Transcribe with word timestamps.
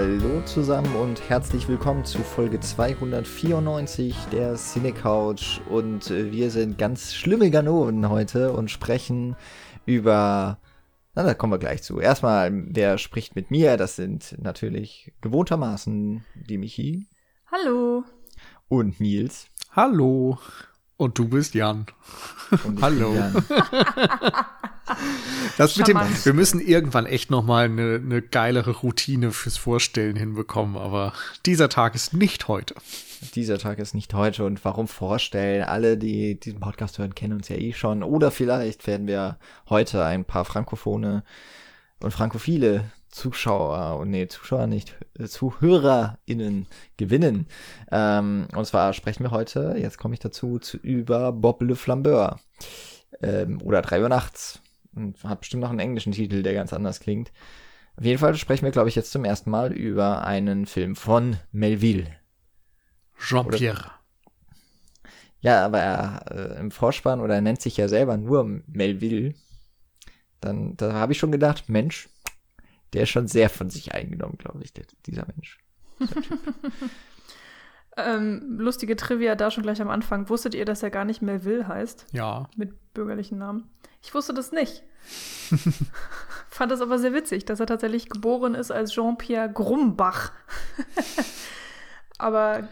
Hallo 0.00 0.40
zusammen 0.46 0.96
und 0.96 1.28
herzlich 1.28 1.68
willkommen 1.68 2.06
zu 2.06 2.20
Folge 2.20 2.58
294 2.58 4.16
der 4.32 4.54
Cine 4.56 4.94
Couch 4.94 5.60
und 5.68 6.10
äh, 6.10 6.32
wir 6.32 6.50
sind 6.50 6.78
ganz 6.78 7.12
schlimme 7.12 7.50
Ganoven 7.50 8.08
heute 8.08 8.54
und 8.54 8.70
sprechen 8.70 9.36
über 9.84 10.58
na, 11.14 11.22
da 11.22 11.34
kommen 11.34 11.52
wir 11.52 11.58
gleich 11.58 11.82
zu. 11.82 12.00
Erstmal, 12.00 12.50
wer 12.50 12.96
spricht 12.96 13.36
mit 13.36 13.50
mir? 13.50 13.76
Das 13.76 13.96
sind 13.96 14.36
natürlich 14.40 15.12
gewohntermaßen 15.20 16.24
die 16.48 16.56
Michi. 16.56 17.06
Hallo. 17.52 18.02
Und 18.68 19.00
Nils. 19.00 19.48
Hallo. 19.72 20.38
Und 21.00 21.18
du 21.18 21.28
bist 21.28 21.54
Jan. 21.54 21.86
Hallo. 22.82 23.14
Jan. 23.14 23.32
das 25.56 25.74
mit 25.78 25.88
dem, 25.88 25.96
wir 25.96 26.34
müssen 26.34 26.60
irgendwann 26.60 27.06
echt 27.06 27.30
noch 27.30 27.42
mal 27.42 27.64
eine, 27.64 27.94
eine 27.94 28.20
geilere 28.20 28.72
Routine 28.72 29.30
fürs 29.30 29.56
Vorstellen 29.56 30.14
hinbekommen, 30.14 30.76
aber 30.76 31.14
dieser 31.46 31.70
Tag 31.70 31.94
ist 31.94 32.12
nicht 32.12 32.48
heute. 32.48 32.74
Dieser 33.34 33.56
Tag 33.56 33.78
ist 33.78 33.94
nicht 33.94 34.12
heute 34.12 34.44
und 34.44 34.62
warum 34.62 34.88
vorstellen? 34.88 35.62
Alle, 35.62 35.96
die 35.96 36.38
diesen 36.38 36.60
Podcast 36.60 36.98
hören, 36.98 37.14
kennen 37.14 37.32
uns 37.32 37.48
ja 37.48 37.56
eh 37.56 37.72
schon. 37.72 38.02
Oder 38.02 38.30
vielleicht 38.30 38.86
werden 38.86 39.06
wir 39.06 39.38
heute 39.70 40.04
ein 40.04 40.26
paar 40.26 40.44
Frankophone 40.44 41.22
und 42.00 42.10
Frankophile 42.12 42.92
Zuschauer, 43.10 43.98
und 43.98 44.10
nee, 44.10 44.28
Zuschauer 44.28 44.66
nicht, 44.66 44.96
äh, 45.18 45.26
ZuhörerInnen 45.26 46.66
gewinnen. 46.96 47.46
Ähm, 47.90 48.46
und 48.54 48.66
zwar 48.66 48.92
sprechen 48.92 49.24
wir 49.24 49.30
heute, 49.30 49.74
jetzt 49.78 49.98
komme 49.98 50.14
ich 50.14 50.20
dazu, 50.20 50.58
zu, 50.58 50.76
über 50.78 51.32
Bob 51.32 51.60
Le 51.62 51.76
Flambeur. 51.76 52.38
Ähm, 53.22 53.60
oder 53.62 53.82
3 53.82 54.02
Uhr 54.02 54.08
nachts. 54.08 54.60
Und 54.94 55.22
hat 55.24 55.40
bestimmt 55.40 55.62
noch 55.62 55.70
einen 55.70 55.80
englischen 55.80 56.12
Titel, 56.12 56.42
der 56.42 56.54
ganz 56.54 56.72
anders 56.72 57.00
klingt. 57.00 57.32
Auf 57.96 58.04
jeden 58.04 58.18
Fall 58.18 58.34
sprechen 58.36 58.64
wir, 58.64 58.72
glaube 58.72 58.88
ich, 58.88 58.94
jetzt 58.94 59.12
zum 59.12 59.24
ersten 59.24 59.50
Mal 59.50 59.72
über 59.72 60.24
einen 60.24 60.66
Film 60.66 60.96
von 60.96 61.36
Melville. 61.52 62.06
Jean-Pierre. 63.18 63.90
Ja, 65.40 65.64
aber 65.64 65.80
er 65.80 66.24
äh, 66.30 66.60
im 66.60 66.70
Vorspann 66.70 67.20
oder 67.20 67.34
er 67.34 67.40
nennt 67.40 67.60
sich 67.60 67.76
ja 67.76 67.88
selber 67.88 68.16
nur 68.16 68.62
Melville. 68.66 69.34
Dann 70.40 70.76
da 70.76 70.92
habe 70.94 71.12
ich 71.12 71.18
schon 71.18 71.32
gedacht, 71.32 71.68
Mensch, 71.68 72.08
der 72.92 73.04
ist 73.04 73.10
schon 73.10 73.28
sehr 73.28 73.50
von 73.50 73.70
sich 73.70 73.94
eingenommen, 73.94 74.38
glaube 74.38 74.62
ich, 74.62 74.72
der, 74.72 74.84
dieser 75.06 75.26
Mensch. 75.26 75.58
ähm, 77.96 78.58
lustige 78.58 78.96
Trivia 78.96 79.34
da 79.34 79.50
schon 79.50 79.62
gleich 79.62 79.80
am 79.80 79.90
Anfang. 79.90 80.28
Wusstet 80.28 80.54
ihr, 80.54 80.64
dass 80.64 80.82
er 80.82 80.90
gar 80.90 81.04
nicht 81.04 81.22
Melville 81.22 81.68
heißt? 81.68 82.06
Ja. 82.12 82.48
Mit 82.56 82.92
bürgerlichen 82.94 83.38
Namen. 83.38 83.70
Ich 84.02 84.14
wusste 84.14 84.34
das 84.34 84.52
nicht. 84.52 84.82
Fand 86.48 86.72
das 86.72 86.80
aber 86.80 86.98
sehr 86.98 87.14
witzig, 87.14 87.44
dass 87.44 87.60
er 87.60 87.66
tatsächlich 87.66 88.08
geboren 88.08 88.54
ist 88.54 88.70
als 88.70 88.92
Jean-Pierre 88.92 89.52
Grumbach. 89.52 90.32
aber 92.18 92.68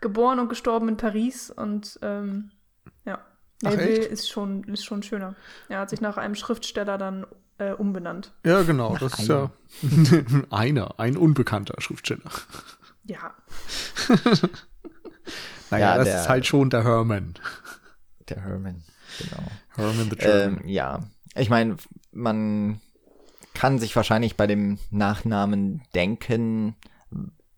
geboren 0.00 0.38
und 0.38 0.48
gestorben 0.48 0.88
in 0.88 0.96
Paris 0.96 1.50
und 1.50 1.98
ähm, 2.02 2.50
ja. 3.04 3.24
Melville 3.62 4.04
ist 4.04 4.28
schon, 4.28 4.64
ist 4.64 4.84
schon 4.84 5.02
schöner. 5.02 5.36
Er 5.68 5.80
hat 5.80 5.90
sich 5.90 6.00
nach 6.00 6.16
einem 6.16 6.34
Schriftsteller 6.34 6.98
dann 6.98 7.26
äh, 7.58 7.72
umbenannt. 7.72 8.32
Ja, 8.44 8.62
genau. 8.62 8.92
Nach 8.92 9.00
das 9.00 9.18
ist 9.18 9.28
ja 9.28 9.50
einer, 10.50 10.98
ein 10.98 11.16
unbekannter 11.16 11.80
Schriftsteller. 11.80 12.30
Ja. 13.04 13.34
naja, 15.70 15.92
ja, 15.92 15.96
das 15.96 16.06
der, 16.06 16.20
ist 16.20 16.28
halt 16.28 16.46
schon 16.46 16.70
der 16.70 16.84
Herman. 16.84 17.34
Der 18.28 18.42
Herman, 18.42 18.84
genau. 19.18 19.42
Herman 19.74 20.10
the 20.10 20.16
German. 20.16 20.60
Ähm, 20.62 20.68
ja, 20.68 21.00
ich 21.34 21.50
meine, 21.50 21.76
man 22.12 22.80
kann 23.54 23.78
sich 23.78 23.94
wahrscheinlich 23.96 24.36
bei 24.36 24.46
dem 24.46 24.78
Nachnamen 24.90 25.82
denken, 25.94 26.76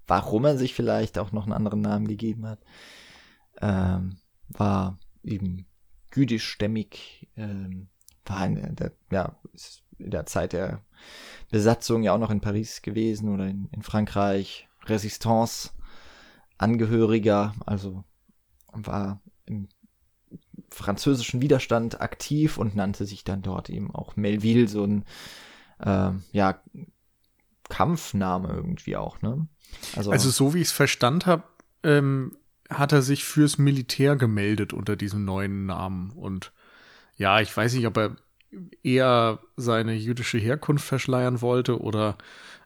warum 0.07 0.45
er 0.45 0.57
sich 0.57 0.75
vielleicht 0.75 1.19
auch 1.19 1.33
noch 1.33 1.45
einen 1.45 1.53
anderen 1.53 1.81
Namen 1.81 2.09
gegeben 2.09 2.47
hat. 2.47 2.61
Ähm, 3.61 4.17
war 4.49 4.99
eben 5.23 5.67
jüdischstämmig, 6.15 7.29
ähm, 7.37 7.89
war 8.25 8.47
in 8.47 8.77
der, 8.77 8.93
ja, 9.11 9.37
ist 9.53 9.84
in 10.05 10.11
der 10.11 10.27
Zeit 10.27 10.53
der 10.53 10.81
Besatzung 11.51 12.03
ja 12.03 12.15
auch 12.15 12.19
noch 12.19 12.31
in 12.31 12.41
Paris 12.41 12.83
gewesen 12.83 13.33
oder 13.33 13.47
in, 13.47 13.69
in 13.73 13.83
Frankreich, 13.83 14.69
Resistance 14.87 15.71
Angehöriger, 16.59 17.55
also 17.67 18.05
war 18.73 19.21
im 19.47 19.69
französischen 20.71 21.41
Widerstand 21.41 22.01
aktiv 22.01 22.59
und 22.59 22.75
nannte 22.75 23.07
sich 23.07 23.25
dann 23.25 23.43
dort 23.43 23.71
eben 23.71 23.95
auch 23.95 24.17
Melville, 24.17 24.69
so 24.69 24.85
ein 24.85 25.05
äh, 25.81 26.11
ja, 26.33 26.61
Kampfname 27.69 28.49
irgendwie 28.49 28.97
auch, 28.97 29.21
ne? 29.23 29.47
Also, 29.97 30.11
also 30.13 30.31
so 30.31 30.55
wie 30.55 30.61
ich 30.61 30.69
es 30.69 30.73
verstanden 30.73 31.27
habe, 31.27 31.45
ähm, 31.83 32.37
hat 32.71 32.93
er 32.93 33.03
sich 33.03 33.25
fürs 33.25 33.59
Militär 33.59 34.17
gemeldet 34.17 34.73
unter 34.73 34.97
diesem 34.97 35.25
neuen 35.25 35.67
Namen 35.67 36.11
und 36.11 36.53
ja, 37.17 37.41
ich 37.41 37.57
weiß 37.57 37.75
nicht, 37.75 37.87
ob 37.87 37.97
er 37.97 38.17
eher 38.83 39.41
seine 39.57 39.95
jüdische 39.95 40.39
Herkunft 40.39 40.87
verschleiern 40.87 41.41
wollte 41.41 41.81
oder 41.81 42.17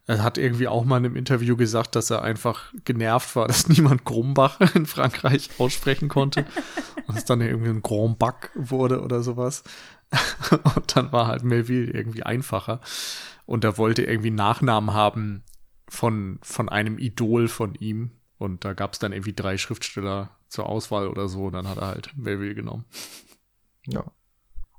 er 0.06 0.22
hat 0.22 0.38
irgendwie 0.38 0.68
auch 0.68 0.86
mal 0.86 0.96
in 0.96 1.04
einem 1.04 1.16
Interview 1.16 1.54
gesagt, 1.54 1.94
dass 1.94 2.10
er 2.10 2.22
einfach 2.22 2.72
genervt 2.84 3.36
war, 3.36 3.46
dass 3.48 3.68
niemand 3.68 4.04
Grumbach 4.04 4.60
in 4.74 4.86
Frankreich 4.86 5.50
aussprechen 5.58 6.08
konnte 6.08 6.46
und 7.06 7.16
es 7.16 7.24
dann 7.24 7.40
irgendwie 7.40 7.70
ein 7.70 7.82
Grombac 7.82 8.50
wurde 8.54 9.02
oder 9.02 9.22
sowas. 9.22 9.62
Und 10.74 10.96
dann 10.96 11.12
war 11.12 11.26
halt 11.26 11.44
Melville 11.44 11.92
irgendwie 11.92 12.22
einfacher 12.22 12.80
und 13.44 13.62
er 13.62 13.76
wollte 13.76 14.04
irgendwie 14.04 14.30
Nachnamen 14.30 14.94
haben 14.94 15.42
von, 15.86 16.38
von 16.40 16.70
einem 16.70 16.98
Idol 16.98 17.46
von 17.48 17.74
ihm 17.74 18.12
und 18.38 18.64
da 18.64 18.72
gab 18.72 18.94
es 18.94 18.98
dann 18.98 19.12
irgendwie 19.12 19.34
drei 19.34 19.58
Schriftsteller 19.58 20.30
zur 20.48 20.66
Auswahl 20.66 21.08
oder 21.08 21.28
so 21.28 21.44
und 21.44 21.52
dann 21.52 21.68
hat 21.68 21.76
er 21.76 21.88
halt 21.88 22.16
Melville 22.16 22.54
genommen. 22.54 22.86
Ja. 23.86 24.04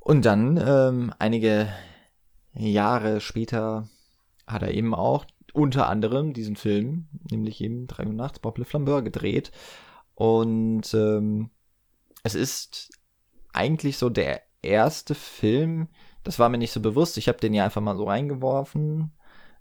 Und 0.09 0.25
dann, 0.25 0.57
ähm, 0.57 1.13
einige 1.19 1.71
Jahre 2.55 3.21
später, 3.21 3.87
hat 4.47 4.63
er 4.63 4.73
eben 4.73 4.95
auch 4.95 5.23
unter 5.53 5.87
anderem 5.87 6.33
diesen 6.33 6.55
Film, 6.55 7.07
nämlich 7.29 7.61
eben 7.61 7.85
3 7.85 8.07
Uhr 8.07 8.13
nachts, 8.13 8.39
Bob 8.39 8.57
Le 8.57 8.65
Flambeur 8.65 9.03
gedreht. 9.03 9.51
Und 10.15 10.91
ähm, 10.95 11.51
es 12.23 12.33
ist 12.33 12.89
eigentlich 13.53 13.99
so 13.99 14.09
der 14.09 14.41
erste 14.63 15.13
Film, 15.13 15.89
das 16.23 16.39
war 16.39 16.49
mir 16.49 16.57
nicht 16.57 16.71
so 16.71 16.79
bewusst, 16.79 17.19
ich 17.19 17.27
habe 17.27 17.37
den 17.37 17.53
ja 17.53 17.63
einfach 17.63 17.81
mal 17.81 17.95
so 17.95 18.05
reingeworfen. 18.05 19.11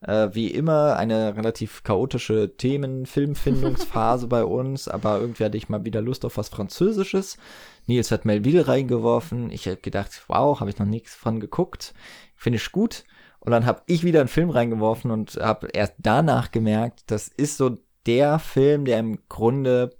Äh, 0.00 0.28
wie 0.32 0.48
immer 0.48 0.96
eine 0.96 1.36
relativ 1.36 1.82
chaotische 1.82 2.56
Themen-Filmfindungsphase 2.56 4.26
bei 4.28 4.44
uns, 4.44 4.86
aber 4.86 5.20
irgendwie 5.20 5.44
hatte 5.44 5.56
ich 5.56 5.68
mal 5.68 5.84
wieder 5.84 6.00
Lust 6.00 6.24
auf 6.24 6.36
was 6.36 6.48
Französisches. 6.48 7.36
Nils 7.86 8.12
hat 8.12 8.24
Melville 8.24 8.68
reingeworfen. 8.68 9.50
Ich 9.50 9.66
habe 9.66 9.78
gedacht, 9.78 10.22
wow, 10.28 10.60
habe 10.60 10.70
ich 10.70 10.78
noch 10.78 10.86
nichts 10.86 11.14
von 11.14 11.40
geguckt. 11.40 11.94
Finde 12.36 12.58
ich 12.58 12.70
gut. 12.70 13.04
Und 13.40 13.50
dann 13.50 13.66
habe 13.66 13.82
ich 13.86 14.04
wieder 14.04 14.20
einen 14.20 14.28
Film 14.28 14.50
reingeworfen 14.50 15.10
und 15.10 15.36
habe 15.36 15.68
erst 15.68 15.94
danach 15.98 16.52
gemerkt, 16.52 17.02
das 17.06 17.28
ist 17.28 17.56
so 17.56 17.78
der 18.06 18.38
Film, 18.38 18.84
der 18.84 19.00
im 19.00 19.18
Grunde 19.28 19.96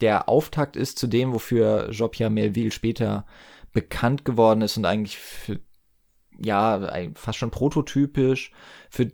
der 0.00 0.28
Auftakt 0.28 0.76
ist 0.76 0.98
zu 0.98 1.06
dem, 1.06 1.32
wofür 1.32 1.90
Jean-Pierre 1.90 2.30
Melville 2.30 2.70
später 2.70 3.24
bekannt 3.72 4.24
geworden 4.24 4.60
ist 4.62 4.76
und 4.76 4.84
eigentlich 4.84 5.16
für, 5.16 5.60
ja, 6.38 6.88
fast 7.14 7.38
schon 7.38 7.50
prototypisch 7.50 8.52
für 8.90 9.10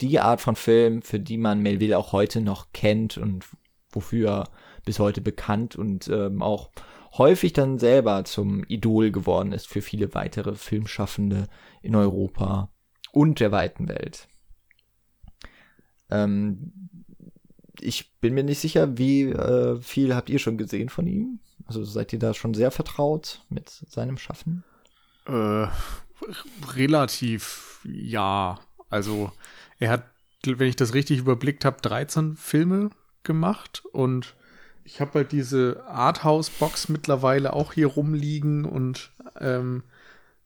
die 0.00 0.20
Art 0.20 0.40
von 0.40 0.56
Film, 0.56 1.02
für 1.02 1.20
die 1.20 1.38
man 1.38 1.60
Melville 1.60 1.96
auch 1.98 2.12
heute 2.12 2.40
noch 2.40 2.72
kennt 2.72 3.18
und 3.18 3.46
wofür 3.90 4.48
bis 4.84 4.98
heute 4.98 5.20
bekannt 5.20 5.76
und 5.76 6.08
ähm, 6.08 6.42
auch 6.42 6.70
häufig 7.16 7.52
dann 7.52 7.78
selber 7.78 8.24
zum 8.24 8.64
Idol 8.64 9.10
geworden 9.10 9.52
ist 9.52 9.68
für 9.68 9.82
viele 9.82 10.14
weitere 10.14 10.54
Filmschaffende 10.54 11.48
in 11.82 11.94
Europa 11.94 12.70
und 13.12 13.40
der 13.40 13.52
weiten 13.52 13.88
Welt. 13.88 14.28
Ähm, 16.10 16.90
ich 17.80 18.12
bin 18.20 18.34
mir 18.34 18.44
nicht 18.44 18.60
sicher, 18.60 18.98
wie 18.98 19.24
äh, 19.24 19.80
viel 19.80 20.14
habt 20.14 20.30
ihr 20.30 20.38
schon 20.38 20.58
gesehen 20.58 20.88
von 20.88 21.06
ihm? 21.06 21.40
Also 21.66 21.84
seid 21.84 22.12
ihr 22.12 22.18
da 22.18 22.34
schon 22.34 22.54
sehr 22.54 22.70
vertraut 22.70 23.44
mit 23.48 23.68
seinem 23.68 24.18
Schaffen? 24.18 24.64
Äh, 25.26 25.66
relativ, 26.74 27.80
ja. 27.84 28.58
Also 28.88 29.32
er 29.82 29.90
hat, 29.90 30.04
wenn 30.46 30.68
ich 30.68 30.76
das 30.76 30.94
richtig 30.94 31.18
überblickt 31.18 31.64
habe, 31.64 31.80
13 31.82 32.36
Filme 32.36 32.90
gemacht 33.24 33.82
und 33.92 34.36
ich 34.84 35.00
habe 35.00 35.14
halt 35.14 35.32
diese 35.32 35.82
Arthouse-Box 35.88 36.88
mittlerweile 36.88 37.52
auch 37.52 37.72
hier 37.72 37.88
rumliegen 37.88 38.64
und 38.64 39.10
ähm, 39.40 39.82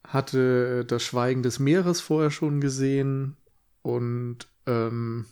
hatte 0.06 0.84
das 0.86 1.02
Schweigen 1.02 1.42
des 1.42 1.58
Meeres 1.58 2.00
vorher 2.00 2.30
schon 2.30 2.60
gesehen 2.60 3.36
und 3.82 4.48
ähm, 4.66 5.26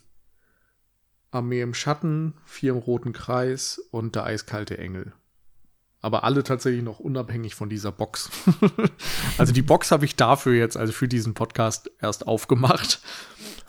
Armee 1.31 1.63
im 1.63 1.75
Schatten, 1.75 2.35
Vier 2.45 2.73
im 2.73 2.79
Roten 2.79 3.13
Kreis 3.13 3.81
und 3.91 4.17
der 4.17 4.25
eiskalte 4.25 4.77
Engel. 4.77 5.13
Aber 6.01 6.25
alle 6.25 6.43
tatsächlich 6.43 6.83
noch 6.83 6.99
unabhängig 6.99 7.55
von 7.55 7.71
dieser 7.71 7.91
Box. 7.91 8.31
also 9.39 9.55
die 9.55 9.63
Box 9.63 9.91
habe 9.91 10.05
ich 10.05 10.17
dafür 10.17 10.53
jetzt, 10.53 10.77
also 10.77 10.93
für 10.93 11.09
diesen 11.09 11.33
Podcast 11.33 11.91
erst 12.01 12.27
aufgemacht. 12.27 13.01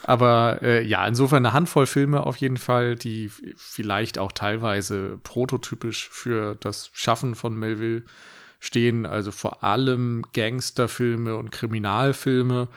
Aber 0.07 0.61
äh, 0.61 0.85
ja, 0.85 1.07
insofern 1.07 1.43
eine 1.43 1.53
Handvoll 1.53 1.87
Filme 1.87 2.27
auf 2.27 2.37
jeden 2.37 2.57
Fall, 2.57 2.95
die 2.95 3.31
vielleicht 3.57 4.19
auch 4.19 4.31
teilweise 4.31 5.17
prototypisch 5.23 6.09
für 6.09 6.53
das 6.59 6.91
Schaffen 6.93 7.33
von 7.33 7.57
Melville 7.57 8.03
stehen. 8.59 9.07
Also 9.07 9.31
vor 9.31 9.63
allem 9.63 10.23
Gangsterfilme 10.31 11.35
und 11.35 11.51
Kriminalfilme, 11.51 12.67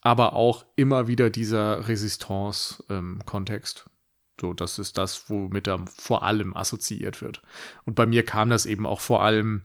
aber 0.00 0.32
auch 0.32 0.64
immer 0.74 1.06
wieder 1.06 1.28
dieser 1.28 1.86
Resistance-Kontext. 1.86 3.84
Ähm, 3.86 3.92
so, 4.40 4.54
das 4.54 4.78
ist 4.78 4.96
das, 4.96 5.28
womit 5.28 5.66
er 5.66 5.84
vor 5.86 6.22
allem 6.22 6.56
assoziiert 6.56 7.20
wird. 7.20 7.42
Und 7.84 7.94
bei 7.94 8.06
mir 8.06 8.24
kam 8.24 8.48
das 8.48 8.64
eben 8.64 8.86
auch 8.86 9.00
vor 9.00 9.22
allem 9.22 9.64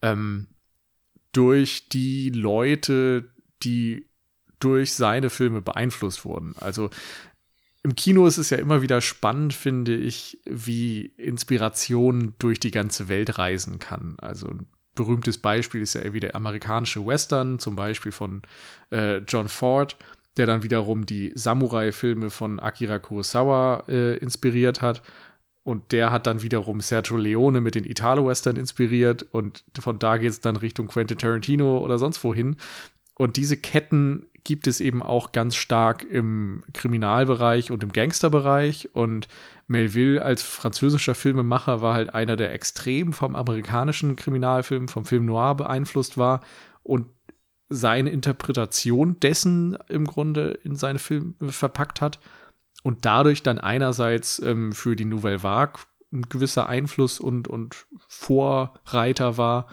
ähm, 0.00 0.46
durch 1.32 1.90
die 1.90 2.30
Leute, 2.30 3.28
die 3.62 4.08
durch 4.64 4.94
seine 4.94 5.30
Filme 5.30 5.60
beeinflusst 5.60 6.24
wurden. 6.24 6.54
Also 6.58 6.90
im 7.82 7.94
Kino 7.94 8.26
ist 8.26 8.38
es 8.38 8.48
ja 8.48 8.56
immer 8.56 8.80
wieder 8.80 9.02
spannend, 9.02 9.52
finde 9.52 9.94
ich, 9.94 10.38
wie 10.46 11.12
Inspiration 11.18 12.34
durch 12.38 12.58
die 12.58 12.70
ganze 12.70 13.08
Welt 13.08 13.36
reisen 13.38 13.78
kann. 13.78 14.14
Also 14.18 14.48
ein 14.48 14.66
berühmtes 14.94 15.36
Beispiel 15.36 15.82
ist 15.82 15.94
ja 15.94 16.00
irgendwie 16.00 16.20
der 16.20 16.34
amerikanische 16.34 17.04
Western, 17.04 17.58
zum 17.58 17.76
Beispiel 17.76 18.10
von 18.10 18.40
äh, 18.90 19.18
John 19.18 19.48
Ford, 19.48 19.98
der 20.38 20.46
dann 20.46 20.62
wiederum 20.62 21.04
die 21.04 21.32
Samurai-Filme 21.34 22.30
von 22.30 22.58
Akira 22.58 22.98
Kurosawa 22.98 23.84
äh, 23.88 24.16
inspiriert 24.16 24.80
hat. 24.80 25.02
Und 25.62 25.92
der 25.92 26.10
hat 26.10 26.26
dann 26.26 26.42
wiederum 26.42 26.80
Sergio 26.80 27.16
Leone 27.18 27.60
mit 27.60 27.74
den 27.74 27.84
Italo-Western 27.84 28.56
inspiriert. 28.56 29.26
Und 29.30 29.64
von 29.78 29.98
da 29.98 30.16
geht 30.16 30.30
es 30.30 30.40
dann 30.40 30.56
Richtung 30.56 30.88
Quentin 30.88 31.18
Tarantino 31.18 31.78
oder 31.78 31.98
sonst 31.98 32.24
wohin. 32.24 32.56
Und 33.14 33.36
diese 33.36 33.56
Ketten 33.56 34.26
gibt 34.44 34.66
es 34.66 34.80
eben 34.80 35.02
auch 35.02 35.32
ganz 35.32 35.56
stark 35.56 36.04
im 36.04 36.62
Kriminalbereich 36.74 37.70
und 37.70 37.82
im 37.82 37.92
Gangsterbereich. 37.92 38.90
Und 38.92 39.26
Melville 39.66 40.22
als 40.22 40.42
französischer 40.42 41.14
Filmemacher 41.14 41.80
war 41.80 41.94
halt 41.94 42.14
einer, 42.14 42.36
der 42.36 42.52
extrem 42.52 43.14
vom 43.14 43.34
amerikanischen 43.34 44.16
Kriminalfilm, 44.16 44.88
vom 44.88 45.06
Film 45.06 45.24
Noir 45.24 45.54
beeinflusst 45.56 46.18
war 46.18 46.42
und 46.82 47.06
seine 47.70 48.10
Interpretation 48.10 49.18
dessen 49.20 49.76
im 49.88 50.06
Grunde 50.06 50.58
in 50.62 50.76
seine 50.76 50.98
Filme 50.98 51.34
verpackt 51.48 52.02
hat 52.02 52.20
und 52.82 53.06
dadurch 53.06 53.42
dann 53.42 53.58
einerseits 53.58 54.38
ähm, 54.40 54.72
für 54.72 54.94
die 54.94 55.06
Nouvelle 55.06 55.42
Vague 55.42 55.80
ein 56.12 56.22
gewisser 56.28 56.68
Einfluss 56.68 57.18
und, 57.18 57.48
und 57.48 57.86
Vorreiter 58.06 59.38
war 59.38 59.66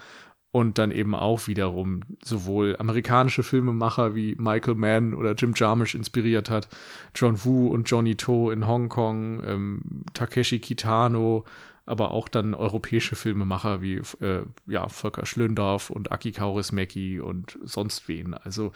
und 0.51 0.77
dann 0.77 0.92
eben 0.92 1.15
auch 1.15 1.48
wiederum 1.48 2.01
sowohl 2.24 2.75
amerikanische 2.77 3.44
Filmemacher 3.44 4.15
wie 4.15 4.36
Michael 4.38 4.75
Mann 4.75 5.13
oder 5.13 5.33
Jim 5.33 5.53
Jarmusch 5.56 5.95
inspiriert 5.95 6.50
hat, 6.50 6.68
John 7.15 7.44
Woo 7.45 7.68
und 7.68 7.89
Johnny 7.89 8.15
To 8.15 8.51
in 8.51 8.68
Hongkong, 8.68 9.42
ähm, 9.45 9.81
Takeshi 10.13 10.59
Kitano, 10.59 11.45
aber 11.86 12.12
auch 12.12 12.27
dann 12.27 12.53
europäische 12.53 13.15
Filmemacher 13.15 13.81
wie 13.81 14.01
äh, 14.19 14.44
ja, 14.68 14.88
Volker 14.89 15.25
Schlöndorff 15.25 15.89
und 15.89 16.12
Aki 16.12 16.33
Kaurismäki 16.33 17.21
und 17.21 17.57
sonst 17.63 18.07
wen. 18.09 18.33
Also 18.33 18.74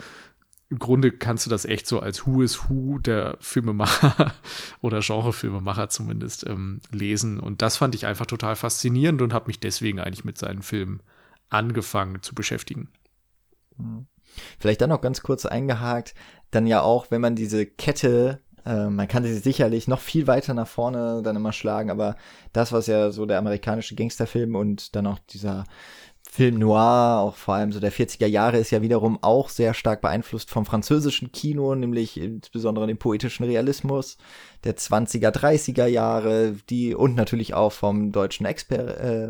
im 0.69 0.79
Grunde 0.79 1.11
kannst 1.11 1.45
du 1.45 1.49
das 1.49 1.65
echt 1.65 1.87
so 1.87 1.99
als 1.99 2.25
Who 2.25 2.41
is 2.41 2.69
Who 2.69 2.99
der 2.99 3.37
Filmemacher 3.39 4.33
oder 4.81 5.01
Genrefilmemacher 5.01 5.89
zumindest 5.89 6.47
ähm, 6.47 6.79
lesen. 6.91 7.39
Und 7.39 7.61
das 7.61 7.77
fand 7.77 7.95
ich 7.95 8.05
einfach 8.05 8.25
total 8.25 8.55
faszinierend 8.55 9.21
und 9.21 9.33
habe 9.33 9.47
mich 9.47 9.59
deswegen 9.59 9.99
eigentlich 9.99 10.25
mit 10.25 10.37
seinen 10.37 10.61
Filmen 10.61 11.01
angefangen 11.49 12.21
zu 12.21 12.35
beschäftigen. 12.35 12.89
Hm. 13.77 14.07
Vielleicht 14.59 14.81
dann 14.81 14.89
noch 14.89 15.01
ganz 15.01 15.21
kurz 15.21 15.45
eingehakt, 15.45 16.13
dann 16.51 16.67
ja 16.67 16.81
auch, 16.81 17.11
wenn 17.11 17.21
man 17.21 17.35
diese 17.35 17.65
Kette 17.65 18.41
äh, 18.65 18.89
man 18.89 19.07
kann 19.07 19.23
sie 19.23 19.37
sicherlich 19.37 19.87
noch 19.87 19.99
viel 19.99 20.27
weiter 20.27 20.53
nach 20.53 20.67
vorne 20.67 21.21
dann 21.23 21.35
immer 21.35 21.53
schlagen, 21.53 21.91
aber 21.91 22.15
das, 22.51 22.71
was 22.71 22.87
ja 22.87 23.11
so 23.11 23.25
der 23.25 23.37
amerikanische 23.37 23.95
Gangsterfilm 23.95 24.55
und 24.55 24.95
dann 24.95 25.07
auch 25.07 25.19
dieser 25.29 25.65
Film 26.27 26.55
Noir, 26.57 27.19
auch 27.19 27.35
vor 27.35 27.53
allem 27.53 27.71
so 27.71 27.79
der 27.79 27.93
40er 27.93 28.25
Jahre, 28.25 28.57
ist 28.57 28.71
ja 28.71 28.81
wiederum 28.81 29.19
auch 29.21 29.47
sehr 29.49 29.73
stark 29.73 30.01
beeinflusst 30.01 30.49
vom 30.49 30.65
französischen 30.65 31.31
Kino, 31.31 31.75
nämlich 31.75 32.19
insbesondere 32.19 32.87
dem 32.87 32.97
poetischen 32.97 33.45
Realismus 33.45 34.17
der 34.63 34.75
20er, 34.75 35.29
30er 35.29 35.85
Jahre, 35.85 36.55
die 36.69 36.95
und 36.95 37.15
natürlich 37.15 37.53
auch 37.53 37.71
vom 37.71 38.11
deutschen 38.11 38.45
Exper 38.45 39.29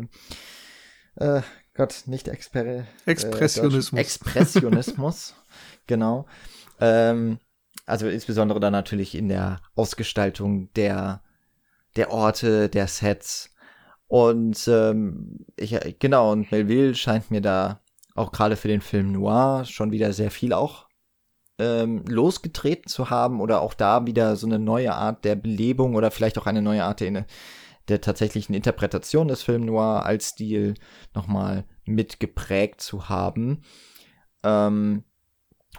äh, 1.16 1.42
Gott, 1.76 2.04
nicht 2.06 2.28
Exper 2.28 2.64
äh, 2.64 2.84
Expressionismus. 3.04 4.00
Expressionismus, 4.00 5.34
genau. 5.86 6.26
Ähm, 6.80 7.38
also 7.84 8.08
insbesondere 8.08 8.60
dann 8.60 8.72
natürlich 8.72 9.14
in 9.14 9.28
der 9.28 9.60
Ausgestaltung 9.74 10.72
der, 10.74 11.22
der 11.96 12.10
Orte, 12.10 12.68
der 12.68 12.86
Sets. 12.86 13.54
Und 14.08 14.66
ähm, 14.68 15.44
ich, 15.56 15.76
genau, 15.98 16.32
und 16.32 16.50
Melville 16.50 16.94
scheint 16.94 17.30
mir 17.30 17.40
da 17.40 17.80
auch 18.14 18.32
gerade 18.32 18.56
für 18.56 18.68
den 18.68 18.80
Film 18.80 19.12
Noir 19.12 19.64
schon 19.66 19.92
wieder 19.92 20.12
sehr 20.12 20.30
viel 20.30 20.52
auch 20.52 20.86
ähm, 21.58 22.04
losgetreten 22.06 22.88
zu 22.88 23.10
haben 23.10 23.40
oder 23.40 23.60
auch 23.60 23.74
da 23.74 24.06
wieder 24.06 24.36
so 24.36 24.46
eine 24.46 24.58
neue 24.58 24.94
Art 24.94 25.24
der 25.24 25.36
Belebung 25.36 25.94
oder 25.94 26.10
vielleicht 26.10 26.38
auch 26.38 26.46
eine 26.46 26.62
neue 26.62 26.84
Art 26.84 27.00
der, 27.00 27.26
der 27.88 28.00
tatsächlichen 28.00 28.54
Interpretation 28.54 29.28
des 29.28 29.42
Film 29.42 29.64
Noir 29.64 30.04
als 30.04 30.30
Stil 30.30 30.74
nochmal 31.14 31.64
mitgeprägt 31.84 32.80
zu 32.80 33.08
haben. 33.08 33.62
Ähm, 34.42 35.04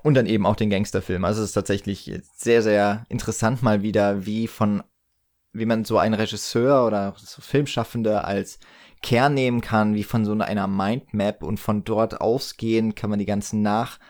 und 0.04 0.13
dann 0.13 0.25
eben 0.25 0.45
auch 0.45 0.56
den 0.56 0.69
Gangsterfilm. 0.69 1.25
Also 1.25 1.42
es 1.42 1.50
ist 1.50 1.54
tatsächlich 1.54 2.12
sehr, 2.36 2.62
sehr 2.62 3.06
interessant 3.09 3.63
mal 3.63 3.81
wieder, 3.81 4.25
wie 4.25 4.48
von, 4.48 4.83
wie 5.54 5.65
man 5.65 5.86
so 5.86 5.98
einen 5.98 6.13
Regisseur 6.13 6.86
oder 6.86 7.15
so 7.17 7.41
Filmschaffende 7.41 8.24
als 8.24 8.60
Kern 9.01 9.34
nehmen 9.34 9.62
kann, 9.62 9.96
wie 9.96 10.03
von 10.03 10.24
so 10.24 10.34
einer 10.34 10.67
Mindmap 10.67 11.43
und 11.43 11.60
von 11.60 11.84
dort 11.84 12.22
ausgehend 12.22 12.96
kann 12.96 13.10
man 13.10 13.20
die 13.20 13.25
ganzen 13.25 13.62
Nachkommen 13.62 14.05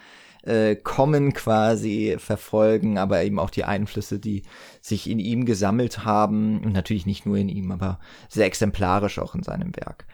äh, 0.47 0.75
quasi 0.75 2.15
verfolgen, 2.17 2.97
aber 2.97 3.23
eben 3.23 3.39
auch 3.39 3.49
die 3.49 3.65
Einflüsse, 3.65 4.19
die 4.19 4.43
sich 4.81 5.09
in 5.09 5.19
ihm 5.19 5.45
gesammelt 5.45 6.05
haben 6.05 6.63
und 6.63 6.73
natürlich 6.73 7.05
nicht 7.05 7.25
nur 7.25 7.37
in 7.37 7.49
ihm, 7.49 7.71
aber 7.71 7.99
sehr 8.29 8.45
exemplarisch 8.45 9.19
auch 9.19 9.35
in 9.35 9.43
seinem 9.43 9.75
Werk. 9.75 10.05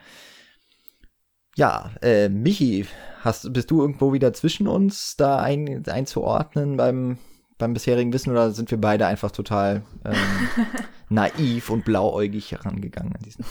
Ja, 1.55 1.91
äh, 2.01 2.29
Michi, 2.29 2.87
hast, 3.21 3.53
bist 3.53 3.69
du 3.69 3.81
irgendwo 3.81 4.11
wieder 4.11 4.33
zwischen 4.33 4.67
uns 4.67 5.15
da 5.17 5.37
ein, 5.37 5.85
einzuordnen 5.87 6.77
beim, 6.77 7.19
beim 7.59 7.73
bisherigen 7.73 8.11
Wissen 8.11 8.31
oder 8.31 8.51
sind 8.51 8.71
wir 8.71 8.81
beide 8.81 9.05
einfach 9.05 9.29
total 9.29 9.83
ähm, 10.03 10.15
naiv 11.09 11.69
und 11.69 11.85
blauäugig 11.85 12.51
herangegangen 12.51 13.15
an 13.15 13.21
diesen 13.21 13.45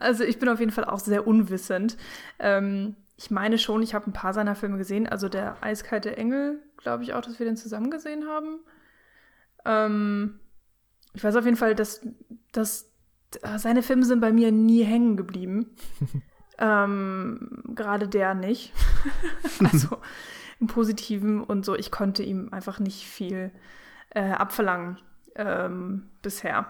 Also 0.00 0.24
ich 0.24 0.38
bin 0.38 0.48
auf 0.48 0.60
jeden 0.60 0.72
Fall 0.72 0.84
auch 0.84 0.98
sehr 0.98 1.26
unwissend. 1.26 1.96
Ähm, 2.38 2.96
ich 3.22 3.30
meine 3.30 3.56
schon, 3.56 3.82
ich 3.82 3.94
habe 3.94 4.10
ein 4.10 4.12
paar 4.12 4.34
seiner 4.34 4.56
Filme 4.56 4.78
gesehen. 4.78 5.06
Also 5.06 5.28
der 5.28 5.56
Eiskalte 5.62 6.16
Engel, 6.16 6.60
glaube 6.76 7.04
ich 7.04 7.14
auch, 7.14 7.20
dass 7.20 7.38
wir 7.38 7.46
den 7.46 7.56
zusammen 7.56 7.88
gesehen 7.88 8.26
haben. 8.26 8.58
Ähm, 9.64 10.40
ich 11.14 11.22
weiß 11.22 11.36
auf 11.36 11.44
jeden 11.44 11.56
Fall, 11.56 11.76
dass, 11.76 12.04
dass 12.50 12.90
seine 13.56 13.82
Filme 13.82 14.04
sind 14.04 14.20
bei 14.20 14.32
mir 14.32 14.50
nie 14.50 14.82
hängen 14.82 15.16
geblieben. 15.16 15.70
Ähm, 16.58 17.64
Gerade 17.74 18.06
der 18.06 18.34
nicht. 18.34 18.72
also 19.72 19.98
im 20.60 20.68
Positiven 20.68 21.42
und 21.42 21.64
so. 21.64 21.74
Ich 21.74 21.90
konnte 21.90 22.22
ihm 22.22 22.50
einfach 22.52 22.78
nicht 22.78 23.04
viel 23.04 23.50
äh, 24.10 24.30
abverlangen 24.30 24.98
ähm, 25.34 26.10
bisher. 26.20 26.66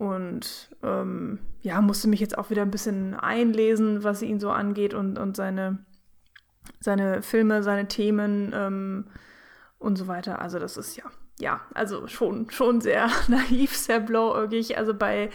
Und 0.00 0.70
ähm, 0.82 1.40
ja, 1.60 1.82
musste 1.82 2.08
mich 2.08 2.20
jetzt 2.20 2.38
auch 2.38 2.48
wieder 2.48 2.62
ein 2.62 2.70
bisschen 2.70 3.12
einlesen, 3.12 4.02
was 4.02 4.22
ihn 4.22 4.40
so 4.40 4.50
angeht 4.50 4.94
und, 4.94 5.18
und 5.18 5.36
seine, 5.36 5.84
seine 6.80 7.20
Filme, 7.20 7.62
seine 7.62 7.86
Themen 7.86 8.50
ähm, 8.54 9.04
und 9.78 9.98
so 9.98 10.08
weiter. 10.08 10.40
Also 10.40 10.58
das 10.58 10.78
ist 10.78 10.96
ja 10.96 11.04
ja, 11.38 11.60
also 11.74 12.06
schon, 12.06 12.48
schon 12.48 12.80
sehr 12.80 13.10
naiv, 13.28 13.76
sehr 13.76 14.00
blauäugig. 14.00 14.78
Also 14.78 14.94
bei 14.94 15.28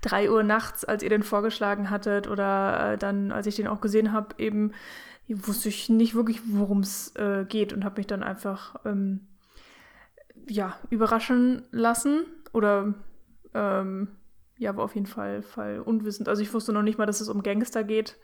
drei 0.00 0.30
Uhr 0.32 0.42
nachts, 0.42 0.84
als 0.84 1.04
ihr 1.04 1.10
den 1.10 1.22
vorgeschlagen 1.22 1.88
hattet, 1.88 2.26
oder 2.26 2.94
äh, 2.94 2.98
dann, 2.98 3.30
als 3.30 3.46
ich 3.46 3.54
den 3.54 3.68
auch 3.68 3.80
gesehen 3.80 4.12
habe, 4.12 4.34
eben 4.38 4.72
wusste 5.28 5.68
ich 5.68 5.88
nicht 5.88 6.16
wirklich, 6.16 6.40
worum 6.46 6.80
es 6.80 7.14
äh, 7.14 7.44
geht 7.48 7.72
und 7.72 7.84
habe 7.84 8.00
mich 8.00 8.08
dann 8.08 8.24
einfach 8.24 8.76
ähm, 8.84 9.28
ja, 10.48 10.76
überraschen 10.90 11.62
lassen. 11.70 12.24
Oder 12.52 12.94
ähm, 13.54 14.08
ja, 14.58 14.76
war 14.76 14.84
auf 14.84 14.94
jeden 14.94 15.06
Fall, 15.06 15.42
Fall 15.42 15.80
unwissend. 15.80 16.28
Also 16.28 16.42
ich 16.42 16.52
wusste 16.52 16.72
noch 16.72 16.82
nicht 16.82 16.98
mal, 16.98 17.06
dass 17.06 17.20
es 17.20 17.28
um 17.28 17.42
Gangster 17.42 17.84
geht. 17.84 18.16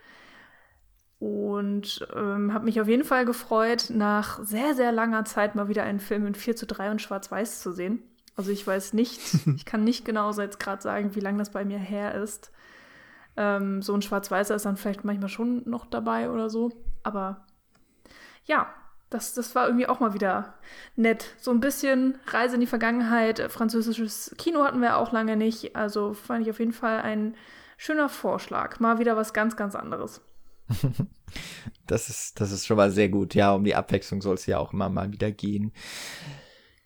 Und 1.21 2.07
ähm, 2.15 2.53
habe 2.53 2.65
mich 2.65 2.81
auf 2.81 2.89
jeden 2.89 3.05
Fall 3.05 3.25
gefreut, 3.25 3.87
nach 3.91 4.43
sehr, 4.43 4.75
sehr 4.75 4.93
langer 4.93 5.25
Zeit 5.25 5.55
mal 5.55 5.69
wieder 5.69 5.85
einen 5.85 6.01
Film 6.01 6.27
in 6.27 6.35
4 6.35 6.57
zu 6.57 6.67
3 6.67 6.91
und 6.91 7.01
Schwarz-Weiß 7.01 7.61
zu 7.61 7.73
sehen. 7.73 8.03
Also 8.37 8.51
ich 8.51 8.67
weiß 8.67 8.93
nicht, 8.93 9.21
ich 9.57 9.65
kann 9.65 9.85
nicht 9.85 10.05
genau 10.05 10.33
jetzt 10.33 10.61
gerade 10.61 10.83
sagen, 10.83 11.15
wie 11.15 11.21
lange 11.21 11.39
das 11.39 11.51
bei 11.51 11.65
mir 11.65 11.79
her 11.79 12.15
ist. 12.15 12.51
Ähm, 13.37 13.81
so 13.81 13.95
ein 13.95 14.03
Schwarz-Weißer 14.03 14.55
ist 14.55 14.67
dann 14.67 14.77
vielleicht 14.77 15.05
manchmal 15.05 15.29
schon 15.29 15.63
noch 15.69 15.87
dabei 15.87 16.31
oder 16.31 16.51
so. 16.51 16.73
Aber 17.03 17.47
ja, 18.45 18.69
das, 19.11 19.35
das 19.35 19.55
war 19.55 19.67
irgendwie 19.67 19.87
auch 19.87 20.01
mal 20.01 20.15
wieder 20.15 20.55
nett. 20.97 21.35
So 21.39 21.51
ein 21.51 21.61
bisschen 21.61 22.19
Reise 22.27 22.55
in 22.55 22.61
die 22.61 22.67
Vergangenheit. 22.67 23.41
Französisches 23.51 24.35
Kino 24.39 24.65
hatten 24.65 24.81
wir 24.81 24.97
auch 24.99 25.13
lange 25.13 25.37
nicht. 25.37 25.77
Also 25.77 26.15
fand 26.15 26.43
ich 26.43 26.51
auf 26.51 26.59
jeden 26.59 26.73
Fall 26.73 27.01
ein 27.01 27.35
schöner 27.77 28.09
Vorschlag. 28.09 28.81
Mal 28.81 28.99
wieder 28.99 29.17
was 29.17 29.33
ganz, 29.33 29.57
ganz 29.57 29.75
anderes. 29.75 30.21
das, 31.87 32.09
ist, 32.09 32.41
das 32.41 32.51
ist 32.51 32.67
schon 32.67 32.77
mal 32.77 32.91
sehr 32.91 33.09
gut. 33.09 33.35
Ja, 33.35 33.53
um 33.53 33.65
die 33.65 33.75
Abwechslung 33.75 34.21
soll 34.23 34.35
es 34.35 34.47
ja 34.47 34.59
auch 34.59 34.73
immer 34.73 34.89
mal 34.89 35.13
wieder 35.13 35.31
gehen. 35.31 35.73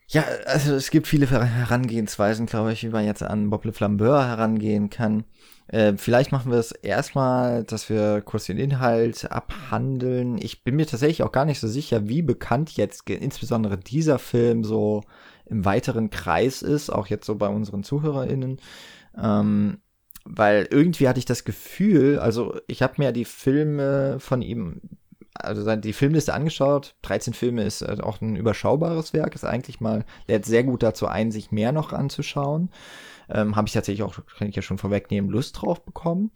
Ja, 0.09 0.25
also 0.47 0.75
es 0.75 0.91
gibt 0.91 1.07
viele 1.07 1.29
Herangehensweisen, 1.29 2.47
glaube 2.47 2.73
ich, 2.73 2.83
wie 2.83 2.89
man 2.89 3.05
jetzt 3.05 3.23
an 3.23 3.51
Bob 3.51 3.65
Le 3.67 3.75
Flambeur 3.75 4.27
herangehen 4.27 4.89
kann. 4.89 5.25
Äh, 5.69 5.95
vielleicht 5.97 6.33
machen 6.33 6.51
wir 6.51 6.59
es 6.59 6.73
erstmal, 6.73 7.65
dass 7.65 7.89
wir 7.91 8.23
kurz 8.23 8.47
den 8.47 8.59
Inhalt 8.59 9.31
abhandeln. 9.31 10.39
Ich 10.39 10.65
bin 10.65 10.77
mir 10.77 10.87
tatsächlich 10.87 11.23
auch 11.23 11.33
gar 11.33 11.45
nicht 11.45 11.61
so 11.61 11.69
sicher, 11.69 12.09
wie 12.09 12.23
bekannt 12.23 12.77
jetzt 12.77 13.09
insbesondere 13.09 13.77
dieser 13.79 14.19
Film 14.19 14.65
so 14.65 15.03
im 15.47 15.65
weiteren 15.65 16.11
Kreis 16.11 16.63
ist, 16.63 16.91
auch 16.91 17.07
jetzt 17.07 17.27
so 17.27 17.37
bei 17.37 17.49
unseren 17.49 17.83
ZuhörerInnen. 17.83 18.61
Ähm, 19.21 19.79
weil 20.25 20.69
irgendwie 20.71 21.09
hatte 21.09 21.19
ich 21.19 21.25
das 21.25 21.45
Gefühl, 21.45 22.19
also 22.19 22.59
ich 22.67 22.83
habe 22.83 22.95
mir 22.99 23.13
die 23.13 23.25
Filme 23.25 24.21
von 24.21 24.43
ihm 24.43 24.81
also 25.35 25.77
die 25.77 25.93
Filmliste 25.93 26.35
angeschaut. 26.35 26.97
13 27.03 27.33
Filme 27.33 27.63
ist 27.63 27.83
äh, 27.83 27.99
auch 28.03 28.21
ein 28.21 28.37
überschaubares 28.37 29.13
Werk, 29.13 29.35
ist 29.35 29.45
eigentlich 29.45 29.81
mal, 29.81 30.05
lädt 30.27 30.45
sehr 30.47 30.65
gut 30.65 30.83
dazu 30.83 31.07
ein, 31.07 31.31
sich 31.31 31.53
mehr 31.53 31.73
noch 31.73 31.93
anzuschauen. 31.93 32.71
Ähm, 33.31 33.57
Habe 33.57 33.69
ich 33.69 33.75
tatsächlich 33.75 34.03
auch, 34.03 34.19
kann 34.39 34.49
ich 34.49 34.57
ja 34.57 34.63
schon 34.63 34.79
vorwegnehmen, 34.79 35.31
Lust 35.31 35.61
drauf 35.61 35.85
bekommen. 35.85 36.31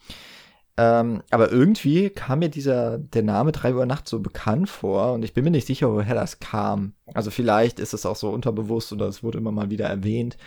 Ähm, 0.79 1.23
aber 1.31 1.53
irgendwie 1.53 2.09
kam 2.09 2.39
mir 2.39 2.49
dieser, 2.49 2.99
der 2.99 3.23
Name 3.23 3.53
3 3.53 3.75
Uhr 3.75 3.85
Nacht 3.85 4.09
so 4.09 4.21
bekannt 4.21 4.71
vor 4.71 5.13
und 5.13 5.23
ich 5.23 5.35
bin 5.35 5.45
mir 5.45 5.51
nicht 5.51 5.67
sicher, 5.67 5.93
woher 5.93 6.15
das 6.15 6.39
kam. 6.41 6.95
Also 7.13 7.31
vielleicht 7.31 7.79
ist 7.79 7.93
es 7.93 8.07
auch 8.07 8.17
so 8.17 8.31
unterbewusst 8.31 8.93
oder 8.93 9.07
es 9.07 9.23
wurde 9.23 9.39
immer 9.39 9.53
mal 9.53 9.69
wieder 9.69 9.87
erwähnt. 9.87 10.39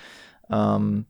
Ähm, 0.49 1.05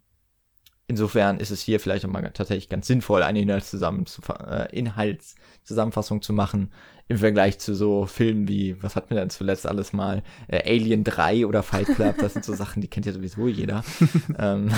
insofern 0.87 1.39
ist 1.39 1.51
es 1.51 1.61
hier 1.61 1.79
vielleicht 1.79 2.05
auch 2.05 2.09
mal 2.09 2.29
tatsächlich 2.33 2.67
ganz 2.67 2.87
sinnvoll, 2.87 3.23
eine 3.23 3.39
äh, 3.39 4.77
Inhaltszusammenfassung 4.77 6.21
zu 6.21 6.33
machen 6.33 6.71
im 7.07 7.17
Vergleich 7.17 7.59
zu 7.59 7.75
so 7.75 8.05
Filmen 8.05 8.47
wie, 8.47 8.81
was 8.81 8.95
hatten 8.95 9.11
wir 9.11 9.17
denn 9.17 9.29
zuletzt 9.29 9.67
alles 9.67 9.93
mal? 9.93 10.23
Äh, 10.47 10.63
Alien 10.67 11.03
3 11.03 11.45
oder 11.45 11.61
Fight 11.61 11.87
Club, 11.87 12.17
das 12.17 12.33
sind 12.33 12.45
so 12.45 12.53
Sachen, 12.55 12.81
die 12.81 12.87
kennt 12.87 13.05
ja 13.05 13.11
sowieso 13.11 13.47
jeder. 13.47 13.83
ähm, 14.39 14.71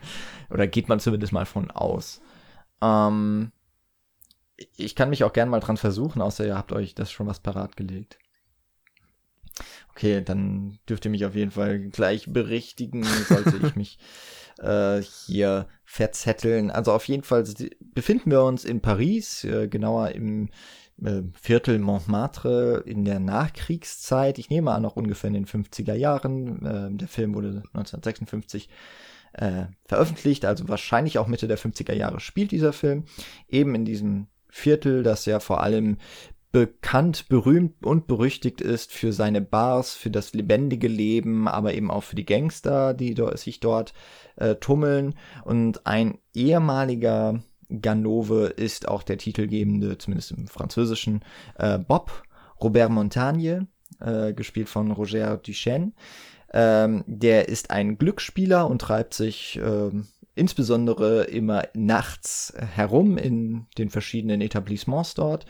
oder 0.50 0.66
geht 0.66 0.88
man 0.88 1.00
zumindest 1.00 1.32
mal 1.32 1.46
von 1.46 1.70
aus. 1.70 2.22
Ähm, 2.80 3.52
ich 4.76 4.94
kann 4.94 5.10
mich 5.10 5.24
auch 5.24 5.32
gern 5.32 5.48
mal 5.48 5.60
dran 5.60 5.76
versuchen, 5.76 6.22
außer 6.22 6.46
ihr 6.46 6.56
habt 6.56 6.72
euch 6.72 6.94
das 6.94 7.12
schon 7.12 7.26
was 7.26 7.40
parat 7.40 7.76
gelegt. 7.76 8.18
Okay, 9.90 10.22
dann 10.22 10.78
dürft 10.88 11.04
ihr 11.04 11.10
mich 11.10 11.24
auf 11.24 11.36
jeden 11.36 11.52
Fall 11.52 11.78
gleich 11.78 12.32
berichtigen, 12.32 13.04
sollte 13.04 13.60
ich 13.62 13.76
mich 13.76 13.98
äh, 14.58 15.00
hier 15.00 15.68
verzetteln. 15.84 16.70
Also 16.70 16.92
auf 16.92 17.06
jeden 17.06 17.22
Fall 17.22 17.44
befinden 17.94 18.30
wir 18.30 18.42
uns 18.42 18.64
in 18.64 18.80
Paris, 18.80 19.44
äh, 19.44 19.68
genauer 19.68 20.10
im 20.10 20.48
äh, 21.02 21.22
Viertel 21.40 21.78
Montmartre 21.78 22.82
in 22.86 23.04
der 23.04 23.20
Nachkriegszeit. 23.20 24.38
Ich 24.38 24.50
nehme 24.50 24.72
an, 24.72 24.82
noch 24.82 24.96
ungefähr 24.96 25.28
in 25.28 25.34
den 25.34 25.46
50er 25.46 25.94
Jahren. 25.94 26.64
Äh, 26.64 26.96
der 26.96 27.08
Film 27.08 27.34
wurde 27.34 27.62
1956 27.72 28.68
äh, 29.34 29.64
veröffentlicht, 29.86 30.44
also 30.44 30.68
wahrscheinlich 30.68 31.18
auch 31.18 31.26
Mitte 31.26 31.48
der 31.48 31.58
50er 31.58 31.94
Jahre 31.94 32.20
spielt 32.20 32.52
dieser 32.52 32.72
Film. 32.72 33.04
Eben 33.48 33.74
in 33.74 33.84
diesem 33.84 34.28
Viertel, 34.48 35.02
das 35.02 35.26
ja 35.26 35.40
vor 35.40 35.62
allem 35.62 35.98
bekannt, 36.52 37.28
berühmt 37.28 37.84
und 37.84 38.06
berüchtigt 38.06 38.60
ist 38.60 38.92
für 38.92 39.12
seine 39.12 39.40
Bars, 39.40 39.94
für 39.94 40.10
das 40.10 40.34
lebendige 40.34 40.86
Leben, 40.86 41.48
aber 41.48 41.74
eben 41.74 41.90
auch 41.90 42.04
für 42.04 42.14
die 42.14 42.24
Gangster, 42.24 42.94
die 42.94 43.16
sich 43.34 43.58
dort 43.58 43.92
äh, 44.36 44.54
tummeln. 44.54 45.16
Und 45.44 45.84
ein 45.84 46.18
ehemaliger 46.32 47.42
Ganove 47.82 48.46
ist 48.46 48.88
auch 48.88 49.02
der 49.02 49.18
titelgebende, 49.18 49.98
zumindest 49.98 50.32
im 50.32 50.48
Französischen, 50.48 51.22
äh, 51.58 51.78
Bob, 51.78 52.22
Robert 52.60 52.90
Montagne, 52.90 53.66
äh, 54.00 54.32
gespielt 54.32 54.68
von 54.68 54.90
Roger 54.90 55.36
Duchesne. 55.36 55.92
Ähm, 56.52 57.04
der 57.06 57.48
ist 57.48 57.70
ein 57.70 57.98
Glücksspieler 57.98 58.68
und 58.70 58.80
treibt 58.80 59.14
sich 59.14 59.60
ähm, 59.62 60.06
insbesondere 60.34 61.24
immer 61.24 61.64
nachts 61.74 62.52
herum 62.56 63.16
in 63.18 63.66
den 63.78 63.90
verschiedenen 63.90 64.40
Etablissements 64.40 65.14
dort 65.14 65.46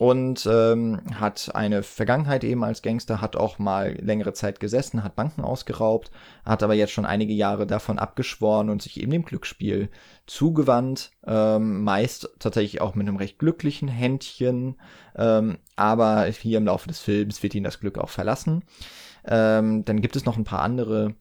und 0.00 0.48
ähm, 0.50 1.02
hat 1.12 1.54
eine 1.54 1.82
Vergangenheit 1.82 2.42
eben 2.42 2.64
als 2.64 2.80
Gangster, 2.80 3.20
hat 3.20 3.36
auch 3.36 3.58
mal 3.58 3.98
längere 4.00 4.32
Zeit 4.32 4.58
gesessen, 4.58 5.04
hat 5.04 5.14
Banken 5.14 5.42
ausgeraubt, 5.42 6.10
hat 6.42 6.62
aber 6.62 6.72
jetzt 6.72 6.92
schon 6.92 7.04
einige 7.04 7.34
Jahre 7.34 7.66
davon 7.66 7.98
abgeschworen 7.98 8.70
und 8.70 8.80
sich 8.80 8.98
eben 8.98 9.10
dem 9.12 9.26
Glücksspiel 9.26 9.90
zugewandt, 10.26 11.10
ähm, 11.26 11.84
meist 11.84 12.30
tatsächlich 12.38 12.80
auch 12.80 12.94
mit 12.94 13.06
einem 13.06 13.18
recht 13.18 13.38
glücklichen 13.38 13.88
Händchen, 13.88 14.76
ähm, 15.16 15.58
aber 15.76 16.24
hier 16.24 16.56
im 16.56 16.64
Laufe 16.64 16.88
des 16.88 17.00
Films 17.00 17.42
wird 17.42 17.54
ihn 17.54 17.64
das 17.64 17.78
Glück 17.78 17.98
auch 17.98 18.08
verlassen. 18.08 18.64
Ähm, 19.26 19.84
dann 19.84 20.00
gibt 20.00 20.16
es 20.16 20.24
noch 20.24 20.38
ein 20.38 20.44
paar 20.44 20.62
andere 20.62 21.14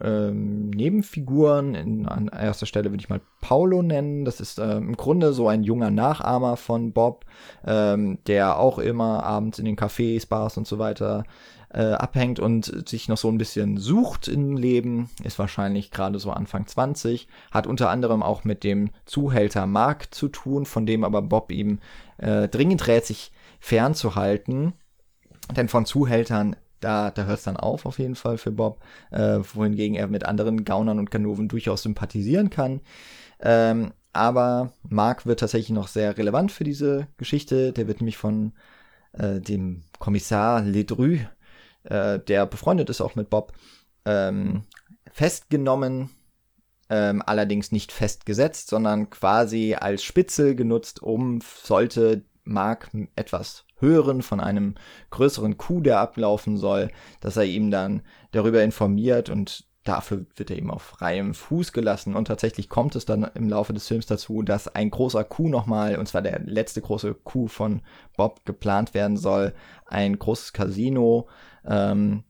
ähm, 0.00 0.70
Nebenfiguren. 0.70 1.74
In, 1.74 2.06
an 2.06 2.28
erster 2.28 2.66
Stelle 2.66 2.90
würde 2.90 3.00
ich 3.00 3.08
mal 3.08 3.20
Paulo 3.40 3.82
nennen. 3.82 4.24
Das 4.24 4.40
ist 4.40 4.58
äh, 4.58 4.76
im 4.76 4.96
Grunde 4.96 5.32
so 5.32 5.48
ein 5.48 5.62
junger 5.62 5.90
Nachahmer 5.90 6.56
von 6.56 6.92
Bob, 6.92 7.24
ähm, 7.66 8.18
der 8.26 8.58
auch 8.58 8.78
immer 8.78 9.24
abends 9.24 9.58
in 9.58 9.64
den 9.64 9.76
Cafés, 9.76 10.28
Bars 10.28 10.56
und 10.56 10.66
so 10.66 10.78
weiter 10.78 11.24
äh, 11.72 11.92
abhängt 11.92 12.40
und 12.40 12.88
sich 12.88 13.08
noch 13.08 13.18
so 13.18 13.28
ein 13.28 13.38
bisschen 13.38 13.76
sucht 13.76 14.28
im 14.28 14.56
Leben. 14.56 15.10
Ist 15.24 15.38
wahrscheinlich 15.38 15.90
gerade 15.90 16.18
so 16.18 16.30
Anfang 16.30 16.66
20. 16.66 17.28
Hat 17.50 17.66
unter 17.66 17.90
anderem 17.90 18.22
auch 18.22 18.44
mit 18.44 18.64
dem 18.64 18.90
Zuhälter 19.04 19.66
Mark 19.66 20.14
zu 20.14 20.28
tun, 20.28 20.66
von 20.66 20.86
dem 20.86 21.04
aber 21.04 21.22
Bob 21.22 21.50
ihm 21.50 21.78
äh, 22.18 22.48
dringend 22.48 22.86
rät, 22.86 23.06
sich 23.06 23.32
fernzuhalten. 23.60 24.74
Denn 25.54 25.68
von 25.68 25.86
Zuhältern 25.86 26.56
da, 26.80 27.10
da 27.10 27.24
hört 27.24 27.38
es 27.38 27.44
dann 27.44 27.56
auf, 27.56 27.86
auf 27.86 27.98
jeden 27.98 28.14
Fall 28.14 28.38
für 28.38 28.52
Bob, 28.52 28.80
äh, 29.10 29.38
wohingegen 29.54 29.96
er 29.96 30.08
mit 30.08 30.24
anderen 30.24 30.64
Gaunern 30.64 30.98
und 30.98 31.10
Ganoven 31.10 31.48
durchaus 31.48 31.82
sympathisieren 31.82 32.50
kann. 32.50 32.80
Ähm, 33.40 33.92
aber 34.12 34.72
Mark 34.88 35.26
wird 35.26 35.40
tatsächlich 35.40 35.70
noch 35.70 35.88
sehr 35.88 36.16
relevant 36.16 36.50
für 36.50 36.64
diese 36.64 37.06
Geschichte. 37.18 37.72
Der 37.72 37.86
wird 37.86 38.00
nämlich 38.00 38.16
von 38.16 38.52
äh, 39.12 39.40
dem 39.40 39.82
Kommissar 39.98 40.62
Ledru, 40.62 41.18
äh, 41.84 42.18
der 42.20 42.46
befreundet 42.46 42.88
ist 42.88 43.00
auch 43.00 43.14
mit 43.14 43.28
Bob, 43.28 43.52
ähm, 44.06 44.62
festgenommen, 45.12 46.10
ähm, 46.88 47.22
allerdings 47.26 47.72
nicht 47.72 47.92
festgesetzt, 47.92 48.68
sondern 48.68 49.10
quasi 49.10 49.74
als 49.74 50.02
Spitzel 50.02 50.54
genutzt, 50.54 51.02
um 51.02 51.40
sollte 51.42 52.24
Mark 52.44 52.90
etwas 53.16 53.65
hören 53.78 54.22
von 54.22 54.40
einem 54.40 54.74
größeren 55.10 55.56
Coup, 55.56 55.82
der 55.82 56.00
ablaufen 56.00 56.56
soll, 56.56 56.90
dass 57.20 57.36
er 57.36 57.44
ihm 57.44 57.70
dann 57.70 58.02
darüber 58.32 58.62
informiert 58.62 59.30
und 59.30 59.66
dafür 59.84 60.26
wird 60.34 60.50
er 60.50 60.58
eben 60.58 60.70
auf 60.70 60.82
freiem 60.82 61.34
Fuß 61.34 61.72
gelassen. 61.72 62.14
Und 62.14 62.26
tatsächlich 62.26 62.68
kommt 62.68 62.96
es 62.96 63.04
dann 63.04 63.24
im 63.34 63.48
Laufe 63.48 63.72
des 63.72 63.86
Films 63.86 64.06
dazu, 64.06 64.42
dass 64.42 64.68
ein 64.68 64.90
großer 64.90 65.24
Coup 65.24 65.48
nochmal, 65.48 65.96
und 65.96 66.06
zwar 66.06 66.22
der 66.22 66.40
letzte 66.40 66.80
große 66.80 67.14
Coup 67.14 67.48
von 67.48 67.82
Bob 68.16 68.44
geplant 68.44 68.94
werden 68.94 69.16
soll, 69.16 69.54
ein 69.86 70.18
großes 70.18 70.52
Casino, 70.52 71.28
ähm, 71.64 72.24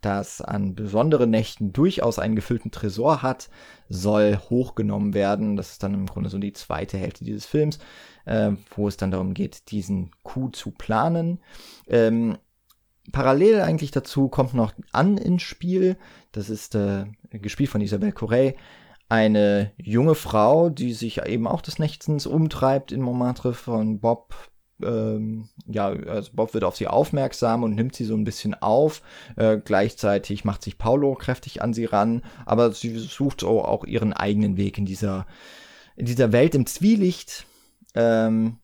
das 0.00 0.40
an 0.40 0.74
besonderen 0.74 1.30
Nächten 1.30 1.72
durchaus 1.72 2.18
einen 2.18 2.36
gefüllten 2.36 2.70
Tresor 2.70 3.22
hat, 3.22 3.50
soll 3.88 4.38
hochgenommen 4.50 5.14
werden. 5.14 5.56
Das 5.56 5.72
ist 5.72 5.82
dann 5.82 5.94
im 5.94 6.06
Grunde 6.06 6.30
so 6.30 6.38
die 6.38 6.52
zweite 6.52 6.98
Hälfte 6.98 7.24
dieses 7.24 7.46
Films, 7.46 7.78
äh, 8.24 8.52
wo 8.74 8.88
es 8.88 8.96
dann 8.96 9.10
darum 9.10 9.34
geht, 9.34 9.70
diesen 9.70 10.10
Coup 10.22 10.54
zu 10.54 10.70
planen. 10.70 11.40
Ähm, 11.86 12.38
parallel 13.12 13.60
eigentlich 13.60 13.90
dazu 13.90 14.28
kommt 14.28 14.54
noch 14.54 14.72
An 14.92 15.18
ins 15.18 15.42
Spiel. 15.42 15.96
Das 16.32 16.50
ist 16.50 16.74
äh, 16.74 17.06
gespielt 17.30 17.70
von 17.70 17.80
Isabelle 17.80 18.12
Correa. 18.12 18.52
Eine 19.08 19.72
junge 19.76 20.14
Frau, 20.14 20.70
die 20.70 20.92
sich 20.92 21.20
eben 21.22 21.48
auch 21.48 21.62
des 21.62 21.80
Nächtens 21.80 22.26
umtreibt 22.26 22.92
in 22.92 23.02
Montmartre 23.02 23.54
von 23.54 23.98
Bob 23.98 24.34
ähm, 24.82 25.48
ja, 25.66 25.88
also 25.88 26.30
Bob 26.32 26.54
wird 26.54 26.64
auf 26.64 26.76
sie 26.76 26.88
aufmerksam 26.88 27.62
und 27.62 27.74
nimmt 27.74 27.94
sie 27.94 28.04
so 28.04 28.14
ein 28.14 28.24
bisschen 28.24 28.54
auf. 28.54 29.02
Äh, 29.36 29.58
gleichzeitig 29.58 30.44
macht 30.44 30.62
sich 30.62 30.78
Paulo 30.78 31.14
kräftig 31.14 31.62
an 31.62 31.72
sie 31.72 31.84
ran, 31.84 32.22
aber 32.46 32.72
sie 32.72 32.96
sucht 32.98 33.40
so 33.40 33.64
auch 33.64 33.84
ihren 33.84 34.12
eigenen 34.12 34.56
Weg 34.56 34.78
in 34.78 34.86
dieser, 34.86 35.26
in 35.96 36.06
dieser 36.06 36.32
Welt 36.32 36.54
im 36.54 36.66
Zwielicht. 36.66 37.46
Ähm, 37.94 38.58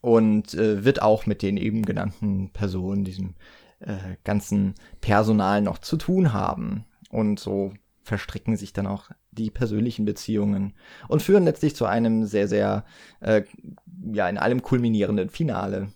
und 0.00 0.54
äh, 0.54 0.84
wird 0.84 1.02
auch 1.02 1.26
mit 1.26 1.42
den 1.42 1.56
eben 1.56 1.82
genannten 1.82 2.50
Personen, 2.52 3.04
diesem 3.04 3.34
äh, 3.80 4.16
ganzen 4.24 4.74
Personal 5.00 5.62
noch 5.62 5.78
zu 5.78 5.96
tun 5.96 6.32
haben. 6.32 6.84
Und 7.10 7.38
so 7.40 7.72
verstricken 8.02 8.56
sich 8.56 8.72
dann 8.72 8.86
auch 8.86 9.10
die 9.32 9.50
persönlichen 9.50 10.04
Beziehungen 10.04 10.74
und 11.08 11.22
führen 11.22 11.44
letztlich 11.44 11.74
zu 11.74 11.86
einem 11.86 12.24
sehr, 12.24 12.48
sehr, 12.48 12.84
äh, 13.20 13.42
ja, 14.12 14.28
in 14.28 14.38
allem 14.38 14.62
kulminierenden 14.62 15.30
Finale. 15.30 15.88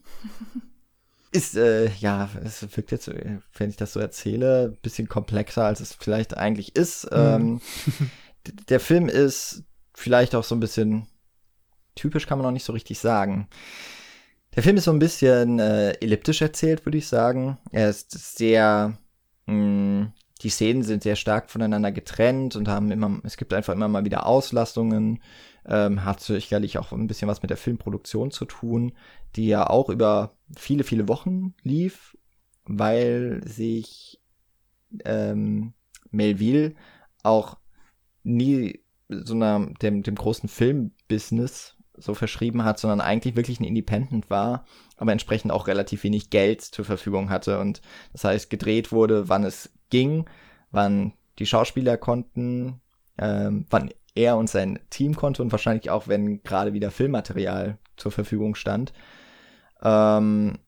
ist, 1.32 1.56
äh, 1.56 1.90
ja, 1.98 2.28
es 2.44 2.62
wirkt 2.76 2.90
jetzt, 2.90 3.08
wenn 3.08 3.70
ich 3.70 3.76
das 3.76 3.92
so 3.92 4.00
erzähle, 4.00 4.72
ein 4.72 4.80
bisschen 4.82 5.08
komplexer, 5.08 5.64
als 5.64 5.80
es 5.80 5.94
vielleicht 5.94 6.36
eigentlich 6.36 6.76
ist. 6.76 7.04
Mhm. 7.10 7.16
Ähm, 7.16 7.60
der 8.68 8.80
Film 8.80 9.08
ist 9.08 9.64
vielleicht 9.94 10.34
auch 10.34 10.44
so 10.44 10.54
ein 10.54 10.60
bisschen 10.60 11.06
typisch, 11.94 12.26
kann 12.26 12.38
man 12.38 12.46
noch 12.46 12.52
nicht 12.52 12.64
so 12.64 12.72
richtig 12.72 12.98
sagen. 12.98 13.48
Der 14.56 14.62
Film 14.64 14.76
ist 14.76 14.84
so 14.84 14.92
ein 14.92 14.98
bisschen 14.98 15.60
äh, 15.60 15.92
elliptisch 16.00 16.42
erzählt, 16.42 16.84
würde 16.84 16.98
ich 16.98 17.06
sagen. 17.06 17.58
Er 17.70 17.90
ist 17.90 18.10
sehr, 18.36 18.98
mh, 19.46 19.52
hm, 19.54 20.12
die 20.42 20.48
Szenen 20.48 20.82
sind 20.82 21.02
sehr 21.02 21.16
stark 21.16 21.50
voneinander 21.50 21.92
getrennt 21.92 22.56
und 22.56 22.66
haben 22.66 22.90
immer, 22.90 23.20
es 23.24 23.36
gibt 23.36 23.52
einfach 23.52 23.74
immer 23.74 23.88
mal 23.88 24.04
wieder 24.04 24.26
Auslastungen. 24.26 25.20
Ähm, 25.66 26.04
hat 26.04 26.20
sicherlich 26.20 26.78
auch 26.78 26.92
ein 26.92 27.06
bisschen 27.06 27.28
was 27.28 27.42
mit 27.42 27.50
der 27.50 27.56
Filmproduktion 27.56 28.30
zu 28.30 28.44
tun, 28.44 28.92
die 29.36 29.46
ja 29.46 29.68
auch 29.68 29.88
über 29.88 30.32
viele, 30.56 30.84
viele 30.84 31.08
Wochen 31.08 31.54
lief, 31.62 32.16
weil 32.64 33.42
sich 33.44 34.20
ähm, 35.04 35.74
Melville 36.10 36.74
auch 37.22 37.58
nie 38.22 38.80
so 39.08 39.34
einer, 39.34 39.66
dem, 39.82 40.02
dem 40.02 40.14
großen 40.14 40.48
Filmbusiness 40.48 41.76
so 41.96 42.14
verschrieben 42.14 42.64
hat, 42.64 42.78
sondern 42.78 43.00
eigentlich 43.00 43.36
wirklich 43.36 43.60
ein 43.60 43.64
Independent 43.64 44.30
war, 44.30 44.64
aber 44.96 45.12
entsprechend 45.12 45.52
auch 45.52 45.66
relativ 45.66 46.02
wenig 46.04 46.30
Geld 46.30 46.62
zur 46.62 46.84
Verfügung 46.84 47.30
hatte. 47.30 47.58
Und 47.58 47.82
das 48.12 48.24
heißt 48.24 48.50
gedreht 48.50 48.92
wurde, 48.92 49.28
wann 49.28 49.44
es 49.44 49.70
ging, 49.90 50.24
wann 50.70 51.12
die 51.38 51.46
Schauspieler 51.46 51.96
konnten, 51.96 52.80
ähm, 53.18 53.66
wann 53.70 53.90
er 54.14 54.36
und 54.36 54.48
sein 54.48 54.78
Team 54.90 55.14
konnte 55.16 55.42
und 55.42 55.52
wahrscheinlich 55.52 55.90
auch, 55.90 56.08
wenn 56.08 56.42
gerade 56.42 56.72
wieder 56.72 56.90
Filmmaterial 56.90 57.78
zur 57.96 58.12
Verfügung 58.12 58.54
stand. 58.54 58.92
Ähm, 59.82 60.58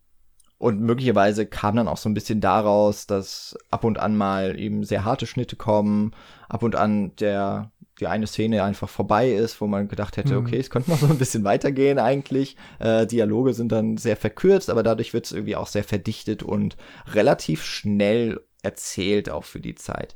und 0.59 0.81
möglicherweise 0.81 1.45
kam 1.47 1.75
dann 1.75 1.89
auch 1.89 1.97
so 1.97 2.09
ein 2.09 2.15
bisschen 2.15 2.41
daraus, 2.41 3.07
dass 3.07 3.59
ab 3.71 3.83
und 3.83 3.99
an 3.99 4.17
mal 4.17 4.59
eben 4.59 4.85
sehr 4.85 5.05
harte 5.05 5.27
Schnitte 5.27 5.57
kommen, 5.57 6.13
ab 6.49 6.63
und 6.63 6.77
an 6.77 7.17
der 7.17 7.73
die 8.01 8.07
eine 8.07 8.27
Szene 8.27 8.63
einfach 8.65 8.89
vorbei 8.89 9.31
ist, 9.31 9.61
wo 9.61 9.67
man 9.67 9.87
gedacht 9.87 10.17
hätte, 10.17 10.35
mhm. 10.35 10.47
okay, 10.47 10.59
es 10.59 10.71
könnte 10.71 10.91
noch 10.91 10.99
so 10.99 11.07
ein 11.07 11.19
bisschen 11.19 11.45
weitergehen 11.45 11.99
eigentlich. 11.99 12.57
Äh, 12.79 13.07
Dialoge 13.07 13.55
sind 13.55 13.71
dann 13.71 13.97
sehr 13.97 14.17
verkürzt, 14.17 14.71
aber 14.71 14.83
dadurch 14.83 15.13
wird 15.13 15.27
es 15.27 15.33
irgendwie 15.33 15.57
auch 15.57 15.67
sehr 15.67 15.85
verdichtet 15.85 16.43
und 16.43 16.77
relativ 17.13 17.65
schnell 17.65 18.41
erzählt, 18.63 19.31
auch 19.31 19.45
für 19.45 19.61
die 19.61 19.75
Zeit. 19.75 20.15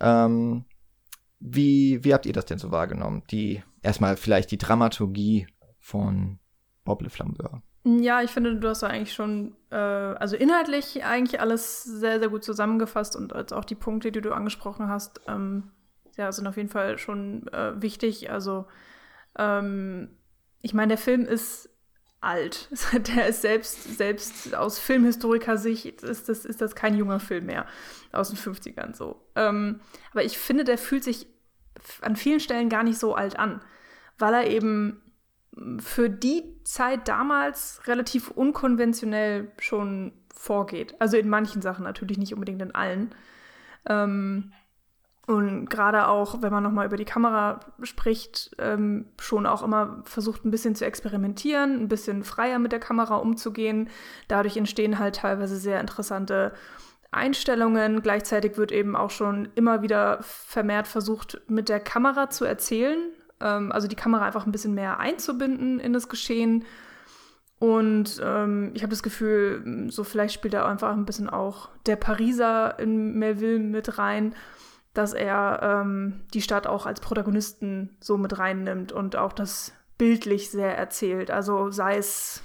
Ähm, 0.00 0.64
wie, 1.40 2.04
wie 2.04 2.14
habt 2.14 2.26
ihr 2.26 2.32
das 2.32 2.44
denn 2.44 2.58
so 2.58 2.70
wahrgenommen? 2.70 3.22
Die, 3.30 3.62
erstmal 3.82 4.16
vielleicht 4.16 4.50
die 4.50 4.58
Dramaturgie 4.58 5.46
von 5.78 6.38
Bob 6.84 7.02
Le 7.02 7.10
Flambeur. 7.10 7.62
Ja, 7.84 8.20
ich 8.20 8.30
finde, 8.30 8.56
du 8.56 8.68
hast 8.68 8.82
ja 8.82 8.88
eigentlich 8.88 9.14
schon, 9.14 9.56
äh, 9.70 9.76
also 9.76 10.36
inhaltlich 10.36 11.02
eigentlich 11.02 11.40
alles 11.40 11.82
sehr, 11.82 12.18
sehr 12.18 12.28
gut 12.28 12.44
zusammengefasst 12.44 13.16
und 13.16 13.32
als 13.34 13.54
auch 13.54 13.64
die 13.64 13.74
Punkte, 13.74 14.12
die 14.12 14.20
du 14.20 14.32
angesprochen 14.32 14.88
hast, 14.88 15.22
ähm, 15.26 15.70
ja, 16.16 16.30
sind 16.30 16.46
auf 16.46 16.58
jeden 16.58 16.68
Fall 16.68 16.98
schon 16.98 17.48
äh, 17.48 17.80
wichtig. 17.80 18.30
Also, 18.30 18.66
ähm, 19.38 20.10
ich 20.60 20.74
meine, 20.74 20.88
der 20.88 20.98
Film 20.98 21.22
ist 21.22 21.70
alt. 22.20 22.68
Der 23.16 23.28
ist 23.28 23.42
selbst, 23.42 23.96
selbst 23.96 24.54
aus 24.54 24.78
Filmhistoriker-Sicht 24.78 26.02
ist 26.02 26.28
das, 26.28 26.44
ist 26.44 26.60
das 26.60 26.74
kein 26.74 26.96
junger 26.96 27.20
Film 27.20 27.46
mehr 27.46 27.66
aus 28.12 28.30
den 28.30 28.38
50ern 28.38 28.94
so. 28.94 29.22
Ähm, 29.36 29.80
aber 30.12 30.24
ich 30.24 30.38
finde, 30.38 30.64
der 30.64 30.78
fühlt 30.78 31.04
sich 31.04 31.26
an 32.02 32.16
vielen 32.16 32.40
Stellen 32.40 32.68
gar 32.68 32.82
nicht 32.82 32.98
so 32.98 33.14
alt 33.14 33.38
an, 33.38 33.60
weil 34.18 34.34
er 34.34 34.46
eben 34.48 35.00
für 35.78 36.08
die 36.08 36.42
Zeit 36.64 37.08
damals 37.08 37.80
relativ 37.86 38.30
unkonventionell 38.30 39.50
schon 39.58 40.12
vorgeht. 40.34 40.94
Also 41.00 41.16
in 41.16 41.28
manchen 41.28 41.62
Sachen 41.62 41.84
natürlich 41.84 42.18
nicht 42.18 42.34
unbedingt 42.34 42.62
in 42.62 42.74
allen. 42.74 43.14
Ähm, 43.86 44.52
und 45.26 45.68
gerade 45.70 46.08
auch, 46.08 46.42
wenn 46.42 46.52
man 46.52 46.62
nochmal 46.62 46.86
über 46.86 46.96
die 46.96 47.04
Kamera 47.04 47.60
spricht, 47.82 48.50
ähm, 48.58 49.06
schon 49.20 49.46
auch 49.46 49.62
immer 49.62 50.02
versucht, 50.04 50.44
ein 50.44 50.50
bisschen 50.50 50.74
zu 50.74 50.84
experimentieren, 50.84 51.82
ein 51.82 51.88
bisschen 51.88 52.24
freier 52.24 52.58
mit 52.58 52.72
der 52.72 52.80
Kamera 52.80 53.16
umzugehen. 53.16 53.90
Dadurch 54.28 54.56
entstehen 54.56 54.98
halt 54.98 55.16
teilweise 55.16 55.56
sehr 55.56 55.80
interessante 55.80 56.52
Einstellungen. 57.12 58.02
Gleichzeitig 58.02 58.56
wird 58.56 58.72
eben 58.72 58.96
auch 58.96 59.10
schon 59.10 59.48
immer 59.54 59.82
wieder 59.82 60.18
vermehrt 60.22 60.88
versucht, 60.88 61.40
mit 61.48 61.68
der 61.68 61.80
Kamera 61.80 62.30
zu 62.30 62.44
erzählen. 62.44 62.98
Ähm, 63.40 63.70
also 63.72 63.86
die 63.86 63.96
Kamera 63.96 64.24
einfach 64.24 64.46
ein 64.46 64.52
bisschen 64.52 64.74
mehr 64.74 64.98
einzubinden 64.98 65.78
in 65.78 65.92
das 65.92 66.08
Geschehen. 66.08 66.64
Und 67.60 68.20
ähm, 68.24 68.72
ich 68.74 68.82
habe 68.82 68.90
das 68.90 69.02
Gefühl, 69.02 69.86
so 69.90 70.02
vielleicht 70.02 70.34
spielt 70.34 70.54
da 70.54 70.66
einfach 70.66 70.92
ein 70.92 71.04
bisschen 71.04 71.28
auch 71.28 71.68
der 71.84 71.96
Pariser 71.96 72.78
in 72.80 73.14
Melville 73.14 73.58
mit 73.58 73.98
rein 73.98 74.34
dass 74.94 75.12
er 75.12 75.60
ähm, 75.62 76.22
die 76.34 76.42
Stadt 76.42 76.66
auch 76.66 76.86
als 76.86 77.00
Protagonisten 77.00 77.96
so 78.00 78.16
mit 78.16 78.38
reinnimmt 78.38 78.92
und 78.92 79.16
auch 79.16 79.32
das 79.32 79.72
bildlich 79.98 80.50
sehr 80.50 80.76
erzählt. 80.76 81.30
Also 81.30 81.70
sei 81.70 81.96
es 81.96 82.42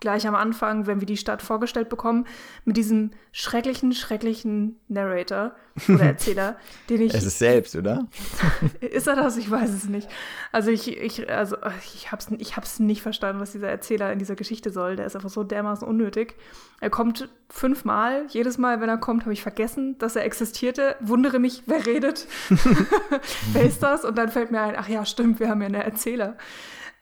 gleich 0.00 0.26
am 0.26 0.34
Anfang, 0.34 0.86
wenn 0.86 1.00
wir 1.00 1.06
die 1.06 1.16
Stadt 1.16 1.42
vorgestellt 1.42 1.88
bekommen, 1.88 2.26
mit 2.64 2.76
diesem 2.76 3.10
schrecklichen, 3.32 3.92
schrecklichen 3.92 4.78
Narrator 4.88 5.54
oder 5.88 6.04
Erzähler, 6.04 6.56
den 6.90 7.02
ich. 7.02 7.14
Es 7.14 7.24
ist 7.24 7.38
selbst, 7.38 7.74
oder? 7.76 8.06
ist 8.80 9.06
er 9.06 9.16
das? 9.16 9.36
Ich 9.36 9.50
weiß 9.50 9.70
es 9.70 9.88
nicht. 9.88 10.08
Also 10.52 10.70
ich, 10.70 10.96
ich, 10.96 11.30
also 11.30 11.56
ich 11.94 12.12
hab's, 12.12 12.28
ich 12.38 12.56
hab's 12.56 12.78
nicht 12.78 13.02
verstanden, 13.02 13.40
was 13.40 13.52
dieser 13.52 13.68
Erzähler 13.68 14.12
in 14.12 14.18
dieser 14.18 14.36
Geschichte 14.36 14.70
soll. 14.70 14.96
Der 14.96 15.06
ist 15.06 15.16
einfach 15.16 15.30
so 15.30 15.44
dermaßen 15.44 15.86
unnötig. 15.86 16.34
Er 16.80 16.90
kommt 16.90 17.28
fünfmal. 17.48 18.26
Jedes 18.28 18.58
Mal, 18.58 18.80
wenn 18.80 18.90
er 18.90 18.98
kommt, 18.98 19.22
habe 19.22 19.32
ich 19.32 19.42
vergessen, 19.42 19.96
dass 19.98 20.14
er 20.14 20.24
existierte. 20.24 20.96
Wundere 21.00 21.38
mich, 21.38 21.62
wer 21.66 21.86
redet? 21.86 22.26
wer 23.52 23.62
ist 23.62 23.82
das? 23.82 24.04
Und 24.04 24.18
dann 24.18 24.28
fällt 24.28 24.50
mir 24.50 24.60
ein, 24.60 24.74
ach 24.76 24.88
ja, 24.88 25.06
stimmt, 25.06 25.40
wir 25.40 25.48
haben 25.48 25.62
ja 25.62 25.68
einen 25.68 25.74
Erzähler 25.76 26.36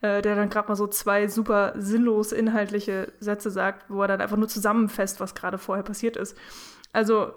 äh, 0.00 0.22
der 0.22 0.36
dann 0.36 0.50
gerade 0.50 0.68
mal 0.68 0.76
so 0.76 0.86
zwei 0.86 1.28
super 1.28 1.74
sinnlos 1.76 2.32
inhaltliche 2.32 3.12
Sätze 3.20 3.50
sagt, 3.50 3.88
wo 3.88 4.02
er 4.02 4.08
dann 4.08 4.20
einfach 4.20 4.36
nur 4.36 4.48
zusammenfasst, 4.48 5.20
was 5.20 5.34
gerade 5.34 5.58
vorher 5.58 5.84
passiert 5.84 6.16
ist. 6.16 6.36
Also 6.92 7.32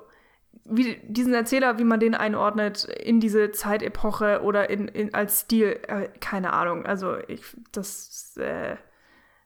wie 0.66 0.98
diesen 1.08 1.34
Erzähler, 1.34 1.80
wie 1.80 1.84
man 1.84 2.00
den 2.00 2.16
einordnet 2.16 2.86
in 2.86 3.20
diese 3.20 3.52
Zeitepoche 3.52 4.42
oder 4.44 4.70
in, 4.70 4.88
in 4.88 5.14
als 5.14 5.42
Stil, 5.42 5.80
äh, 5.88 6.10
keine 6.20 6.54
Ahnung. 6.54 6.86
Also 6.86 7.18
ich, 7.28 7.42
das, 7.72 8.36
äh, 8.38 8.76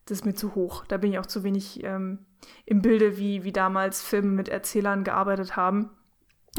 das 0.06 0.20
ist 0.20 0.26
mir 0.26 0.34
zu 0.34 0.56
hoch. 0.56 0.86
Da 0.88 0.98
bin 0.98 1.12
ich 1.12 1.20
auch 1.20 1.26
zu 1.26 1.44
wenig 1.44 1.84
ähm, 1.84 2.20
im 2.66 2.82
Bilde, 2.82 3.18
wie, 3.18 3.44
wie 3.44 3.52
damals 3.52 4.02
Filme 4.02 4.32
mit 4.32 4.50
Erzählern 4.50 5.04
gearbeitet 5.04 5.56
haben. 5.56 5.92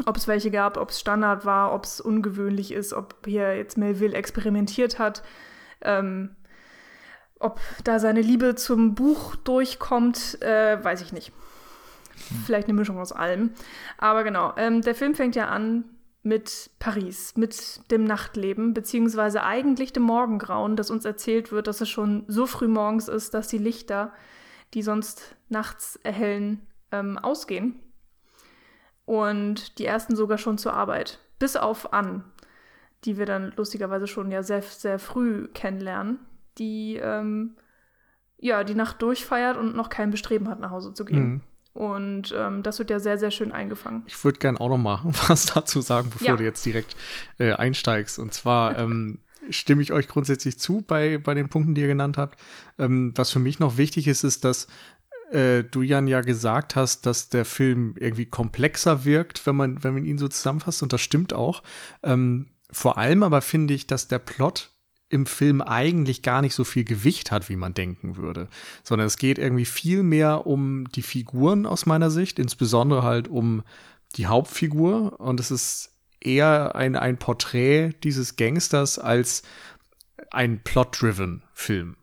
Ob 0.05 0.17
es 0.17 0.27
welche 0.27 0.49
gab, 0.49 0.77
ob 0.77 0.89
es 0.89 0.99
Standard 0.99 1.45
war, 1.45 1.73
ob 1.73 1.83
es 1.83 2.01
ungewöhnlich 2.01 2.71
ist, 2.71 2.93
ob 2.93 3.25
hier 3.25 3.55
jetzt 3.55 3.77
Melville 3.77 4.15
experimentiert 4.15 4.97
hat. 4.97 5.23
Ähm, 5.81 6.35
ob 7.43 7.59
da 7.83 7.99
seine 7.99 8.21
Liebe 8.21 8.55
zum 8.55 8.95
Buch 8.95 9.35
durchkommt, 9.35 10.41
äh, 10.41 10.83
weiß 10.83 11.01
ich 11.01 11.13
nicht. 11.13 11.31
Vielleicht 12.45 12.67
eine 12.67 12.77
Mischung 12.77 12.99
aus 12.99 13.11
allem. 13.11 13.51
Aber 13.97 14.23
genau, 14.23 14.53
ähm, 14.57 14.81
der 14.81 14.95
Film 14.95 15.15
fängt 15.15 15.35
ja 15.35 15.47
an 15.47 15.83
mit 16.21 16.69
Paris, 16.79 17.35
mit 17.35 17.91
dem 17.91 18.05
Nachtleben, 18.05 18.73
beziehungsweise 18.73 19.43
eigentlich 19.43 19.91
dem 19.91 20.03
Morgengrauen, 20.03 20.77
das 20.77 20.89
uns 20.89 21.03
erzählt 21.03 21.51
wird, 21.51 21.67
dass 21.67 21.81
es 21.81 21.89
schon 21.89 22.23
so 22.27 22.45
früh 22.45 22.69
morgens 22.69 23.09
ist, 23.09 23.33
dass 23.33 23.49
die 23.49 23.57
Lichter, 23.57 24.13
die 24.73 24.83
sonst 24.83 25.35
nachts 25.49 25.97
erhellen, 26.03 26.65
ähm, 26.91 27.17
ausgehen. 27.17 27.79
Und 29.05 29.79
die 29.79 29.85
ersten 29.85 30.15
sogar 30.15 30.37
schon 30.37 30.57
zur 30.57 30.73
Arbeit. 30.73 31.19
Bis 31.39 31.57
auf 31.57 31.91
Ann, 31.91 32.23
die 33.03 33.17
wir 33.17 33.25
dann 33.25 33.51
lustigerweise 33.57 34.07
schon 34.07 34.31
ja 34.31 34.43
sehr, 34.43 34.61
sehr 34.61 34.99
früh 34.99 35.49
kennenlernen 35.49 36.19
die 36.57 36.99
ähm, 37.01 37.55
ja 38.37 38.63
die 38.63 38.75
Nacht 38.75 39.01
durchfeiert 39.01 39.57
und 39.57 39.75
noch 39.75 39.89
kein 39.89 40.11
Bestreben 40.11 40.49
hat, 40.49 40.59
nach 40.59 40.71
Hause 40.71 40.93
zu 40.93 41.05
gehen. 41.05 41.25
Mhm. 41.25 41.41
Und 41.73 42.33
ähm, 42.37 42.61
das 42.61 42.77
wird 42.77 42.91
ja 42.91 42.99
sehr, 42.99 43.17
sehr 43.17 43.31
schön 43.31 43.51
eingefangen. 43.51 44.03
Ich 44.05 44.23
würde 44.23 44.37
gerne 44.37 44.61
auch 44.61 44.69
noch 44.69 44.77
mal 44.77 44.99
was 45.27 45.47
dazu 45.47 45.81
sagen, 45.81 46.09
bevor 46.11 46.27
ja. 46.27 46.35
du 46.35 46.43
jetzt 46.43 46.65
direkt 46.65 46.95
äh, 47.39 47.53
einsteigst. 47.53 48.19
Und 48.19 48.33
zwar 48.33 48.77
ähm, 48.77 49.19
stimme 49.49 49.81
ich 49.81 49.91
euch 49.91 50.07
grundsätzlich 50.07 50.59
zu 50.59 50.81
bei, 50.81 51.17
bei 51.17 51.33
den 51.33 51.49
Punkten, 51.49 51.73
die 51.73 51.81
ihr 51.81 51.87
genannt 51.87 52.17
habt. 52.17 52.39
Ähm, 52.77 53.13
was 53.15 53.31
für 53.31 53.39
mich 53.39 53.59
noch 53.59 53.77
wichtig 53.77 54.07
ist, 54.07 54.23
ist, 54.23 54.45
dass 54.45 54.67
äh, 55.31 55.63
du 55.63 55.81
Jan 55.81 56.07
ja 56.07 56.21
gesagt 56.21 56.75
hast, 56.75 57.07
dass 57.07 57.29
der 57.29 57.45
Film 57.45 57.95
irgendwie 57.97 58.27
komplexer 58.27 59.03
wirkt, 59.03 59.45
wenn 59.47 59.55
man, 59.55 59.83
wenn 59.83 59.95
man 59.95 60.05
ihn 60.05 60.19
so 60.19 60.27
zusammenfasst. 60.27 60.83
Und 60.83 60.93
das 60.93 61.01
stimmt 61.01 61.33
auch. 61.33 61.63
Ähm, 62.03 62.49
vor 62.71 62.99
allem 62.99 63.23
aber 63.23 63.41
finde 63.41 63.73
ich, 63.73 63.87
dass 63.87 64.07
der 64.07 64.19
Plot 64.19 64.72
im 65.13 65.25
Film 65.25 65.61
eigentlich 65.61 66.23
gar 66.23 66.41
nicht 66.41 66.55
so 66.55 66.63
viel 66.63 66.83
Gewicht 66.83 67.31
hat, 67.31 67.47
wie 67.47 67.55
man 67.55 67.73
denken 67.73 68.17
würde, 68.17 68.47
sondern 68.83 69.07
es 69.07 69.17
geht 69.17 69.37
irgendwie 69.37 69.65
viel 69.65 70.03
mehr 70.03 70.47
um 70.47 70.89
die 70.89 71.03
Figuren 71.03 71.65
aus 71.65 71.85
meiner 71.85 72.09
Sicht, 72.09 72.39
insbesondere 72.39 73.03
halt 73.03 73.27
um 73.27 73.63
die 74.15 74.25
Hauptfigur 74.25 75.19
und 75.19 75.39
es 75.39 75.51
ist 75.51 75.91
eher 76.19 76.75
ein, 76.75 76.95
ein 76.95 77.17
Porträt 77.17 77.91
dieses 78.03 78.35
Gangsters 78.35 78.97
als 78.97 79.43
ein 80.31 80.63
plot-driven 80.63 81.43
Film, 81.53 81.95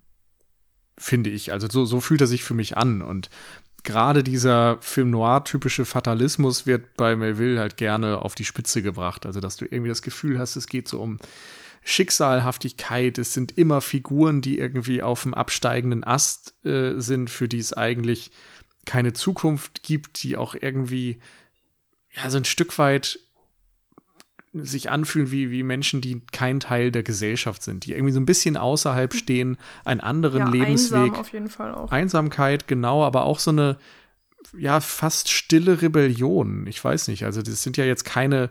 finde 0.96 1.30
ich. 1.30 1.52
Also 1.52 1.68
so, 1.68 1.84
so 1.84 2.00
fühlt 2.00 2.20
er 2.20 2.26
sich 2.28 2.44
für 2.44 2.54
mich 2.54 2.76
an 2.76 3.02
und 3.02 3.28
gerade 3.82 4.22
dieser 4.22 4.78
Film 4.80 5.10
Noir-typische 5.10 5.84
Fatalismus 5.84 6.66
wird 6.66 6.96
bei 6.96 7.16
Melville 7.16 7.58
halt 7.58 7.76
gerne 7.76 8.22
auf 8.22 8.34
die 8.34 8.44
Spitze 8.44 8.82
gebracht. 8.82 9.26
Also, 9.26 9.40
dass 9.40 9.56
du 9.56 9.64
irgendwie 9.64 9.88
das 9.88 10.02
Gefühl 10.02 10.38
hast, 10.38 10.56
es 10.56 10.66
geht 10.66 10.86
so 10.86 11.00
um 11.00 11.18
Schicksalhaftigkeit. 11.82 13.18
Es 13.18 13.34
sind 13.34 13.56
immer 13.56 13.80
Figuren, 13.80 14.42
die 14.42 14.58
irgendwie 14.58 15.02
auf 15.02 15.22
dem 15.22 15.34
absteigenden 15.34 16.04
Ast 16.04 16.54
äh, 16.64 17.00
sind, 17.00 17.30
für 17.30 17.48
die 17.48 17.58
es 17.58 17.72
eigentlich 17.72 18.30
keine 18.86 19.12
Zukunft 19.12 19.82
gibt, 19.82 20.22
die 20.22 20.36
auch 20.36 20.54
irgendwie 20.54 21.20
ja 22.12 22.28
so 22.30 22.38
ein 22.38 22.44
Stück 22.44 22.78
weit 22.78 23.18
sich 24.52 24.90
anfühlen 24.90 25.30
wie, 25.30 25.50
wie 25.50 25.62
Menschen, 25.62 26.00
die 26.00 26.22
kein 26.32 26.58
Teil 26.58 26.90
der 26.90 27.04
Gesellschaft 27.04 27.62
sind, 27.62 27.86
die 27.86 27.92
irgendwie 27.92 28.12
so 28.12 28.18
ein 28.18 28.26
bisschen 28.26 28.56
außerhalb 28.56 29.14
stehen, 29.14 29.56
einen 29.84 30.00
anderen 30.00 30.46
ja, 30.46 30.50
Lebensweg. 30.50 30.98
Einsam 30.98 31.20
auf 31.20 31.32
jeden 31.32 31.48
Fall 31.48 31.74
auch. 31.74 31.92
Einsamkeit, 31.92 32.66
genau, 32.66 33.04
aber 33.04 33.24
auch 33.24 33.38
so 33.38 33.52
eine, 33.52 33.78
ja, 34.56 34.80
fast 34.80 35.30
stille 35.30 35.82
Rebellion. 35.82 36.66
Ich 36.66 36.82
weiß 36.82 37.08
nicht, 37.08 37.24
also 37.24 37.42
das 37.42 37.62
sind 37.62 37.76
ja 37.76 37.84
jetzt 37.84 38.04
keine 38.04 38.50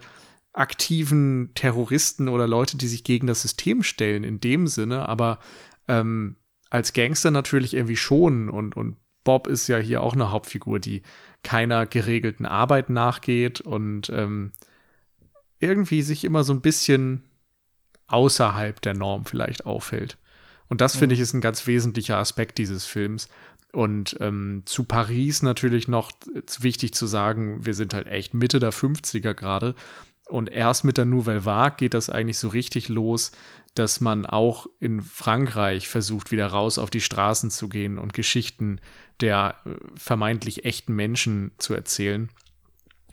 aktiven 0.59 1.51
Terroristen 1.55 2.27
oder 2.27 2.47
Leute, 2.47 2.75
die 2.75 2.87
sich 2.87 3.03
gegen 3.03 3.27
das 3.27 3.41
System 3.41 3.81
stellen 3.81 4.23
in 4.23 4.41
dem 4.41 4.67
Sinne, 4.67 5.07
aber 5.07 5.39
ähm, 5.87 6.35
als 6.69 6.93
Gangster 6.93 7.31
natürlich 7.31 7.73
irgendwie 7.73 7.95
schon 7.95 8.49
und, 8.49 8.75
und 8.75 8.97
Bob 9.23 9.47
ist 9.47 9.67
ja 9.67 9.77
hier 9.77 10.01
auch 10.01 10.13
eine 10.13 10.31
Hauptfigur, 10.31 10.79
die 10.79 11.01
keiner 11.43 11.85
geregelten 11.85 12.45
Arbeit 12.45 12.89
nachgeht 12.89 13.61
und 13.61 14.09
ähm, 14.09 14.51
irgendwie 15.59 16.01
sich 16.01 16.25
immer 16.25 16.43
so 16.43 16.53
ein 16.53 16.61
bisschen 16.61 17.23
außerhalb 18.07 18.81
der 18.81 18.95
Norm 18.95 19.25
vielleicht 19.25 19.65
aufhält. 19.65 20.17
Und 20.67 20.81
das, 20.81 20.95
finde 20.95 21.15
ich, 21.15 21.21
ist 21.21 21.33
ein 21.33 21.41
ganz 21.41 21.65
wesentlicher 21.67 22.17
Aspekt 22.17 22.59
dieses 22.59 22.85
Films. 22.85 23.27
Und 23.71 24.17
ähm, 24.19 24.63
zu 24.65 24.83
Paris 24.83 25.41
natürlich 25.41 25.87
noch 25.87 26.11
wichtig 26.59 26.93
zu 26.93 27.07
sagen, 27.07 27.65
wir 27.65 27.73
sind 27.73 27.93
halt 27.93 28.07
echt 28.07 28.33
Mitte 28.33 28.59
der 28.59 28.71
50er 28.71 29.33
gerade. 29.33 29.75
Und 30.29 30.51
erst 30.51 30.83
mit 30.83 30.97
der 30.97 31.05
Nouvelle 31.05 31.43
Vague 31.43 31.77
geht 31.77 31.93
das 31.93 32.09
eigentlich 32.09 32.37
so 32.37 32.49
richtig 32.49 32.87
los, 32.87 33.31
dass 33.73 33.99
man 33.99 34.25
auch 34.25 34.67
in 34.79 35.01
Frankreich 35.01 35.87
versucht, 35.87 36.31
wieder 36.31 36.47
raus 36.47 36.77
auf 36.77 36.89
die 36.89 37.01
Straßen 37.01 37.49
zu 37.49 37.67
gehen 37.67 37.97
und 37.97 38.13
Geschichten 38.13 38.79
der 39.21 39.55
äh, 39.65 39.71
vermeintlich 39.95 40.65
echten 40.65 40.93
Menschen 40.93 41.51
zu 41.57 41.73
erzählen 41.73 42.29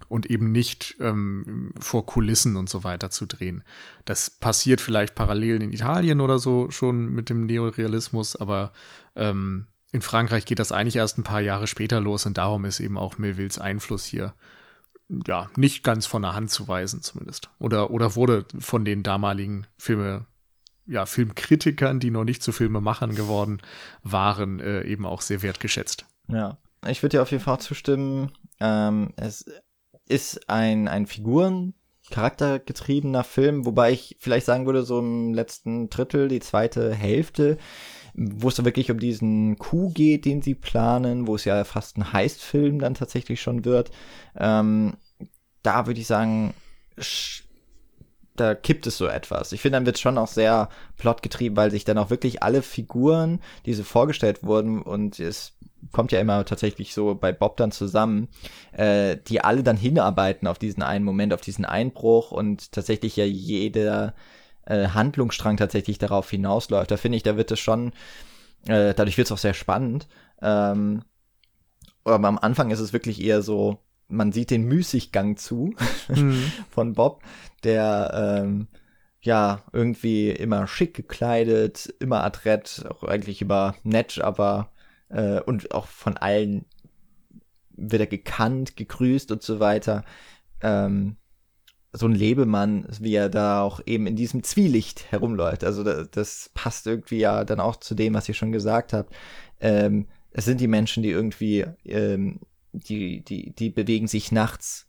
und 0.09 0.27
eben 0.27 0.53
nicht 0.53 0.97
ähm, 1.01 1.73
vor 1.81 2.07
Kulissen 2.07 2.57
und 2.57 2.69
so 2.69 2.85
weiter 2.85 3.11
zu 3.11 3.27
drehen. 3.27 3.65
Das 4.05 4.31
passiert 4.31 4.81
vielleicht 4.81 5.15
parallel 5.15 5.63
in 5.63 5.73
Italien 5.73 6.21
oder 6.21 6.39
so 6.39 6.71
schon 6.71 7.07
mit 7.07 7.29
dem 7.31 7.47
Neorealismus, 7.47 8.37
aber 8.37 8.73
ähm, 9.15 9.67
in 9.91 10.03
Frankreich 10.03 10.45
geht 10.45 10.59
das 10.59 10.73
eigentlich 10.73 10.97
erst 10.97 11.19
ein 11.19 11.25
paar 11.25 11.41
Jahre 11.41 11.67
später 11.67 12.01
los 12.01 12.27
und 12.27 12.39
darum 12.39 12.65
ist 12.65 12.81
eben 12.81 12.99
auch 12.99 13.19
Melvilles 13.19 13.59
Einfluss 13.59 14.05
hier 14.05 14.35
ja 15.09 15.49
nicht 15.57 15.85
ganz 15.85 16.07
von 16.07 16.23
der 16.23 16.35
Hand 16.35 16.51
zu 16.51 16.67
weisen 16.69 17.03
zumindest 17.03 17.51
oder 17.59 17.91
oder 17.91 18.17
wurde 18.17 18.45
von 18.59 18.85
den 18.85 19.03
damaligen 19.03 19.67
Filme 19.79 20.27
ja 20.87 21.07
Filmkritikern, 21.07 22.01
die 22.01 22.11
noch 22.11 22.25
nicht 22.25 22.43
zu 22.43 22.53
Filmemachern 22.53 23.15
geworden 23.15 23.61
waren, 24.03 24.61
äh, 24.61 24.83
eben 24.83 25.05
auch 25.05 25.21
sehr 25.21 25.43
wertgeschätzt. 25.43 26.07
Ja, 26.29 26.59
ich 26.87 27.03
würde 27.03 27.17
dir 27.17 27.23
auf 27.23 27.31
jeden 27.31 27.43
Fall 27.43 27.61
zustimmen. 27.61 28.33
Ähm, 28.61 29.13
es 29.17 29.45
ist 30.09 30.49
ein, 30.49 30.89
ein 30.89 31.07
Figuren, 31.07 31.75
charaktergetriebener 32.11 33.25
Film, 33.25 33.67
wobei 33.67 33.93
ich 33.93 34.17
vielleicht 34.21 34.47
sagen 34.47 34.67
würde, 34.67 34.85
so 34.85 35.01
im 35.01 35.35
letzten 35.35 35.91
Drittel, 35.91 36.29
die 36.29 36.41
zweite 36.41 36.95
Hälfte, 36.95 37.59
wo 38.17 38.49
es 38.49 38.65
wirklich 38.65 38.91
um 38.91 38.99
diesen 38.99 39.59
Coup 39.59 39.95
geht, 39.95 40.25
den 40.25 40.41
sie 40.41 40.55
planen, 40.55 41.27
wo 41.27 41.35
es 41.35 41.45
ja 41.45 41.65
fast 41.65 41.99
ein 41.99 42.13
Heistfilm 42.13 42.79
dann 42.79 42.95
tatsächlich 42.95 43.43
schon 43.43 43.65
wird, 43.65 43.91
ähm, 44.37 44.95
da 45.63 45.87
würde 45.87 46.01
ich 46.01 46.07
sagen, 46.07 46.55
da 48.37 48.55
kippt 48.55 48.87
es 48.87 48.97
so 48.97 49.07
etwas. 49.07 49.53
Ich 49.53 49.61
finde, 49.61 49.77
dann 49.77 49.87
wird 49.87 49.97
es 49.97 50.03
schon 50.03 50.19
auch 50.19 50.29
sehr 50.29 50.69
plotgetrieben, 50.97 51.57
weil 51.57 51.71
sich 51.71 51.85
dann 51.85 51.99
auch 51.99 52.11
wirklich 52.11 52.43
alle 52.43 52.63
Figuren, 52.63 53.41
die 53.67 53.75
so 53.75 53.83
vorgestellt 53.83 54.43
wurden, 54.43 54.81
und 54.81 55.19
es 55.21 55.53
kommt 55.93 56.13
ja 56.13 56.21
immer 56.21 56.45
tatsächlich 56.45 56.95
so 56.95 57.15
bei 57.15 57.33
Bob 57.33 57.57
dann 57.59 57.73
zusammen, 57.73 58.29
äh, 58.73 59.17
die 59.29 59.43
alle 59.43 59.63
dann 59.63 59.77
hinarbeiten 59.77 60.49
auf 60.49 60.59
diesen 60.59 60.83
einen 60.83 61.05
Moment, 61.05 61.35
auf 61.35 61.41
diesen 61.43 61.65
Einbruch 61.65 62.33
und 62.33 62.73
tatsächlich 62.73 63.17
ja 63.17 63.25
jeder 63.25 64.15
äh, 64.67 64.89
Handlungsstrang 64.89 65.57
tatsächlich 65.57 65.99
darauf 65.99 66.31
hinausläuft. 66.31 66.91
Da 66.91 66.97
finde 66.97 67.17
ich, 67.17 67.23
da 67.23 67.37
wird 67.37 67.51
es 67.51 67.61
schon, 67.61 67.93
äh, 68.67 68.95
dadurch 68.95 69.17
wird 69.17 69.29
es 69.29 69.33
auch 69.33 69.39
sehr 69.39 69.55
spannend. 69.55 70.07
Ähm, 70.43 71.03
aber 72.05 72.29
am 72.29 72.39
Anfang 72.39 72.71
ist 72.71 72.81
es 72.81 72.93
wirklich 72.93 73.23
eher 73.23 73.43
so, 73.43 73.79
man 74.09 74.33
sieht 74.33 74.51
den 74.51 74.65
Müßiggang 74.65 75.37
zu 75.37 75.75
mhm. 76.09 76.53
von 76.71 76.93
Bob, 76.93 77.23
der 77.65 78.43
ähm, 78.45 78.69
ja 79.21 79.63
irgendwie 79.73 80.31
immer 80.31 80.67
schick 80.67 80.95
gekleidet, 80.95 81.93
immer 81.99 82.23
adrett, 82.23 82.85
auch 82.89 83.03
eigentlich 83.03 83.43
über 83.43 83.75
nett, 83.83 84.21
aber 84.21 84.71
äh, 85.09 85.41
und 85.41 85.75
auch 85.75 85.87
von 85.87 86.17
allen 86.17 86.65
wird 87.71 88.01
er 88.01 88.07
gekannt, 88.07 88.77
gegrüßt 88.77 89.31
und 89.33 89.43
so 89.43 89.61
weiter. 89.61 90.05
Ähm, 90.63 91.17
so 91.97 92.07
ein 92.07 92.15
Lebemann, 92.15 92.87
wie 93.01 93.15
er 93.15 93.29
da 93.29 93.63
auch 93.63 93.81
eben 93.87 94.07
in 94.07 94.17
diesem 94.17 94.43
Zwielicht 94.43 95.11
herumläuft. 95.11 95.65
Also 95.65 95.85
das, 95.85 96.11
das 96.11 96.51
passt 96.55 96.87
irgendwie 96.87 97.19
ja 97.19 97.45
dann 97.45 97.61
auch 97.61 97.77
zu 97.77 97.95
dem, 97.95 98.15
was 98.15 98.29
ihr 98.29 98.35
schon 98.35 98.53
gesagt 98.53 98.93
habt. 98.93 99.15
Ähm, 99.61 100.07
es 100.31 100.45
sind 100.45 100.61
die 100.61 100.69
Menschen, 100.69 101.03
die 101.03 101.11
irgendwie, 101.11 101.65
ähm, 101.85 102.41
die, 102.73 103.25
die, 103.25 103.53
die 103.53 103.71
bewegen 103.71 104.07
sich 104.07 104.33
nachts 104.33 104.87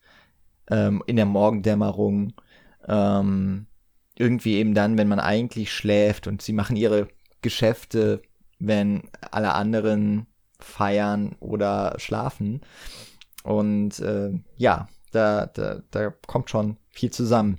ähm, 0.70 1.02
in 1.06 1.16
der 1.16 1.26
Morgendämmerung. 1.26 2.34
Ähm, 2.88 3.68
irgendwie 4.16 4.56
eben 4.56 4.74
dann, 4.74 4.98
wenn 4.98 5.08
man 5.08 5.20
eigentlich 5.20 5.72
schläft 5.72 6.28
und 6.28 6.42
sie 6.42 6.54
machen 6.54 6.76
ihre 6.76 7.08
Geschäfte 7.42 8.22
wenn 8.60 9.04
alle 9.32 9.54
anderen 9.54 10.28
feiern 10.60 11.36
oder 11.40 11.96
schlafen. 12.00 12.62
Und 13.44 14.00
äh, 14.00 14.32
ja, 14.56 14.88
da, 15.12 15.46
da, 15.46 15.82
da 15.92 16.14
kommt 16.26 16.50
schon 16.50 16.78
viel 16.98 17.12
zusammen. 17.12 17.58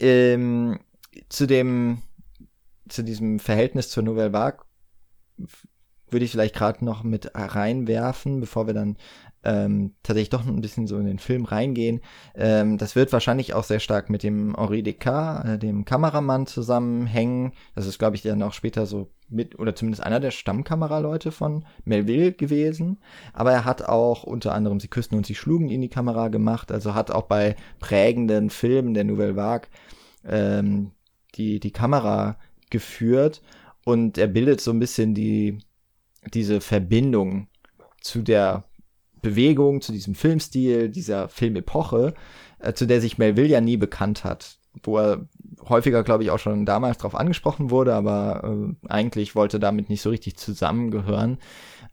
Ähm, 0.00 0.80
zu 1.28 1.46
dem, 1.46 2.02
zu 2.88 3.04
diesem 3.04 3.38
Verhältnis 3.38 3.90
zur 3.90 4.02
Nouvelle 4.02 4.32
Vague 4.32 4.64
würde 6.10 6.24
ich 6.24 6.30
vielleicht 6.30 6.54
gerade 6.54 6.84
noch 6.84 7.02
mit 7.02 7.30
reinwerfen, 7.34 8.40
bevor 8.40 8.66
wir 8.66 8.74
dann 8.74 8.96
ähm, 9.44 9.92
tatsächlich 10.02 10.30
doch 10.30 10.46
ein 10.46 10.60
bisschen 10.60 10.86
so 10.86 10.98
in 10.98 11.06
den 11.06 11.18
Film 11.18 11.44
reingehen. 11.44 12.00
Ähm, 12.34 12.78
das 12.78 12.94
wird 12.94 13.12
wahrscheinlich 13.12 13.54
auch 13.54 13.64
sehr 13.64 13.80
stark 13.80 14.10
mit 14.10 14.22
dem 14.22 14.54
Henri 14.56 14.82
Descartes, 14.82 15.54
äh, 15.54 15.58
dem 15.58 15.84
Kameramann, 15.84 16.46
zusammenhängen. 16.46 17.52
Das 17.74 17.86
ist, 17.86 17.98
glaube 17.98 18.16
ich, 18.16 18.22
dann 18.22 18.42
auch 18.42 18.52
später 18.52 18.86
so 18.86 19.10
mit, 19.28 19.58
oder 19.58 19.74
zumindest 19.74 20.02
einer 20.02 20.20
der 20.20 20.30
Stammkameraleute 20.30 21.32
von 21.32 21.64
Melville 21.84 22.32
gewesen. 22.32 22.98
Aber 23.32 23.52
er 23.52 23.64
hat 23.64 23.82
auch 23.82 24.22
unter 24.24 24.54
anderem 24.54 24.78
Sie 24.78 24.88
küssten 24.88 25.16
und 25.16 25.26
Sie 25.26 25.34
schlugen 25.34 25.70
in 25.70 25.80
die 25.80 25.88
Kamera 25.88 26.28
gemacht. 26.28 26.70
Also 26.70 26.94
hat 26.94 27.10
auch 27.10 27.24
bei 27.24 27.56
prägenden 27.80 28.50
Filmen 28.50 28.94
der 28.94 29.04
Nouvelle 29.04 29.36
Vague 29.36 29.68
ähm, 30.24 30.92
die, 31.34 31.60
die 31.60 31.72
Kamera 31.72 32.36
geführt. 32.70 33.42
Und 33.84 34.18
er 34.18 34.28
bildet 34.28 34.60
so 34.60 34.70
ein 34.70 34.78
bisschen 34.78 35.14
die, 35.14 35.58
diese 36.32 36.60
Verbindung 36.60 37.48
zu 38.00 38.22
der 38.22 38.64
Bewegung, 39.22 39.80
zu 39.80 39.92
diesem 39.92 40.14
Filmstil, 40.14 40.88
dieser 40.88 41.28
Filmepoche, 41.28 42.14
äh, 42.58 42.72
zu 42.74 42.86
der 42.86 43.00
sich 43.00 43.18
Melville 43.18 43.48
ja 43.48 43.60
nie 43.60 43.76
bekannt 43.76 44.24
hat. 44.24 44.58
Wo 44.82 44.98
er 44.98 45.26
häufiger, 45.68 46.02
glaube 46.02 46.24
ich, 46.24 46.30
auch 46.30 46.38
schon 46.38 46.64
damals 46.66 46.98
drauf 46.98 47.14
angesprochen 47.14 47.70
wurde, 47.70 47.94
aber 47.94 48.42
äh, 48.44 48.88
eigentlich 48.88 49.34
wollte 49.34 49.60
damit 49.60 49.88
nicht 49.88 50.02
so 50.02 50.10
richtig 50.10 50.36
zusammengehören. 50.36 51.38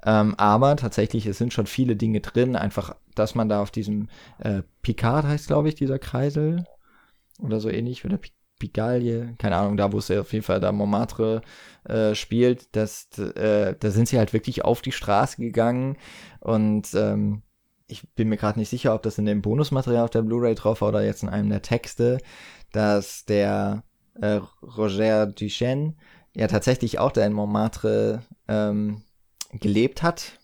Ähm, 0.05 0.33
aber 0.35 0.75
tatsächlich, 0.75 1.25
es 1.25 1.37
sind 1.37 1.53
schon 1.53 1.67
viele 1.67 1.95
Dinge 1.95 2.21
drin, 2.21 2.55
einfach, 2.55 2.95
dass 3.15 3.35
man 3.35 3.49
da 3.49 3.61
auf 3.61 3.71
diesem 3.71 4.07
äh, 4.39 4.61
Picard 4.81 5.25
heißt, 5.25 5.47
glaube 5.47 5.67
ich, 5.69 5.75
dieser 5.75 5.99
Kreisel 5.99 6.65
oder 7.39 7.59
so 7.59 7.69
ähnlich, 7.69 8.05
oder 8.05 8.17
P 8.17 8.29
Pigalle, 8.59 9.35
keine 9.37 9.55
Ahnung, 9.55 9.77
da 9.77 9.93
wo 9.93 9.97
es 9.97 10.11
auf 10.11 10.33
jeden 10.33 10.43
Fall 10.43 10.59
da 10.59 10.73
Montmartre 10.73 11.41
äh, 11.85 12.13
spielt, 12.13 12.75
das, 12.75 13.07
äh, 13.17 13.73
da 13.79 13.89
sind 13.89 14.09
sie 14.09 14.17
halt 14.17 14.33
wirklich 14.33 14.65
auf 14.65 14.81
die 14.81 14.91
Straße 14.91 15.37
gegangen 15.37 15.95
und 16.39 16.93
ähm, 16.93 17.43
ich 17.87 18.07
bin 18.13 18.29
mir 18.29 18.37
gerade 18.37 18.59
nicht 18.59 18.69
sicher, 18.69 18.93
ob 18.93 19.03
das 19.03 19.17
in 19.17 19.25
dem 19.25 19.41
Bonusmaterial 19.41 20.03
auf 20.03 20.09
der 20.11 20.21
Blu-ray 20.21 20.55
drauf 20.55 20.81
war 20.81 20.89
oder 20.89 21.03
jetzt 21.03 21.23
in 21.23 21.29
einem 21.29 21.49
der 21.49 21.61
Texte, 21.61 22.19
dass 22.71 23.25
der 23.25 23.83
äh, 24.21 24.39
Roger 24.61 25.25
Duchesne 25.25 25.95
ja 26.35 26.47
tatsächlich 26.47 26.99
auch 26.99 27.11
da 27.11 27.25
in 27.25 27.33
Montmartre 27.33 28.21
ähm, 28.47 29.01
gelebt 29.53 30.03
hat 30.03 30.39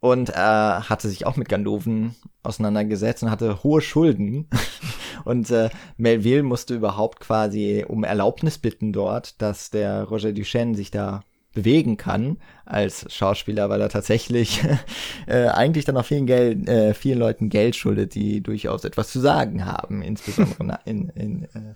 und 0.00 0.30
er 0.30 0.78
äh, 0.80 0.88
hatte 0.88 1.08
sich 1.08 1.26
auch 1.26 1.36
mit 1.36 1.48
Ganoven 1.48 2.14
auseinandergesetzt 2.42 3.22
und 3.22 3.30
hatte 3.30 3.62
hohe 3.64 3.80
Schulden. 3.80 4.48
und 5.24 5.50
äh, 5.50 5.70
Melville 5.96 6.44
musste 6.44 6.74
überhaupt 6.74 7.20
quasi 7.20 7.84
um 7.86 8.04
Erlaubnis 8.04 8.58
bitten 8.58 8.92
dort, 8.92 9.40
dass 9.42 9.70
der 9.70 10.04
Roger 10.04 10.32
Duchesne 10.32 10.76
sich 10.76 10.90
da 10.90 11.24
bewegen 11.54 11.96
kann 11.96 12.38
als 12.64 13.12
Schauspieler, 13.12 13.68
weil 13.68 13.80
er 13.80 13.88
tatsächlich 13.88 14.62
äh, 15.26 15.46
eigentlich 15.48 15.84
dann 15.84 15.96
auch 15.96 16.04
vielen, 16.04 16.26
Geld, 16.26 16.68
äh, 16.68 16.94
vielen 16.94 17.18
Leuten 17.18 17.48
Geld 17.48 17.76
schuldet, 17.76 18.14
die 18.14 18.42
durchaus 18.42 18.84
etwas 18.84 19.10
zu 19.10 19.20
sagen 19.20 19.64
haben, 19.64 20.02
insbesondere 20.02 20.80
in, 20.84 21.08
in 21.10 21.44
äh, 21.44 21.74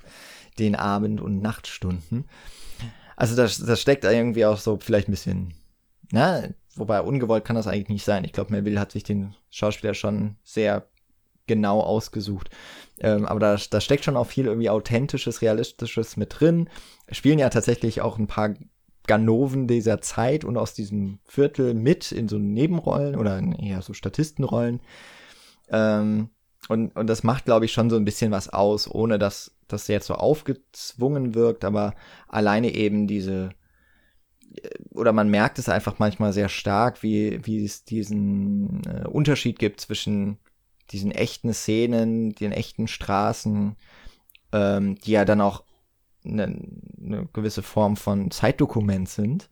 den 0.58 0.76
Abend- 0.76 1.20
und 1.20 1.40
Nachtstunden. 1.40 2.26
Also 3.16 3.37
das, 3.37 3.58
das 3.58 3.80
steckt 3.80 4.04
irgendwie 4.04 4.44
auch 4.44 4.58
so 4.58 4.78
vielleicht 4.80 5.08
ein 5.08 5.12
bisschen, 5.12 5.54
na, 6.11 6.42
wobei 6.76 7.00
ungewollt 7.00 7.44
kann 7.44 7.56
das 7.56 7.66
eigentlich 7.66 7.88
nicht 7.88 8.04
sein. 8.04 8.24
Ich 8.24 8.32
glaube, 8.32 8.52
Melville 8.52 8.80
hat 8.80 8.92
sich 8.92 9.04
den 9.04 9.35
Schauspieler 9.50 9.94
schon 9.94 10.37
sehr 10.42 10.87
genau 11.46 11.80
ausgesucht. 11.80 12.50
Ähm, 13.00 13.26
aber 13.26 13.40
da, 13.40 13.56
da 13.70 13.80
steckt 13.80 14.04
schon 14.04 14.16
auch 14.16 14.26
viel 14.26 14.46
irgendwie 14.46 14.70
authentisches, 14.70 15.42
realistisches 15.42 16.16
mit 16.16 16.40
drin. 16.40 16.68
Spielen 17.11 17.38
ja 17.38 17.50
tatsächlich 17.50 18.00
auch 18.00 18.18
ein 18.18 18.26
paar 18.26 18.54
Ganoven 19.06 19.66
dieser 19.66 20.00
Zeit 20.00 20.44
und 20.44 20.56
aus 20.56 20.74
diesem 20.74 21.18
Viertel 21.24 21.74
mit 21.74 22.12
in 22.12 22.28
so 22.28 22.38
Nebenrollen 22.38 23.16
oder 23.16 23.38
in 23.38 23.52
eher 23.52 23.82
so 23.82 23.92
Statistenrollen. 23.94 24.80
Ähm, 25.70 26.30
und, 26.68 26.94
und 26.94 27.06
das 27.08 27.24
macht, 27.24 27.44
glaube 27.44 27.64
ich, 27.64 27.72
schon 27.72 27.90
so 27.90 27.96
ein 27.96 28.04
bisschen 28.04 28.30
was 28.30 28.48
aus, 28.48 28.88
ohne 28.88 29.18
dass 29.18 29.56
das 29.66 29.88
jetzt 29.88 30.06
so 30.06 30.14
aufgezwungen 30.14 31.34
wirkt, 31.34 31.64
aber 31.64 31.94
alleine 32.28 32.74
eben 32.74 33.06
diese, 33.06 33.50
äh, 34.54 34.68
oder 34.90 35.12
man 35.12 35.28
merkt 35.28 35.58
es 35.58 35.68
einfach 35.68 35.98
manchmal 35.98 36.32
sehr 36.32 36.48
stark, 36.48 37.02
wie, 37.02 37.44
wie 37.44 37.64
es 37.64 37.84
diesen 37.84 38.82
äh, 38.86 39.08
Unterschied 39.08 39.58
gibt 39.58 39.80
zwischen 39.80 40.38
diesen 40.90 41.10
echten 41.10 41.52
Szenen, 41.52 42.34
den 42.34 42.52
echten 42.52 42.86
Straßen, 42.86 43.76
ähm, 44.52 44.94
die 44.96 45.12
ja 45.12 45.24
dann 45.24 45.40
auch 45.40 45.64
eine, 46.24 46.44
eine 47.00 47.28
gewisse 47.32 47.62
Form 47.62 47.96
von 47.96 48.30
Zeitdokument 48.30 49.08
sind. 49.08 49.50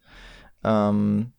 Ähm, 0.65 1.33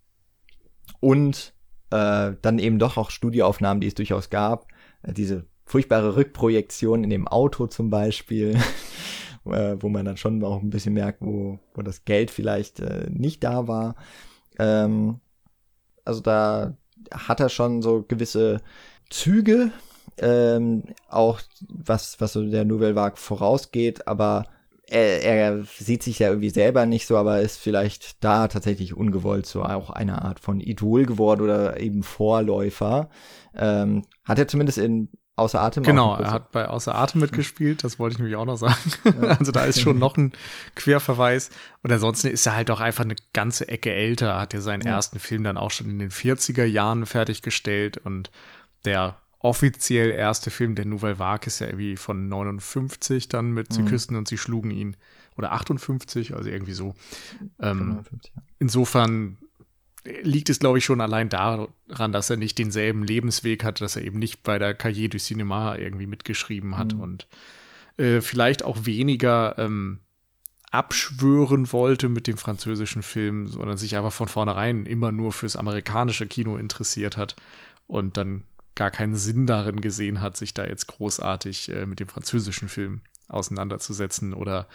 und 1.00 1.54
äh, 1.92 2.34
dann 2.42 2.60
eben 2.60 2.80
doch 2.80 2.98
auch 2.98 3.10
Studioaufnahmen, 3.10 3.82
die 3.82 3.88
es 3.88 3.96
durchaus 3.96 4.30
gab. 4.30 4.68
Äh, 5.04 5.14
diese 5.14 5.46
furchtbare 5.66 6.16
Rückprojektion 6.16 7.04
in 7.04 7.10
dem 7.10 7.28
Auto 7.28 7.68
zum 7.68 7.90
Beispiel, 7.90 8.58
äh, 9.46 9.76
wo 9.80 9.90
man 9.90 10.06
dann 10.06 10.18
schon 10.18 10.44
auch 10.44 10.62
ein 10.62 10.70
bisschen 10.70 10.94
merkt, 10.94 11.22
wo, 11.22 11.60
wo 11.74 11.82
das 11.82 12.06
Geld 12.06 12.32
vielleicht 12.32 12.80
äh, 12.80 13.08
nicht 13.10 13.44
da 13.44 13.68
war. 13.68 13.96
Ähm, 14.60 15.20
also 16.06 16.22
da 16.22 16.78
hat 17.12 17.40
er 17.40 17.50
schon 17.50 17.82
so 17.82 18.04
gewisse 18.04 18.62
Züge, 19.10 19.72
ähm, 20.18 20.84
auch 21.10 21.42
was, 21.70 22.20
was 22.20 22.34
so 22.34 22.46
der 22.48 22.66
Nouvelle 22.66 22.96
Vague 22.96 23.18
vorausgeht, 23.18 24.08
aber 24.08 24.46
er, 24.92 25.24
er 25.24 25.64
sieht 25.64 26.04
sich 26.04 26.20
ja 26.20 26.30
irgendwie 26.30 26.50
selber 26.50 26.86
nicht 26.86 27.08
so, 27.08 27.18
aber 27.18 27.40
ist 27.40 27.58
vielleicht 27.58 28.24
da 28.24 28.48
tatsächlich 28.48 28.96
ungewollt 28.96 29.46
so 29.46 29.64
auch 29.64 29.90
eine 29.90 30.22
Art 30.22 30.40
von 30.40 30.60
Idol 30.60 31.06
geworden 31.06 31.42
oder 31.42 31.80
eben 31.80 32.04
Vorläufer. 32.04 33.10
Ähm, 33.56 34.04
hat 34.26 34.40
er 34.40 34.48
zumindest 34.48 34.78
in 34.78 35.10
Außer 35.38 35.62
Atem. 35.62 35.84
Genau, 35.84 36.16
er 36.18 36.30
hat 36.30 36.52
bei 36.52 36.68
Außer 36.68 36.94
Atem 36.94 37.22
mitgespielt, 37.22 37.84
das 37.84 37.98
wollte 37.98 38.14
ich 38.14 38.20
nämlich 38.20 38.36
auch 38.36 38.46
noch 38.46 38.58
sagen. 38.58 38.76
Ja. 39.06 39.38
Also 39.40 39.52
da 39.52 39.64
ist 39.64 39.80
schon 39.80 39.98
noch 39.98 40.18
ein 40.18 40.34
Querverweis. 40.76 41.50
Und 41.82 41.92
ansonsten 41.92 42.28
ist 42.28 42.46
er 42.46 42.56
halt 42.56 42.70
auch 42.70 42.82
einfach 42.82 43.06
eine 43.06 43.16
ganze 43.34 43.68
Ecke 43.68 43.92
älter, 43.92 44.40
hat 44.40 44.54
ja 44.54 44.62
seinen 44.62 44.86
ja. 44.86 44.92
ersten 44.92 45.20
Film 45.20 45.44
dann 45.44 45.58
auch 45.58 45.72
schon 45.72 45.90
in 45.90 46.00
den 46.00 46.12
40er 46.12 46.66
Jahren 46.66 47.06
fertiggestellt 47.06 47.98
und 47.98 48.30
der 48.84 49.21
offiziell 49.44 50.12
erste 50.12 50.52
Film 50.52 50.76
der 50.76 50.86
Nouvelle 50.86 51.20
Vague 51.20 51.48
ist 51.48 51.60
ja 51.60 51.68
irgendwie 51.68 51.98
von 51.98 52.28
59 52.28 53.28
dann 53.28 53.52
mit 53.52 53.74
Sie 53.74 53.82
mhm. 53.82 53.88
küssten 53.88 54.16
und 54.16 54.28
sie 54.28 54.38
schlugen 54.38 54.72
ihn. 54.72 54.96
Oder 55.38 55.54
58, 55.54 56.36
also 56.36 56.50
irgendwie 56.50 56.74
so. 56.74 56.94
Ähm, 57.60 58.02
insofern 58.60 59.38
liegt 60.04 60.50
es, 60.50 60.60
glaube 60.60 60.80
ich, 60.80 60.86
schon 60.86 61.02
allein 61.02 61.30
daran, 61.30 62.12
dass 62.12 62.30
er 62.30 62.38
nicht 62.38 62.58
denselben 62.58 63.04
Lebensweg 63.04 63.64
hat, 63.64 63.82
dass 63.82 63.96
er 63.96 64.04
eben 64.04 64.20
nicht 64.20 64.44
bei 64.44 64.60
der 64.60 64.74
Cahiers 64.74 65.12
du 65.12 65.18
Cinéma 65.18 65.78
irgendwie 65.78 66.08
mitgeschrieben 66.08 66.78
hat 66.78 66.94
mhm. 66.94 67.00
und 67.00 67.28
äh, 67.98 68.22
vielleicht 68.22 68.64
auch 68.64 68.86
weniger 68.86 69.58
ähm, 69.58 70.00
abschwören 70.72 71.72
wollte 71.72 72.10
mit 72.10 72.28
dem 72.28 72.38
französischen 72.38 73.04
Film, 73.04 73.48
sondern 73.48 73.78
sich 73.78 73.98
aber 73.98 74.10
von 74.10 74.28
vornherein 74.28 74.86
immer 74.86 75.12
nur 75.12 75.34
fürs 75.34 75.56
amerikanische 75.56 76.28
Kino 76.28 76.58
interessiert 76.58 77.18
hat 77.18 77.36
und 77.88 78.18
dann 78.18 78.44
gar 78.76 78.92
keinen 78.92 79.16
Sinn 79.16 79.48
darin 79.48 79.82
gesehen 79.82 80.22
hat, 80.22 80.38
sich 80.38 80.54
da 80.54 80.66
jetzt 80.66 80.88
großartig 80.88 81.70
äh, 81.70 81.86
mit 81.86 82.00
dem 82.00 82.08
französischen 82.08 82.70
Film 82.70 83.02
auseinanderzusetzen 83.28 84.34
oder 84.34 84.68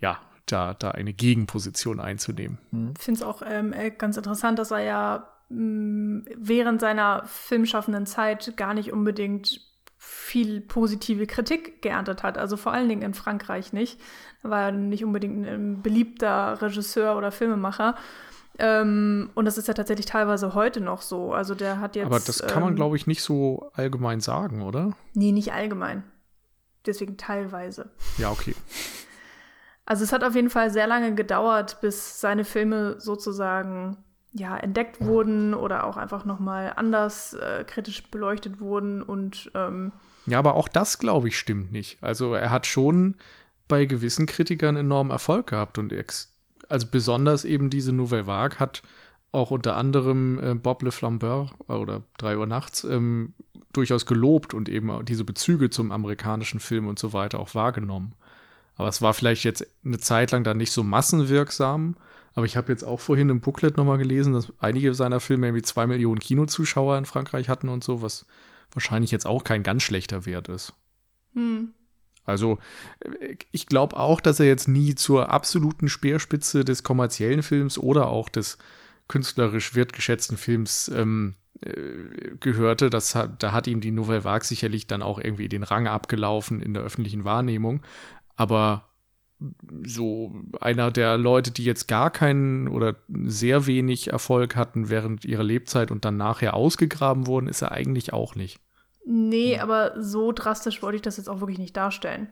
ja, 0.00 0.18
da, 0.46 0.74
da 0.74 0.90
eine 0.92 1.12
Gegenposition 1.12 2.00
einzunehmen. 2.00 2.58
Mhm. 2.70 2.94
Ich 2.96 3.04
finde 3.04 3.20
es 3.20 3.26
auch 3.26 3.42
ähm, 3.44 3.72
äh, 3.72 3.90
ganz 3.90 4.16
interessant, 4.16 4.58
dass 4.58 4.70
er 4.70 4.80
ja 4.80 5.28
mh, 5.50 5.58
mm, 5.58 6.24
während 6.36 6.80
seiner 6.80 7.24
filmschaffenden 7.26 8.06
Zeit 8.06 8.56
gar 8.56 8.74
nicht 8.74 8.92
unbedingt 8.92 9.60
viel 9.98 10.60
positive 10.60 11.26
Kritik 11.26 11.82
geerntet 11.82 12.22
hat. 12.22 12.38
Also 12.38 12.56
vor 12.56 12.72
allen 12.72 12.88
Dingen 12.88 13.02
in 13.02 13.14
Frankreich 13.14 13.72
nicht. 13.72 14.00
Er 14.42 14.50
war 14.50 14.70
nicht 14.70 15.04
unbedingt 15.04 15.46
ein 15.46 15.82
beliebter 15.82 16.62
Regisseur 16.62 17.16
oder 17.16 17.32
Filmemacher. 17.32 17.96
Ähm, 18.58 19.30
und 19.34 19.44
das 19.44 19.56
ist 19.56 19.68
ja 19.68 19.74
tatsächlich 19.74 20.06
teilweise 20.06 20.54
heute 20.54 20.80
noch 20.80 21.02
so. 21.02 21.32
Also 21.32 21.54
der 21.54 21.80
hat 21.80 21.96
jetzt. 21.96 22.06
Aber 22.06 22.18
das 22.18 22.44
kann 22.46 22.62
man, 22.62 22.70
ähm, 22.70 22.76
glaube 22.76 22.96
ich, 22.96 23.06
nicht 23.06 23.22
so 23.22 23.70
allgemein 23.74 24.20
sagen, 24.20 24.62
oder? 24.62 24.96
Nee, 25.14 25.32
nicht 25.32 25.52
allgemein. 25.52 26.02
Deswegen 26.86 27.16
teilweise. 27.16 27.90
Ja, 28.16 28.30
okay. 28.30 28.54
Also 29.84 30.04
es 30.04 30.12
hat 30.12 30.24
auf 30.24 30.34
jeden 30.34 30.50
Fall 30.50 30.70
sehr 30.70 30.86
lange 30.86 31.14
gedauert, 31.14 31.80
bis 31.80 32.20
seine 32.20 32.44
Filme 32.44 33.00
sozusagen 33.00 33.96
ja 34.32 34.56
entdeckt 34.56 35.00
wurden 35.00 35.54
oder 35.54 35.84
auch 35.84 35.96
einfach 35.96 36.24
noch 36.24 36.38
mal 36.38 36.74
anders 36.76 37.34
äh, 37.34 37.64
kritisch 37.64 38.10
beleuchtet 38.10 38.60
wurden 38.60 39.02
und 39.02 39.50
ähm, 39.54 39.92
ja, 40.26 40.38
aber 40.38 40.54
auch 40.54 40.68
das 40.68 40.98
glaube 40.98 41.28
ich 41.28 41.38
stimmt 41.38 41.72
nicht. 41.72 42.02
Also 42.02 42.34
er 42.34 42.50
hat 42.50 42.66
schon 42.66 43.16
bei 43.66 43.86
gewissen 43.86 44.26
Kritikern 44.26 44.76
enormen 44.76 45.10
Erfolg 45.10 45.46
gehabt 45.48 45.78
und 45.78 45.92
also 46.68 46.86
besonders 46.90 47.44
eben 47.44 47.70
diese 47.70 47.92
Nouvelle 47.92 48.26
Vague 48.26 48.58
hat 48.58 48.82
auch 49.32 49.50
unter 49.50 49.76
anderem 49.76 50.38
äh, 50.42 50.54
Bob 50.54 50.82
Le 50.82 50.92
Flambeur 50.92 51.50
oder 51.66 52.02
3 52.18 52.38
Uhr 52.38 52.46
nachts 52.46 52.84
ähm, 52.84 53.34
durchaus 53.72 54.06
gelobt 54.06 54.54
und 54.54 54.68
eben 54.68 55.04
diese 55.04 55.24
Bezüge 55.24 55.70
zum 55.70 55.92
amerikanischen 55.92 56.60
Film 56.60 56.86
und 56.86 56.98
so 56.98 57.12
weiter 57.12 57.38
auch 57.38 57.54
wahrgenommen. 57.54 58.14
Aber 58.76 58.88
es 58.88 59.02
war 59.02 59.12
vielleicht 59.12 59.44
jetzt 59.44 59.66
eine 59.84 59.98
Zeit 59.98 60.30
lang 60.30 60.44
dann 60.44 60.56
nicht 60.56 60.72
so 60.72 60.82
massenwirksam. 60.82 61.96
Aber 62.34 62.46
ich 62.46 62.56
habe 62.56 62.70
jetzt 62.70 62.84
auch 62.84 63.00
vorhin 63.00 63.28
im 63.28 63.40
Booklet 63.40 63.76
nochmal 63.76 63.98
gelesen, 63.98 64.32
dass 64.32 64.52
einige 64.60 64.94
seiner 64.94 65.18
Filme 65.18 65.48
irgendwie 65.48 65.62
zwei 65.62 65.88
Millionen 65.88 66.20
Kinozuschauer 66.20 66.96
in 66.96 67.04
Frankreich 67.04 67.48
hatten 67.48 67.68
und 67.68 67.82
so, 67.82 68.00
was 68.00 68.26
wahrscheinlich 68.72 69.10
jetzt 69.10 69.26
auch 69.26 69.42
kein 69.42 69.64
ganz 69.64 69.82
schlechter 69.82 70.24
Wert 70.24 70.48
ist. 70.48 70.72
Hm. 71.34 71.74
Also 72.28 72.58
ich 73.52 73.66
glaube 73.66 73.96
auch, 73.96 74.20
dass 74.20 74.40
er 74.40 74.46
jetzt 74.46 74.68
nie 74.68 74.94
zur 74.94 75.30
absoluten 75.30 75.88
Speerspitze 75.88 76.64
des 76.64 76.82
kommerziellen 76.82 77.42
Films 77.42 77.78
oder 77.78 78.08
auch 78.08 78.28
des 78.28 78.58
künstlerisch 79.08 79.74
wertgeschätzten 79.74 80.36
Films 80.36 80.88
ähm, 80.94 81.34
äh, 81.60 82.36
gehörte. 82.40 82.90
Das 82.90 83.14
hat, 83.14 83.42
da 83.42 83.52
hat 83.52 83.66
ihm 83.66 83.80
die 83.80 83.90
Nouvelle 83.90 84.24
Vague 84.24 84.44
sicherlich 84.44 84.86
dann 84.86 85.02
auch 85.02 85.18
irgendwie 85.18 85.48
den 85.48 85.62
Rang 85.62 85.88
abgelaufen 85.88 86.60
in 86.60 86.74
der 86.74 86.82
öffentlichen 86.82 87.24
Wahrnehmung. 87.24 87.82
Aber 88.36 88.84
so 89.84 90.34
einer 90.60 90.90
der 90.90 91.16
Leute, 91.16 91.50
die 91.50 91.64
jetzt 91.64 91.88
gar 91.88 92.10
keinen 92.10 92.68
oder 92.68 92.96
sehr 93.08 93.66
wenig 93.66 94.08
Erfolg 94.08 94.56
hatten 94.56 94.90
während 94.90 95.24
ihrer 95.24 95.44
Lebzeit 95.44 95.90
und 95.90 96.04
dann 96.04 96.16
nachher 96.16 96.54
ausgegraben 96.54 97.26
wurden, 97.26 97.48
ist 97.48 97.62
er 97.62 97.72
eigentlich 97.72 98.12
auch 98.12 98.34
nicht. 98.34 98.60
Nee, 99.04 99.58
aber 99.58 99.94
so 100.02 100.32
drastisch 100.32 100.82
wollte 100.82 100.96
ich 100.96 101.02
das 101.02 101.16
jetzt 101.16 101.28
auch 101.28 101.40
wirklich 101.40 101.58
nicht 101.58 101.76
darstellen. 101.76 102.28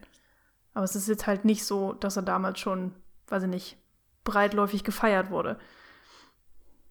Aber 0.75 0.85
es 0.85 0.95
ist 0.95 1.09
jetzt 1.09 1.27
halt 1.27 1.45
nicht 1.45 1.65
so, 1.65 1.95
dass 1.95 2.17
er 2.17 2.23
damals 2.23 2.59
schon, 2.59 2.93
weiß 3.29 3.45
ich 3.45 3.49
nicht, 3.49 3.77
breitläufig 4.25 4.85
gefeiert 4.85 5.31
wurde. 5.31 5.59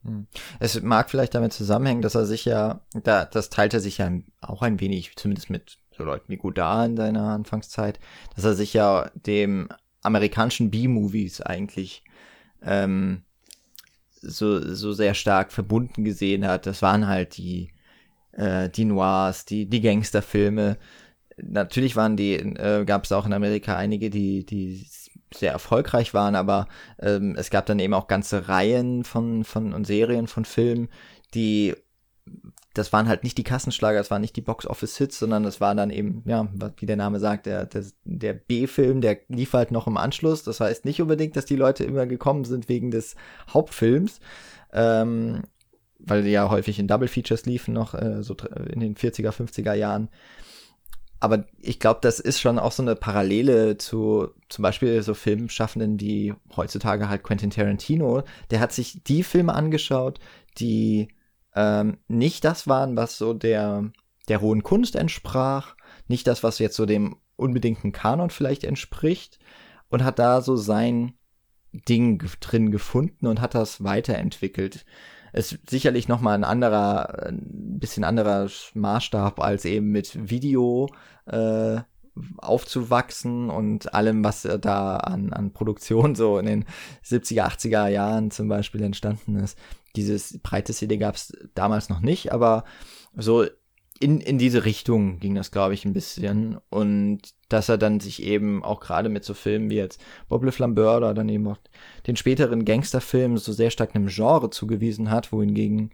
Hm. 0.03 0.27
Es 0.59 0.81
mag 0.81 1.09
vielleicht 1.09 1.35
damit 1.35 1.53
zusammenhängen, 1.53 2.01
dass 2.01 2.15
er 2.15 2.25
sich 2.25 2.45
ja, 2.45 2.81
da, 2.93 3.25
das 3.25 3.49
teilt 3.49 3.73
er 3.73 3.79
sich 3.79 3.99
ja 3.99 4.11
auch 4.41 4.61
ein 4.61 4.79
wenig, 4.79 5.15
zumindest 5.15 5.49
mit 5.49 5.77
so 5.95 6.03
Leuten 6.03 6.29
wie 6.29 6.37
Godard 6.37 6.89
in 6.89 6.97
seiner 6.97 7.29
Anfangszeit, 7.29 7.99
dass 8.35 8.45
er 8.45 8.55
sich 8.55 8.73
ja 8.73 9.09
dem 9.13 9.69
amerikanischen 10.01 10.71
B-Movies 10.71 11.41
eigentlich 11.41 12.03
ähm, 12.61 13.23
so, 14.21 14.73
so 14.73 14.93
sehr 14.93 15.13
stark 15.13 15.51
verbunden 15.51 16.03
gesehen 16.03 16.45
hat. 16.47 16.65
Das 16.65 16.81
waren 16.81 17.07
halt 17.07 17.37
die, 17.37 17.71
äh, 18.35 18.69
die 18.69 18.85
Noirs, 18.85 19.45
die, 19.45 19.67
die 19.67 19.81
Gangsterfilme. 19.81 20.77
Natürlich 21.37 21.95
waren 21.95 22.15
die, 22.15 22.35
äh, 22.35 22.85
gab 22.85 23.05
es 23.05 23.11
auch 23.11 23.25
in 23.25 23.33
Amerika 23.33 23.75
einige, 23.75 24.09
die, 24.09 24.45
die 24.45 24.87
sehr 25.33 25.51
erfolgreich 25.51 26.13
waren, 26.13 26.35
aber 26.35 26.67
ähm, 26.99 27.35
es 27.37 27.49
gab 27.49 27.65
dann 27.65 27.79
eben 27.79 27.93
auch 27.93 28.07
ganze 28.07 28.47
Reihen 28.47 29.03
von, 29.03 29.43
von 29.43 29.73
und 29.73 29.85
Serien 29.85 30.27
von 30.27 30.45
Filmen, 30.45 30.89
die 31.33 31.75
das 32.73 32.91
waren 32.91 33.07
halt 33.07 33.23
nicht 33.23 33.37
die 33.37 33.43
Kassenschlager, 33.43 33.97
das 33.97 34.11
waren 34.11 34.21
nicht 34.21 34.35
die 34.35 34.41
Box-Office-Hits, 34.41 35.17
sondern 35.19 35.43
das 35.43 35.61
war 35.61 35.73
dann 35.75 35.89
eben, 35.89 36.23
ja, 36.25 36.47
wie 36.77 36.85
der 36.85 36.97
Name 36.97 37.19
sagt, 37.19 37.45
der, 37.45 37.65
der, 37.65 37.85
der 38.03 38.33
B-Film, 38.33 38.99
der 38.99 39.19
lief 39.29 39.53
halt 39.53 39.71
noch 39.71 39.87
im 39.87 39.95
Anschluss. 39.95 40.43
Das 40.43 40.59
heißt 40.59 40.83
nicht 40.83 41.01
unbedingt, 41.01 41.37
dass 41.37 41.45
die 41.45 41.55
Leute 41.55 41.85
immer 41.85 42.05
gekommen 42.05 42.43
sind 42.43 42.67
wegen 42.67 42.91
des 42.91 43.15
Hauptfilms, 43.53 44.19
ähm, 44.73 45.43
weil 46.05 46.23
die 46.23 46.31
ja 46.31 46.49
häufig 46.49 46.79
in 46.79 46.87
Double 46.87 47.07
Features 47.07 47.45
liefen 47.45 47.73
noch, 47.73 47.93
äh, 47.93 48.23
so 48.23 48.35
in 48.71 48.79
den 48.79 48.95
40er, 48.95 49.31
50er 49.31 49.73
Jahren. 49.73 50.09
Aber 51.19 51.45
ich 51.59 51.79
glaube, 51.79 52.01
das 52.01 52.19
ist 52.19 52.39
schon 52.39 52.59
auch 52.59 52.71
so 52.71 52.83
eine 52.83 52.95
Parallele 52.95 53.77
zu 53.77 54.29
zum 54.49 54.63
Beispiel 54.63 55.01
so 55.01 55.13
Filmschaffenden 55.13 55.99
wie 55.99 56.33
heutzutage 56.55 57.09
halt 57.09 57.23
Quentin 57.23 57.49
Tarantino. 57.49 58.23
Der 58.51 58.59
hat 58.59 58.73
sich 58.73 59.03
die 59.03 59.23
Filme 59.23 59.53
angeschaut, 59.53 60.19
die 60.59 61.07
ähm, 61.55 61.97
nicht 62.07 62.43
das 62.43 62.67
waren, 62.67 62.95
was 62.95 63.17
so 63.17 63.33
der, 63.33 63.91
der 64.27 64.41
hohen 64.41 64.61
Kunst 64.61 64.95
entsprach, 64.95 65.75
nicht 66.07 66.27
das, 66.27 66.43
was 66.43 66.59
jetzt 66.59 66.75
so 66.75 66.85
dem 66.85 67.15
unbedingten 67.37 67.91
Kanon 67.91 68.29
vielleicht 68.29 68.63
entspricht 68.63 69.39
und 69.89 70.03
hat 70.03 70.19
da 70.19 70.41
so 70.41 70.55
sein 70.55 71.13
Ding 71.73 72.23
drin 72.39 72.71
gefunden 72.71 73.27
und 73.27 73.41
hat 73.41 73.55
das 73.55 73.83
weiterentwickelt. 73.83 74.85
Es 75.37 75.51
ist 75.51 75.69
sicherlich 75.69 76.07
noch 76.07 76.21
mal 76.21 76.33
ein 76.33 76.45
anderer, 76.45 77.27
ein 77.27 77.77
bisschen 77.77 78.05
anderer 78.05 78.47
Maßstab 78.73 79.41
als 79.41 79.65
eben 79.65 79.91
mit 79.91 80.29
Video 80.29 80.87
äh, 81.25 81.81
aufzuwachsen 82.37 83.49
und 83.49 83.93
allem, 83.93 84.23
was 84.23 84.47
da 84.61 84.95
an, 84.95 85.33
an 85.33 85.51
Produktion 85.51 86.15
so 86.15 86.39
in 86.39 86.45
den 86.45 86.65
70er, 87.03 87.47
80er 87.49 87.89
Jahren 87.89 88.31
zum 88.31 88.47
Beispiel 88.47 88.81
entstanden 88.81 89.35
ist. 89.35 89.59
Dieses 89.97 90.39
breite 90.41 90.71
CD 90.71 90.95
gab 90.95 91.15
es 91.15 91.33
damals 91.53 91.89
noch 91.89 91.99
nicht, 91.99 92.31
aber 92.31 92.63
so 93.17 93.43
in, 93.99 94.19
in 94.19 94.37
diese 94.37 94.65
Richtung 94.65 95.19
ging 95.19 95.35
das, 95.35 95.51
glaube 95.51 95.73
ich, 95.73 95.85
ein 95.85 95.93
bisschen. 95.93 96.57
Und 96.69 97.21
dass 97.49 97.69
er 97.69 97.77
dann 97.77 97.99
sich 97.99 98.23
eben 98.23 98.63
auch 98.63 98.79
gerade 98.79 99.09
mit 99.09 99.23
so 99.23 99.33
Filmen 99.33 99.69
wie 99.69 99.75
jetzt 99.75 100.01
Bob 100.27 100.43
Le 100.43 100.51
Flambeur 100.51 100.97
oder 100.97 101.13
dann 101.13 101.29
eben 101.29 101.47
auch 101.47 101.57
den 102.07 102.15
späteren 102.15 102.65
Gangsterfilmen 102.65 103.37
so 103.37 103.53
sehr 103.53 103.71
stark 103.71 103.95
einem 103.95 104.07
Genre 104.07 104.49
zugewiesen 104.49 105.11
hat, 105.11 105.31
wohingegen 105.31 105.91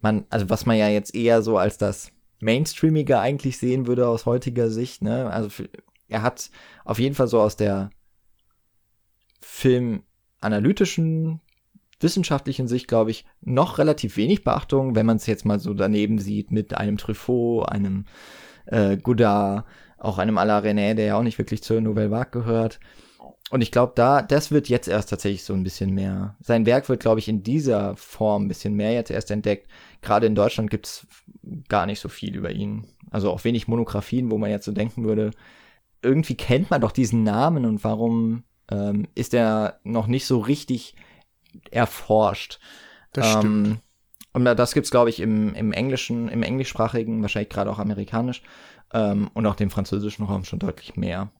man, 0.00 0.26
also 0.30 0.50
was 0.50 0.66
man 0.66 0.76
ja 0.76 0.88
jetzt 0.88 1.14
eher 1.14 1.42
so 1.42 1.58
als 1.58 1.78
das 1.78 2.10
Mainstreamige 2.40 3.20
eigentlich 3.20 3.58
sehen 3.58 3.86
würde 3.86 4.08
aus 4.08 4.26
heutiger 4.26 4.70
Sicht, 4.70 5.02
ne? 5.02 5.30
Also 5.30 5.64
er 6.08 6.22
hat 6.22 6.50
auf 6.84 6.98
jeden 6.98 7.14
Fall 7.14 7.28
so 7.28 7.40
aus 7.40 7.56
der 7.56 7.90
filmanalytischen 9.40 11.40
wissenschaftlichen 12.02 12.68
Sicht, 12.68 12.88
glaube 12.88 13.10
ich, 13.10 13.24
noch 13.40 13.78
relativ 13.78 14.16
wenig 14.16 14.44
Beachtung, 14.44 14.94
wenn 14.94 15.06
man 15.06 15.16
es 15.16 15.26
jetzt 15.26 15.44
mal 15.44 15.58
so 15.58 15.74
daneben 15.74 16.18
sieht 16.18 16.50
mit 16.50 16.76
einem 16.76 16.98
Truffaut, 16.98 17.68
einem 17.68 18.06
äh, 18.66 18.96
Godard, 18.96 19.64
auch 19.98 20.18
einem 20.18 20.38
Alain 20.38 20.64
René, 20.64 20.94
der 20.94 21.06
ja 21.06 21.16
auch 21.16 21.22
nicht 21.22 21.38
wirklich 21.38 21.62
zur 21.62 21.80
Nouvelle 21.80 22.10
Vague 22.10 22.30
gehört. 22.30 22.80
Und 23.50 23.60
ich 23.60 23.70
glaube, 23.70 23.92
da, 23.94 24.22
das 24.22 24.50
wird 24.50 24.68
jetzt 24.68 24.88
erst 24.88 25.10
tatsächlich 25.10 25.44
so 25.44 25.52
ein 25.52 25.62
bisschen 25.62 25.90
mehr. 25.90 26.36
Sein 26.40 26.64
Werk 26.64 26.88
wird, 26.88 27.00
glaube 27.00 27.20
ich, 27.20 27.28
in 27.28 27.42
dieser 27.42 27.96
Form 27.96 28.44
ein 28.44 28.48
bisschen 28.48 28.74
mehr 28.74 28.92
jetzt 28.92 29.10
erst 29.10 29.30
entdeckt. 29.30 29.68
Gerade 30.00 30.26
in 30.26 30.34
Deutschland 30.34 30.70
gibt 30.70 30.86
es 30.86 31.06
gar 31.68 31.86
nicht 31.86 32.00
so 32.00 32.08
viel 32.08 32.34
über 32.34 32.50
ihn. 32.50 32.86
Also 33.10 33.30
auch 33.30 33.44
wenig 33.44 33.68
Monografien, 33.68 34.30
wo 34.30 34.38
man 34.38 34.50
jetzt 34.50 34.64
so 34.64 34.72
denken 34.72 35.04
würde, 35.04 35.32
irgendwie 36.02 36.34
kennt 36.34 36.70
man 36.70 36.80
doch 36.80 36.92
diesen 36.92 37.22
Namen 37.22 37.64
und 37.64 37.84
warum 37.84 38.44
ähm, 38.70 39.06
ist 39.14 39.34
er 39.34 39.80
noch 39.84 40.06
nicht 40.06 40.26
so 40.26 40.38
richtig 40.40 40.96
erforscht. 41.70 42.58
Das 43.12 43.30
stimmt. 43.30 43.66
Ähm, 43.66 43.78
und 44.32 44.44
das 44.44 44.72
gibt's, 44.72 44.90
glaube 44.90 45.10
ich, 45.10 45.20
im, 45.20 45.54
im 45.54 45.72
Englischen, 45.72 46.28
im 46.28 46.42
Englischsprachigen, 46.42 47.20
wahrscheinlich 47.20 47.50
gerade 47.50 47.70
auch 47.70 47.78
amerikanisch 47.78 48.42
ähm, 48.92 49.30
und 49.34 49.46
auch 49.46 49.56
dem 49.56 49.70
französischen 49.70 50.24
Raum 50.24 50.44
schon 50.44 50.58
deutlich 50.58 50.96
mehr. 50.96 51.30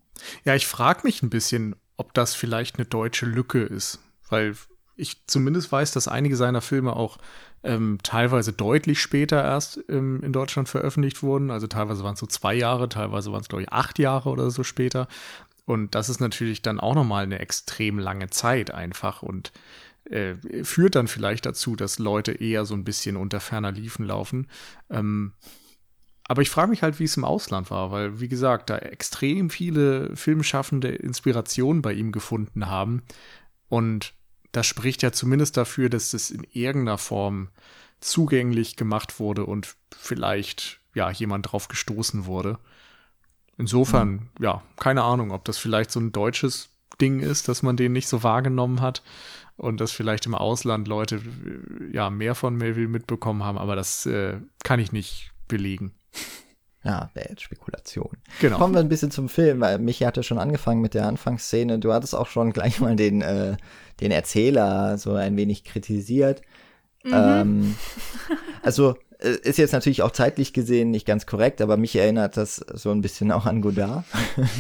Ja, 0.44 0.55
ich 0.55 0.66
frage 0.66 1.01
mich 1.05 1.22
ein 1.22 1.31
bisschen, 1.31 1.75
ob 1.96 2.12
das 2.14 2.35
vielleicht 2.35 2.77
eine 2.77 2.85
deutsche 2.85 3.27
Lücke 3.27 3.62
ist, 3.62 4.01
weil 4.29 4.55
ich 4.94 5.27
zumindest 5.27 5.72
weiß, 5.72 5.92
dass 5.92 6.07
einige 6.07 6.37
seiner 6.37 6.61
Filme 6.61 6.94
auch 6.94 7.18
ähm, 7.64 7.98
teilweise 8.03 8.53
deutlich 8.53 9.01
später 9.01 9.42
erst 9.42 9.81
ähm, 9.88 10.22
in 10.22 10.33
Deutschland 10.33 10.68
veröffentlicht 10.68 11.22
wurden. 11.22 11.51
Also 11.51 11.66
teilweise 11.66 12.05
waren 12.05 12.14
es 12.14 12.20
so 12.20 12.27
zwei 12.27 12.55
Jahre, 12.55 12.88
teilweise 12.88 13.33
waren 13.33 13.40
es, 13.40 13.48
glaube 13.48 13.62
ich, 13.62 13.72
acht 13.72 13.98
Jahre 13.98 14.29
oder 14.29 14.51
so 14.51 14.64
später. 14.64 15.09
Und 15.64 15.94
das 15.94 16.09
ist 16.09 16.20
natürlich 16.20 16.61
dann 16.61 16.81
auch 16.81 16.94
nochmal 16.94 17.22
eine 17.25 17.38
extrem 17.38 17.98
lange 17.98 18.31
Zeit 18.31 18.72
einfach. 18.72 19.22
Und 19.22 19.53
äh, 20.04 20.34
führt 20.64 20.94
dann 20.94 21.08
vielleicht 21.08 21.46
dazu, 21.46 21.76
dass 21.76 21.98
Leute 21.98 22.32
eher 22.32 22.64
so 22.64 22.74
ein 22.74 22.84
bisschen 22.84 23.16
unter 23.16 23.40
ferner 23.40 23.72
Liefen 23.72 24.04
laufen. 24.06 24.48
Ähm, 24.90 25.32
aber 26.24 26.42
ich 26.42 26.50
frage 26.50 26.70
mich 26.70 26.82
halt, 26.82 26.98
wie 26.98 27.04
es 27.04 27.16
im 27.16 27.24
Ausland 27.24 27.70
war, 27.70 27.90
weil, 27.90 28.20
wie 28.20 28.28
gesagt, 28.28 28.70
da 28.70 28.78
extrem 28.78 29.50
viele 29.50 30.16
filmschaffende 30.16 30.88
Inspirationen 30.88 31.82
bei 31.82 31.92
ihm 31.92 32.12
gefunden 32.12 32.68
haben. 32.68 33.02
Und 33.68 34.14
das 34.52 34.66
spricht 34.66 35.02
ja 35.02 35.12
zumindest 35.12 35.56
dafür, 35.56 35.88
dass 35.88 36.14
es 36.14 36.30
in 36.30 36.46
irgendeiner 36.52 36.98
Form 36.98 37.48
zugänglich 38.00 38.76
gemacht 38.76 39.20
wurde 39.20 39.46
und 39.46 39.74
vielleicht, 39.96 40.80
ja, 40.94 41.10
jemand 41.10 41.52
drauf 41.52 41.68
gestoßen 41.68 42.26
wurde. 42.26 42.58
Insofern, 43.56 44.10
mhm. 44.10 44.30
ja, 44.40 44.62
keine 44.78 45.02
Ahnung, 45.02 45.30
ob 45.30 45.44
das 45.44 45.58
vielleicht 45.58 45.90
so 45.90 46.00
ein 46.00 46.12
deutsches 46.12 46.70
Ding 47.00 47.20
ist, 47.20 47.48
dass 47.48 47.62
man 47.62 47.76
den 47.76 47.92
nicht 47.92 48.08
so 48.08 48.22
wahrgenommen 48.22 48.80
hat 48.80 49.02
und 49.56 49.80
dass 49.80 49.92
vielleicht 49.92 50.26
im 50.26 50.34
Ausland 50.34 50.88
Leute 50.88 51.20
ja 51.92 52.10
mehr 52.10 52.34
von 52.34 52.56
Melville 52.56 52.88
mitbekommen 52.88 53.44
haben, 53.44 53.58
aber 53.58 53.76
das 53.76 54.06
äh, 54.06 54.38
kann 54.64 54.80
ich 54.80 54.92
nicht 54.92 55.32
belegen. 55.48 55.92
Ja, 56.84 57.10
wäre 57.14 57.28
jetzt 57.28 57.42
Spekulation. 57.42 58.10
Genau. 58.40 58.58
Kommen 58.58 58.74
wir 58.74 58.80
ein 58.80 58.88
bisschen 58.88 59.12
zum 59.12 59.28
Film, 59.28 59.60
weil 59.60 59.78
Michi 59.78 60.02
hatte 60.02 60.24
schon 60.24 60.38
angefangen 60.38 60.80
mit 60.80 60.94
der 60.94 61.06
Anfangsszene. 61.06 61.78
Du 61.78 61.92
hattest 61.92 62.12
auch 62.12 62.26
schon 62.26 62.52
gleich 62.52 62.80
mal 62.80 62.96
den, 62.96 63.22
äh, 63.22 63.56
den 64.00 64.10
Erzähler 64.10 64.98
so 64.98 65.14
ein 65.14 65.36
wenig 65.36 65.62
kritisiert. 65.62 66.42
Mhm. 67.04 67.12
Ähm, 67.14 67.76
also 68.62 68.96
äh, 69.18 69.36
ist 69.42 69.58
jetzt 69.58 69.72
natürlich 69.72 70.02
auch 70.02 70.10
zeitlich 70.10 70.52
gesehen 70.52 70.90
nicht 70.90 71.06
ganz 71.06 71.26
korrekt, 71.26 71.60
aber 71.60 71.76
mich 71.76 71.94
erinnert 71.94 72.36
das 72.36 72.56
so 72.56 72.90
ein 72.90 73.00
bisschen 73.00 73.30
auch 73.30 73.46
an 73.46 73.62
Godard. 73.62 74.04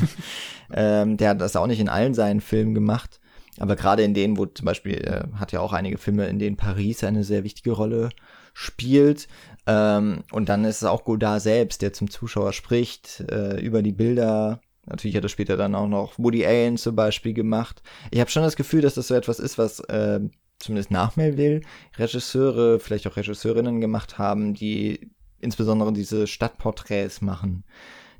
ähm, 0.72 1.16
der 1.16 1.30
hat 1.30 1.40
das 1.40 1.56
auch 1.56 1.66
nicht 1.66 1.80
in 1.80 1.88
allen 1.88 2.14
seinen 2.14 2.40
Filmen 2.40 2.74
gemacht. 2.74 3.18
Aber 3.62 3.76
gerade 3.76 4.02
in 4.02 4.12
denen, 4.12 4.38
wo 4.38 4.46
zum 4.46 4.64
Beispiel, 4.64 4.94
äh, 4.94 5.22
hat 5.38 5.52
ja 5.52 5.60
auch 5.60 5.72
einige 5.72 5.96
Filme, 5.96 6.26
in 6.26 6.40
denen 6.40 6.56
Paris 6.56 7.04
eine 7.04 7.22
sehr 7.22 7.44
wichtige 7.44 7.70
Rolle 7.70 8.08
spielt. 8.54 9.28
Ähm, 9.68 10.24
und 10.32 10.48
dann 10.48 10.64
ist 10.64 10.82
es 10.82 10.84
auch 10.88 11.04
Godard 11.04 11.42
selbst, 11.42 11.80
der 11.80 11.92
zum 11.92 12.10
Zuschauer 12.10 12.52
spricht, 12.54 13.20
äh, 13.30 13.60
über 13.60 13.84
die 13.84 13.92
Bilder. 13.92 14.60
Natürlich 14.86 15.16
hat 15.16 15.22
er 15.22 15.28
später 15.28 15.56
dann 15.56 15.76
auch 15.76 15.86
noch 15.86 16.18
Woody 16.18 16.44
Allen 16.44 16.76
zum 16.76 16.96
Beispiel 16.96 17.34
gemacht. 17.34 17.84
Ich 18.10 18.18
habe 18.18 18.30
schon 18.30 18.42
das 18.42 18.56
Gefühl, 18.56 18.80
dass 18.80 18.94
das 18.94 19.06
so 19.06 19.14
etwas 19.14 19.38
ist, 19.38 19.58
was 19.58 19.78
äh, 19.78 20.18
zumindest 20.58 20.90
nach 20.90 21.14
Melville 21.14 21.60
Regisseure, 21.96 22.80
vielleicht 22.80 23.06
auch 23.06 23.16
Regisseurinnen 23.16 23.80
gemacht 23.80 24.18
haben, 24.18 24.54
die 24.54 25.12
insbesondere 25.38 25.92
diese 25.92 26.26
Stadtporträts 26.26 27.20
machen 27.20 27.62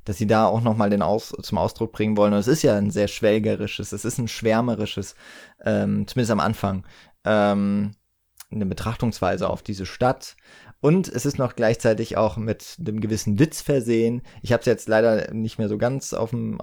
dass 0.05 0.19
sie 0.19 0.27
da 0.27 0.47
auch 0.47 0.61
nochmal 0.61 0.91
den 0.91 1.03
Aus 1.03 1.33
zum 1.43 1.59
Ausdruck 1.59 1.93
bringen 1.93 2.17
wollen. 2.17 2.33
Und 2.33 2.39
es 2.39 2.49
ist 2.49 2.63
ja 2.63 2.77
ein 2.77 2.91
sehr 2.91 3.09
schwelgerisches, 3.09 3.93
es 3.93 4.05
ist 4.05 4.19
ein 4.19 4.29
schwärmerisches, 4.29 5.15
ähm, 5.65 6.07
zumindest 6.07 6.33
am 6.33 6.41
Anfang, 6.41 6.85
ähm, 7.25 7.93
eine 8.51 8.67
Betrachtungsweise 8.67 9.49
auf 9.49 9.63
diese 9.63 9.87
Stadt. 9.87 10.37
Und 10.81 11.07
es 11.07 11.27
ist 11.27 11.39
noch 11.39 11.55
gleichzeitig 11.55 12.17
auch 12.17 12.37
mit 12.37 12.77
einem 12.81 13.01
gewissen 13.01 13.39
Witz 13.39 13.63
versehen. 13.63 14.21
Ich 14.43 14.53
habe 14.53 14.61
es 14.61 14.67
jetzt 14.67 14.89
leider 14.89 15.33
nicht 15.33 15.59
mehr 15.59 15.69
so 15.69 15.79
ganz 15.79 16.13
auf 16.13 16.31
dem, 16.31 16.59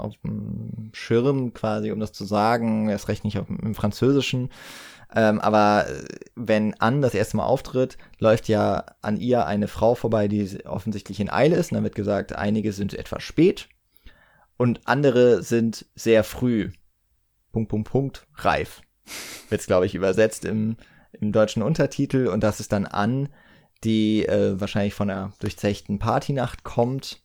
Schirm 0.92 1.54
quasi, 1.54 1.92
um 1.92 2.02
das 2.02 2.12
zu 2.12 2.26
sagen. 2.26 2.90
Erst 2.90 3.08
recht 3.08 3.24
nicht 3.24 3.40
auf, 3.40 3.48
im 3.50 3.76
Französischen. 3.76 4.50
Ähm, 5.16 5.40
aber 5.40 5.88
äh, 5.90 6.04
wenn 6.36 6.80
Anne 6.80 7.02
das 7.02 7.14
erste 7.14 7.38
Mal 7.38 7.46
auftritt, 7.46 7.98
läuft 8.20 8.48
ja 8.48 8.86
an 9.02 9.18
ihr 9.18 9.46
eine 9.46 9.68
Frau 9.68 9.96
vorbei, 9.96 10.28
die 10.28 10.66
offensichtlich 10.66 11.20
in 11.20 11.30
Eile 11.30 11.56
ist. 11.56 11.72
Und 11.72 11.76
dann 11.76 11.84
wird 11.84 11.96
gesagt, 11.96 12.34
einige 12.34 12.74
sind 12.74 12.94
etwas 12.94 13.24
spät 13.24 13.70
und 14.58 14.82
andere 14.88 15.42
sind 15.42 15.86
sehr 15.96 16.24
früh. 16.24 16.72
Punkt, 17.52 17.70
Punkt, 17.70 17.90
Punkt, 17.90 18.28
reif. 18.36 18.82
Wird's, 19.50 19.66
glaube 19.66 19.88
ich, 19.88 19.96
übersetzt 19.96 20.46
im, 20.46 20.78
im 21.14 21.32
deutschen 21.32 21.64
Untertitel. 21.64 22.28
Und 22.28 22.44
das 22.44 22.60
ist 22.60 22.72
dann 22.72 22.86
Anne, 22.86 23.30
die 23.84 24.26
äh, 24.26 24.60
wahrscheinlich 24.60 24.94
von 24.94 25.10
einer 25.10 25.34
durchzechten 25.40 25.98
Partynacht 25.98 26.64
kommt. 26.64 27.24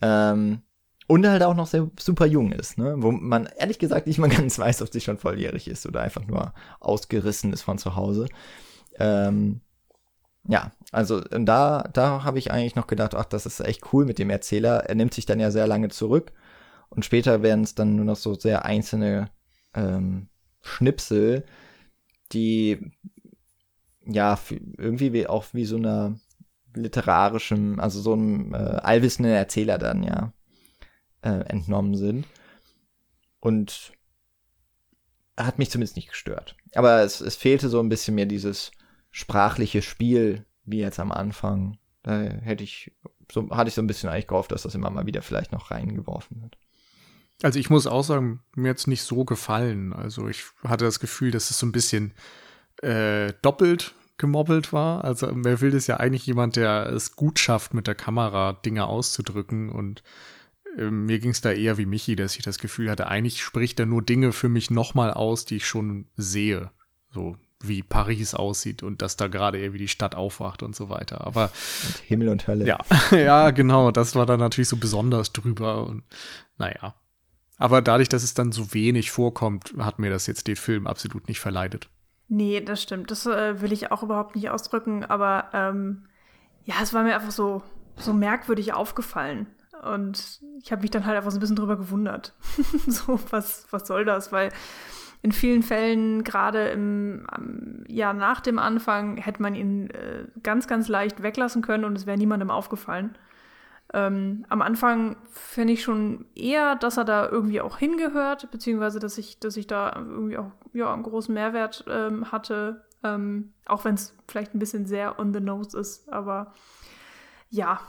Ähm, 0.00 0.62
und 1.12 1.28
halt 1.28 1.42
auch 1.42 1.54
noch 1.54 1.66
sehr 1.66 1.90
super 2.00 2.24
jung 2.24 2.52
ist, 2.52 2.78
ne? 2.78 2.94
Wo 2.96 3.12
man 3.12 3.46
ehrlich 3.58 3.78
gesagt 3.78 4.06
nicht 4.06 4.18
mal 4.18 4.30
ganz 4.30 4.58
weiß, 4.58 4.80
ob 4.80 4.90
sie 4.90 5.02
schon 5.02 5.18
volljährig 5.18 5.68
ist 5.68 5.84
oder 5.86 6.00
einfach 6.00 6.26
nur 6.26 6.54
ausgerissen 6.80 7.52
ist 7.52 7.60
von 7.60 7.76
zu 7.76 7.96
Hause. 7.96 8.28
Ähm, 8.98 9.60
ja, 10.48 10.72
also 10.90 11.20
da, 11.20 11.86
da 11.92 12.24
habe 12.24 12.38
ich 12.38 12.50
eigentlich 12.50 12.76
noch 12.76 12.86
gedacht, 12.86 13.14
ach, 13.14 13.26
das 13.26 13.44
ist 13.44 13.60
echt 13.60 13.92
cool 13.92 14.06
mit 14.06 14.18
dem 14.18 14.30
Erzähler. 14.30 14.88
Er 14.88 14.94
nimmt 14.94 15.12
sich 15.12 15.26
dann 15.26 15.38
ja 15.38 15.50
sehr 15.50 15.66
lange 15.66 15.90
zurück 15.90 16.32
und 16.88 17.04
später 17.04 17.42
werden 17.42 17.64
es 17.64 17.74
dann 17.74 17.94
nur 17.94 18.06
noch 18.06 18.16
so 18.16 18.32
sehr 18.32 18.64
einzelne 18.64 19.28
ähm, 19.74 20.28
Schnipsel, 20.62 21.44
die 22.32 22.90
ja 24.06 24.38
irgendwie 24.78 25.12
wie, 25.12 25.26
auch 25.26 25.44
wie 25.52 25.66
so 25.66 25.76
eine 25.76 26.18
literarischem, 26.74 27.80
also 27.80 28.00
so 28.00 28.14
einem 28.14 28.54
äh, 28.54 28.56
allwissenden 28.56 29.32
Erzähler 29.32 29.76
dann 29.76 30.02
ja 30.04 30.32
äh, 31.22 31.40
entnommen 31.46 31.96
sind. 31.96 32.26
Und 33.40 33.92
hat 35.36 35.58
mich 35.58 35.70
zumindest 35.70 35.96
nicht 35.96 36.10
gestört. 36.10 36.56
Aber 36.74 37.02
es, 37.02 37.20
es 37.20 37.36
fehlte 37.36 37.68
so 37.68 37.80
ein 37.80 37.88
bisschen 37.88 38.14
mir 38.14 38.26
dieses 38.26 38.70
sprachliche 39.10 39.82
Spiel, 39.82 40.44
wie 40.64 40.80
jetzt 40.80 41.00
am 41.00 41.10
Anfang. 41.10 41.78
Da 42.02 42.20
hätte 42.20 42.64
ich, 42.64 42.92
so 43.30 43.50
hatte 43.50 43.68
ich 43.68 43.74
so 43.74 43.82
ein 43.82 43.86
bisschen 43.86 44.08
eigentlich 44.08 44.26
gehofft, 44.26 44.52
dass 44.52 44.62
das 44.62 44.74
immer 44.74 44.90
mal 44.90 45.06
wieder 45.06 45.22
vielleicht 45.22 45.52
noch 45.52 45.70
reingeworfen 45.70 46.42
wird. 46.42 46.58
Also 47.42 47.58
ich 47.58 47.70
muss 47.70 47.86
auch 47.86 48.04
sagen, 48.04 48.40
mir 48.54 48.70
hat 48.70 48.78
es 48.78 48.86
nicht 48.86 49.02
so 49.02 49.24
gefallen. 49.24 49.92
Also 49.92 50.28
ich 50.28 50.44
hatte 50.64 50.84
das 50.84 51.00
Gefühl, 51.00 51.30
dass 51.30 51.50
es 51.50 51.58
so 51.58 51.66
ein 51.66 51.72
bisschen 51.72 52.14
äh, 52.82 53.32
doppelt 53.42 53.94
gemobbelt 54.18 54.72
war. 54.72 55.04
Also 55.04 55.26
Melville 55.34 55.76
ist 55.76 55.88
ja 55.88 55.96
eigentlich 55.96 56.26
jemand, 56.26 56.56
der 56.56 56.86
es 56.86 57.16
gut 57.16 57.38
schafft, 57.38 57.74
mit 57.74 57.86
der 57.86 57.96
Kamera 57.96 58.52
Dinge 58.52 58.86
auszudrücken 58.86 59.68
und 59.68 60.04
mir 60.76 61.18
ging 61.18 61.30
es 61.30 61.40
da 61.40 61.52
eher 61.52 61.78
wie 61.78 61.86
Michi, 61.86 62.16
dass 62.16 62.36
ich 62.36 62.42
das 62.42 62.58
Gefühl 62.58 62.90
hatte, 62.90 63.06
eigentlich 63.06 63.42
spricht 63.42 63.78
er 63.80 63.86
nur 63.86 64.02
Dinge 64.02 64.32
für 64.32 64.48
mich 64.48 64.70
nochmal 64.70 65.12
aus, 65.12 65.44
die 65.44 65.56
ich 65.56 65.66
schon 65.66 66.06
sehe. 66.16 66.70
So 67.10 67.36
wie 67.62 67.82
Paris 67.82 68.34
aussieht 68.34 68.82
und 68.82 69.02
dass 69.02 69.16
da 69.16 69.28
gerade 69.28 69.58
irgendwie 69.58 69.78
die 69.78 69.88
Stadt 69.88 70.14
aufwacht 70.14 70.62
und 70.62 70.74
so 70.74 70.88
weiter. 70.88 71.26
Aber 71.26 71.50
und 71.86 71.96
Himmel 71.98 72.28
und 72.28 72.46
Hölle. 72.46 72.66
Ja, 72.66 72.78
ja, 73.10 73.50
genau. 73.50 73.90
Das 73.90 74.14
war 74.14 74.26
dann 74.26 74.40
natürlich 74.40 74.68
so 74.68 74.76
besonders 74.76 75.32
drüber 75.32 75.86
und 75.86 76.02
naja. 76.58 76.94
Aber 77.58 77.80
dadurch, 77.80 78.08
dass 78.08 78.24
es 78.24 78.34
dann 78.34 78.50
so 78.50 78.74
wenig 78.74 79.10
vorkommt, 79.10 79.74
hat 79.78 79.98
mir 79.98 80.10
das 80.10 80.26
jetzt 80.26 80.48
den 80.48 80.56
Film 80.56 80.86
absolut 80.86 81.28
nicht 81.28 81.38
verleidet. 81.38 81.88
Nee, 82.28 82.60
das 82.60 82.82
stimmt. 82.82 83.10
Das 83.10 83.26
äh, 83.26 83.60
will 83.60 83.72
ich 83.72 83.92
auch 83.92 84.02
überhaupt 84.02 84.34
nicht 84.34 84.50
ausdrücken, 84.50 85.04
aber 85.04 85.50
ähm, 85.52 86.06
ja, 86.64 86.76
es 86.82 86.92
war 86.92 87.04
mir 87.04 87.14
einfach 87.14 87.30
so, 87.30 87.62
so 87.96 88.12
merkwürdig 88.12 88.72
aufgefallen. 88.72 89.46
Und 89.82 90.40
ich 90.62 90.72
habe 90.72 90.82
mich 90.82 90.90
dann 90.90 91.04
halt 91.04 91.16
einfach 91.16 91.30
so 91.30 91.38
ein 91.38 91.40
bisschen 91.40 91.56
drüber 91.56 91.76
gewundert. 91.76 92.34
so, 92.86 93.18
was, 93.30 93.66
was 93.70 93.86
soll 93.86 94.04
das? 94.04 94.32
Weil 94.32 94.50
in 95.22 95.32
vielen 95.32 95.62
Fällen, 95.62 96.24
gerade 96.24 96.68
im 96.68 97.26
ja, 97.86 98.12
nach 98.12 98.40
dem 98.40 98.58
Anfang, 98.58 99.16
hätte 99.16 99.42
man 99.42 99.54
ihn 99.54 99.90
äh, 99.90 100.26
ganz, 100.42 100.66
ganz 100.66 100.88
leicht 100.88 101.22
weglassen 101.22 101.62
können 101.62 101.84
und 101.84 101.96
es 101.96 102.06
wäre 102.06 102.18
niemandem 102.18 102.50
aufgefallen. 102.50 103.16
Ähm, 103.94 104.46
am 104.48 104.62
Anfang 104.62 105.16
finde 105.30 105.74
ich 105.74 105.82
schon 105.82 106.24
eher, 106.34 106.76
dass 106.76 106.96
er 106.96 107.04
da 107.04 107.28
irgendwie 107.28 107.60
auch 107.60 107.76
hingehört, 107.76 108.50
beziehungsweise 108.50 108.98
dass 108.98 109.18
ich, 109.18 109.38
dass 109.38 109.56
ich 109.56 109.66
da 109.66 109.92
irgendwie 109.94 110.38
auch 110.38 110.50
ja, 110.72 110.92
einen 110.92 111.02
großen 111.02 111.34
Mehrwert 111.34 111.84
ähm, 111.88 112.32
hatte, 112.32 112.84
ähm, 113.04 113.52
auch 113.66 113.84
wenn 113.84 113.94
es 113.94 114.16
vielleicht 114.26 114.54
ein 114.54 114.58
bisschen 114.58 114.86
sehr 114.86 115.18
on 115.18 115.34
the 115.34 115.40
nose 115.40 115.78
ist. 115.78 116.10
Aber 116.10 116.54
ja, 117.50 117.80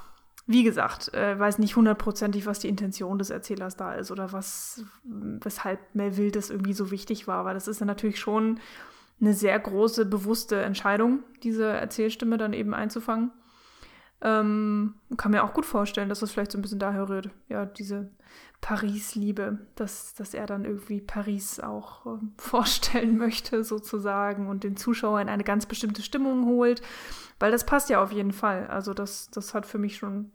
wie 0.45 0.63
gesagt, 0.63 1.13
äh, 1.13 1.39
weiß 1.39 1.59
nicht 1.59 1.75
hundertprozentig, 1.75 2.45
was 2.45 2.59
die 2.59 2.67
Intention 2.67 3.17
des 3.17 3.29
Erzählers 3.29 3.77
da 3.77 3.93
ist 3.93 4.11
oder 4.11 4.33
was, 4.33 4.83
weshalb 5.03 5.79
Melville 5.93 6.31
das 6.31 6.49
irgendwie 6.49 6.73
so 6.73 6.91
wichtig 6.91 7.27
war. 7.27 7.37
Aber 7.37 7.53
das 7.53 7.67
ist 7.67 7.79
ja 7.79 7.85
natürlich 7.85 8.19
schon 8.19 8.59
eine 9.21 9.33
sehr 9.33 9.57
große, 9.57 10.05
bewusste 10.05 10.61
Entscheidung, 10.61 11.19
diese 11.43 11.65
Erzählstimme 11.65 12.37
dann 12.37 12.51
eben 12.51 12.73
einzufangen. 12.73 13.31
Ähm, 14.21 14.95
kann 15.17 15.31
mir 15.31 15.43
auch 15.43 15.53
gut 15.53 15.65
vorstellen, 15.65 16.07
dass 16.07 16.19
das 16.19 16.31
vielleicht 16.31 16.51
so 16.51 16.57
ein 16.57 16.61
bisschen 16.61 16.79
daher 16.79 17.09
rührt. 17.09 17.29
Ja, 17.49 17.65
diese 17.65 18.09
Paris-Liebe, 18.61 19.59
dass, 19.75 20.13
dass 20.13 20.33
er 20.33 20.45
dann 20.45 20.63
irgendwie 20.63 21.01
Paris 21.01 21.59
auch 21.59 22.05
äh, 22.05 22.19
vorstellen 22.37 23.17
möchte, 23.17 23.63
sozusagen, 23.63 24.47
und 24.47 24.63
den 24.63 24.77
Zuschauer 24.77 25.19
in 25.19 25.29
eine 25.29 25.43
ganz 25.43 25.65
bestimmte 25.65 26.01
Stimmung 26.01 26.45
holt. 26.45 26.81
Weil 27.43 27.51
das 27.51 27.65
passt 27.65 27.89
ja 27.89 28.01
auf 28.01 28.13
jeden 28.13 28.31
Fall. 28.31 28.67
Also, 28.67 28.93
das, 28.93 29.29
das 29.29 29.53
hat 29.53 29.65
für 29.65 29.77
mich 29.77 29.97
schon 29.97 30.31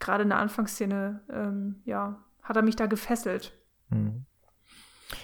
gerade 0.00 0.24
in 0.24 0.30
der 0.30 0.38
Anfangsszene, 0.38 1.20
ähm, 1.32 1.82
ja, 1.84 2.18
hat 2.42 2.56
er 2.56 2.62
mich 2.62 2.74
da 2.74 2.86
gefesselt. 2.86 3.52
Mhm. 3.90 4.26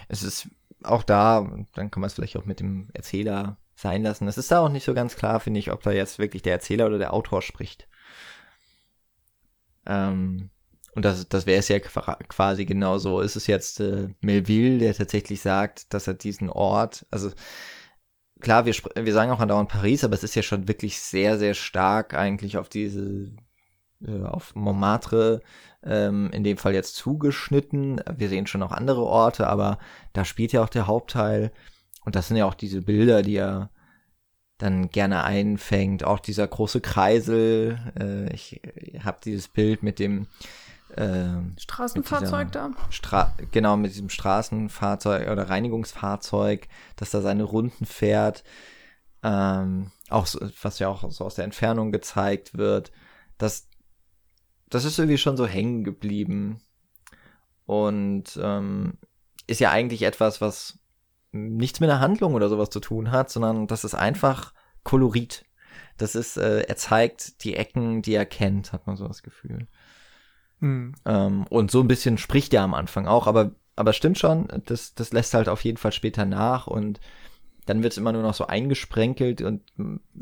Es 0.06 0.22
ist 0.22 0.46
auch 0.84 1.02
da, 1.02 1.40
dann 1.74 1.90
kann 1.90 2.02
man 2.02 2.06
es 2.06 2.14
vielleicht 2.14 2.36
auch 2.36 2.44
mit 2.44 2.60
dem 2.60 2.88
Erzähler 2.92 3.56
sein 3.74 4.04
lassen. 4.04 4.28
Es 4.28 4.38
ist 4.38 4.52
da 4.52 4.60
auch 4.60 4.68
nicht 4.68 4.84
so 4.84 4.94
ganz 4.94 5.16
klar, 5.16 5.40
finde 5.40 5.58
ich, 5.58 5.72
ob 5.72 5.82
da 5.82 5.90
jetzt 5.90 6.20
wirklich 6.20 6.42
der 6.42 6.52
Erzähler 6.52 6.86
oder 6.86 6.98
der 6.98 7.12
Autor 7.12 7.42
spricht. 7.42 7.88
Ähm, 9.86 10.50
und 10.94 11.04
das, 11.04 11.28
das 11.28 11.46
wäre 11.46 11.58
es 11.58 11.66
ja 11.66 11.80
quasi 11.80 12.64
genauso. 12.64 13.22
Ist 13.22 13.34
es 13.34 13.48
jetzt 13.48 13.80
äh, 13.80 14.10
Melville, 14.20 14.78
der 14.78 14.94
tatsächlich 14.94 15.40
sagt, 15.40 15.92
dass 15.92 16.06
er 16.06 16.14
diesen 16.14 16.48
Ort, 16.48 17.06
also 17.10 17.32
klar, 18.41 18.66
wir, 18.66 18.74
wir 18.74 19.12
sagen 19.12 19.30
auch 19.30 19.41
andauernd 19.41 19.68
Paris, 19.68 20.05
aber 20.05 20.14
es 20.14 20.24
ist 20.24 20.34
ja 20.34 20.43
schon 20.43 20.68
wirklich 20.68 21.01
sehr, 21.01 21.39
sehr 21.39 21.55
stark 21.55 22.14
eigentlich 22.14 22.59
auf 22.59 22.68
diese, 22.68 23.32
äh, 24.05 24.22
auf 24.24 24.55
Montmartre 24.55 25.41
ähm, 25.82 26.30
in 26.32 26.45
dem 26.45 26.57
Fall 26.57 26.74
jetzt 26.74 26.97
zugeschnitten. 26.97 28.01
Wir 28.16 28.28
sehen 28.28 28.47
schon 28.47 28.61
noch 28.61 28.72
andere 28.72 29.05
Orte, 29.05 29.47
aber 29.47 29.78
da 30.12 30.24
spielt 30.24 30.53
ja 30.53 30.62
auch 30.62 30.68
der 30.68 30.86
Hauptteil. 30.86 31.53
Und 32.05 32.16
das 32.16 32.28
sind 32.28 32.36
ja 32.36 32.47
auch 32.47 32.55
diese 32.55 32.82
Bilder, 32.82 33.22
die 33.22 33.36
er 33.36 33.70
dann 34.57 34.91
gerne 34.91 35.24
einfängt. 35.24 36.05
Auch 36.05 36.18
dieser 36.18 36.47
große 36.47 36.80
Kreisel. 36.80 37.78
Äh, 37.99 38.32
ich 38.34 38.61
habe 39.05 39.18
dieses 39.24 39.49
Bild 39.49 39.82
mit 39.82 39.99
dem 39.99 40.26
äh, 40.97 41.61
Straßenfahrzeug 41.61 42.53
da. 42.53 42.70
Stra 42.91 43.34
genau, 43.51 43.76
mit 43.76 43.93
diesem 43.93 44.09
Straßenfahrzeug 44.09 45.28
oder 45.28 45.49
Reinigungsfahrzeug, 45.49 46.68
das 46.97 47.11
da 47.11 47.20
seine 47.20 47.45
Runden 47.45 47.84
fährt. 47.84 48.45
Ähm, 49.22 49.91
auch 50.09 50.26
so, 50.26 50.41
was 50.62 50.78
ja 50.78 50.89
auch 50.89 51.11
so 51.11 51.24
aus 51.24 51.34
der 51.34 51.45
Entfernung 51.45 51.93
gezeigt 51.93 52.57
wird. 52.57 52.93
Das, 53.36 53.68
das 54.68 54.84
ist 54.84 54.99
irgendwie 54.99 55.18
schon 55.18 55.36
so 55.36 55.47
hängen 55.47 55.84
geblieben. 55.84 56.61
Und 57.66 58.39
ähm, 58.43 58.99
ist 59.47 59.61
ja 59.61 59.70
eigentlich 59.70 60.03
etwas, 60.03 60.41
was 60.41 60.78
nichts 61.32 61.80
mit 61.80 61.91
einer 61.91 62.01
Handlung 62.01 62.34
oder 62.34 62.49
sowas 62.49 62.70
zu 62.70 62.80
tun 62.80 63.11
hat, 63.11 63.30
sondern 63.30 63.66
das 63.66 63.84
ist 63.84 63.95
einfach 63.95 64.55
Kolorit. 64.84 65.45
Das 65.99 66.14
ist, 66.14 66.36
äh, 66.36 66.61
er 66.61 66.76
zeigt 66.76 67.45
die 67.45 67.57
Ecken, 67.57 68.03
die 68.03 68.14
er 68.14 68.24
kennt, 68.24 68.72
hat 68.72 68.86
man 68.86 68.97
so 68.97 69.07
das 69.07 69.22
Gefühl. 69.22 69.66
Mhm. 70.61 70.94
Ähm, 71.04 71.44
und 71.48 71.70
so 71.70 71.80
ein 71.80 71.88
bisschen 71.88 72.18
spricht 72.18 72.52
er 72.54 72.62
am 72.62 72.74
Anfang 72.74 73.06
auch, 73.06 73.26
aber, 73.26 73.52
aber 73.76 73.92
stimmt 73.92 74.18
schon, 74.18 74.48
das, 74.66 74.94
das 74.94 75.12
lässt 75.12 75.34
halt 75.34 75.48
auf 75.48 75.64
jeden 75.64 75.78
Fall 75.78 75.92
später 75.92 76.24
nach 76.24 76.66
und 76.66 77.00
dann 77.66 77.82
wird 77.82 77.92
es 77.92 77.98
immer 77.98 78.12
nur 78.12 78.22
noch 78.22 78.34
so 78.34 78.46
eingesprenkelt 78.46 79.42
und 79.42 79.62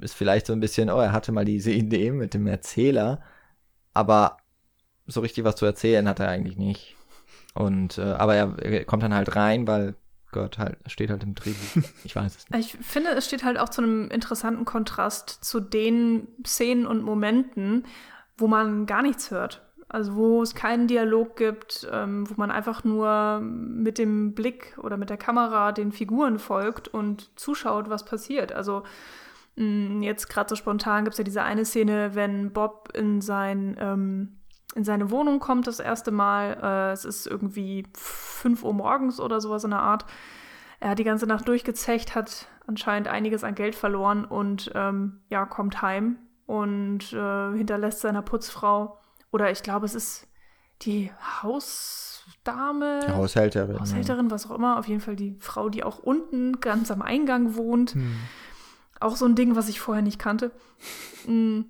ist 0.00 0.14
vielleicht 0.14 0.46
so 0.46 0.52
ein 0.52 0.60
bisschen, 0.60 0.90
oh, 0.90 0.98
er 0.98 1.12
hatte 1.12 1.32
mal 1.32 1.44
diese 1.44 1.70
Idee 1.72 2.10
mit 2.10 2.34
dem 2.34 2.46
Erzähler, 2.46 3.22
aber 3.94 4.38
so 5.06 5.20
richtig 5.20 5.44
was 5.44 5.56
zu 5.56 5.64
erzählen 5.64 6.08
hat 6.08 6.20
er 6.20 6.28
eigentlich 6.28 6.56
nicht. 6.56 6.96
Und 7.54 7.98
äh, 7.98 8.02
aber 8.02 8.34
er, 8.34 8.58
er 8.58 8.84
kommt 8.84 9.02
dann 9.02 9.14
halt 9.14 9.36
rein, 9.36 9.66
weil 9.66 9.94
gehört 10.32 10.58
halt, 10.58 10.78
steht 10.86 11.10
halt 11.10 11.22
im 11.22 11.34
Drehbuch. 11.34 11.88
Ich 12.04 12.14
weiß 12.14 12.36
es 12.36 12.50
nicht. 12.50 12.74
Ich 12.74 12.86
finde, 12.86 13.10
es 13.10 13.26
steht 13.26 13.44
halt 13.44 13.58
auch 13.58 13.70
zu 13.70 13.82
einem 13.82 14.10
interessanten 14.10 14.64
Kontrast 14.64 15.30
zu 15.30 15.60
den 15.60 16.28
Szenen 16.46 16.86
und 16.86 17.02
Momenten, 17.02 17.86
wo 18.36 18.46
man 18.46 18.86
gar 18.86 19.02
nichts 19.02 19.30
hört. 19.30 19.65
Also 19.88 20.16
wo 20.16 20.42
es 20.42 20.54
keinen 20.54 20.88
Dialog 20.88 21.36
gibt, 21.36 21.88
ähm, 21.92 22.28
wo 22.28 22.34
man 22.36 22.50
einfach 22.50 22.82
nur 22.82 23.40
mit 23.40 23.98
dem 23.98 24.34
Blick 24.34 24.76
oder 24.82 24.96
mit 24.96 25.10
der 25.10 25.16
Kamera 25.16 25.70
den 25.72 25.92
Figuren 25.92 26.38
folgt 26.38 26.88
und 26.88 27.30
zuschaut, 27.38 27.88
was 27.88 28.04
passiert. 28.04 28.52
Also 28.52 28.82
mh, 29.54 29.64
mm, 29.64 30.02
jetzt 30.02 30.28
gerade 30.28 30.48
so 30.48 30.56
spontan 30.56 31.04
gibt 31.04 31.14
es 31.14 31.18
ja 31.18 31.24
diese 31.24 31.42
eine 31.42 31.64
Szene, 31.64 32.14
wenn 32.14 32.52
Bob 32.52 32.90
in 32.94 33.20
sein 33.20 33.76
ähm, 33.78 34.36
in 34.74 34.84
seine 34.84 35.10
Wohnung 35.10 35.40
kommt 35.40 35.66
das 35.66 35.80
erste 35.80 36.10
Mal. 36.10 36.58
Äh, 36.62 36.92
es 36.92 37.06
ist 37.06 37.26
irgendwie 37.26 37.86
5 37.94 38.62
Uhr 38.62 38.74
morgens 38.74 39.20
oder 39.20 39.40
sowas 39.40 39.64
in 39.64 39.70
der 39.70 39.80
Art. 39.80 40.04
Er 40.80 40.90
hat 40.90 40.98
die 40.98 41.04
ganze 41.04 41.26
Nacht 41.26 41.48
durchgezecht, 41.48 42.14
hat 42.14 42.48
anscheinend 42.66 43.08
einiges 43.08 43.42
an 43.42 43.54
Geld 43.54 43.74
verloren 43.74 44.26
und 44.26 44.70
ähm, 44.74 45.20
ja, 45.30 45.46
kommt 45.46 45.80
heim 45.80 46.18
und 46.44 47.12
äh, 47.14 47.56
hinterlässt 47.56 48.00
seiner 48.00 48.20
Putzfrau, 48.20 48.98
oder 49.36 49.50
ich 49.50 49.62
glaube, 49.62 49.86
es 49.86 49.94
ist 49.94 50.26
die 50.82 51.12
Hausdame. 51.42 53.00
Die 53.06 53.12
Haushälterin. 53.12 53.78
Haushälterin, 53.78 54.30
was 54.30 54.50
auch 54.50 54.54
immer. 54.54 54.78
Auf 54.78 54.88
jeden 54.88 55.00
Fall 55.00 55.14
die 55.14 55.36
Frau, 55.38 55.68
die 55.68 55.84
auch 55.84 55.98
unten 55.98 56.60
ganz 56.60 56.90
am 56.90 57.02
Eingang 57.02 57.54
wohnt. 57.54 57.92
Hm. 57.92 58.16
Auch 58.98 59.14
so 59.14 59.26
ein 59.26 59.34
Ding, 59.34 59.54
was 59.56 59.68
ich 59.68 59.78
vorher 59.78 60.02
nicht 60.02 60.18
kannte. 60.18 60.50
Hm 61.26 61.66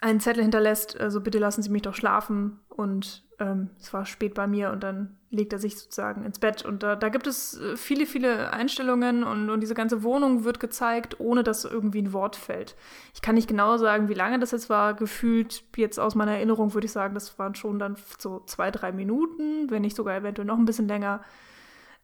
einen 0.00 0.20
Zettel 0.20 0.42
hinterlässt, 0.42 0.98
also 0.98 1.20
bitte 1.20 1.38
lassen 1.38 1.62
Sie 1.62 1.70
mich 1.70 1.82
doch 1.82 1.94
schlafen. 1.94 2.60
Und 2.68 3.24
ähm, 3.40 3.70
es 3.78 3.92
war 3.92 4.04
spät 4.04 4.34
bei 4.34 4.46
mir 4.46 4.70
und 4.70 4.82
dann 4.82 5.16
legt 5.30 5.52
er 5.52 5.58
sich 5.58 5.78
sozusagen 5.78 6.24
ins 6.24 6.38
Bett. 6.38 6.64
Und 6.64 6.82
da, 6.82 6.96
da 6.96 7.08
gibt 7.08 7.26
es 7.26 7.60
äh, 7.60 7.76
viele, 7.76 8.06
viele 8.06 8.52
Einstellungen 8.52 9.22
und, 9.22 9.50
und 9.50 9.60
diese 9.60 9.74
ganze 9.74 10.02
Wohnung 10.02 10.44
wird 10.44 10.58
gezeigt, 10.58 11.20
ohne 11.20 11.44
dass 11.44 11.64
irgendwie 11.64 12.02
ein 12.02 12.12
Wort 12.12 12.34
fällt. 12.34 12.76
Ich 13.14 13.22
kann 13.22 13.34
nicht 13.34 13.48
genau 13.48 13.76
sagen, 13.76 14.08
wie 14.08 14.14
lange 14.14 14.38
das 14.38 14.50
jetzt 14.50 14.70
war. 14.70 14.94
Gefühlt 14.94 15.62
jetzt 15.76 16.00
aus 16.00 16.14
meiner 16.14 16.32
Erinnerung 16.32 16.74
würde 16.74 16.86
ich 16.86 16.92
sagen, 16.92 17.14
das 17.14 17.38
waren 17.38 17.54
schon 17.54 17.78
dann 17.78 17.96
so 18.18 18.40
zwei, 18.46 18.70
drei 18.70 18.90
Minuten, 18.92 19.70
wenn 19.70 19.82
nicht 19.82 19.96
sogar 19.96 20.16
eventuell 20.16 20.46
noch 20.46 20.58
ein 20.58 20.64
bisschen 20.64 20.88
länger. 20.88 21.22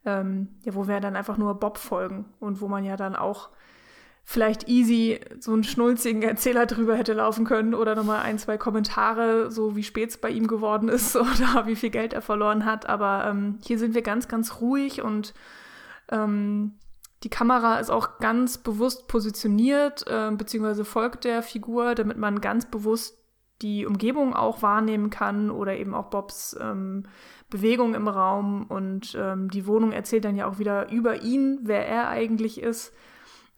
Ähm, 0.05 0.49
ja, 0.63 0.75
wo 0.75 0.87
wir 0.87 0.99
dann 0.99 1.15
einfach 1.15 1.37
nur 1.37 1.59
Bob 1.59 1.79
folgen 1.79 2.25
und 2.39 2.61
wo 2.61 2.67
man 2.67 2.85
ja 2.85 2.95
dann 2.95 3.15
auch 3.15 3.49
vielleicht 4.27 4.67
easy 4.67 5.19
so 5.39 5.53
einen 5.53 5.63
schnulzigen 5.63 6.23
Erzähler 6.23 6.65
drüber 6.65 6.97
hätte 6.97 7.13
laufen 7.13 7.45
können 7.45 7.75
oder 7.75 7.95
nochmal 7.95 8.23
ein, 8.23 8.39
zwei 8.39 8.57
Kommentare, 8.57 9.51
so 9.51 9.75
wie 9.75 9.83
spät 9.83 10.09
es 10.09 10.17
bei 10.17 10.29
ihm 10.29 10.47
geworden 10.47 10.89
ist 10.89 11.15
oder 11.15 11.67
wie 11.67 11.75
viel 11.75 11.91
Geld 11.91 12.13
er 12.13 12.23
verloren 12.23 12.65
hat. 12.65 12.89
Aber 12.89 13.25
ähm, 13.29 13.59
hier 13.63 13.77
sind 13.77 13.93
wir 13.93 14.01
ganz, 14.01 14.27
ganz 14.27 14.59
ruhig 14.59 15.03
und 15.03 15.35
ähm, 16.09 16.73
die 17.23 17.29
Kamera 17.29 17.79
ist 17.79 17.91
auch 17.91 18.17
ganz 18.17 18.57
bewusst 18.57 19.07
positioniert, 19.07 20.05
äh, 20.07 20.31
beziehungsweise 20.31 20.85
folgt 20.85 21.23
der 21.23 21.43
Figur, 21.43 21.93
damit 21.93 22.17
man 22.17 22.41
ganz 22.41 22.65
bewusst 22.65 23.17
die 23.61 23.85
Umgebung 23.85 24.33
auch 24.33 24.61
wahrnehmen 24.61 25.09
kann 25.09 25.49
oder 25.49 25.77
eben 25.77 25.93
auch 25.93 26.09
Bobs 26.09 26.57
ähm, 26.59 27.03
Bewegung 27.49 27.93
im 27.93 28.07
Raum 28.07 28.65
und 28.67 29.15
ähm, 29.17 29.49
die 29.49 29.65
Wohnung 29.67 29.91
erzählt 29.91 30.25
dann 30.25 30.35
ja 30.35 30.47
auch 30.47 30.59
wieder 30.59 30.91
über 30.91 31.21
ihn, 31.21 31.59
wer 31.61 31.87
er 31.87 32.09
eigentlich 32.09 32.61
ist. 32.61 32.91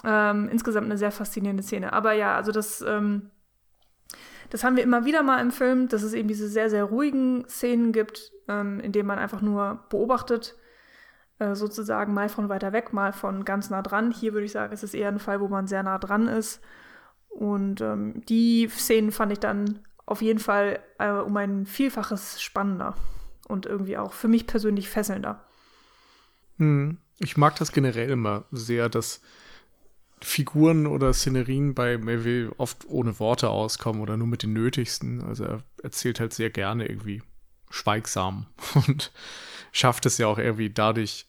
Ähm, 0.04 0.50
insgesamt 0.50 0.86
eine 0.86 0.98
sehr 0.98 1.12
faszinierende 1.12 1.64
Szene. 1.64 1.94
Aber 1.94 2.14
ja, 2.14 2.36
also 2.36 2.52
das, 2.52 2.82
ähm, 2.82 3.32
das 4.50 4.64
haben 4.64 4.76
wir 4.76 4.84
immer 4.84 5.06
wieder 5.06 5.24
mal 5.24 5.42
im 5.42 5.52
Film, 5.52 5.88
dass 5.88 6.04
es 6.04 6.14
eben 6.14 6.28
diese 6.28 6.48
sehr, 6.48 6.70
sehr 6.70 6.84
ruhigen 6.84 7.46
Szenen 7.50 7.92
gibt, 7.92 8.32
ähm, 8.48 8.80
in 8.80 8.92
denen 8.92 9.08
man 9.08 9.20
einfach 9.20 9.42
nur 9.42 9.86
beobachtet, 9.90 10.56
äh, 11.40 11.56
sozusagen 11.56 12.14
mal 12.14 12.30
von 12.30 12.50
weiter 12.50 12.74
weg, 12.74 12.94
mal 12.94 13.12
von 13.12 13.44
ganz 13.44 13.70
nah 13.70 13.82
dran. 13.82 14.12
Hier 14.12 14.34
würde 14.34 14.46
ich 14.46 14.52
sagen, 14.52 14.74
es 14.74 14.84
ist 14.84 14.94
eher 14.94 15.10
ein 15.10 15.20
Fall, 15.20 15.42
wo 15.42 15.48
man 15.48 15.68
sehr 15.68 15.84
nah 15.84 15.98
dran 15.98 16.28
ist. 16.28 16.62
Und 17.30 17.82
ähm, 17.82 18.24
die 18.28 18.68
Szenen 18.70 19.12
fand 19.12 19.32
ich 19.32 19.40
dann 19.40 19.80
auf 20.06 20.22
jeden 20.22 20.40
Fall 20.40 20.80
äh, 21.00 21.12
um 21.12 21.36
ein 21.38 21.66
Vielfaches 21.66 22.42
spannender 22.42 22.96
und 23.48 23.66
irgendwie 23.66 23.98
auch 23.98 24.14
für 24.14 24.28
mich 24.28 24.48
persönlich 24.48 24.90
fesselnder. 24.90 25.44
Hm. 26.58 26.98
Ich 27.20 27.36
mag 27.36 27.56
das 27.56 27.72
generell 27.72 28.10
immer 28.10 28.46
sehr, 28.52 28.90
dass 28.90 29.22
Figuren 30.22 30.88
oder 30.88 31.14
Szenerien 31.14 31.74
bei 31.74 31.98
Melville 31.98 32.52
oft 32.58 32.86
ohne 32.88 33.20
Worte 33.20 33.50
auskommen 33.50 34.02
oder 34.02 34.18
nur 34.18 34.28
mit 34.28 34.44
den 34.44 34.54
nötigsten. 34.54 35.22
Also 35.22 35.44
er 35.44 35.64
erzählt 35.84 36.20
halt 36.20 36.34
sehr 36.34 36.50
gerne 36.50 36.88
irgendwie 36.88 37.22
schweigsam 37.70 38.48
und 38.88 39.12
schafft 39.72 40.06
es 40.06 40.18
ja 40.18 40.28
auch 40.28 40.38
irgendwie 40.38 40.70
dadurch, 40.70 41.28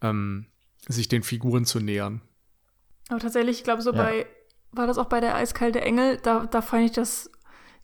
ähm, 0.00 0.46
sich 0.88 1.08
den 1.08 1.22
Figuren 1.22 1.64
zu 1.64 1.80
nähern. 1.80 2.20
Aber 3.08 3.20
tatsächlich, 3.20 3.58
ich 3.58 3.64
glaube, 3.64 3.82
so 3.82 3.92
ja. 3.92 4.02
bei, 4.02 4.26
war 4.72 4.86
das 4.86 4.98
auch 4.98 5.06
bei 5.06 5.20
der 5.20 5.34
Eiskalte 5.34 5.80
Engel, 5.80 6.18
da, 6.22 6.46
da 6.46 6.62
fand 6.62 6.84
ich 6.84 6.92
das 6.92 7.30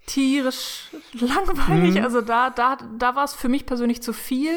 tierisch 0.06 0.88
langweilig. 1.12 1.96
Mhm. 1.96 2.04
Also 2.04 2.20
da, 2.20 2.50
da, 2.50 2.78
da 2.98 3.14
war 3.14 3.24
es 3.24 3.34
für 3.34 3.48
mich 3.48 3.66
persönlich 3.66 4.02
zu 4.02 4.12
viel. 4.12 4.54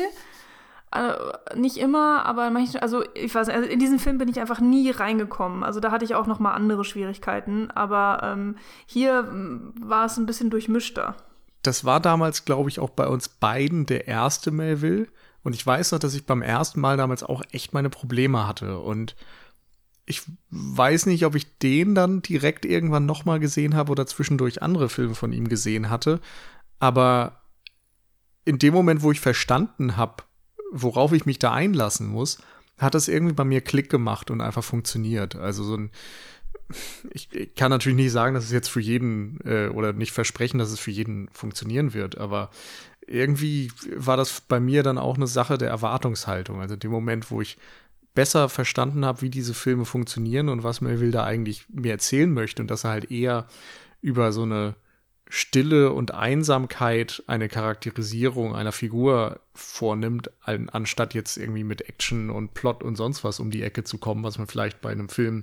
Also 0.94 1.32
nicht 1.56 1.78
immer, 1.78 2.24
aber 2.24 2.52
manchmal, 2.52 2.84
also 2.84 3.04
ich 3.16 3.34
weiß 3.34 3.48
nicht, 3.48 3.56
also 3.56 3.68
in 3.68 3.80
diesen 3.80 3.98
Film 3.98 4.20
bin 4.20 4.28
ich 4.28 4.40
einfach 4.40 4.60
nie 4.60 4.92
reingekommen. 4.92 5.64
Also 5.64 5.80
da 5.80 5.90
hatte 5.90 6.06
ich 6.06 6.14
auch 6.14 6.28
noch 6.28 6.38
mal 6.38 6.54
andere 6.54 6.86
Schwierigkeiten, 6.86 7.72
aber 7.72 8.20
ähm, 8.22 8.58
hier 8.86 9.26
hm, 9.28 9.74
war 9.82 10.06
es 10.06 10.18
ein 10.18 10.28
bisschen 10.28 10.52
durchmischter. 10.52 11.16
Das 11.64 11.84
war 11.84 12.00
damals, 12.00 12.46
glaube 12.46 12.70
ich, 12.70 12.80
auch 12.80 12.92
bei 12.92 13.08
uns 13.08 13.28
beiden 13.28 13.88
der 13.88 14.08
erste 14.08 14.52
Melville. 14.52 15.08
Und 15.42 15.56
ich 15.56 15.66
weiß 15.66 15.94
noch, 15.94 16.00
dass 16.00 16.14
ich 16.14 16.28
beim 16.28 16.44
ersten 16.44 16.80
Mal 16.80 16.96
damals 16.96 17.24
auch 17.24 17.42
echt 17.52 17.74
meine 17.74 17.90
Probleme 17.90 18.46
hatte. 18.46 18.78
Und 18.78 19.16
ich 20.06 20.22
weiß 20.52 21.08
nicht, 21.08 21.26
ob 21.26 21.34
ich 21.34 21.58
den 21.58 21.96
dann 21.96 22.22
direkt 22.22 22.66
irgendwann 22.66 23.08
noch 23.08 23.26
mal 23.26 23.40
gesehen 23.40 23.76
habe 23.76 23.92
oder 23.92 24.06
zwischendurch 24.06 24.62
andere 24.62 24.90
Filme 24.90 25.16
von 25.16 25.34
ihm 25.34 25.48
gesehen 25.50 25.90
hatte. 25.90 26.20
Aber 26.78 27.42
in 28.46 28.60
dem 28.60 28.76
Moment, 28.76 29.02
wo 29.02 29.12
ich 29.12 29.20
verstanden 29.20 29.98
habe, 29.98 30.24
worauf 30.74 31.14
ich 31.14 31.26
mich 31.26 31.40
da 31.40 31.54
einlassen 31.54 32.08
muss, 32.08 32.40
hat 32.78 32.96
das 32.96 33.08
irgendwie 33.08 33.34
bei 33.34 33.46
mir 33.46 33.62
Klick 33.62 33.90
gemacht 33.90 34.32
und 34.32 34.42
einfach 34.42 34.64
funktioniert. 34.64 35.36
Also 35.36 35.64
so 35.64 35.78
ein 35.78 35.92
ich, 37.12 37.30
ich 37.34 37.56
kann 37.56 37.70
natürlich 37.70 37.96
nicht 37.96 38.12
sagen, 38.12 38.34
dass 38.34 38.46
es 38.46 38.52
jetzt 38.52 38.70
für 38.70 38.80
jeden 38.80 39.40
äh, 39.46 39.68
oder 39.68 39.94
nicht 39.94 40.12
versprechen, 40.12 40.58
dass 40.58 40.72
es 40.72 40.80
für 40.80 40.92
jeden 40.92 41.30
funktionieren 41.32 41.94
wird, 41.94 42.18
aber 42.18 42.50
irgendwie 43.06 43.72
war 43.96 44.18
das 44.18 44.42
bei 44.42 44.60
mir 44.60 44.82
dann 44.82 44.98
auch 44.98 45.18
eine 45.18 45.28
Sache 45.28 45.58
der 45.58 45.70
Erwartungshaltung. 45.70 46.62
Also 46.62 46.76
dem 46.76 46.92
Moment, 46.92 47.32
wo 47.32 47.42
ich 47.42 47.58
besser 48.16 48.48
verstanden 48.48 49.06
habe, 49.06 49.22
wie 49.22 49.30
diese 49.30 49.54
Filme 49.54 49.86
funktionieren 49.86 50.50
und 50.50 50.64
was 50.64 50.82
Melville 50.82 51.12
da 51.12 51.24
eigentlich 51.26 51.66
mir 51.70 51.92
erzählen 51.92 52.32
möchte 52.32 52.62
und 52.62 52.72
dass 52.72 52.86
er 52.86 52.92
halt 52.92 53.12
eher 53.12 53.48
über 54.02 54.32
so 54.32 54.44
eine 54.44 54.76
Stille 55.36 55.92
und 55.92 56.14
Einsamkeit 56.14 57.24
eine 57.26 57.50
Charakterisierung 57.50 58.54
einer 58.54 58.72
Figur 58.72 59.40
vornimmt, 59.56 60.30
anstatt 60.44 61.16
jetzt 61.16 61.38
irgendwie 61.38 61.64
mit 61.64 61.82
Action 61.90 62.30
und 62.30 62.54
Plot 62.54 62.84
und 62.84 62.98
sonst 62.98 63.24
was 63.24 63.40
um 63.40 63.50
die 63.50 63.64
Ecke 63.64 63.84
zu 63.84 63.98
kommen, 63.98 64.24
was 64.24 64.38
man 64.38 64.46
vielleicht 64.46 64.80
bei 64.80 64.92
einem 64.92 65.10
Film 65.10 65.42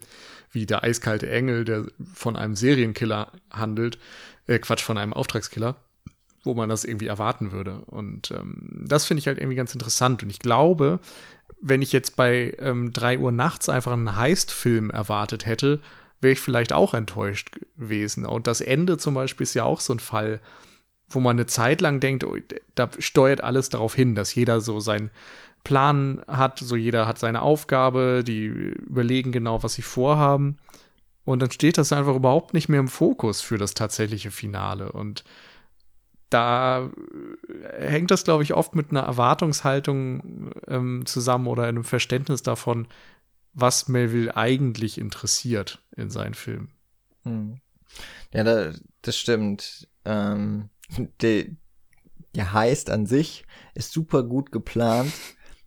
wie 0.52 0.64
Der 0.64 0.84
eiskalte 0.84 1.28
Engel, 1.28 1.64
der 1.64 1.86
von 2.14 2.36
einem 2.36 2.54
Serienkiller 2.54 3.32
handelt, 3.50 3.98
äh, 4.46 4.60
Quatsch, 4.60 4.84
von 4.84 4.96
einem 4.96 5.12
Auftragskiller, 5.12 5.74
wo 6.44 6.54
man 6.54 6.68
das 6.68 6.84
irgendwie 6.84 7.08
erwarten 7.08 7.50
würde. 7.50 7.80
Und 7.86 8.30
ähm, 8.30 8.84
das 8.86 9.06
finde 9.06 9.18
ich 9.18 9.26
halt 9.26 9.38
irgendwie 9.38 9.56
ganz 9.56 9.72
interessant. 9.74 10.22
Und 10.22 10.30
ich 10.30 10.38
glaube, 10.38 11.00
wenn 11.60 11.82
ich 11.82 11.90
jetzt 11.90 12.14
bei 12.14 12.56
ähm, 12.60 12.92
3 12.92 13.18
Uhr 13.18 13.32
nachts 13.32 13.68
einfach 13.68 13.92
einen 13.92 14.14
Heist-Film 14.14 14.90
erwartet 14.90 15.46
hätte, 15.46 15.80
wäre 16.20 16.32
ich 16.32 16.40
vielleicht 16.40 16.72
auch 16.72 16.94
enttäuscht 16.94 17.58
gewesen. 17.78 18.26
Und 18.26 18.46
das 18.46 18.60
Ende 18.60 18.98
zum 18.98 19.14
Beispiel 19.14 19.44
ist 19.44 19.54
ja 19.54 19.64
auch 19.64 19.80
so 19.80 19.94
ein 19.94 20.00
Fall, 20.00 20.40
wo 21.08 21.20
man 21.20 21.36
eine 21.36 21.46
Zeit 21.46 21.80
lang 21.80 22.00
denkt, 22.00 22.24
oh, 22.24 22.36
da 22.74 22.88
steuert 22.98 23.42
alles 23.42 23.68
darauf 23.68 23.94
hin, 23.94 24.14
dass 24.14 24.34
jeder 24.34 24.60
so 24.60 24.80
seinen 24.80 25.10
Plan 25.64 26.22
hat, 26.26 26.58
so 26.58 26.76
jeder 26.76 27.06
hat 27.06 27.18
seine 27.18 27.42
Aufgabe, 27.42 28.22
die 28.24 28.44
überlegen 28.44 29.32
genau, 29.32 29.62
was 29.62 29.74
sie 29.74 29.82
vorhaben. 29.82 30.58
Und 31.24 31.40
dann 31.40 31.50
steht 31.50 31.78
das 31.78 31.92
einfach 31.92 32.14
überhaupt 32.14 32.54
nicht 32.54 32.68
mehr 32.68 32.80
im 32.80 32.88
Fokus 32.88 33.40
für 33.40 33.58
das 33.58 33.74
tatsächliche 33.74 34.30
Finale. 34.30 34.92
Und 34.92 35.24
da 36.30 36.88
hängt 37.78 38.10
das, 38.10 38.24
glaube 38.24 38.42
ich, 38.42 38.54
oft 38.54 38.74
mit 38.74 38.90
einer 38.90 39.02
Erwartungshaltung 39.02 40.52
ähm, 40.68 41.04
zusammen 41.04 41.48
oder 41.48 41.64
einem 41.64 41.84
Verständnis 41.84 42.42
davon, 42.42 42.86
was 43.60 43.88
Melville 43.88 44.36
eigentlich 44.36 44.98
interessiert 44.98 45.82
in 45.96 46.10
seinen 46.10 46.34
Filmen. 46.34 46.72
Hm. 47.24 47.60
Ja, 48.32 48.44
da, 48.44 48.72
das 49.02 49.16
stimmt. 49.16 49.88
Ähm, 50.04 50.70
der, 51.20 51.46
der 52.34 52.52
heißt 52.52 52.90
an 52.90 53.06
sich 53.06 53.44
ist 53.74 53.92
super 53.92 54.22
gut 54.22 54.52
geplant 54.52 55.12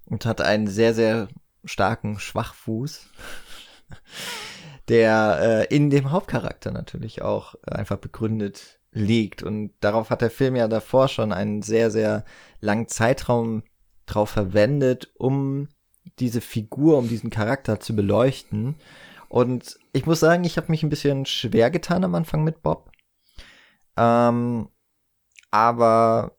und 0.06 0.26
hat 0.26 0.42
einen 0.42 0.68
sehr, 0.68 0.94
sehr 0.94 1.28
starken 1.66 2.20
Schwachfuß, 2.20 3.08
der 4.88 5.68
äh, 5.70 5.76
in 5.76 5.90
dem 5.90 6.12
Hauptcharakter 6.12 6.72
natürlich 6.72 7.22
auch 7.22 7.56
einfach 7.64 7.98
begründet 7.98 8.80
liegt. 8.92 9.44
Und 9.44 9.72
darauf 9.80 10.10
hat 10.10 10.22
der 10.22 10.32
Film 10.32 10.56
ja 10.56 10.68
davor 10.68 11.08
schon 11.08 11.32
einen 11.32 11.62
sehr, 11.62 11.92
sehr 11.92 12.26
langen 12.60 12.88
Zeitraum 12.88 13.64
drauf 14.06 14.30
verwendet, 14.30 15.12
um 15.16 15.70
diese 16.20 16.42
Figur, 16.42 16.98
um 16.98 17.08
diesen 17.08 17.30
Charakter 17.30 17.80
zu 17.80 17.96
beleuchten. 17.96 18.76
Und 19.30 19.80
ich 19.94 20.06
muss 20.06 20.20
sagen, 20.20 20.44
ich 20.44 20.58
habe 20.58 20.72
mich 20.72 20.84
ein 20.84 20.90
bisschen 20.90 21.26
schwer 21.26 21.72
getan 21.72 22.04
am 22.04 22.16
Anfang 22.16 22.44
mit 22.44 22.62
Bob. 22.62 22.92
Ähm, 23.98 24.70
aber 25.52 26.38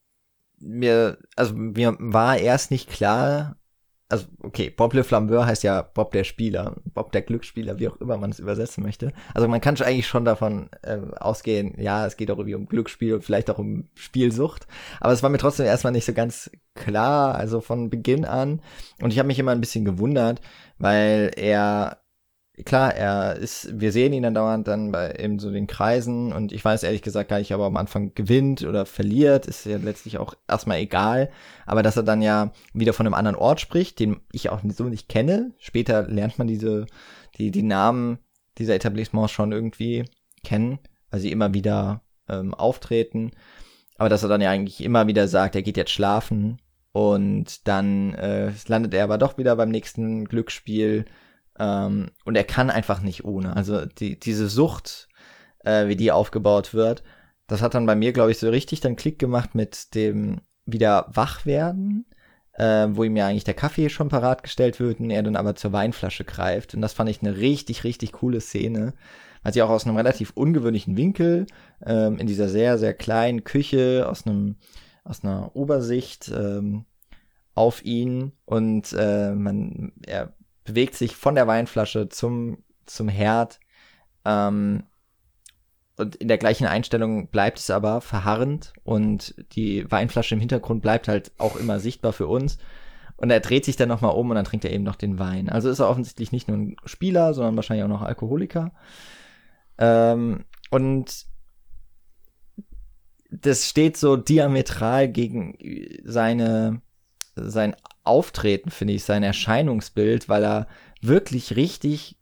mir, 0.59 1.19
also 1.37 1.55
mir 1.55 1.97
war 1.99 2.39
erst 2.39 2.71
nicht 2.71 2.91
klar, 2.91 3.57
also 4.09 4.26
okay, 4.42 4.70
Bob 4.70 4.92
Le 4.92 5.02
Flambeur 5.02 5.46
heißt 5.46 5.62
ja 5.62 5.82
Bob 5.82 6.12
der 6.12 6.24
Spieler, 6.24 6.76
Bob 6.84 7.12
der 7.12 7.22
Glücksspieler, 7.22 7.78
wie 7.78 7.88
auch 7.88 7.96
immer 7.96 8.16
man 8.16 8.30
es 8.30 8.38
übersetzen 8.38 8.84
möchte. 8.84 9.12
Also 9.32 9.48
man 9.48 9.61
kann 9.61 9.80
eigentlich 9.80 10.07
schon 10.07 10.24
davon 10.24 10.68
äh, 10.82 10.98
ausgehen, 11.18 11.74
ja, 11.78 12.07
es 12.07 12.16
geht 12.16 12.30
auch 12.30 12.38
irgendwie 12.38 12.55
um 12.55 12.66
Glücksspiel 12.66 13.14
und 13.14 13.24
vielleicht 13.24 13.50
auch 13.50 13.59
um 13.59 13.88
Spielsucht. 13.94 14.66
Aber 15.00 15.12
es 15.12 15.22
war 15.22 15.30
mir 15.30 15.38
trotzdem 15.38 15.66
erstmal 15.66 15.92
nicht 15.92 16.05
so 16.05 16.12
ganz 16.12 16.50
klar, 16.74 17.34
also 17.34 17.61
von 17.61 17.90
Beginn 17.90 18.24
an. 18.24 18.61
Und 19.00 19.12
ich 19.12 19.18
habe 19.18 19.26
mich 19.28 19.38
immer 19.38 19.52
ein 19.52 19.61
bisschen 19.61 19.84
gewundert, 19.84 20.40
weil 20.78 21.30
er 21.36 22.03
klar, 22.62 22.94
er 22.94 23.36
ist, 23.36 23.80
wir 23.80 23.90
sehen 23.90 24.12
ihn 24.12 24.22
dann 24.22 24.34
dauernd 24.34 24.68
dann 24.68 24.92
bei 24.92 25.12
eben 25.18 25.40
so 25.40 25.50
den 25.50 25.66
Kreisen 25.66 26.32
und 26.32 26.52
ich 26.52 26.64
weiß 26.64 26.84
ehrlich 26.84 27.02
gesagt 27.02 27.28
gar 27.28 27.38
nicht, 27.38 27.52
ob 27.52 27.61
er 27.61 27.66
am 27.66 27.76
Anfang 27.76 28.14
gewinnt 28.14 28.62
oder 28.62 28.86
verliert, 28.86 29.46
ist 29.46 29.66
ja 29.66 29.76
letztlich 29.78 30.18
auch 30.18 30.34
erstmal 30.46 30.78
egal, 30.78 31.30
aber 31.66 31.82
dass 31.82 31.96
er 31.96 32.05
dann 32.05 32.22
ja 32.22 32.52
wieder 32.72 32.92
von 32.92 33.07
einem 33.07 33.14
anderen 33.14 33.36
Ort 33.36 33.61
spricht, 33.61 33.98
den 33.98 34.20
ich 34.30 34.50
auch 34.50 34.61
so 34.68 34.84
nicht 34.84 35.09
kenne, 35.09 35.52
später 35.59 36.07
lernt 36.07 36.38
man 36.38 36.46
diese, 36.46 36.86
die, 37.38 37.50
die 37.50 37.62
Namen 37.64 38.18
dieser 38.59 38.76
Etablissements 38.76 39.32
schon 39.32 39.50
irgendwie 39.50 40.05
kennen, 40.44 40.78
weil 41.11 41.20
sie 41.20 41.32
immer 41.32 41.55
wieder 41.55 42.02
ähm, 42.28 42.55
auftreten, 42.55 43.32
aber 43.98 44.09
dass 44.09 44.22
er 44.22 44.28
dann 44.28 44.40
ja 44.40 44.50
eigentlich 44.50 44.82
immer 44.84 45.09
wieder 45.09 45.26
sagt, 45.26 45.57
er 45.57 45.62
geht 45.62 45.76
jetzt 45.76 45.90
schlafen 45.92 46.61
und 46.92 47.66
dann 47.66 48.14
äh, 48.14 48.52
landet 48.68 48.94
er 48.94 49.02
aber 49.02 49.18
doch 49.18 49.38
wieder 49.38 49.57
beim 49.57 49.70
nächsten 49.70 50.26
Glücksspiel 50.26 51.05
ähm, 51.59 52.11
und 52.24 52.36
er 52.36 52.44
kann 52.44 52.70
einfach 52.70 53.00
nicht 53.02 53.24
ohne. 53.24 53.57
Also 53.57 53.84
die, 53.86 54.18
diese 54.18 54.48
Sucht, 54.48 55.09
äh, 55.64 55.88
wie 55.88 55.96
die 55.96 56.12
aufgebaut 56.12 56.74
wird, 56.74 57.02
das 57.46 57.62
hat 57.62 57.74
dann 57.74 57.86
bei 57.86 57.94
mir, 57.94 58.12
glaube 58.12 58.30
ich, 58.30 58.38
so 58.38 58.48
richtig 58.50 58.80
dann 58.80 58.96
Klick 58.96 59.18
gemacht 59.18 59.55
mit 59.55 59.94
dem 59.94 60.40
wieder 60.66 61.09
wach 61.12 61.46
werden. 61.46 62.07
äh, 62.57 62.86
wo 62.90 63.05
ihm 63.05 63.16
ja 63.16 63.26
eigentlich 63.26 63.44
der 63.44 63.55
Kaffee 63.55 63.88
schon 63.88 64.09
parat 64.09 64.42
gestellt 64.42 64.78
wird 64.80 65.00
und 65.00 65.11
er 65.11 65.22
dann 65.22 65.36
aber 65.36 65.57
zur 65.57 65.72
Weinflasche 65.72 66.24
greift. 66.24 66.74
Und 66.74 66.82
das 66.82 66.92
fand 66.92 67.11
ich 67.11 67.20
eine 67.20 67.36
richtig, 67.36 67.84
richtig 67.84 68.12
coole 68.12 68.40
Szene. 68.40 68.94
Weil 69.42 69.52
sie 69.52 69.62
auch 69.62 69.70
aus 69.70 69.86
einem 69.86 69.96
relativ 69.96 70.30
ungewöhnlichen 70.34 70.96
Winkel, 70.96 71.46
ähm, 71.84 72.18
in 72.18 72.26
dieser 72.26 72.48
sehr, 72.48 72.78
sehr 72.78 72.94
kleinen 72.94 73.44
Küche, 73.44 74.07
aus 74.09 74.26
einem, 74.26 74.57
aus 75.05 75.22
einer 75.22 75.55
Obersicht 75.55 76.32
ähm, 76.34 76.86
auf 77.55 77.84
ihn 77.84 78.32
und 78.46 78.94
äh, 78.98 79.32
man, 79.32 79.92
er 80.07 80.32
bewegt 80.65 80.95
sich 80.95 81.17
von 81.17 81.35
der 81.35 81.47
Weinflasche 81.47 82.09
zum, 82.09 82.59
zum 82.87 83.09
Herd. 83.09 83.61
Ähm, 84.25 84.85
und 85.97 86.17
in 86.17 86.29
der 86.29 86.39
gleichen 86.39 86.67
Einstellung 86.67 87.29
bleibt 87.29 87.59
es 87.59 87.71
aber 87.71 88.01
verharrend 88.01 88.73
und 88.83 89.35
die 89.53 89.89
Weinflasche 89.91 90.35
im 90.35 90.41
Hintergrund 90.41 90.83
bleibt 90.83 91.07
halt 91.07 91.33
auch 91.39 91.57
immer 91.57 91.79
sichtbar 91.79 92.12
für 92.12 92.27
uns. 92.27 92.59
Und 93.17 93.31
er 93.31 93.39
dreht 93.39 93.65
sich 93.65 93.77
dann 93.77 93.89
nochmal 93.89 94.15
um 94.17 94.29
und 94.29 94.35
dann 94.35 94.45
trinkt 94.45 94.65
er 94.65 94.73
eben 94.73 94.83
noch 94.83 94.97
den 94.97 95.21
Wein. 95.21 95.49
Also 95.49 95.71
ist 95.71 95.79
er 95.79 95.89
offensichtlich 95.89 96.33
nicht 96.33 96.49
nur 96.49 96.57
ein 96.57 96.77
Spieler, 96.85 97.33
sondern 97.33 97.55
wahrscheinlich 97.55 97.85
auch 97.85 97.89
noch 97.89 98.03
Alkoholiker. 98.03 98.73
Ähm, 99.79 100.45
und 100.71 101.27
das 103.31 103.69
steht 103.69 103.97
so 103.97 104.17
diametral 104.17 105.09
gegen 105.09 105.57
seine, 106.05 106.83
sein 107.37 107.77
Auftreten, 108.05 108.70
finde 108.70 108.94
ich, 108.94 109.05
sein 109.05 109.22
Erscheinungsbild, 109.22 110.28
weil 110.28 110.44
er 110.44 110.68
wirklich 111.00 111.57
richtig 111.57 112.16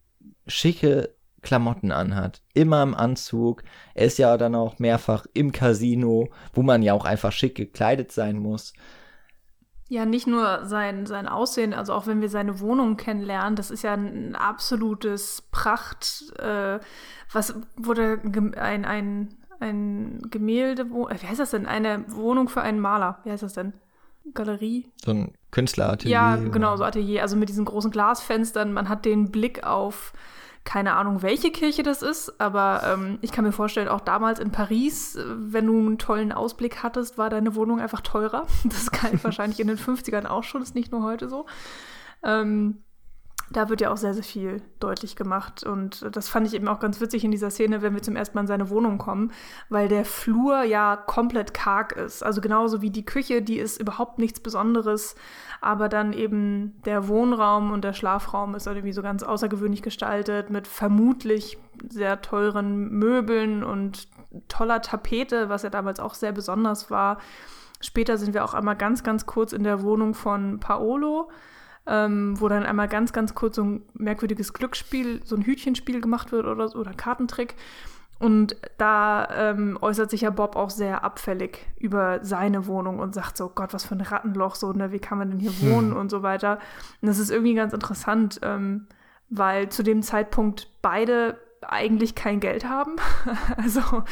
schicke 0.47 1.15
Klamotten 1.43 1.91
anhat. 1.91 2.41
Immer 2.55 2.83
im 2.83 2.95
Anzug. 2.95 3.65
Er 3.95 4.07
ist 4.07 4.19
ja 4.19 4.37
dann 4.37 4.55
auch 4.55 4.79
mehrfach 4.79 5.27
im 5.35 5.53
Casino, 5.53 6.31
wo 6.55 6.63
man 6.63 6.83
ja 6.83 6.95
auch 6.95 7.05
einfach 7.05 7.33
schick 7.33 7.57
gekleidet 7.57 8.13
sein 8.13 8.39
muss. 8.39 8.73
Ja, 9.89 10.07
nicht 10.07 10.27
nur 10.27 10.65
sein, 10.65 11.05
sein 11.05 11.29
Aussehen, 11.29 11.75
also 11.75 11.93
auch 11.93 12.07
wenn 12.07 12.23
wir 12.23 12.31
seine 12.31 12.61
Wohnung 12.61 12.97
kennenlernen, 12.97 13.57
das 13.57 13.71
ist 13.71 13.83
ja 13.83 13.93
ein 13.93 14.35
absolutes 14.35 15.47
Pracht, 15.51 16.33
äh, 16.39 16.81
was 17.31 17.55
wurde 17.77 18.23
ein, 18.57 18.87
ein, 18.87 19.35
ein 19.61 20.23
Gemälde, 20.31 20.87
wie 20.87 21.27
heißt 21.27 21.41
das 21.41 21.51
denn? 21.51 21.67
Eine 21.67 22.07
Wohnung 22.09 22.49
für 22.49 22.63
einen 22.63 22.81
Maler, 22.81 23.19
wie 23.25 23.33
heißt 23.33 23.43
das 23.43 23.53
denn? 23.53 23.75
Galerie? 24.33 24.91
So 25.05 25.11
ein 25.11 25.35
Künstleratelier. 25.53 26.13
Ja, 26.13 26.37
genau, 26.37 26.77
so 26.77 26.83
Atelier, 26.83 27.23
also 27.23 27.37
mit 27.37 27.49
diesen 27.49 27.65
großen 27.65 27.91
Glasfenstern, 27.91 28.73
man 28.73 28.89
hat 28.89 29.05
den 29.05 29.31
Blick 29.31 29.65
auf 29.65 30.13
keine 30.65 30.95
Ahnung, 30.95 31.23
welche 31.23 31.51
Kirche 31.51 31.83
das 31.83 32.03
ist, 32.03 32.41
aber 32.41 32.83
ähm, 32.87 33.19
ich 33.21 33.33
kann 33.33 33.45
mir 33.45 33.53
vorstellen, 33.53 33.89
auch 33.89 34.01
damals 34.01 34.39
in 34.39 34.53
Paris, 34.53 35.17
äh, 35.17 35.25
wenn 35.27 35.67
du 35.67 35.77
einen 35.77 35.99
tollen 35.99 36.31
Ausblick 36.31 36.83
hattest, 36.83 37.19
war 37.19 37.31
deine 37.31 37.55
Wohnung 37.55 37.81
einfach 37.81 38.01
teurer. 38.01 38.47
Das 38.65 38.91
galt 38.91 39.23
wahrscheinlich 39.25 39.59
in 39.61 39.67
den 39.67 39.77
50ern 39.77 40.27
auch 40.27 40.45
schon, 40.45 40.63
ist 40.63 40.75
nicht 40.75 40.93
nur 40.93 41.03
heute 41.03 41.29
so. 41.29 41.47
Ähm, 42.23 42.85
da 43.53 43.69
wird 43.69 43.81
ja 43.81 43.93
auch 43.93 43.97
sehr, 43.97 44.15
sehr 44.15 44.23
viel 44.23 44.63
deutlich 44.81 45.17
gemacht. 45.17 45.65
Und 45.65 46.05
das 46.15 46.29
fand 46.29 46.47
ich 46.47 46.55
eben 46.55 46.69
auch 46.69 46.81
ganz 46.81 47.01
witzig 47.01 47.25
in 47.25 47.31
dieser 47.31 47.51
Szene, 47.51 47.83
wenn 47.83 47.95
wir 47.95 48.03
zum 48.03 48.17
ersten 48.17 48.37
Mal 48.37 48.43
in 48.43 48.47
seine 48.47 48.71
Wohnung 48.71 48.99
kommen, 48.99 49.33
weil 49.69 49.89
der 49.89 50.05
Flur 50.05 50.63
ja 50.63 50.97
komplett 50.97 51.55
karg 51.55 51.93
ist. 51.93 52.23
Also 52.23 52.41
genauso 52.41 52.83
wie 52.83 52.91
die 52.91 53.05
Küche, 53.05 53.43
die 53.43 53.59
ist 53.59 53.81
überhaupt 53.81 54.19
nichts 54.19 54.41
Besonderes, 54.41 55.15
aber 55.61 55.89
dann 55.89 56.13
eben 56.13 56.81
der 56.85 57.09
Wohnraum 57.09 57.73
und 57.73 57.85
der 57.85 57.93
Schlafraum 57.93 58.55
ist 58.55 58.67
irgendwie 58.67 58.93
so 58.93 59.03
ganz 59.03 59.23
außergewöhnlich 59.23 59.83
gestaltet 59.83 60.51
mit 60.51 60.67
vermutlich 60.67 61.59
sehr 61.89 62.21
teuren 62.23 62.91
Möbeln 62.91 63.63
und 63.65 64.09
toller 64.49 64.81
Tapete, 64.83 65.49
was 65.49 65.63
ja 65.63 65.71
damals 65.71 66.01
auch 66.01 66.15
sehr 66.15 66.33
besonders 66.33 66.91
war. 66.91 67.19
Später 67.81 68.17
sind 68.17 68.33
wir 68.33 68.45
auch 68.45 68.55
einmal 68.55 68.77
ganz, 68.77 69.03
ganz 69.03 69.27
kurz 69.27 69.53
in 69.53 69.65
der 69.65 69.83
Wohnung 69.83 70.15
von 70.15 70.61
Paolo 70.61 71.29
ähm, 71.87 72.41
wo 72.41 72.49
dann 72.49 72.65
einmal 72.65 72.89
ganz, 72.89 73.13
ganz 73.13 73.35
kurz 73.35 73.57
so 73.57 73.65
ein 73.65 73.83
merkwürdiges 73.95 74.53
Glücksspiel, 74.53 75.21
so 75.25 75.37
ein 75.37 75.45
Hütchenspiel 75.45 76.01
gemacht 76.01 76.33
wird 76.33 76.47
oder, 76.47 76.75
oder 76.77 76.93
Kartentrick. 76.93 77.57
Und 78.19 78.57
da 78.79 79.29
ähm, 79.35 79.77
äußert 79.81 80.09
sich 80.11 80.21
ja 80.21 80.31
Bob 80.31 80.55
auch 80.55 80.71
sehr 80.71 81.03
abfällig 81.03 81.67
über 81.77 82.21
seine 82.23 82.69
Wohnung 82.69 83.01
und 83.01 83.15
sagt 83.15 83.37
so, 83.37 83.49
Gott, 83.49 83.75
was 83.75 83.85
für 83.85 83.97
ein 83.97 84.01
Rattenloch, 84.01 84.55
so, 84.55 84.73
ne, 84.73 84.93
wie 84.93 85.01
kann 85.01 85.19
man 85.19 85.31
denn 85.31 85.41
hier 85.41 85.61
wohnen 85.61 85.91
hm. 85.91 85.97
und 85.97 86.09
so 86.09 86.23
weiter. 86.23 86.61
Und 87.01 87.09
das 87.09 87.19
ist 87.19 87.33
irgendwie 87.33 87.55
ganz 87.55 87.73
interessant, 87.73 88.39
ähm, 88.45 88.87
weil 89.29 89.71
zu 89.71 89.83
dem 89.83 90.03
Zeitpunkt 90.03 90.69
beide 90.83 91.37
eigentlich 91.69 92.15
kein 92.15 92.41
Geld 92.41 92.65
haben. 92.65 92.97
also 93.57 94.05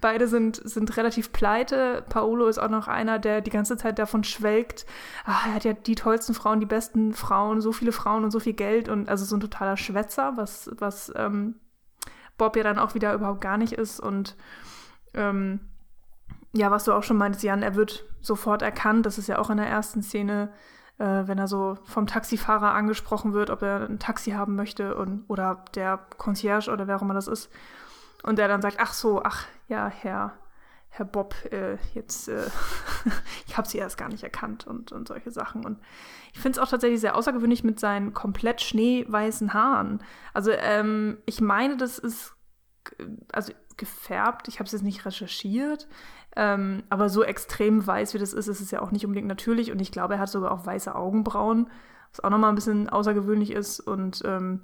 beide 0.00 0.28
sind, 0.28 0.56
sind 0.56 0.96
relativ 0.96 1.32
pleite. 1.32 2.04
Paolo 2.08 2.46
ist 2.46 2.58
auch 2.58 2.68
noch 2.68 2.88
einer, 2.88 3.18
der 3.18 3.40
die 3.40 3.50
ganze 3.50 3.76
Zeit 3.76 3.98
davon 3.98 4.24
schwelgt, 4.24 4.86
ach, 5.24 5.46
er 5.46 5.54
hat 5.54 5.64
ja 5.64 5.72
die 5.72 5.94
tollsten 5.94 6.34
Frauen, 6.34 6.60
die 6.60 6.66
besten 6.66 7.14
Frauen, 7.14 7.60
so 7.60 7.72
viele 7.72 7.92
Frauen 7.92 8.24
und 8.24 8.30
so 8.30 8.40
viel 8.40 8.54
Geld 8.54 8.88
und 8.88 9.08
also 9.08 9.24
so 9.24 9.36
ein 9.36 9.40
totaler 9.40 9.76
Schwätzer, 9.76 10.36
was, 10.36 10.70
was 10.78 11.12
ähm, 11.16 11.56
Bob 12.36 12.56
ja 12.56 12.62
dann 12.62 12.78
auch 12.78 12.94
wieder 12.94 13.14
überhaupt 13.14 13.40
gar 13.40 13.58
nicht 13.58 13.72
ist. 13.72 14.00
Und 14.00 14.36
ähm, 15.14 15.60
ja, 16.52 16.70
was 16.70 16.84
du 16.84 16.92
auch 16.92 17.02
schon 17.02 17.16
meintest, 17.16 17.44
Jan, 17.44 17.62
er 17.62 17.74
wird 17.74 18.06
sofort 18.20 18.62
erkannt, 18.62 19.06
das 19.06 19.18
ist 19.18 19.28
ja 19.28 19.38
auch 19.38 19.50
in 19.50 19.58
der 19.58 19.66
ersten 19.66 20.02
Szene, 20.02 20.52
wenn 20.98 21.38
er 21.38 21.46
so 21.46 21.78
vom 21.84 22.06
Taxifahrer 22.06 22.72
angesprochen 22.72 23.32
wird, 23.32 23.50
ob 23.50 23.62
er 23.62 23.88
ein 23.88 23.98
Taxi 23.98 24.32
haben 24.32 24.56
möchte 24.56 24.94
und, 24.96 25.24
oder 25.28 25.64
der 25.74 25.98
Concierge 26.16 26.70
oder 26.70 26.86
wer 26.86 26.96
auch 26.96 27.02
immer 27.02 27.14
das 27.14 27.28
ist. 27.28 27.50
Und 28.22 28.38
der 28.38 28.48
dann 28.48 28.62
sagt, 28.62 28.78
ach 28.80 28.92
so, 28.92 29.22
ach 29.22 29.46
ja, 29.68 29.88
Herr, 29.88 30.32
Herr 30.88 31.04
Bob, 31.04 31.34
äh, 31.52 31.76
jetzt, 31.94 32.28
äh, 32.28 32.46
ich 33.46 33.56
habe 33.56 33.68
sie 33.68 33.78
erst 33.78 33.96
gar 33.96 34.08
nicht 34.08 34.24
erkannt 34.24 34.66
und, 34.66 34.90
und 34.90 35.06
solche 35.06 35.30
Sachen. 35.30 35.64
Und 35.64 35.78
ich 36.32 36.40
finde 36.40 36.58
es 36.58 36.64
auch 36.64 36.70
tatsächlich 36.70 37.00
sehr 37.00 37.16
außergewöhnlich 37.16 37.62
mit 37.62 37.78
seinen 37.78 38.12
komplett 38.12 38.60
schneeweißen 38.60 39.54
Haaren. 39.54 40.02
Also 40.34 40.50
ähm, 40.50 41.18
ich 41.26 41.40
meine, 41.40 41.76
das 41.76 41.98
ist 41.98 42.34
also 43.32 43.52
gefärbt. 43.76 44.48
Ich 44.48 44.58
habe 44.58 44.66
es 44.66 44.72
jetzt 44.72 44.82
nicht 44.82 45.04
recherchiert. 45.06 45.88
Ähm, 46.36 46.82
aber 46.88 47.08
so 47.08 47.24
extrem 47.24 47.86
weiß, 47.86 48.14
wie 48.14 48.18
das 48.18 48.32
ist, 48.32 48.48
ist 48.48 48.60
es 48.60 48.70
ja 48.70 48.80
auch 48.80 48.90
nicht 48.90 49.04
unbedingt 49.04 49.28
natürlich. 49.28 49.72
Und 49.72 49.80
ich 49.80 49.92
glaube, 49.92 50.14
er 50.14 50.20
hat 50.20 50.28
sogar 50.28 50.52
auch 50.52 50.66
weiße 50.66 50.94
Augenbrauen, 50.94 51.70
was 52.10 52.22
auch 52.22 52.30
nochmal 52.30 52.50
ein 52.50 52.54
bisschen 52.54 52.88
außergewöhnlich 52.88 53.50
ist. 53.50 53.80
Und 53.80 54.22
ähm, 54.24 54.62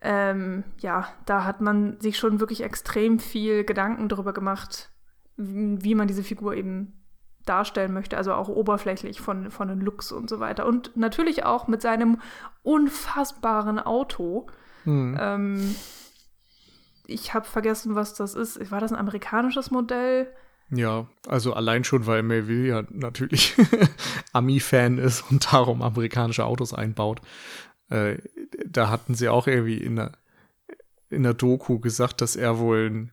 ähm, 0.00 0.64
ja, 0.78 1.08
da 1.26 1.44
hat 1.44 1.60
man 1.60 2.00
sich 2.00 2.18
schon 2.18 2.40
wirklich 2.40 2.62
extrem 2.62 3.18
viel 3.18 3.64
Gedanken 3.64 4.08
darüber 4.08 4.32
gemacht, 4.32 4.90
wie, 5.36 5.82
wie 5.82 5.94
man 5.94 6.08
diese 6.08 6.22
Figur 6.22 6.54
eben 6.54 6.94
darstellen 7.44 7.94
möchte, 7.94 8.16
also 8.16 8.34
auch 8.34 8.48
oberflächlich 8.48 9.20
von, 9.20 9.50
von 9.50 9.68
den 9.68 9.80
Looks 9.80 10.12
und 10.12 10.28
so 10.28 10.38
weiter. 10.38 10.66
Und 10.66 10.96
natürlich 10.96 11.44
auch 11.44 11.66
mit 11.66 11.82
seinem 11.82 12.20
unfassbaren 12.62 13.78
Auto. 13.78 14.48
Hm. 14.84 15.16
Ähm, 15.18 15.74
ich 17.08 17.34
habe 17.34 17.46
vergessen, 17.46 17.94
was 17.94 18.14
das 18.14 18.34
ist. 18.34 18.70
War 18.70 18.80
das 18.80 18.92
ein 18.92 18.98
amerikanisches 18.98 19.70
Modell? 19.70 20.28
Ja, 20.70 21.06
also 21.26 21.54
allein 21.54 21.82
schon, 21.82 22.06
weil 22.06 22.22
Melville 22.22 22.68
ja 22.68 22.84
natürlich 22.90 23.56
Ami-Fan 24.34 24.98
ist 24.98 25.24
und 25.30 25.52
darum 25.52 25.80
amerikanische 25.80 26.44
Autos 26.44 26.74
einbaut. 26.74 27.22
Äh, 27.88 28.18
da 28.66 28.90
hatten 28.90 29.14
sie 29.14 29.30
auch 29.30 29.46
irgendwie 29.46 29.78
in 29.78 29.96
der, 29.96 30.12
in 31.08 31.22
der 31.22 31.32
Doku 31.32 31.78
gesagt, 31.78 32.20
dass 32.20 32.36
er 32.36 32.58
wohl, 32.58 32.90
ein, 32.90 33.12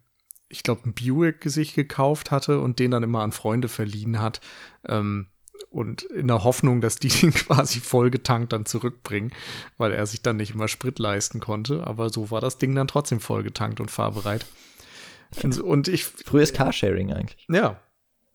ich 0.50 0.64
glaube, 0.64 0.82
ein 0.86 0.94
Buick 0.94 1.44
sich 1.46 1.74
gekauft 1.74 2.32
hatte 2.32 2.60
und 2.60 2.80
den 2.80 2.92
dann 2.92 3.04
immer 3.04 3.22
an 3.22 3.32
Freunde 3.32 3.70
verliehen 3.70 4.20
hat. 4.20 4.42
Ähm, 4.86 5.28
und 5.76 6.04
in 6.04 6.30
der 6.30 6.46
Hoffnung, 6.46 6.80
dass 6.80 6.96
die 6.96 7.08
den 7.22 7.34
quasi 7.34 7.82
vollgetankt 7.82 8.54
dann 8.54 8.66
zurückbringen, 8.66 9.32
weil 9.78 9.92
er 9.92 10.06
sich 10.06 10.22
dann 10.22 10.38
nicht 10.38 10.56
immer 10.56 10.70
Sprit 10.70 11.00
leisten 11.00 11.42
konnte. 11.42 11.86
Aber 11.86 12.10
so 12.10 12.32
war 12.32 12.40
das 12.40 12.58
Ding 12.58 12.74
dann 12.76 12.88
trotzdem 12.88 13.20
vollgetankt 13.20 13.82
und 13.82 13.92
fahrbereit. 13.92 14.46
Und 15.44 15.90
ich. 15.90 16.06
Frühes 16.06 16.54
Carsharing 16.54 17.12
eigentlich. 17.12 17.46
Ja. 17.50 17.82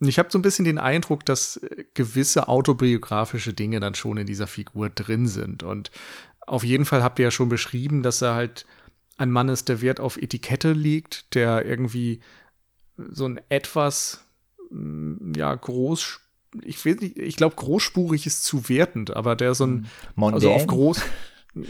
Und 0.01 0.09
ich 0.09 0.19
habe 0.19 0.31
so 0.31 0.39
ein 0.39 0.43
bisschen 0.43 0.67
den 0.67 0.79
Eindruck, 0.79 1.25
dass 1.25 1.61
gewisse 1.95 2.49
autobiografische 2.49 3.55
Dinge 3.55 3.81
dann 3.81 3.95
schon 3.95 4.19
in 4.19 4.27
dieser 4.27 4.47
Figur 4.47 4.91
drin 4.91 5.27
sind. 5.27 5.63
Und 5.63 5.91
auf 6.47 6.63
jeden 6.63 6.85
Fall 6.85 7.03
habt 7.03 7.19
ihr 7.19 7.27
ja 7.27 7.31
schon 7.31 7.49
beschrieben, 7.49 8.03
dass 8.03 8.21
er 8.23 8.35
halt 8.35 8.67
ein 9.17 9.31
Mann 9.31 9.49
ist, 9.49 9.69
der 9.69 9.81
Wert 9.81 10.01
auf 10.01 10.17
Etikette 10.17 10.73
liegt, 10.73 11.35
der 11.35 11.65
irgendwie 11.65 12.21
so 12.97 13.27
ein 13.27 13.41
etwas, 13.49 14.25
ja, 14.71 15.55
groß, 15.55 16.21
ich 16.63 16.85
will 16.85 16.97
nicht, 16.97 17.19
ich 17.19 17.37
glaube, 17.37 17.57
großspurig 17.57 18.27
ist 18.27 18.45
zu 18.45 18.69
wertend, 18.69 19.15
aber 19.17 19.37
der 19.37 19.55
so 19.55 19.67
ein, 19.67 19.87
Mondän. 20.15 20.35
also 20.35 20.51
auf 20.53 20.67
groß, 20.67 21.03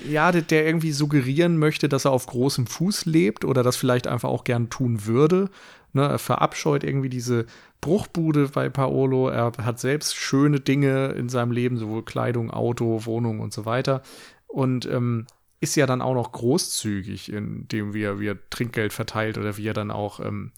ja, 0.08 0.32
der, 0.32 0.42
der 0.42 0.66
irgendwie 0.66 0.92
suggerieren 0.92 1.58
möchte, 1.58 1.88
dass 1.88 2.04
er 2.04 2.12
auf 2.12 2.26
großem 2.26 2.66
Fuß 2.66 3.06
lebt 3.06 3.44
oder 3.44 3.62
das 3.62 3.76
vielleicht 3.76 4.06
einfach 4.06 4.28
auch 4.28 4.44
gern 4.44 4.70
tun 4.70 5.06
würde. 5.06 5.50
Ne, 5.92 6.02
er 6.02 6.18
verabscheut 6.18 6.84
irgendwie 6.84 7.08
diese 7.08 7.46
Bruchbude 7.80 8.48
bei 8.48 8.68
Paolo. 8.68 9.28
Er 9.28 9.52
hat 9.62 9.80
selbst 9.80 10.14
schöne 10.14 10.60
Dinge 10.60 11.08
in 11.08 11.28
seinem 11.28 11.50
Leben, 11.50 11.78
sowohl 11.78 12.04
Kleidung, 12.04 12.50
Auto, 12.50 13.06
Wohnung 13.06 13.40
und 13.40 13.52
so 13.52 13.64
weiter. 13.64 14.02
Und 14.46 14.86
ähm, 14.86 15.26
ist 15.60 15.76
ja 15.76 15.86
dann 15.86 16.00
auch 16.00 16.14
noch 16.14 16.32
großzügig, 16.32 17.32
indem 17.32 17.92
wir, 17.92 18.20
wie 18.20 18.28
er 18.28 18.50
Trinkgeld 18.50 18.92
verteilt 18.92 19.36
oder 19.36 19.56
wie 19.56 19.66
er 19.66 19.74
dann 19.74 19.90
auch 19.90 20.20
ähm, 20.20 20.52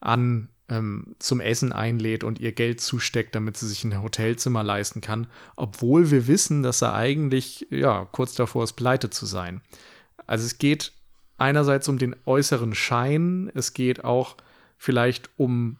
an 0.00 0.48
ähm, 0.68 1.14
zum 1.18 1.40
Essen 1.40 1.72
einlädt 1.72 2.24
und 2.24 2.40
ihr 2.40 2.52
Geld 2.52 2.80
zusteckt, 2.80 3.34
damit 3.34 3.56
sie 3.56 3.68
sich 3.68 3.84
ein 3.84 4.02
Hotelzimmer 4.02 4.62
leisten 4.62 5.00
kann, 5.00 5.28
obwohl 5.56 6.10
wir 6.10 6.26
wissen, 6.26 6.62
dass 6.62 6.82
er 6.82 6.94
eigentlich 6.94 7.66
ja 7.70 8.06
kurz 8.10 8.34
davor 8.34 8.64
ist, 8.64 8.74
pleite 8.74 9.10
zu 9.10 9.26
sein. 9.26 9.60
Also 10.26 10.44
es 10.44 10.58
geht 10.58 10.92
einerseits 11.38 11.88
um 11.88 11.98
den 11.98 12.16
äußeren 12.24 12.74
Schein, 12.74 13.50
es 13.54 13.74
geht 13.74 14.04
auch 14.04 14.36
vielleicht 14.76 15.30
um 15.36 15.78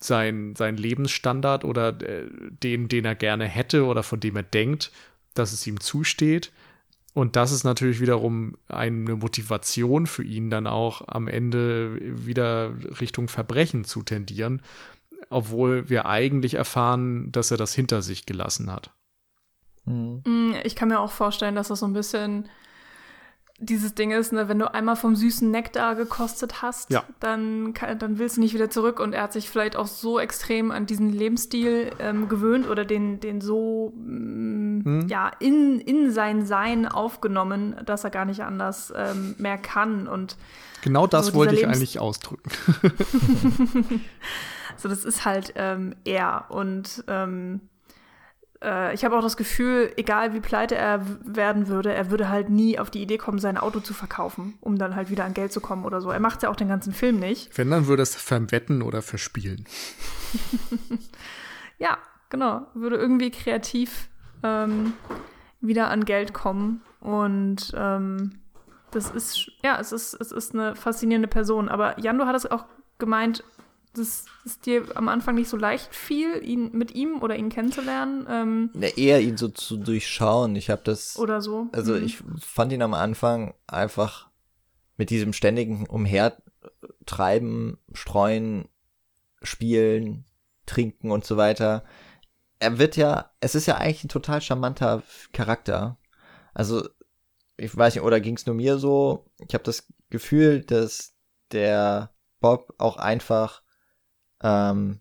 sein, 0.00 0.54
sein 0.56 0.76
Lebensstandard 0.76 1.64
oder 1.64 2.00
äh, 2.02 2.28
den, 2.62 2.88
den 2.88 3.04
er 3.04 3.14
gerne 3.14 3.46
hätte 3.46 3.86
oder 3.86 4.02
von 4.02 4.20
dem 4.20 4.36
er 4.36 4.42
denkt, 4.42 4.92
dass 5.34 5.52
es 5.52 5.66
ihm 5.66 5.80
zusteht. 5.80 6.52
Und 7.14 7.36
das 7.36 7.52
ist 7.52 7.64
natürlich 7.64 8.00
wiederum 8.00 8.56
eine 8.68 9.16
Motivation 9.16 10.06
für 10.06 10.24
ihn, 10.24 10.48
dann 10.48 10.66
auch 10.66 11.02
am 11.08 11.28
Ende 11.28 11.98
wieder 12.00 12.72
Richtung 13.00 13.28
Verbrechen 13.28 13.84
zu 13.84 14.02
tendieren, 14.02 14.62
obwohl 15.28 15.90
wir 15.90 16.06
eigentlich 16.06 16.54
erfahren, 16.54 17.30
dass 17.30 17.50
er 17.50 17.58
das 17.58 17.74
hinter 17.74 18.00
sich 18.00 18.24
gelassen 18.24 18.72
hat. 18.72 18.90
Mhm. 19.84 20.54
Ich 20.64 20.74
kann 20.74 20.88
mir 20.88 21.00
auch 21.00 21.10
vorstellen, 21.10 21.54
dass 21.54 21.68
das 21.68 21.80
so 21.80 21.86
ein 21.86 21.92
bisschen 21.92 22.48
dieses 23.58 23.94
Ding 23.94 24.10
ist, 24.10 24.32
ne, 24.32 24.48
wenn 24.48 24.58
du 24.58 24.72
einmal 24.72 24.96
vom 24.96 25.14
süßen 25.14 25.50
Nektar 25.50 25.94
gekostet 25.94 26.62
hast, 26.62 26.90
ja. 26.90 27.04
dann, 27.20 27.74
kann, 27.74 27.98
dann 27.98 28.18
willst 28.18 28.36
du 28.36 28.40
nicht 28.40 28.54
wieder 28.54 28.70
zurück 28.70 28.98
und 28.98 29.12
er 29.12 29.22
hat 29.22 29.32
sich 29.32 29.48
vielleicht 29.48 29.76
auch 29.76 29.86
so 29.86 30.18
extrem 30.18 30.70
an 30.70 30.86
diesen 30.86 31.10
Lebensstil 31.10 31.92
ähm, 31.98 32.28
gewöhnt 32.28 32.68
oder 32.68 32.84
den, 32.84 33.20
den 33.20 33.40
so 33.40 33.92
mm, 33.96 34.84
hm. 34.84 35.08
ja, 35.08 35.30
in, 35.38 35.80
in 35.80 36.10
sein 36.10 36.44
Sein 36.44 36.86
aufgenommen, 36.86 37.76
dass 37.84 38.04
er 38.04 38.10
gar 38.10 38.24
nicht 38.24 38.42
anders 38.42 38.92
ähm, 38.96 39.36
mehr 39.38 39.58
kann. 39.58 40.08
Und 40.08 40.36
genau 40.82 41.06
das 41.06 41.26
so 41.26 41.34
wollte 41.34 41.54
ich 41.54 41.60
Lebens 41.60 41.76
eigentlich 41.76 42.00
ausdrücken. 42.00 42.50
so, 44.76 44.88
das 44.88 45.04
ist 45.04 45.24
halt 45.24 45.52
ähm, 45.56 45.94
er 46.04 46.46
und 46.48 47.04
ähm, 47.06 47.60
äh, 48.62 48.94
ich 48.94 49.04
habe 49.04 49.16
auch 49.16 49.22
das 49.22 49.36
Gefühl, 49.36 49.92
egal 49.96 50.34
wie 50.34 50.40
pleite 50.40 50.74
er 50.74 51.04
werden 51.24 51.68
würde, 51.68 51.92
er 51.92 52.10
würde 52.10 52.28
halt 52.28 52.48
nie 52.48 52.78
auf 52.78 52.90
die 52.90 53.02
Idee 53.02 53.18
kommen, 53.18 53.38
sein 53.38 53.58
Auto 53.58 53.80
zu 53.80 53.94
verkaufen, 53.94 54.54
um 54.60 54.78
dann 54.78 54.96
halt 54.96 55.10
wieder 55.10 55.24
an 55.24 55.34
Geld 55.34 55.52
zu 55.52 55.60
kommen 55.60 55.84
oder 55.84 56.00
so. 56.00 56.10
Er 56.10 56.20
macht 56.20 56.42
ja 56.42 56.50
auch 56.50 56.56
den 56.56 56.68
ganzen 56.68 56.92
Film 56.92 57.18
nicht. 57.18 57.56
Wenn, 57.56 57.70
dann 57.70 57.86
würde 57.86 58.02
es 58.02 58.14
verwetten 58.14 58.82
oder 58.82 59.02
verspielen. 59.02 59.64
ja, 61.78 61.98
genau. 62.30 62.66
Würde 62.74 62.96
irgendwie 62.96 63.30
kreativ 63.30 64.08
ähm, 64.42 64.94
wieder 65.60 65.90
an 65.90 66.04
Geld 66.04 66.32
kommen. 66.32 66.82
Und 67.00 67.72
ähm, 67.76 68.38
das 68.92 69.10
ist, 69.10 69.50
ja, 69.64 69.78
es 69.80 69.92
ist, 69.92 70.14
es 70.14 70.32
ist 70.32 70.54
eine 70.54 70.76
faszinierende 70.76 71.28
Person. 71.28 71.68
Aber 71.68 71.98
Jan, 71.98 72.18
du 72.18 72.26
hattest 72.26 72.50
auch 72.52 72.66
gemeint, 72.98 73.42
dass 73.94 74.24
es 74.44 74.58
dir 74.60 74.84
am 74.96 75.08
Anfang 75.08 75.34
nicht 75.34 75.48
so 75.48 75.56
leicht 75.56 75.94
fiel, 75.94 76.42
ihn 76.42 76.70
mit 76.72 76.94
ihm 76.94 77.22
oder 77.22 77.36
ihn 77.36 77.48
kennenzulernen? 77.48 78.26
Ähm, 78.28 78.70
ja, 78.74 78.88
eher 78.88 79.20
ihn 79.20 79.36
so 79.36 79.48
zu 79.48 79.76
durchschauen. 79.76 80.56
Ich 80.56 80.70
habe 80.70 80.82
das. 80.84 81.18
Oder 81.18 81.40
so. 81.40 81.68
Also 81.72 81.94
mhm. 81.94 82.04
ich 82.04 82.22
fand 82.40 82.72
ihn 82.72 82.82
am 82.82 82.94
Anfang 82.94 83.54
einfach 83.66 84.30
mit 84.96 85.10
diesem 85.10 85.32
ständigen 85.32 85.86
Umhertreiben, 85.86 87.78
Streuen, 87.92 88.68
Spielen, 89.42 90.24
Trinken 90.66 91.10
und 91.10 91.24
so 91.24 91.36
weiter. 91.36 91.84
Er 92.58 92.78
wird 92.78 92.96
ja, 92.96 93.32
es 93.40 93.54
ist 93.54 93.66
ja 93.66 93.76
eigentlich 93.76 94.04
ein 94.04 94.08
total 94.08 94.40
charmanter 94.40 95.02
Charakter. 95.32 95.98
Also, 96.54 96.88
ich 97.56 97.76
weiß 97.76 97.94
nicht, 97.94 98.04
oder 98.04 98.20
ging 98.20 98.36
es 98.36 98.46
nur 98.46 98.54
mir 98.54 98.78
so? 98.78 99.26
Ich 99.46 99.54
habe 99.54 99.64
das 99.64 99.88
Gefühl, 100.10 100.60
dass 100.60 101.14
der 101.50 102.12
Bob 102.40 102.74
auch 102.78 102.96
einfach 102.96 103.61
ähm, 104.42 105.00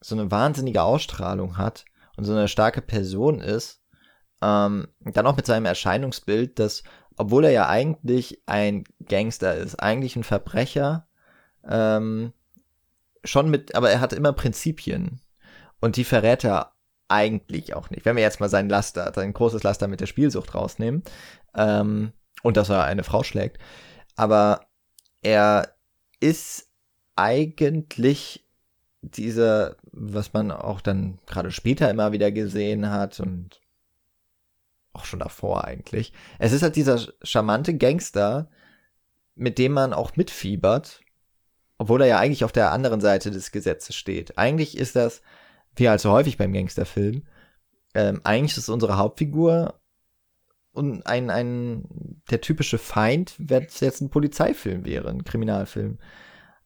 so 0.00 0.14
eine 0.14 0.30
wahnsinnige 0.30 0.82
Ausstrahlung 0.82 1.58
hat 1.58 1.84
und 2.16 2.24
so 2.24 2.32
eine 2.32 2.48
starke 2.48 2.82
Person 2.82 3.40
ist, 3.40 3.82
ähm, 4.42 4.88
dann 5.00 5.26
auch 5.26 5.36
mit 5.36 5.46
seinem 5.46 5.66
Erscheinungsbild, 5.66 6.58
dass, 6.58 6.82
obwohl 7.16 7.44
er 7.44 7.50
ja 7.50 7.68
eigentlich 7.68 8.42
ein 8.46 8.84
Gangster 9.06 9.54
ist, 9.54 9.76
eigentlich 9.76 10.16
ein 10.16 10.24
Verbrecher, 10.24 11.06
ähm, 11.68 12.32
schon 13.22 13.50
mit, 13.50 13.74
aber 13.74 13.90
er 13.90 14.00
hat 14.00 14.12
immer 14.12 14.32
Prinzipien 14.32 15.20
und 15.80 15.96
die 15.96 16.04
verrät 16.04 16.44
er 16.44 16.72
eigentlich 17.08 17.74
auch 17.74 17.90
nicht. 17.90 18.04
Wenn 18.04 18.16
wir 18.16 18.22
jetzt 18.22 18.40
mal 18.40 18.48
sein 18.48 18.68
Laster, 18.68 19.12
sein 19.14 19.32
großes 19.32 19.62
Laster 19.62 19.88
mit 19.88 20.00
der 20.00 20.06
Spielsucht 20.06 20.54
rausnehmen 20.54 21.02
ähm, 21.54 22.12
und 22.42 22.56
dass 22.56 22.70
er 22.70 22.84
eine 22.84 23.04
Frau 23.04 23.22
schlägt, 23.22 23.58
aber 24.16 24.60
er 25.20 25.74
ist 26.20 26.70
eigentlich 27.16 28.46
dieser, 29.02 29.76
was 29.92 30.32
man 30.32 30.50
auch 30.50 30.80
dann 30.80 31.18
gerade 31.26 31.50
später 31.50 31.90
immer 31.90 32.12
wieder 32.12 32.30
gesehen 32.32 32.90
hat 32.90 33.20
und 33.20 33.60
auch 34.92 35.04
schon 35.04 35.20
davor 35.20 35.64
eigentlich. 35.64 36.12
Es 36.38 36.52
ist 36.52 36.62
halt 36.62 36.76
dieser 36.76 37.00
charmante 37.22 37.76
Gangster, 37.76 38.48
mit 39.34 39.58
dem 39.58 39.72
man 39.72 39.92
auch 39.92 40.16
mitfiebert, 40.16 41.00
obwohl 41.78 42.02
er 42.02 42.08
ja 42.08 42.18
eigentlich 42.18 42.44
auf 42.44 42.52
der 42.52 42.72
anderen 42.72 43.00
Seite 43.00 43.30
des 43.30 43.52
Gesetzes 43.52 43.96
steht. 43.96 44.36
Eigentlich 44.36 44.76
ist 44.76 44.96
das, 44.96 45.22
wie 45.76 45.88
halt 45.88 46.00
so 46.00 46.10
häufig 46.10 46.36
beim 46.36 46.52
Gangsterfilm, 46.52 47.22
ähm, 47.94 48.20
eigentlich 48.24 48.56
ist 48.56 48.68
unsere 48.68 48.98
Hauptfigur 48.98 49.80
und 50.72 51.06
ein, 51.06 51.30
ein, 51.30 52.20
der 52.30 52.40
typische 52.40 52.78
Feind, 52.78 53.34
wenn 53.38 53.64
es 53.64 53.80
jetzt 53.80 54.00
ein 54.00 54.10
Polizeifilm 54.10 54.84
wäre, 54.84 55.08
ein 55.08 55.24
Kriminalfilm. 55.24 55.98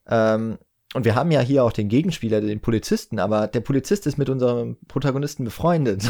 Ähm, 0.07 0.59
und 0.95 1.05
wir 1.05 1.17
haben 1.17 1.31
ja 1.33 1.41
hier 1.41 1.65
auch 1.65 1.73
den 1.73 1.89
Gegenspieler, 1.89 2.41
den 2.41 2.61
Polizisten, 2.61 3.19
aber 3.19 3.49
der 3.49 3.61
Polizist 3.61 4.07
ist 4.07 4.17
mit 4.17 4.31
unserem 4.31 4.79
Protagonisten 4.87 5.45
befreundet. 5.45 6.09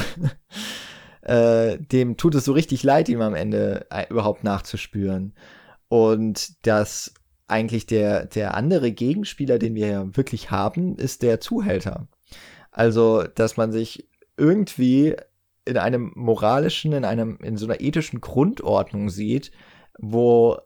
äh, 1.22 1.78
dem 1.78 2.16
tut 2.18 2.34
es 2.34 2.44
so 2.44 2.52
richtig 2.52 2.82
leid, 2.82 3.08
ihm 3.08 3.22
am 3.22 3.34
Ende 3.34 3.86
äh, 3.90 4.06
überhaupt 4.10 4.44
nachzuspüren. 4.44 5.34
Und 5.88 6.66
das 6.66 7.14
eigentlich 7.46 7.86
der, 7.86 8.26
der 8.26 8.54
andere 8.54 8.92
Gegenspieler, 8.92 9.58
den 9.58 9.74
wir 9.74 9.86
ja 9.86 10.16
wirklich 10.16 10.50
haben, 10.50 10.96
ist 10.96 11.22
der 11.22 11.40
Zuhälter. 11.40 12.08
Also, 12.70 13.22
dass 13.22 13.56
man 13.56 13.72
sich 13.72 14.08
irgendwie 14.36 15.16
in 15.64 15.78
einem 15.78 16.12
moralischen, 16.14 16.92
in 16.92 17.04
einem, 17.04 17.38
in 17.42 17.56
so 17.56 17.66
einer 17.66 17.80
ethischen 17.80 18.20
Grundordnung 18.20 19.08
sieht, 19.08 19.50
wo 19.98 20.58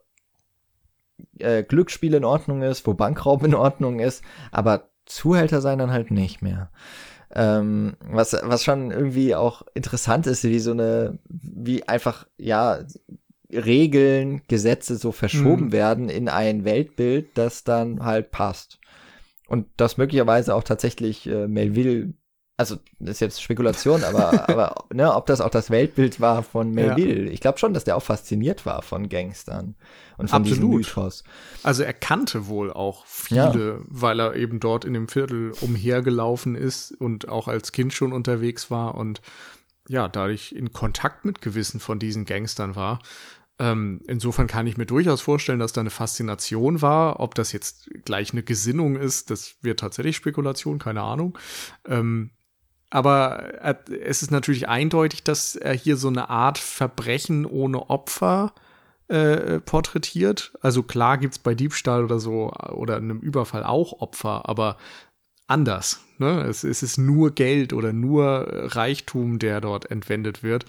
äh, 1.39 1.63
Glücksspiel 1.63 2.13
in 2.13 2.25
Ordnung 2.25 2.61
ist, 2.61 2.85
wo 2.85 2.93
Bankraub 2.93 3.43
in 3.43 3.55
Ordnung 3.55 3.99
ist, 3.99 4.23
aber 4.51 4.89
Zuhälter 5.05 5.61
sein 5.61 5.79
dann 5.79 5.91
halt 5.91 6.11
nicht 6.11 6.41
mehr. 6.41 6.71
Ähm, 7.33 7.95
was, 8.01 8.35
was 8.43 8.63
schon 8.63 8.91
irgendwie 8.91 9.35
auch 9.35 9.63
interessant 9.73 10.25
ist, 10.27 10.43
wie 10.43 10.59
so 10.59 10.71
eine, 10.71 11.19
wie 11.27 11.87
einfach, 11.87 12.27
ja, 12.37 12.79
Regeln, 13.51 14.41
Gesetze 14.47 14.95
so 14.95 15.11
verschoben 15.11 15.65
mhm. 15.65 15.71
werden 15.71 16.09
in 16.09 16.29
ein 16.29 16.65
Weltbild, 16.65 17.29
das 17.35 17.63
dann 17.63 18.03
halt 18.03 18.31
passt. 18.31 18.79
Und 19.47 19.65
das 19.77 19.97
möglicherweise 19.97 20.53
auch 20.53 20.63
tatsächlich 20.63 21.27
äh, 21.27 21.47
Melville 21.47 22.13
also 22.59 22.77
das 22.99 23.15
ist 23.15 23.19
jetzt 23.21 23.41
Spekulation, 23.41 24.03
aber, 24.03 24.49
aber 24.49 24.85
ne, 24.93 25.15
ob 25.15 25.25
das 25.27 25.39
auch 25.39 25.49
das 25.49 25.69
Weltbild 25.69 26.19
war 26.19 26.43
von 26.43 26.71
Melville. 26.71 27.27
Ja. 27.27 27.31
Ich 27.31 27.39
glaube 27.39 27.57
schon, 27.57 27.73
dass 27.73 27.85
der 27.85 27.95
auch 27.95 28.03
fasziniert 28.03 28.65
war 28.65 28.81
von 28.81 29.07
Gangstern 29.07 29.75
und 30.17 30.29
von 30.29 30.41
Absolut. 30.41 30.57
diesem 30.57 30.69
Mythos. 30.69 31.23
Also 31.63 31.83
er 31.83 31.93
kannte 31.93 32.47
wohl 32.47 32.73
auch 32.73 33.05
viele, 33.05 33.77
ja. 33.79 33.85
weil 33.87 34.19
er 34.19 34.35
eben 34.35 34.59
dort 34.59 34.83
in 34.83 34.93
dem 34.93 35.07
Viertel 35.07 35.53
umhergelaufen 35.61 36.55
ist 36.55 36.91
und 36.91 37.29
auch 37.29 37.47
als 37.47 37.71
Kind 37.71 37.93
schon 37.93 38.11
unterwegs 38.11 38.69
war 38.69 38.95
und 38.95 39.21
ja, 39.87 40.09
dadurch 40.09 40.51
in 40.51 40.73
Kontakt 40.73 41.23
mit 41.23 41.41
gewissen 41.41 41.79
von 41.79 41.97
diesen 41.97 42.25
Gangstern 42.25 42.75
war. 42.75 42.99
Ähm, 43.57 44.01
insofern 44.05 44.47
kann 44.47 44.67
ich 44.67 44.75
mir 44.75 44.85
durchaus 44.85 45.21
vorstellen, 45.21 45.59
dass 45.59 45.71
da 45.71 45.79
eine 45.79 45.89
Faszination 45.89 46.81
war. 46.81 47.21
Ob 47.21 47.35
das 47.35 47.53
jetzt 47.53 47.89
gleich 48.03 48.33
eine 48.33 48.43
Gesinnung 48.43 48.97
ist, 48.97 49.31
das 49.31 49.55
wird 49.61 49.79
tatsächlich 49.79 50.17
Spekulation, 50.17 50.77
keine 50.77 51.01
Ahnung. 51.01 51.37
Ähm, 51.85 52.31
aber 52.89 53.63
es 54.03 54.23
ist 54.23 54.31
natürlich 54.31 54.67
eindeutig, 54.67 55.23
dass 55.23 55.55
er 55.55 55.73
hier 55.73 55.97
so 55.97 56.07
eine 56.07 56.29
Art 56.29 56.57
Verbrechen 56.57 57.45
ohne 57.45 57.89
Opfer 57.89 58.53
äh, 59.07 59.59
porträtiert. 59.59 60.53
Also 60.61 60.83
klar 60.83 61.17
gibt 61.17 61.35
es 61.35 61.39
bei 61.39 61.55
Diebstahl 61.55 62.03
oder 62.03 62.19
so 62.19 62.51
oder 62.71 62.97
einem 62.97 63.19
Überfall 63.19 63.63
auch 63.63 64.01
Opfer, 64.01 64.47
aber 64.49 64.77
anders. 65.47 66.03
Ne? 66.17 66.41
Es, 66.43 66.63
es 66.63 66.83
ist 66.83 66.97
nur 66.97 67.31
Geld 67.31 67.73
oder 67.73 67.93
nur 67.93 68.47
Reichtum, 68.75 69.39
der 69.39 69.61
dort 69.61 69.89
entwendet 69.89 70.43
wird. 70.43 70.65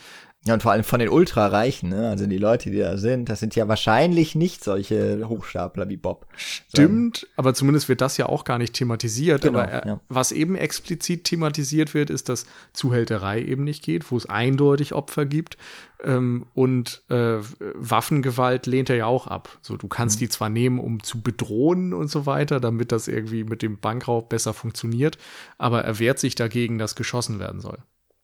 Ja, 0.46 0.54
und 0.54 0.62
vor 0.62 0.72
allem 0.72 0.84
von 0.84 1.00
den 1.00 1.10
Ultrareichen, 1.10 1.90
ne? 1.90 2.08
Also 2.08 2.26
die 2.26 2.38
Leute, 2.38 2.70
die 2.70 2.78
da 2.78 2.96
sind, 2.96 3.28
das 3.28 3.40
sind 3.40 3.54
ja 3.56 3.68
wahrscheinlich 3.68 4.34
nicht 4.34 4.64
solche 4.64 5.28
Hochstapler 5.28 5.90
wie 5.90 5.98
Bob. 5.98 6.26
Stimmt, 6.34 7.26
aber 7.36 7.52
zumindest 7.52 7.90
wird 7.90 8.00
das 8.00 8.16
ja 8.16 8.24
auch 8.24 8.44
gar 8.44 8.56
nicht 8.56 8.72
thematisiert. 8.72 9.42
Genau, 9.42 9.58
aber 9.58 9.84
äh, 9.84 9.88
ja. 9.88 10.00
was 10.08 10.32
eben 10.32 10.56
explizit 10.56 11.24
thematisiert 11.24 11.92
wird, 11.92 12.08
ist, 12.08 12.30
dass 12.30 12.46
Zuhälterei 12.72 13.42
eben 13.42 13.64
nicht 13.64 13.84
geht, 13.84 14.10
wo 14.10 14.16
es 14.16 14.24
eindeutig 14.24 14.94
Opfer 14.94 15.26
gibt. 15.26 15.58
Ähm, 16.02 16.46
und 16.54 17.02
äh, 17.10 17.36
Waffengewalt 17.74 18.64
lehnt 18.64 18.88
er 18.88 18.96
ja 18.96 19.06
auch 19.06 19.26
ab. 19.26 19.58
So, 19.60 19.76
du 19.76 19.88
kannst 19.88 20.16
Mhm. 20.16 20.20
die 20.20 20.28
zwar 20.30 20.48
nehmen, 20.48 20.78
um 20.78 21.02
zu 21.02 21.20
bedrohen 21.20 21.92
und 21.92 22.08
so 22.08 22.24
weiter, 22.24 22.60
damit 22.60 22.92
das 22.92 23.08
irgendwie 23.08 23.44
mit 23.44 23.60
dem 23.60 23.78
Bankraub 23.78 24.30
besser 24.30 24.54
funktioniert, 24.54 25.18
aber 25.58 25.84
er 25.84 25.98
wehrt 25.98 26.18
sich 26.18 26.34
dagegen, 26.34 26.78
dass 26.78 26.94
geschossen 26.96 27.40
werden 27.40 27.60
soll. 27.60 27.76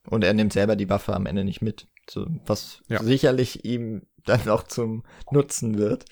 Und 0.09 0.25
er 0.25 0.33
nimmt 0.33 0.55
selber 0.55 0.77
die 0.77 0.89
Waffe 0.89 1.15
am 1.15 1.27
Ende 1.27 1.45
nicht 1.45 1.61
mit. 1.61 1.87
So, 2.09 2.27
was 2.47 2.83
Ja. 2.89 3.03
sicherlich 3.03 3.65
ihm 3.65 4.03
dann 4.25 4.49
auch 4.49 4.63
zum 4.65 5.05
Nutzen 5.31 5.79
wird. 5.79 6.05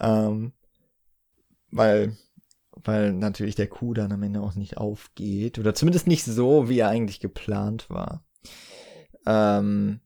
Ähm, 0.00 0.52
weil, 1.70 2.16
weil 2.72 3.12
natürlich 3.12 3.54
der 3.54 3.68
Coup 3.68 3.94
dann 3.94 4.12
am 4.12 4.22
Ende 4.22 4.40
auch 4.40 4.54
nicht 4.54 4.76
aufgeht. 4.76 5.58
Oder 5.58 5.74
zumindest 5.74 6.06
nicht 6.06 6.24
so, 6.24 6.68
wie 6.68 6.78
er 6.78 6.88
eigentlich 6.88 7.20
geplant 7.20 7.88
war. 7.88 8.24
Ähm, 9.26 10.00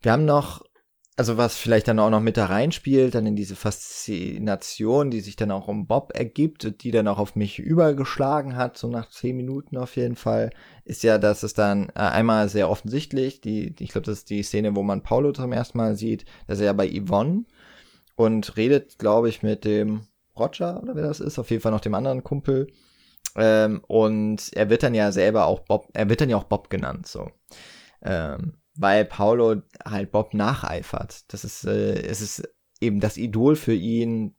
wir 0.00 0.12
haben 0.12 0.24
noch, 0.24 0.62
also 1.16 1.36
was 1.36 1.56
vielleicht 1.56 1.86
dann 1.86 2.00
auch 2.00 2.10
noch 2.10 2.20
mit 2.20 2.36
da 2.36 2.46
reinspielt, 2.46 3.14
dann 3.14 3.26
in 3.26 3.36
diese 3.36 3.54
Faszination, 3.54 5.10
die 5.10 5.20
sich 5.20 5.36
dann 5.36 5.52
auch 5.52 5.68
um 5.68 5.86
Bob 5.86 6.12
ergibt, 6.14 6.82
die 6.82 6.90
dann 6.90 7.06
auch 7.06 7.18
auf 7.18 7.36
mich 7.36 7.60
übergeschlagen 7.60 8.56
hat, 8.56 8.76
so 8.76 8.88
nach 8.88 9.08
zehn 9.10 9.36
Minuten 9.36 9.76
auf 9.76 9.94
jeden 9.94 10.16
Fall, 10.16 10.50
ist 10.84 11.04
ja, 11.04 11.18
dass 11.18 11.44
es 11.44 11.54
dann 11.54 11.88
äh, 11.90 12.00
einmal 12.00 12.48
sehr 12.48 12.68
offensichtlich, 12.68 13.40
die, 13.40 13.74
ich 13.78 13.90
glaube, 13.90 14.06
das 14.06 14.18
ist 14.18 14.30
die 14.30 14.42
Szene, 14.42 14.74
wo 14.74 14.82
man 14.82 15.02
Paulo 15.02 15.32
zum 15.32 15.52
ersten 15.52 15.78
Mal 15.78 15.94
sieht, 15.94 16.24
dass 16.48 16.58
er 16.58 16.66
ja 16.66 16.72
bei 16.72 16.88
Yvonne 16.88 17.44
und 18.16 18.56
redet, 18.56 18.98
glaube 18.98 19.28
ich, 19.28 19.42
mit 19.42 19.64
dem 19.64 20.06
Roger 20.36 20.82
oder 20.82 20.96
wer 20.96 21.04
das 21.04 21.20
ist, 21.20 21.38
auf 21.38 21.50
jeden 21.50 21.62
Fall 21.62 21.72
noch 21.72 21.80
dem 21.80 21.94
anderen 21.94 22.24
Kumpel. 22.24 22.66
Ähm, 23.36 23.82
und 23.86 24.50
er 24.54 24.68
wird 24.68 24.82
dann 24.82 24.94
ja 24.94 25.12
selber 25.12 25.46
auch 25.46 25.60
Bob, 25.60 25.88
er 25.92 26.08
wird 26.08 26.20
dann 26.20 26.30
ja 26.30 26.36
auch 26.36 26.44
Bob 26.44 26.70
genannt, 26.70 27.06
so. 27.06 27.30
Ähm, 28.02 28.54
weil 28.74 29.04
Paulo 29.04 29.62
halt 29.84 30.10
Bob 30.10 30.34
nacheifert. 30.34 31.32
Das 31.32 31.44
ist, 31.44 31.64
äh, 31.64 32.02
es 32.02 32.20
ist 32.20 32.48
eben 32.80 33.00
das 33.00 33.16
Idol 33.16 33.56
für 33.56 33.74
ihn, 33.74 34.36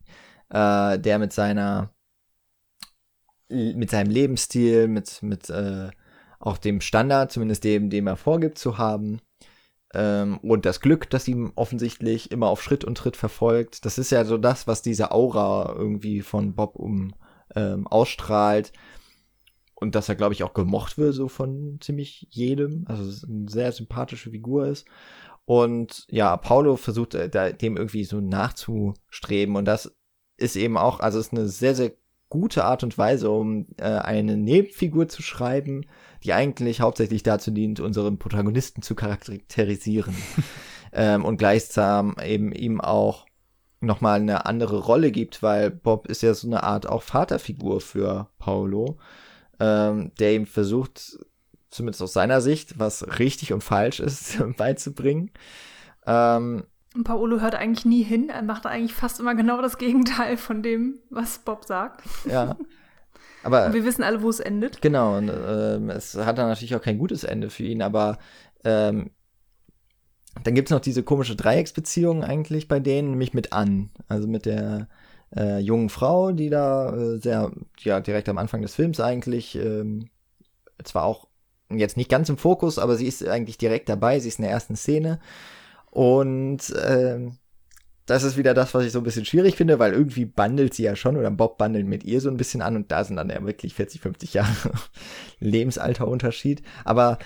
äh, 0.49 0.99
der 0.99 1.19
mit 1.19 1.33
seiner, 1.33 1.93
mit 3.49 3.89
seinem 3.89 4.09
Lebensstil, 4.09 4.88
mit, 4.88 5.21
mit, 5.23 5.49
äh, 5.49 5.89
auch 6.39 6.57
dem 6.57 6.81
Standard, 6.81 7.31
zumindest 7.31 7.63
dem, 7.63 7.89
dem 7.89 8.07
er 8.07 8.17
vorgibt 8.17 8.57
zu 8.57 8.77
haben, 8.77 9.21
ähm, 9.95 10.39
und 10.39 10.65
das 10.65 10.81
Glück, 10.81 11.09
das 11.09 11.27
ihm 11.27 11.53
offensichtlich 11.55 12.31
immer 12.31 12.47
auf 12.47 12.61
Schritt 12.61 12.83
und 12.83 12.97
Tritt 12.97 13.15
verfolgt. 13.15 13.86
Das 13.86 13.97
ist 13.97 14.11
ja 14.11 14.25
so 14.25 14.38
das, 14.38 14.67
was 14.67 14.81
diese 14.81 15.11
Aura 15.11 15.73
irgendwie 15.75 16.21
von 16.21 16.53
Bob 16.53 16.75
um 16.75 17.13
ähm, 17.55 17.88
ausstrahlt. 17.88 18.73
Und 19.76 19.95
dass 19.95 20.09
er, 20.09 20.15
glaube 20.15 20.34
ich, 20.34 20.43
auch 20.43 20.53
gemocht 20.53 20.97
wird, 20.97 21.13
so 21.13 21.28
von 21.28 21.80
ziemlich 21.82 22.28
jedem. 22.32 22.86
Also 22.88 23.03
es 23.03 23.17
ist 23.17 23.30
eine 23.30 23.49
sehr 23.49 23.71
sympathische 23.71 24.32
Figur 24.32 24.67
ist. 24.67 24.88
Und 25.45 26.07
ja, 26.09 26.36
Paulo 26.38 26.76
versucht 26.76 27.13
äh, 27.13 27.30
da, 27.30 27.51
dem 27.51 27.78
irgendwie 27.78 28.03
so 28.03 28.19
nachzustreben. 28.19 29.55
Und 29.55 29.65
das 29.65 29.95
ist 30.38 30.55
eben 30.55 30.78
auch, 30.78 30.99
also 30.99 31.19
es 31.19 31.28
ist 31.28 31.34
eine 31.34 31.47
sehr, 31.47 31.76
sehr 31.76 31.91
gute 32.30 32.65
Art 32.65 32.84
und 32.84 32.97
Weise, 32.97 33.30
um 33.30 33.67
äh, 33.78 33.84
eine 33.84 34.38
Nebenfigur 34.38 35.07
zu 35.07 35.21
schreiben, 35.21 35.86
die 36.23 36.34
eigentlich 36.34 36.82
hauptsächlich 36.82 37.23
dazu 37.23 37.51
dient, 37.51 37.80
unseren 37.80 38.17
Protagonisten 38.17 38.82
zu 38.82 38.95
charakterisieren. 38.95 40.15
ähm, 40.93 41.23
und 41.23 41.38
gleichsam 41.38 42.15
eben 42.23 42.51
ihm 42.51 42.82
auch 42.82 43.26
nochmal 43.82 44.19
eine 44.19 44.45
andere 44.45 44.80
Rolle 44.80 45.11
gibt, 45.11 45.43
weil 45.43 45.69
Bob 45.69 46.07
ist 46.07 46.23
ja 46.23 46.34
so 46.34 46.47
eine 46.47 46.63
Art 46.63 46.88
auch 46.88 47.03
Vaterfigur 47.03 47.82
für 47.82 48.30
Paulo, 48.39 48.97
ähm, 49.60 50.12
der 50.20 50.34
ihm 50.34 50.45
versucht, 50.45 51.18
zumindest 51.70 52.01
aus 52.01 52.14
seiner 52.14 52.41
Sicht, 52.41 52.80
was 52.80 53.20
richtig 53.20 53.53
und 53.53 53.64
falsch 53.64 53.99
ist, 53.99 54.38
beizubringen. 54.58 55.32
Ähm, 56.06 56.64
Und 56.93 57.03
Paolo 57.03 57.41
hört 57.41 57.56
eigentlich 57.56 57.86
nie 57.86 58.03
hin. 58.03 58.30
Er 58.30 58.41
macht 58.43 58.66
eigentlich 58.66 58.93
fast 58.93 59.20
immer 59.20 59.36
genau 59.36 59.62
das 59.62 59.78
Gegenteil 59.78 60.38
von 60.38 60.64
dem, 60.64 60.99
was 61.10 61.39
Bob 61.39 61.66
sagt. 61.66 62.03
ja. 62.26 62.56
Aber 63.43 63.68
Und 63.68 63.74
wir 63.74 63.86
wissen 63.86 64.01
alle, 64.03 64.24
wo 64.24 64.30
es 64.30 64.39
endet. 64.39 64.82
Genau, 64.82 65.18
und 65.18 65.30
ähm, 65.30 65.91
es 65.91 66.16
hat 66.16 66.39
dann 66.39 66.47
natürlich 66.47 66.76
auch 66.76 66.82
kein 66.82 66.97
gutes 66.97 67.24
Ende 67.24 67.51
für 67.51 67.64
ihn, 67.64 67.84
aber 67.84 68.18
ähm, 68.64 69.12
dann 70.43 70.56
gibt's 70.56 70.72
noch 70.72 70.80
diese 70.80 71.03
komische 71.03 71.36
Dreiecksbeziehung 71.36 72.24
eigentlich 72.24 72.68
bei 72.68 72.80
denen, 72.80 73.12
nämlich 73.12 73.36
mit 73.36 73.53
Ann, 73.53 73.91
also 74.08 74.28
mit 74.28 74.45
der 74.47 74.89
äh, 75.36 75.59
jungen 75.59 75.89
Frau, 75.89 76.31
die 76.31 76.49
da 76.49 76.95
äh, 76.95 77.17
sehr, 77.17 77.51
ja, 77.79 77.99
direkt 77.99 78.29
am 78.29 78.38
Anfang 78.38 78.61
des 78.61 78.75
Films 78.75 78.99
eigentlich, 78.99 79.55
ähm, 79.55 80.09
zwar 80.83 81.03
auch 81.03 81.27
jetzt 81.69 81.97
nicht 81.97 82.09
ganz 82.09 82.29
im 82.29 82.38
Fokus, 82.38 82.77
aber 82.77 82.95
sie 82.95 83.07
ist 83.07 83.27
eigentlich 83.27 83.57
direkt 83.57 83.89
dabei, 83.89 84.19
sie 84.19 84.29
ist 84.29 84.39
in 84.39 84.43
der 84.43 84.51
ersten 84.51 84.75
Szene 84.75 85.19
und 85.91 86.73
ähm, 86.86 87.38
das 88.05 88.23
ist 88.23 88.38
wieder 88.38 88.53
das, 88.53 88.73
was 88.73 88.86
ich 88.86 88.91
so 88.91 88.99
ein 88.99 89.03
bisschen 89.03 89.25
schwierig 89.25 89.55
finde, 89.55 89.79
weil 89.79 89.93
irgendwie 89.93 90.25
bandelt 90.25 90.73
sie 90.73 90.83
ja 90.83 90.95
schon 90.95 91.17
oder 91.17 91.31
Bob 91.31 91.57
bandelt 91.57 91.88
mit 91.88 92.03
ihr 92.03 92.21
so 92.21 92.29
ein 92.29 92.38
bisschen 92.38 92.61
an 92.61 92.75
und 92.75 92.91
da 92.91 93.03
sind 93.03 93.15
dann 93.15 93.29
ja 93.29 93.43
wirklich 93.43 93.73
40, 93.73 94.01
50 94.01 94.33
Jahre 94.36 94.71
Lebensalterunterschied. 95.39 96.61
Aber 96.83 97.17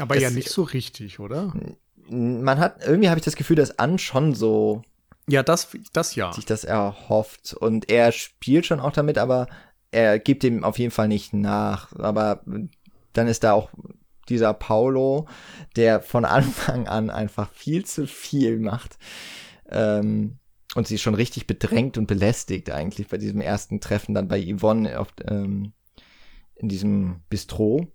Aber 0.00 0.18
ja 0.18 0.30
nicht 0.30 0.48
so 0.48 0.62
richtig, 0.62 1.20
oder? 1.20 1.52
man 2.08 2.58
hat, 2.58 2.86
irgendwie 2.86 3.08
habe 3.08 3.18
ich 3.18 3.24
das 3.24 3.36
Gefühl, 3.36 3.56
dass 3.56 3.78
Ann 3.78 3.98
schon 3.98 4.34
so 4.34 4.82
Ja, 5.28 5.42
das, 5.42 5.68
das 5.92 6.14
ja. 6.16 6.32
sich 6.32 6.44
das 6.44 6.64
erhofft 6.64 7.54
und 7.54 7.90
er 7.90 8.12
spielt 8.12 8.66
schon 8.66 8.80
auch 8.80 8.92
damit, 8.92 9.18
aber 9.18 9.46
er 9.92 10.18
gibt 10.18 10.42
dem 10.42 10.64
auf 10.64 10.78
jeden 10.78 10.90
Fall 10.90 11.08
nicht 11.08 11.32
nach. 11.32 11.92
Aber 11.96 12.42
dann 13.12 13.28
ist 13.28 13.44
da 13.44 13.52
auch 13.52 13.70
dieser 14.28 14.54
Paulo, 14.54 15.28
der 15.76 16.00
von 16.00 16.24
Anfang 16.24 16.88
an 16.88 17.10
einfach 17.10 17.50
viel 17.52 17.84
zu 17.84 18.06
viel 18.06 18.58
macht. 18.58 18.98
Ähm, 19.68 20.38
und 20.74 20.86
sie 20.86 20.98
schon 20.98 21.14
richtig 21.14 21.46
bedrängt 21.46 21.98
und 21.98 22.06
belästigt 22.06 22.70
eigentlich 22.70 23.08
bei 23.08 23.18
diesem 23.18 23.42
ersten 23.42 23.80
Treffen 23.80 24.14
dann 24.14 24.28
bei 24.28 24.42
Yvonne 24.42 24.98
auf, 24.98 25.08
ähm, 25.28 25.74
in 26.54 26.68
diesem 26.70 27.20
Bistro. 27.28 27.88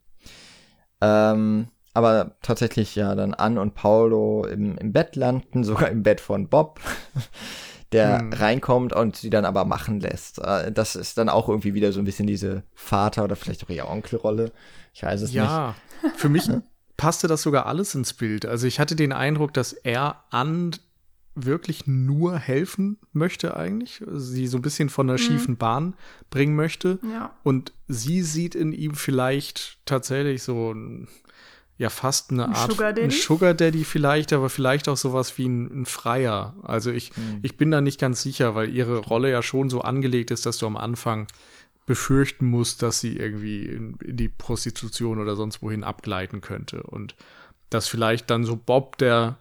Ähm, 1.02 1.70
aber 1.98 2.36
tatsächlich 2.42 2.96
ja 2.96 3.16
dann 3.16 3.34
Ann 3.34 3.58
und 3.58 3.74
Paulo 3.74 4.46
im, 4.46 4.78
im 4.78 4.94
Bett 4.94 5.16
landen, 5.16 5.64
sogar 5.66 5.90
im 5.90 6.04
Bett 6.04 6.22
von 6.22 6.48
Bob, 6.48 6.80
der 7.92 8.20
Hm. 8.20 8.34
reinkommt 8.34 8.94
und 8.94 9.16
sie 9.16 9.30
dann 9.30 9.46
aber 9.46 9.66
machen 9.66 10.00
lässt. 10.00 10.40
Äh, 10.40 10.72
Das 10.72 10.96
ist 10.96 11.18
dann 11.18 11.30
auch 11.30 11.48
irgendwie 11.50 11.74
wieder 11.74 11.92
so 11.92 12.00
ein 12.00 12.06
bisschen 12.06 12.28
diese 12.28 12.64
Vater- 12.76 13.24
oder 13.24 13.36
vielleicht 13.36 13.64
auch 13.64 13.70
eher 13.70 13.90
Onkelrolle. 13.90 14.52
Ich 14.94 15.04
weiß 15.04 15.22
es 15.22 15.30
nicht. 15.30 15.38
Ja, 15.38 15.76
für 16.16 16.30
mich 16.30 16.50
passte 16.98 17.28
das 17.28 17.42
sogar 17.44 17.66
alles 17.66 17.96
ins 17.96 18.14
Bild. 18.14 18.46
Also 18.46 18.68
ich 18.68 18.80
hatte 18.80 18.96
den 18.96 19.14
Eindruck, 19.14 19.54
dass 19.54 19.74
er 19.74 20.24
an 20.32 20.72
wirklich 21.36 21.86
nur 21.86 22.38
helfen 22.40 22.98
möchte 23.14 23.56
eigentlich, 23.56 24.04
sie 24.12 24.48
so 24.48 24.58
ein 24.58 24.64
bisschen 24.64 24.90
von 24.90 25.06
der 25.08 25.20
schiefen 25.20 25.56
Bahn 25.56 25.94
bringen 26.32 26.56
möchte. 26.56 26.98
Ja. 27.14 27.32
Und 27.44 27.74
sie 27.88 28.24
sieht 28.24 28.56
in 28.56 28.74
ihm 28.74 28.96
vielleicht 28.96 29.78
tatsächlich 29.86 30.42
so 30.42 30.74
ein, 30.74 31.08
ja 31.78 31.90
fast 31.90 32.32
eine 32.32 32.46
Ein 32.46 32.54
Art 32.54 32.72
Sugar 32.72 32.94
Daddy? 32.94 33.08
ein 33.08 33.12
Sugar 33.12 33.54
Daddy 33.54 33.84
vielleicht, 33.84 34.34
aber 34.34 34.50
vielleicht 34.50 34.90
auch 34.90 34.98
sowas 34.98 35.38
wie 35.38 35.48
ein, 35.48 35.82
ein 35.82 35.86
Freier. 35.86 36.56
Also 36.64 36.92
ich, 36.92 37.10
Hm. 37.16 37.40
ich 37.44 37.56
bin 37.58 37.70
da 37.72 37.82
nicht 37.82 38.00
ganz 38.00 38.22
sicher, 38.22 38.56
weil 38.56 38.70
ihre 38.74 38.98
Rolle 39.00 39.30
ja 39.32 39.42
schon 39.44 39.70
so 39.70 39.82
angelegt 39.82 40.32
ist, 40.32 40.46
dass 40.46 40.58
du 40.58 40.66
am 40.66 40.78
Anfang 40.78 41.28
befürchten 41.86 42.46
musst, 42.48 42.82
dass 42.82 43.00
sie 43.00 43.16
irgendwie 43.18 43.66
in, 43.66 43.96
in 44.04 44.18
die 44.18 44.28
Prostitution 44.30 45.20
oder 45.20 45.36
sonst 45.36 45.62
wohin 45.62 45.84
abgleiten 45.84 46.42
könnte. 46.42 46.84
Und 46.84 47.16
dass 47.70 47.88
vielleicht 47.88 48.30
dann 48.30 48.44
so 48.44 48.56
Bob 48.58 48.98
der, 48.98 49.38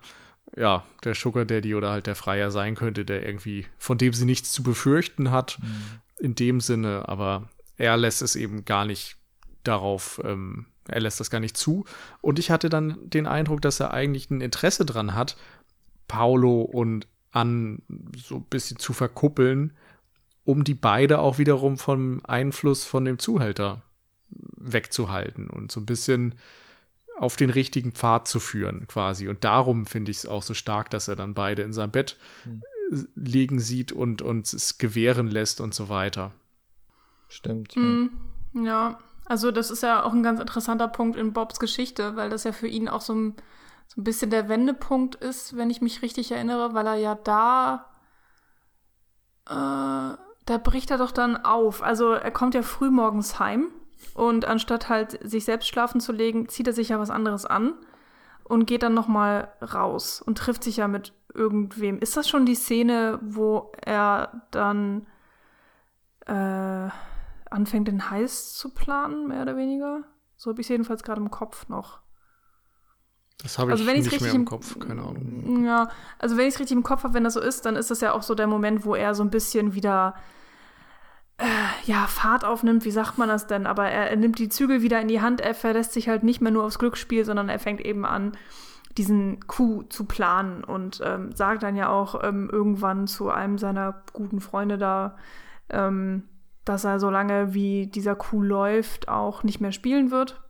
ja, 0.56 0.84
der 1.04 1.14
Sugar 1.14 1.44
Daddy 1.44 1.74
oder 1.74 1.90
halt 1.90 2.06
der 2.06 2.14
Freier 2.14 2.50
sein 2.50 2.74
könnte, 2.76 3.04
der 3.04 3.26
irgendwie, 3.26 3.66
von 3.78 3.98
dem 3.98 4.12
sie 4.12 4.26
nichts 4.26 4.52
zu 4.52 4.62
befürchten 4.62 5.30
hat, 5.30 5.58
in 6.18 6.34
dem 6.34 6.60
Sinne, 6.60 7.08
aber 7.08 7.48
er 7.78 7.96
lässt 7.96 8.22
es 8.22 8.36
eben 8.36 8.64
gar 8.64 8.84
nicht 8.84 9.16
darauf, 9.64 10.20
ähm, 10.24 10.66
er 10.88 11.00
lässt 11.00 11.20
das 11.20 11.30
gar 11.30 11.40
nicht 11.40 11.56
zu. 11.56 11.84
Und 12.20 12.38
ich 12.38 12.50
hatte 12.50 12.68
dann 12.68 12.98
den 13.02 13.26
Eindruck, 13.26 13.62
dass 13.62 13.80
er 13.80 13.92
eigentlich 13.92 14.30
ein 14.30 14.40
Interesse 14.40 14.84
dran 14.84 15.14
hat, 15.14 15.36
Paulo 16.08 16.62
und 16.62 17.06
Ann 17.32 17.82
so 18.16 18.36
ein 18.36 18.46
bisschen 18.48 18.78
zu 18.78 18.92
verkuppeln, 18.92 19.72
um 20.44 20.64
die 20.64 20.74
beide 20.74 21.18
auch 21.18 21.38
wiederum 21.38 21.76
vom 21.76 22.20
Einfluss 22.24 22.84
von 22.84 23.04
dem 23.04 23.18
Zuhälter 23.18 23.82
wegzuhalten 24.30 25.50
und 25.50 25.70
so 25.70 25.80
ein 25.80 25.86
bisschen 25.86 26.34
auf 27.18 27.36
den 27.36 27.50
richtigen 27.50 27.92
Pfad 27.92 28.28
zu 28.28 28.40
führen, 28.40 28.86
quasi. 28.86 29.28
Und 29.28 29.44
darum 29.44 29.86
finde 29.86 30.10
ich 30.10 30.18
es 30.18 30.26
auch 30.26 30.42
so 30.42 30.54
stark, 30.54 30.90
dass 30.90 31.08
er 31.08 31.16
dann 31.16 31.34
beide 31.34 31.62
in 31.62 31.72
seinem 31.72 31.90
Bett 31.90 32.16
äh, 32.44 32.96
liegen 33.14 33.58
sieht 33.58 33.92
und 33.92 34.22
uns 34.22 34.52
es 34.52 34.78
gewähren 34.78 35.28
lässt 35.28 35.60
und 35.60 35.74
so 35.74 35.88
weiter. 35.88 36.32
Stimmt. 37.28 37.74
Ja. 37.74 37.82
Mm, 37.82 38.10
ja, 38.64 38.98
also 39.26 39.50
das 39.50 39.70
ist 39.70 39.82
ja 39.82 40.04
auch 40.04 40.12
ein 40.12 40.22
ganz 40.22 40.40
interessanter 40.40 40.88
Punkt 40.88 41.16
in 41.16 41.32
Bobs 41.32 41.58
Geschichte, 41.58 42.14
weil 42.16 42.30
das 42.30 42.44
ja 42.44 42.52
für 42.52 42.68
ihn 42.68 42.88
auch 42.88 43.00
so 43.00 43.12
ein, 43.12 43.34
so 43.88 44.00
ein 44.00 44.04
bisschen 44.04 44.30
der 44.30 44.48
Wendepunkt 44.48 45.16
ist, 45.16 45.56
wenn 45.56 45.68
ich 45.68 45.80
mich 45.80 46.02
richtig 46.02 46.30
erinnere, 46.30 46.74
weil 46.74 46.86
er 46.86 46.94
ja 46.94 47.16
da, 47.16 47.86
äh, 49.46 50.16
da 50.46 50.58
bricht 50.62 50.92
er 50.92 50.98
doch 50.98 51.10
dann 51.10 51.36
auf. 51.36 51.82
Also 51.82 52.12
er 52.12 52.30
kommt 52.30 52.54
ja 52.54 52.62
früh 52.62 52.88
morgens 52.88 53.40
heim 53.40 53.68
und 54.14 54.44
anstatt 54.44 54.88
halt 54.88 55.18
sich 55.28 55.44
selbst 55.44 55.66
schlafen 55.66 56.00
zu 56.00 56.12
legen, 56.12 56.48
zieht 56.48 56.68
er 56.68 56.72
sich 56.72 56.90
ja 56.90 57.00
was 57.00 57.10
anderes 57.10 57.46
an 57.46 57.74
und 58.44 58.66
geht 58.66 58.84
dann 58.84 58.94
noch 58.94 59.08
mal 59.08 59.52
raus 59.60 60.22
und 60.22 60.38
trifft 60.38 60.62
sich 60.62 60.76
ja 60.76 60.86
mit 60.86 61.12
irgendwem. 61.34 61.98
Ist 61.98 62.16
das 62.16 62.28
schon 62.28 62.46
die 62.46 62.54
Szene, 62.54 63.18
wo 63.22 63.72
er 63.84 64.42
dann 64.52 65.06
äh, 66.26 66.88
anfängt, 67.50 67.88
den 67.88 68.10
Heiß 68.10 68.54
zu 68.54 68.74
planen, 68.74 69.28
mehr 69.28 69.42
oder 69.42 69.56
weniger? 69.56 70.02
So 70.36 70.50
habe 70.50 70.60
ich 70.60 70.66
es 70.66 70.68
jedenfalls 70.70 71.02
gerade 71.02 71.20
im 71.20 71.30
Kopf 71.30 71.68
noch. 71.68 72.00
Das 73.42 73.58
habe 73.58 73.70
ich 73.70 73.72
Also 73.72 73.86
wenn 73.86 73.96
nicht 73.98 74.06
mehr 74.10 74.12
richtig 74.20 74.34
im 74.34 74.40
im- 74.42 74.44
Kopf, 74.46 74.78
keine 74.78 75.02
Ahnung. 75.02 75.64
Ja, 75.64 75.88
also 76.18 76.36
wenn 76.36 76.46
ich 76.48 76.54
es 76.54 76.60
richtig 76.60 76.76
im 76.76 76.82
Kopf 76.82 77.04
habe, 77.04 77.14
wenn 77.14 77.24
das 77.24 77.34
so 77.34 77.40
ist, 77.40 77.66
dann 77.66 77.76
ist 77.76 77.90
das 77.90 78.00
ja 78.00 78.12
auch 78.12 78.22
so 78.22 78.34
der 78.34 78.46
Moment, 78.46 78.84
wo 78.84 78.94
er 78.94 79.14
so 79.14 79.22
ein 79.22 79.30
bisschen 79.30 79.74
wieder 79.74 80.14
äh, 81.38 81.44
ja, 81.84 82.06
Fahrt 82.06 82.44
aufnimmt, 82.46 82.84
wie 82.86 82.90
sagt 82.90 83.18
man 83.18 83.28
das 83.28 83.46
denn? 83.46 83.66
Aber 83.66 83.88
er, 83.90 84.10
er 84.10 84.16
nimmt 84.16 84.38
die 84.38 84.48
Zügel 84.48 84.80
wieder 84.82 85.00
in 85.00 85.08
die 85.08 85.20
Hand, 85.20 85.40
er 85.42 85.54
verlässt 85.54 85.92
sich 85.92 86.08
halt 86.08 86.22
nicht 86.22 86.40
mehr 86.40 86.50
nur 86.52 86.64
aufs 86.64 86.78
Glücksspiel, 86.78 87.24
sondern 87.26 87.48
er 87.50 87.58
fängt 87.58 87.82
eben 87.82 88.06
an, 88.06 88.32
diesen 88.96 89.46
Coup 89.46 89.84
zu 89.92 90.06
planen 90.06 90.64
und 90.64 91.02
ähm, 91.04 91.32
sagt 91.32 91.62
dann 91.62 91.76
ja 91.76 91.90
auch 91.90 92.22
ähm, 92.24 92.48
irgendwann 92.50 93.06
zu 93.06 93.28
einem 93.28 93.58
seiner 93.58 94.02
guten 94.14 94.40
Freunde 94.40 94.78
da, 94.78 95.16
ähm, 95.68 96.26
dass 96.66 96.84
er 96.84 97.00
so 97.00 97.08
lange 97.08 97.54
wie 97.54 97.86
dieser 97.86 98.16
Coup 98.16 98.42
läuft, 98.42 99.08
auch 99.08 99.44
nicht 99.44 99.60
mehr 99.60 99.72
spielen 99.72 100.10
wird. 100.10 100.42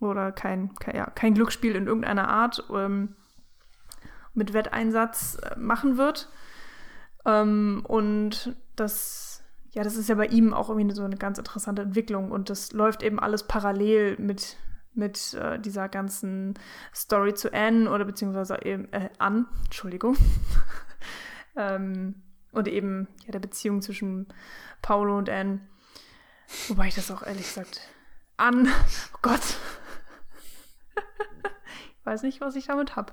Oder 0.00 0.32
kein, 0.32 0.74
kein, 0.76 0.96
ja, 0.96 1.06
kein 1.10 1.34
Glücksspiel 1.34 1.74
in 1.74 1.86
irgendeiner 1.86 2.28
Art 2.28 2.64
ähm, 2.72 3.16
mit 4.34 4.54
Wetteinsatz 4.54 5.36
äh, 5.42 5.58
machen 5.58 5.98
wird. 5.98 6.30
Ähm, 7.26 7.82
und 7.88 8.56
das, 8.76 9.42
ja, 9.72 9.82
das 9.82 9.96
ist 9.96 10.08
ja 10.08 10.14
bei 10.14 10.26
ihm 10.26 10.54
auch 10.54 10.68
irgendwie 10.68 10.94
so 10.94 11.02
eine 11.02 11.16
ganz 11.16 11.38
interessante 11.38 11.82
Entwicklung 11.82 12.30
und 12.30 12.50
das 12.50 12.72
läuft 12.72 13.02
eben 13.02 13.18
alles 13.18 13.44
parallel 13.44 14.16
mit, 14.18 14.56
mit 14.92 15.34
äh, 15.34 15.58
dieser 15.58 15.88
ganzen 15.88 16.54
Story 16.94 17.34
zu 17.34 17.52
Anne 17.52 17.90
oder 17.90 18.04
beziehungsweise 18.04 18.58
eben 18.62 18.92
äh, 18.92 19.08
an, 19.18 19.46
Entschuldigung. 19.64 20.16
ähm, 21.56 22.22
und 22.52 22.68
eben 22.68 23.08
ja, 23.24 23.32
der 23.32 23.40
Beziehung 23.40 23.82
zwischen 23.82 24.28
Paolo 24.84 25.16
und 25.16 25.30
Anne. 25.30 25.60
Wobei 26.68 26.88
ich 26.88 26.94
das 26.94 27.10
auch 27.10 27.22
ehrlich 27.22 27.46
gesagt 27.46 27.80
an, 28.36 28.68
oh 29.14 29.18
Gott. 29.22 29.40
ich 31.98 32.06
weiß 32.06 32.22
nicht, 32.22 32.42
was 32.42 32.54
ich 32.54 32.66
damit 32.66 32.94
habe. 32.94 33.12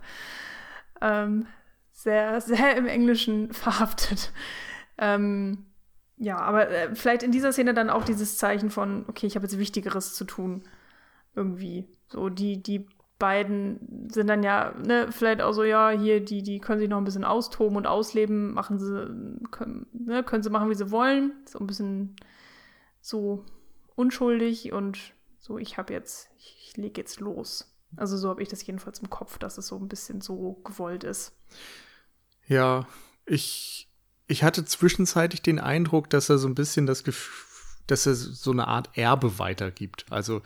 Ähm, 0.99 1.47
sehr, 1.93 2.41
sehr 2.41 2.75
im 2.75 2.87
Englischen 2.87 3.53
verhaftet. 3.53 4.33
Ähm, 4.97 5.65
ja, 6.17 6.37
aber 6.39 6.69
äh, 6.69 6.93
vielleicht 6.93 7.23
in 7.23 7.31
dieser 7.31 7.53
Szene 7.53 7.73
dann 7.73 7.89
auch 7.89 8.03
dieses 8.03 8.37
Zeichen 8.37 8.69
von, 8.69 9.05
okay, 9.07 9.25
ich 9.25 9.35
habe 9.35 9.45
jetzt 9.45 9.57
Wichtigeres 9.57 10.13
zu 10.13 10.25
tun. 10.25 10.63
Irgendwie. 11.35 11.87
So, 12.09 12.27
die, 12.27 12.61
die 12.61 12.89
beiden 13.21 14.09
sind 14.11 14.27
dann 14.27 14.43
ja, 14.43 14.73
ne, 14.85 15.07
vielleicht 15.11 15.41
auch 15.41 15.53
so, 15.53 15.63
ja, 15.63 15.91
hier, 15.91 16.19
die, 16.19 16.43
die 16.43 16.59
können 16.59 16.79
sich 16.79 16.89
noch 16.89 16.97
ein 16.97 17.05
bisschen 17.05 17.23
austoben 17.23 17.77
und 17.77 17.87
ausleben, 17.87 18.53
machen 18.53 18.79
sie, 18.79 19.47
können, 19.51 19.85
ne, 19.93 20.23
können 20.23 20.43
sie 20.43 20.49
machen, 20.49 20.69
wie 20.69 20.75
sie 20.75 20.91
wollen. 20.91 21.31
So 21.45 21.59
ein 21.59 21.67
bisschen 21.67 22.17
so 22.99 23.45
unschuldig 23.95 24.73
und 24.73 25.13
so, 25.39 25.57
ich 25.57 25.77
habe 25.77 25.93
jetzt, 25.93 26.29
ich, 26.37 26.57
ich 26.67 26.77
lege 26.77 26.99
jetzt 26.99 27.19
los. 27.19 27.73
Also 27.95 28.17
so 28.17 28.29
habe 28.29 28.41
ich 28.41 28.49
das 28.49 28.65
jedenfalls 28.65 28.99
im 28.99 29.09
Kopf, 29.09 29.37
dass 29.37 29.57
es 29.57 29.67
so 29.67 29.77
ein 29.77 29.87
bisschen 29.87 30.21
so 30.21 30.53
gewollt 30.63 31.03
ist. 31.03 31.33
Ja, 32.47 32.87
ich, 33.25 33.89
ich 34.27 34.43
hatte 34.43 34.65
zwischenzeitlich 34.65 35.41
den 35.41 35.59
Eindruck, 35.59 36.09
dass 36.09 36.29
er 36.29 36.37
so 36.37 36.47
ein 36.47 36.55
bisschen 36.55 36.85
das 36.85 37.03
Gefühl, 37.03 37.47
dass 37.87 38.05
er 38.05 38.15
so 38.15 38.51
eine 38.51 38.67
Art 38.67 38.97
Erbe 38.97 39.39
weitergibt. 39.39 40.05
Also 40.09 40.41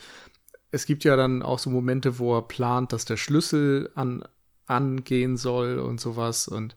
es 0.75 0.85
gibt 0.85 1.05
ja 1.05 1.15
dann 1.15 1.41
auch 1.41 1.57
so 1.57 1.69
Momente, 1.69 2.19
wo 2.19 2.37
er 2.37 2.41
plant, 2.41 2.91
dass 2.91 3.05
der 3.05 3.15
Schlüssel 3.15 3.89
an, 3.95 4.25
angehen 4.65 5.37
soll 5.37 5.79
und 5.79 6.01
sowas. 6.01 6.49
Und 6.49 6.75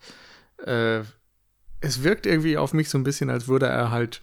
äh, 0.64 1.00
es 1.80 2.04
wirkt 2.04 2.24
irgendwie 2.24 2.56
auf 2.56 2.72
mich 2.72 2.90
so 2.90 2.96
ein 2.96 3.04
bisschen, 3.04 3.28
als 3.28 3.48
würde 3.48 3.66
er 3.66 3.90
halt 3.90 4.22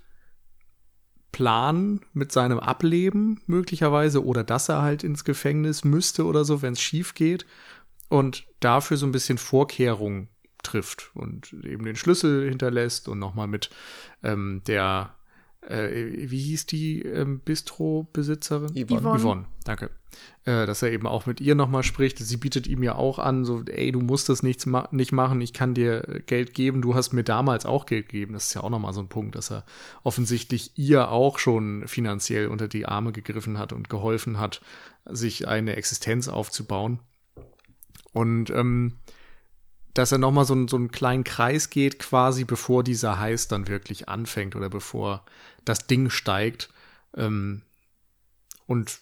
planen 1.33 2.05
mit 2.13 2.31
seinem 2.31 2.59
Ableben 2.59 3.41
möglicherweise 3.47 4.23
oder 4.23 4.45
dass 4.45 4.69
er 4.69 4.81
halt 4.81 5.03
ins 5.03 5.25
Gefängnis 5.25 5.83
müsste 5.83 6.25
oder 6.25 6.45
so, 6.45 6.61
wenn 6.61 6.73
es 6.73 6.81
schief 6.81 7.13
geht 7.13 7.45
und 8.07 8.47
dafür 8.61 8.95
so 8.95 9.05
ein 9.05 9.11
bisschen 9.11 9.37
Vorkehrungen 9.37 10.29
trifft 10.63 11.11
und 11.13 11.51
eben 11.65 11.83
den 11.83 11.97
Schlüssel 11.97 12.47
hinterlässt 12.47 13.09
und 13.09 13.19
nochmal 13.19 13.47
mit 13.47 13.69
ähm, 14.23 14.61
der, 14.67 15.15
äh, 15.69 16.29
wie 16.29 16.39
hieß 16.39 16.65
die 16.65 17.01
ähm, 17.01 17.39
Bistro-Besitzerin? 17.39 18.73
Yvonne. 18.75 19.19
Yvonne. 19.19 19.45
Danke. 19.63 19.89
Äh, 20.45 20.65
dass 20.65 20.81
er 20.81 20.91
eben 20.91 21.07
auch 21.07 21.25
mit 21.25 21.41
ihr 21.41 21.55
nochmal 21.55 21.83
spricht. 21.83 22.19
Sie 22.19 22.37
bietet 22.37 22.67
ihm 22.67 22.83
ja 22.83 22.95
auch 22.95 23.19
an, 23.19 23.43
so, 23.45 23.63
ey, 23.65 23.91
du 23.91 23.99
musst 23.99 24.29
das 24.29 24.43
nichts 24.43 24.65
ma 24.65 24.87
nicht 24.91 25.11
machen, 25.11 25.41
ich 25.41 25.51
kann 25.53 25.73
dir 25.73 26.21
Geld 26.27 26.53
geben, 26.53 26.81
du 26.81 26.95
hast 26.95 27.11
mir 27.13 27.23
damals 27.23 27.65
auch 27.65 27.85
Geld 27.85 28.09
gegeben. 28.09 28.33
Das 28.33 28.47
ist 28.47 28.53
ja 28.53 28.61
auch 28.61 28.69
nochmal 28.69 28.93
so 28.93 29.01
ein 29.01 29.09
Punkt, 29.09 29.35
dass 29.35 29.51
er 29.51 29.65
offensichtlich 30.03 30.77
ihr 30.77 31.09
auch 31.11 31.39
schon 31.39 31.87
finanziell 31.87 32.47
unter 32.47 32.67
die 32.67 32.85
Arme 32.85 33.11
gegriffen 33.11 33.57
hat 33.57 33.73
und 33.73 33.89
geholfen 33.89 34.39
hat, 34.39 34.61
sich 35.05 35.47
eine 35.47 35.75
Existenz 35.75 36.27
aufzubauen. 36.29 36.99
Und 38.13 38.49
ähm, 38.51 38.93
dass 39.93 40.11
er 40.11 40.17
nochmal 40.17 40.45
so, 40.45 40.53
einen- 40.53 40.67
so 40.67 40.75
einen 40.77 40.91
kleinen 40.91 41.23
Kreis 41.23 41.69
geht, 41.69 41.99
quasi 41.99 42.43
bevor 42.45 42.83
dieser 42.83 43.19
Heiß 43.19 43.47
dann 43.47 43.67
wirklich 43.67 44.07
anfängt 44.09 44.55
oder 44.55 44.69
bevor 44.69 45.25
das 45.65 45.87
Ding 45.87 46.09
steigt. 46.09 46.69
Ähm, 47.15 47.61
und 48.67 48.99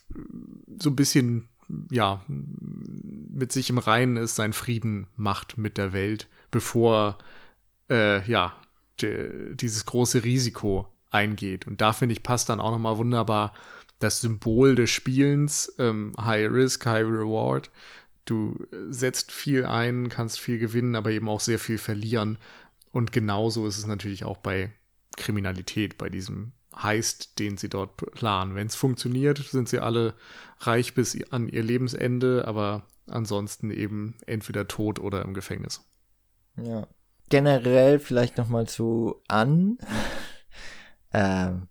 so 0.77 0.89
ein 0.89 0.95
bisschen, 0.95 1.47
ja, 1.89 2.23
mit 2.27 3.51
sich 3.51 3.69
im 3.69 3.77
Reinen 3.77 4.17
ist, 4.17 4.35
seinen 4.35 4.53
Frieden 4.53 5.07
macht 5.15 5.57
mit 5.57 5.77
der 5.77 5.93
Welt, 5.93 6.27
bevor, 6.51 7.17
äh, 7.89 8.27
ja, 8.29 8.55
de, 9.01 9.55
dieses 9.55 9.85
große 9.85 10.23
Risiko 10.23 10.87
eingeht. 11.11 11.67
Und 11.67 11.81
da 11.81 11.93
finde 11.93 12.13
ich, 12.13 12.23
passt 12.23 12.49
dann 12.49 12.59
auch 12.59 12.71
nochmal 12.71 12.97
wunderbar 12.97 13.53
das 13.99 14.21
Symbol 14.21 14.75
des 14.75 14.89
Spielens, 14.89 15.73
ähm, 15.79 16.13
High 16.19 16.51
Risk, 16.51 16.85
High 16.85 17.05
Reward. 17.05 17.71
Du 18.25 18.57
setzt 18.89 19.31
viel 19.31 19.65
ein, 19.65 20.09
kannst 20.09 20.39
viel 20.39 20.59
gewinnen, 20.59 20.95
aber 20.95 21.11
eben 21.11 21.29
auch 21.29 21.39
sehr 21.39 21.59
viel 21.59 21.77
verlieren. 21.77 22.37
Und 22.91 23.11
genauso 23.11 23.65
ist 23.67 23.77
es 23.77 23.85
natürlich 23.85 24.23
auch 24.25 24.37
bei 24.37 24.71
Kriminalität, 25.17 25.97
bei 25.97 26.09
diesem 26.09 26.53
Heist, 26.75 27.39
den 27.39 27.57
sie 27.57 27.69
dort 27.69 27.97
planen. 27.97 28.55
Wenn 28.55 28.67
es 28.67 28.75
funktioniert, 28.75 29.37
sind 29.37 29.69
sie 29.69 29.79
alle 29.79 30.15
reich 30.59 30.93
bis 30.93 31.17
an 31.31 31.47
ihr 31.47 31.63
Lebensende, 31.63 32.47
aber 32.47 32.87
ansonsten 33.07 33.71
eben 33.71 34.15
entweder 34.25 34.67
tot 34.67 34.99
oder 34.99 35.21
im 35.23 35.33
Gefängnis. 35.33 35.81
Ja. 36.57 36.87
Generell 37.29 37.99
vielleicht 37.99 38.37
noch 38.37 38.49
mal 38.49 38.67
zu 38.67 39.21
an. 39.27 39.77
ähm, 41.13 41.67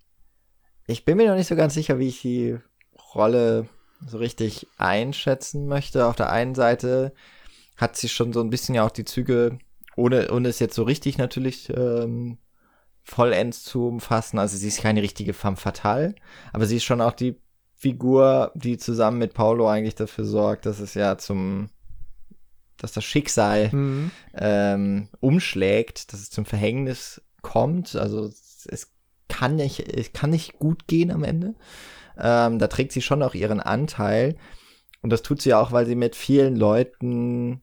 ich 0.86 1.04
bin 1.04 1.16
mir 1.16 1.28
noch 1.28 1.36
nicht 1.36 1.48
so 1.48 1.56
ganz 1.56 1.74
sicher, 1.74 1.98
wie 1.98 2.08
ich 2.08 2.22
die 2.22 2.58
Rolle 3.14 3.68
so 4.04 4.18
richtig 4.18 4.66
einschätzen 4.78 5.66
möchte. 5.66 6.06
Auf 6.06 6.16
der 6.16 6.30
einen 6.30 6.54
Seite 6.54 7.14
hat 7.76 7.96
sie 7.96 8.08
schon 8.08 8.32
so 8.32 8.40
ein 8.40 8.50
bisschen 8.50 8.74
ja 8.74 8.84
auch 8.84 8.90
die 8.90 9.04
Züge, 9.04 9.58
ohne, 9.96 10.30
ohne 10.32 10.48
es 10.48 10.58
jetzt 10.58 10.74
so 10.74 10.82
richtig 10.82 11.18
natürlich 11.18 11.70
ähm, 11.70 12.38
vollends 13.04 13.64
zu 13.64 13.86
umfassen. 13.86 14.38
Also 14.38 14.56
sie 14.56 14.68
ist 14.68 14.80
keine 14.80 15.02
richtige 15.02 15.34
femme 15.34 15.56
fatale, 15.56 16.14
aber 16.52 16.66
sie 16.66 16.76
ist 16.76 16.84
schon 16.84 17.00
auch 17.00 17.12
die 17.12 17.40
Figur, 17.74 18.52
die 18.54 18.78
zusammen 18.78 19.18
mit 19.18 19.34
Paulo 19.34 19.68
eigentlich 19.68 19.96
dafür 19.96 20.24
sorgt, 20.24 20.66
dass 20.66 20.78
es 20.78 20.94
ja 20.94 21.18
zum, 21.18 21.68
dass 22.76 22.92
das 22.92 23.04
Schicksal 23.04 23.70
Mhm. 23.72 24.10
ähm, 24.34 25.08
umschlägt, 25.20 26.12
dass 26.12 26.20
es 26.20 26.30
zum 26.30 26.44
Verhängnis 26.44 27.20
kommt. 27.42 27.96
Also 27.96 28.26
es, 28.26 28.66
es 28.70 28.92
kann 29.28 29.56
nicht, 29.56 29.80
es 29.80 30.12
kann 30.12 30.30
nicht 30.30 30.58
gut 30.60 30.86
gehen 30.86 31.10
am 31.10 31.24
Ende. 31.24 31.54
Ähm, 32.16 32.58
da 32.58 32.68
trägt 32.68 32.92
sie 32.92 33.02
schon 33.02 33.22
auch 33.22 33.34
ihren 33.34 33.60
Anteil. 33.60 34.36
Und 35.00 35.10
das 35.10 35.22
tut 35.22 35.42
sie 35.42 35.54
auch, 35.54 35.72
weil 35.72 35.86
sie 35.86 35.96
mit 35.96 36.14
vielen 36.14 36.54
Leuten 36.54 37.62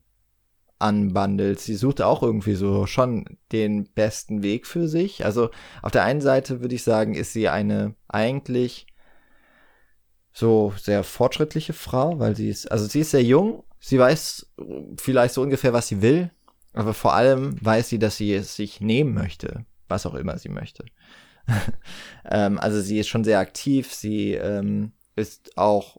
anbandelt. 0.80 1.60
Sie 1.60 1.74
sucht 1.74 2.00
auch 2.02 2.22
irgendwie 2.22 2.54
so 2.54 2.86
schon 2.86 3.24
den 3.52 3.84
besten 3.92 4.42
Weg 4.42 4.66
für 4.66 4.88
sich. 4.88 5.24
Also 5.24 5.50
auf 5.82 5.92
der 5.92 6.04
einen 6.04 6.20
Seite 6.20 6.60
würde 6.60 6.74
ich 6.74 6.82
sagen, 6.82 7.14
ist 7.14 7.32
sie 7.32 7.48
eine 7.48 7.94
eigentlich 8.08 8.86
so 10.32 10.72
sehr 10.80 11.04
fortschrittliche 11.04 11.72
Frau, 11.72 12.18
weil 12.18 12.36
sie 12.36 12.48
ist, 12.48 12.70
also 12.70 12.86
sie 12.86 13.00
ist 13.00 13.10
sehr 13.10 13.22
jung, 13.22 13.64
sie 13.80 13.98
weiß 13.98 14.52
vielleicht 14.96 15.34
so 15.34 15.42
ungefähr, 15.42 15.72
was 15.72 15.88
sie 15.88 16.02
will, 16.02 16.30
aber 16.72 16.94
vor 16.94 17.14
allem 17.14 17.56
weiß 17.64 17.88
sie, 17.88 17.98
dass 17.98 18.16
sie 18.16 18.32
es 18.34 18.56
sich 18.56 18.80
nehmen 18.80 19.12
möchte, 19.12 19.64
was 19.88 20.06
auch 20.06 20.14
immer 20.14 20.38
sie 20.38 20.48
möchte. 20.48 20.84
ähm, 22.30 22.58
also 22.58 22.80
sie 22.80 22.98
ist 22.98 23.08
schon 23.08 23.24
sehr 23.24 23.40
aktiv, 23.40 23.92
sie 23.92 24.34
ähm, 24.34 24.92
ist 25.16 25.58
auch 25.58 25.98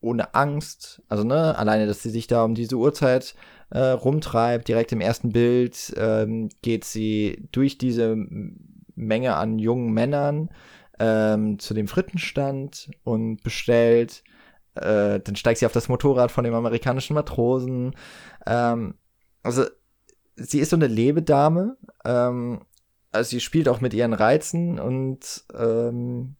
ohne 0.00 0.34
Angst. 0.34 1.02
Also, 1.08 1.24
ne, 1.24 1.56
alleine, 1.56 1.86
dass 1.86 2.02
sie 2.02 2.10
sich 2.10 2.26
da 2.26 2.44
um 2.44 2.54
diese 2.54 2.76
Uhrzeit 2.76 3.34
äh, 3.70 3.78
rumtreibt, 3.78 4.68
direkt 4.68 4.92
im 4.92 5.00
ersten 5.00 5.30
Bild 5.30 5.92
ähm, 5.96 6.48
geht 6.62 6.84
sie 6.84 7.48
durch 7.52 7.78
diese 7.78 8.16
Menge 8.94 9.36
an 9.36 9.58
jungen 9.58 9.92
Männern 9.92 10.50
ähm, 10.98 11.58
zu 11.58 11.74
dem 11.74 11.88
Frittenstand 11.88 12.90
und 13.04 13.42
bestellt. 13.42 14.22
Äh, 14.74 15.20
dann 15.20 15.36
steigt 15.36 15.58
sie 15.58 15.66
auf 15.66 15.72
das 15.72 15.88
Motorrad 15.88 16.30
von 16.30 16.44
dem 16.44 16.54
amerikanischen 16.54 17.14
Matrosen. 17.14 17.96
Ähm, 18.46 18.94
also, 19.42 19.64
sie 20.36 20.60
ist 20.60 20.70
so 20.70 20.76
eine 20.76 20.86
Lebedame. 20.86 21.76
Ähm, 22.04 22.60
also, 23.12 23.30
sie 23.30 23.40
spielt 23.40 23.68
auch 23.68 23.80
mit 23.80 23.94
ihren 23.94 24.12
Reizen 24.12 24.78
und 24.78 25.44
ähm, 25.54 26.36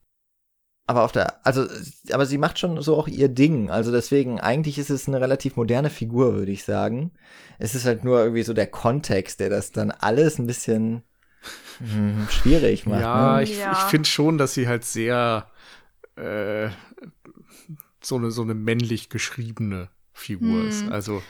aber 0.91 1.05
auf 1.05 1.13
der, 1.13 1.47
also, 1.47 1.67
aber 2.11 2.27
sie 2.27 2.37
macht 2.37 2.59
schon 2.59 2.83
so 2.83 2.97
auch 2.97 3.07
ihr 3.07 3.29
Ding. 3.29 3.71
Also 3.71 3.93
deswegen, 3.93 4.41
eigentlich 4.41 4.77
ist 4.77 4.91
es 4.91 5.07
eine 5.07 5.21
relativ 5.21 5.55
moderne 5.55 5.89
Figur, 5.89 6.35
würde 6.35 6.51
ich 6.51 6.65
sagen. 6.65 7.13
Es 7.61 7.77
ist 7.77 7.85
halt 7.85 8.03
nur 8.03 8.19
irgendwie 8.21 8.43
so 8.43 8.53
der 8.55 8.67
Kontext, 8.67 9.39
der 9.39 9.51
das 9.51 9.71
dann 9.71 9.93
alles 9.93 10.39
ein 10.41 10.49
bisschen 10.49 11.03
hm, 11.79 12.27
schwierig 12.29 12.87
macht. 12.87 13.03
Ja, 13.03 13.37
ne? 13.37 13.45
ich, 13.45 13.57
Ja. 13.57 13.71
ich 13.73 13.79
finde 13.79 14.09
schon, 14.09 14.37
dass 14.37 14.53
sie 14.55 14.67
halt 14.67 14.85
sehr 14.85 15.47
äh, 16.17 16.71
so 18.03 18.17
eine 18.17 18.31
so 18.33 18.43
eine 18.43 18.55
männlich 18.55 19.11
geschriebene 19.11 19.89
Figur 20.13 20.63
Hm. 20.63 20.69
ist. 20.69 20.89
Also 20.91 21.23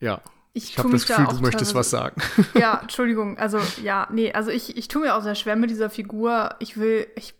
ja, 0.00 0.20
Ich, 0.52 0.70
ich 0.70 0.78
habe 0.78 0.90
das 0.90 1.00
mich 1.00 1.08
da 1.08 1.16
Gefühl, 1.22 1.36
du 1.36 1.42
möchtest 1.42 1.74
was 1.74 1.90
sagen. 1.90 2.20
Ja, 2.54 2.80
Entschuldigung, 2.82 3.38
also 3.38 3.58
ja, 3.82 4.08
nee, 4.12 4.32
also 4.32 4.50
ich, 4.50 4.76
ich 4.76 4.88
tue 4.88 5.02
mir 5.02 5.16
auch 5.16 5.22
sehr 5.22 5.34
schwer 5.34 5.56
mit 5.56 5.70
dieser 5.70 5.90
Figur. 5.90 6.54
Ich 6.58 6.76
will, 6.76 7.06
ich, 7.16 7.34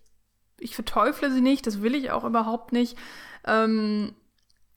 ich 0.59 0.75
verteufle 0.75 1.31
sie 1.31 1.41
nicht, 1.41 1.67
das 1.67 1.83
will 1.83 1.95
ich 1.95 2.11
auch 2.11 2.25
überhaupt 2.25 2.73
nicht. 2.73 2.97
Ähm, 3.45 4.15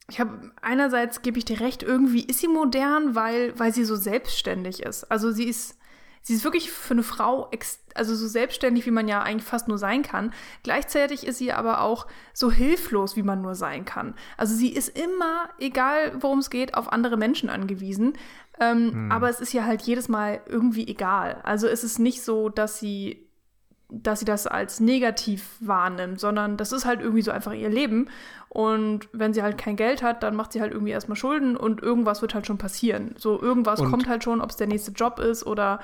ich 0.08 0.20
habe 0.20 0.50
einerseits 0.60 1.22
gebe 1.22 1.38
ich 1.38 1.44
dir 1.44 1.60
recht, 1.60 1.82
irgendwie 1.82 2.24
ist 2.24 2.40
sie 2.40 2.48
modern, 2.48 3.14
weil, 3.14 3.58
weil 3.58 3.72
sie 3.72 3.84
so 3.84 3.96
selbstständig 3.96 4.82
ist. 4.82 5.04
Also 5.10 5.30
sie 5.30 5.44
ist, 5.44 5.78
sie 6.22 6.34
ist 6.34 6.44
wirklich 6.44 6.70
für 6.70 6.94
eine 6.94 7.02
Frau 7.02 7.50
also 7.94 8.14
so 8.14 8.26
selbstständig, 8.26 8.84
wie 8.86 8.90
man 8.90 9.08
ja 9.08 9.22
eigentlich 9.22 9.48
fast 9.48 9.68
nur 9.68 9.78
sein 9.78 10.02
kann. 10.02 10.32
Gleichzeitig 10.62 11.26
ist 11.26 11.38
sie 11.38 11.52
aber 11.52 11.82
auch 11.82 12.06
so 12.32 12.50
hilflos, 12.50 13.16
wie 13.16 13.22
man 13.22 13.42
nur 13.42 13.54
sein 13.54 13.84
kann. 13.84 14.14
Also 14.36 14.54
sie 14.54 14.72
ist 14.72 14.98
immer, 14.98 15.48
egal 15.58 16.12
worum 16.20 16.40
es 16.40 16.50
geht, 16.50 16.74
auf 16.74 16.92
andere 16.92 17.16
Menschen 17.16 17.48
angewiesen. 17.48 18.14
Ähm, 18.60 19.10
Aber 19.10 19.28
es 19.28 19.40
ist 19.40 19.52
ja 19.52 19.64
halt 19.64 19.82
jedes 19.82 20.08
Mal 20.08 20.40
irgendwie 20.46 20.86
egal. 20.86 21.40
Also 21.42 21.66
es 21.66 21.84
ist 21.84 21.98
nicht 21.98 22.22
so, 22.22 22.48
dass 22.48 22.78
sie 22.78 23.28
dass 23.94 24.20
sie 24.20 24.24
das 24.24 24.46
als 24.46 24.80
negativ 24.80 25.56
wahrnimmt, 25.60 26.18
sondern 26.18 26.56
das 26.56 26.72
ist 26.72 26.86
halt 26.86 27.00
irgendwie 27.00 27.22
so 27.22 27.30
einfach 27.30 27.52
ihr 27.52 27.68
Leben. 27.68 28.08
Und 28.48 29.08
wenn 29.12 29.34
sie 29.34 29.42
halt 29.42 29.58
kein 29.58 29.76
Geld 29.76 30.02
hat, 30.02 30.22
dann 30.22 30.34
macht 30.34 30.52
sie 30.52 30.60
halt 30.60 30.72
irgendwie 30.72 30.92
erstmal 30.92 31.16
Schulden 31.16 31.56
und 31.56 31.82
irgendwas 31.82 32.22
wird 32.22 32.34
halt 32.34 32.46
schon 32.46 32.58
passieren. 32.58 33.14
So 33.18 33.40
irgendwas 33.40 33.80
Und- 33.80 33.90
kommt 33.90 34.08
halt 34.08 34.24
schon, 34.24 34.40
ob 34.40 34.50
es 34.50 34.56
der 34.56 34.66
nächste 34.66 34.92
Job 34.92 35.18
ist 35.18 35.46
oder 35.46 35.80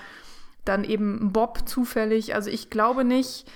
dann 0.65 0.85
eben 0.85 1.27
ein 1.27 1.33
Bob 1.33 1.69
zufällig. 1.69 2.35
Also 2.35 2.51
ich 2.51 2.71
glaube 2.71 3.05
nicht, 3.05 3.47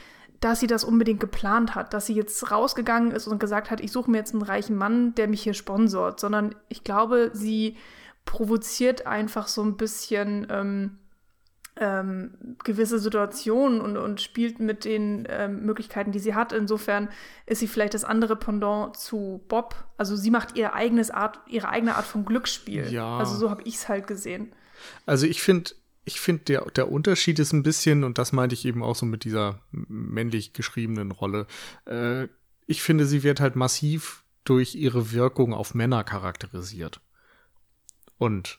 dass 0.41 0.61
sie 0.61 0.67
das 0.67 0.83
unbedingt 0.85 1.21
geplant 1.21 1.75
hat, 1.75 1.95
dass 1.95 2.07
sie 2.07 2.15
jetzt 2.15 2.51
rausgegangen 2.51 3.13
ist 3.13 3.29
und 3.29 3.39
gesagt 3.39 3.71
hat, 3.71 3.81
ich 3.81 3.93
suche 3.93 4.11
mir 4.11 4.19
jetzt 4.19 4.35
einen 4.35 4.43
reichen 4.43 4.77
Mann, 4.77 5.15
der 5.15 5.29
mich 5.29 5.43
hier 5.43 5.55
sponsort, 5.55 6.21
sondern 6.21 6.55
ich 6.69 6.85
glaube, 6.85 7.31
sie 7.33 7.77
provoziert 8.25 9.07
einfach 9.07 9.49
so 9.49 9.63
ein 9.63 9.77
bisschen 9.77 10.47
ähm, 10.51 10.99
ähm, 11.77 12.57
gewisse 12.64 12.99
Situationen 12.99 13.81
und, 13.81 13.97
und 13.97 14.20
spielt 14.20 14.61
mit 14.61 14.85
den 14.85 15.27
ähm, 15.29 15.64
Möglichkeiten, 15.64 16.12
die 16.12 16.18
sie 16.18 16.35
hat. 16.35 16.53
Insofern 16.53 17.09
ist 17.47 17.61
sie 17.61 17.66
vielleicht 17.66 17.95
das 17.95 18.05
andere 18.05 18.37
Pendant 18.37 18.97
zu 18.97 19.43
Bob. 19.49 19.75
Also 19.97 20.16
sie 20.16 20.31
macht 20.31 20.57
ihr 20.57 20.75
eigenes 20.75 21.11
Art, 21.11 21.41
ihre 21.47 21.68
eigene 21.68 21.97
Art 21.97 22.05
von 22.05 22.25
Glücksspiel. 22.25 22.93
Ja. 22.93 23.18
Also 23.18 23.37
so 23.37 23.51
habe 23.51 23.62
ich 23.62 23.77
es 23.77 23.89
halt 23.89 24.07
gesehen. 24.07 24.53
Also 25.07 25.27
ich 25.27 25.43
finde, 25.43 25.73
ich 26.05 26.20
finde, 26.20 26.45
der, 26.45 26.64
der 26.77 26.91
Unterschied 26.91 27.39
ist 27.39 27.53
ein 27.53 27.62
bisschen, 27.62 28.05
und 28.05 28.18
das 28.18 28.33
meinte 28.33 28.55
ich 28.55 28.64
eben 28.64 28.83
auch 28.83 28.97
so 28.97 29.07
mit 29.07 29.25
dieser 29.25 29.61
männlich 29.70 30.53
geschriebenen 30.53 31.11
Rolle, 31.11 31.47
äh, 31.87 32.29
ich 32.66 32.83
finde, 32.83 33.07
sie 33.07 33.23
wird 33.23 33.41
halt 33.41 33.57
massiv 33.57 34.25
durch 34.45 34.75
ihre 34.75 35.12
Wirkung 35.12 35.55
auf 35.55 35.75
Männer 35.75 36.05
charakterisiert. 36.05 37.01
Und 38.18 38.59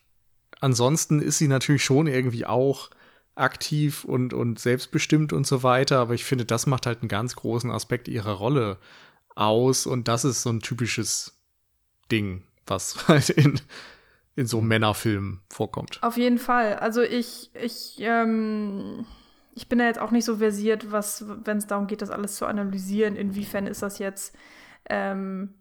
ansonsten 0.59 1.21
ist 1.21 1.37
sie 1.37 1.47
natürlich 1.47 1.83
schon 1.83 2.07
irgendwie 2.07 2.45
auch 2.45 2.89
aktiv 3.35 4.03
und, 4.03 4.33
und 4.33 4.59
selbstbestimmt 4.59 5.33
und 5.33 5.47
so 5.47 5.63
weiter, 5.63 5.99
aber 5.99 6.13
ich 6.13 6.23
finde, 6.23 6.45
das 6.45 6.67
macht 6.67 6.85
halt 6.85 7.01
einen 7.01 7.09
ganz 7.09 7.35
großen 7.35 7.71
Aspekt 7.71 8.07
ihrer 8.07 8.33
Rolle 8.33 8.77
aus 9.35 9.87
und 9.87 10.07
das 10.07 10.23
ist 10.23 10.43
so 10.43 10.51
ein 10.51 10.59
typisches 10.59 11.39
Ding, 12.11 12.43
was 12.67 13.07
halt 13.07 13.29
in, 13.29 13.59
in 14.35 14.45
so 14.45 14.61
Männerfilmen 14.61 15.41
vorkommt. 15.49 16.01
Auf 16.03 16.17
jeden 16.17 16.37
Fall. 16.37 16.75
Also 16.75 17.01
ich, 17.01 17.49
ich, 17.55 17.97
ähm, 17.99 19.05
ich 19.55 19.67
bin 19.67 19.79
da 19.79 19.85
jetzt 19.85 19.99
auch 19.99 20.11
nicht 20.11 20.25
so 20.25 20.37
versiert, 20.37 20.91
was, 20.91 21.25
wenn 21.43 21.57
es 21.57 21.67
darum 21.67 21.87
geht, 21.87 22.01
das 22.01 22.11
alles 22.11 22.35
zu 22.35 22.45
analysieren, 22.45 23.15
inwiefern 23.15 23.65
ist 23.65 23.81
das 23.81 23.97
jetzt 23.97 24.35
ähm, 24.89 25.55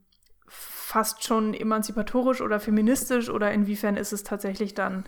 fast 0.47 1.25
schon 1.25 1.55
emanzipatorisch 1.55 2.43
oder 2.43 2.61
feministisch 2.61 3.31
oder 3.31 3.51
inwiefern 3.53 3.97
ist 3.97 4.13
es 4.13 4.25
tatsächlich 4.25 4.75
dann 4.75 5.05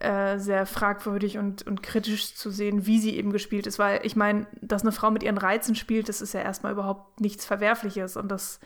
äh, 0.00 0.38
sehr 0.38 0.66
fragwürdig 0.66 1.38
und, 1.38 1.66
und 1.66 1.82
kritisch 1.82 2.34
zu 2.34 2.50
sehen, 2.50 2.86
wie 2.86 2.98
sie 2.98 3.16
eben 3.16 3.32
gespielt 3.32 3.66
ist. 3.66 3.78
Weil 3.78 4.00
ich 4.04 4.16
meine, 4.16 4.46
dass 4.60 4.82
eine 4.82 4.92
Frau 4.92 5.10
mit 5.10 5.22
ihren 5.22 5.38
Reizen 5.38 5.74
spielt, 5.74 6.08
das 6.08 6.20
ist 6.20 6.34
ja 6.34 6.40
erstmal 6.40 6.72
überhaupt 6.72 7.20
nichts 7.20 7.44
Verwerfliches 7.44 8.16
und 8.16 8.28
das 8.28 8.60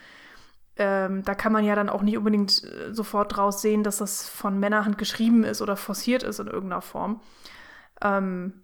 ähm, 0.76 1.22
da 1.22 1.35
kann 1.35 1.53
man 1.53 1.64
ja 1.64 1.74
dann 1.74 1.91
auch 1.91 2.03
nicht 2.03 2.16
unbedingt 2.16 2.64
äh, 2.64 2.95
sofort 2.95 3.37
draus 3.37 3.61
sehen, 3.61 3.83
dass 3.83 3.99
das 3.99 4.28
von 4.28 4.59
Männerhand 4.59 4.97
geschrieben 4.97 5.45
ist 5.45 5.61
oder 5.61 5.76
forciert 5.76 6.22
ist 6.22 6.39
in 6.39 6.47
irgendeiner 6.47 6.80
Form. 6.80 7.20
Ähm, 8.01 8.62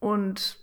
und 0.00 0.58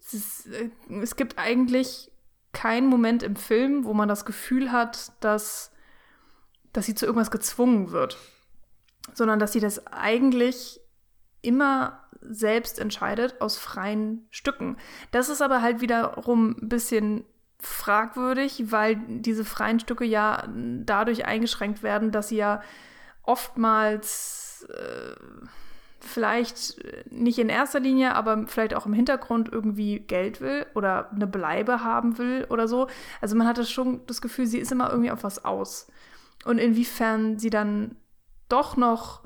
es, 0.00 0.14
ist, 0.14 0.46
äh, 0.46 0.70
es 1.00 1.14
gibt 1.14 1.38
eigentlich 1.38 2.10
keinen 2.52 2.88
Moment 2.88 3.22
im 3.22 3.36
Film, 3.36 3.84
wo 3.84 3.94
man 3.94 4.08
das 4.08 4.24
Gefühl 4.24 4.72
hat, 4.72 5.12
dass, 5.20 5.70
dass 6.72 6.86
sie 6.86 6.94
zu 6.94 7.06
irgendwas 7.06 7.30
gezwungen 7.30 7.92
wird, 7.92 8.18
sondern 9.14 9.38
dass 9.38 9.52
sie 9.52 9.60
das 9.60 9.86
eigentlich 9.86 10.80
immer 11.42 12.02
selbst 12.20 12.78
entscheidet 12.78 13.40
aus 13.40 13.56
freien 13.56 14.26
Stücken. 14.30 14.76
Das 15.10 15.28
ist 15.28 15.42
aber 15.42 15.62
halt 15.62 15.80
wiederum 15.80 16.56
ein 16.60 16.68
bisschen 16.68 17.24
fragwürdig, 17.58 18.70
weil 18.70 18.96
diese 19.08 19.44
freien 19.44 19.80
Stücke 19.80 20.04
ja 20.04 20.44
dadurch 20.84 21.24
eingeschränkt 21.24 21.82
werden, 21.82 22.10
dass 22.10 22.28
sie 22.28 22.36
ja 22.36 22.62
oftmals 23.22 24.66
äh, 24.70 25.16
vielleicht 26.00 26.76
nicht 27.10 27.38
in 27.38 27.48
erster 27.48 27.80
Linie, 27.80 28.14
aber 28.14 28.46
vielleicht 28.46 28.74
auch 28.74 28.86
im 28.86 28.92
Hintergrund 28.92 29.50
irgendwie 29.50 30.00
Geld 30.00 30.40
will 30.40 30.66
oder 30.74 31.10
eine 31.10 31.26
Bleibe 31.26 31.82
haben 31.82 32.18
will 32.18 32.46
oder 32.50 32.68
so. 32.68 32.88
Also 33.20 33.36
man 33.36 33.46
hat 33.46 33.58
das 33.58 33.70
schon 33.70 34.06
das 34.06 34.20
Gefühl, 34.20 34.46
sie 34.46 34.58
ist 34.58 34.72
immer 34.72 34.90
irgendwie 34.90 35.10
auf 35.10 35.24
was 35.24 35.44
aus. 35.44 35.88
Und 36.44 36.58
inwiefern 36.58 37.38
sie 37.38 37.50
dann 37.50 37.96
doch 38.48 38.76
noch 38.76 39.22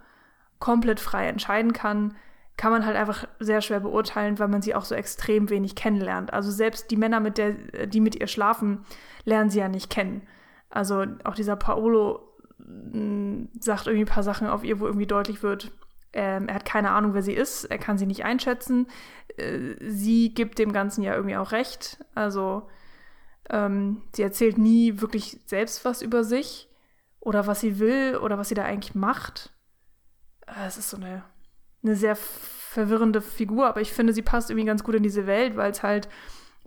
komplett 0.59 1.01
frei 1.01 1.29
entscheiden 1.29 1.73
kann, 1.73 2.17
kann 2.57 2.73
man 2.73 2.85
halt 2.85 2.97
einfach 2.97 3.27
sehr 3.39 3.63
schwer 3.63 3.81
beurteilen, 3.81 4.39
weil 4.39 4.49
man 4.49 4.61
sie 4.61 4.75
auch 4.75 4.85
so 4.85 4.95
extrem 4.95 5.49
wenig 5.49 5.75
kennenlernt. 5.75 6.33
Also 6.33 6.51
selbst 6.51 6.91
die 6.91 6.97
Männer, 6.97 7.19
mit 7.19 7.39
der, 7.39 7.53
die 7.87 8.01
mit 8.01 8.17
ihr 8.17 8.27
schlafen, 8.27 8.85
lernen 9.25 9.49
sie 9.49 9.61
ja 9.61 9.69
nicht 9.69 9.89
kennen. 9.89 10.27
Also 10.69 11.07
auch 11.25 11.35
dieser 11.35 11.57
Paolo 11.57 12.21
mh, 12.59 13.49
sagt 13.59 13.87
irgendwie 13.87 14.05
ein 14.05 14.15
paar 14.15 14.23
Sachen 14.23 14.47
auf 14.47 14.63
ihr, 14.63 14.79
wo 14.79 14.87
irgendwie 14.87 15.07
deutlich 15.07 15.43
wird, 15.43 15.73
ähm, 16.13 16.49
er 16.49 16.57
hat 16.57 16.65
keine 16.65 16.91
Ahnung, 16.91 17.15
wer 17.15 17.23
sie 17.23 17.33
ist, 17.33 17.65
er 17.65 17.79
kann 17.79 17.97
sie 17.97 18.07
nicht 18.07 18.25
einschätzen. 18.25 18.89
Äh, 19.37 19.77
sie 19.81 20.35
gibt 20.35 20.59
dem 20.59 20.73
Ganzen 20.73 21.03
ja 21.03 21.15
irgendwie 21.15 21.37
auch 21.37 21.53
recht. 21.53 22.05
Also 22.15 22.69
ähm, 23.49 24.03
sie 24.15 24.23
erzählt 24.23 24.59
nie 24.59 25.01
wirklich 25.01 25.41
selbst 25.47 25.85
was 25.85 26.03
über 26.03 26.25
sich 26.25 26.70
oder 27.21 27.47
was 27.47 27.61
sie 27.61 27.79
will 27.79 28.17
oder 28.17 28.39
was 28.39 28.49
sie 28.49 28.55
da 28.55 28.65
eigentlich 28.65 28.95
macht. 28.95 29.53
Äh, 30.47 30.67
Es 30.67 30.77
ist 30.77 30.91
so 30.91 30.97
eine 30.97 31.23
eine 31.83 31.97
sehr 31.97 32.17
verwirrende 32.17 33.21
Figur, 33.21 33.67
aber 33.67 33.81
ich 33.81 33.93
finde, 33.93 34.13
sie 34.13 34.23
passt 34.23 34.51
irgendwie 34.51 34.67
ganz 34.67 34.85
gut 34.85 34.95
in 34.95 35.03
diese 35.03 35.27
Welt, 35.27 35.57
weil 35.57 35.71
es 35.71 35.83
halt 35.83 36.09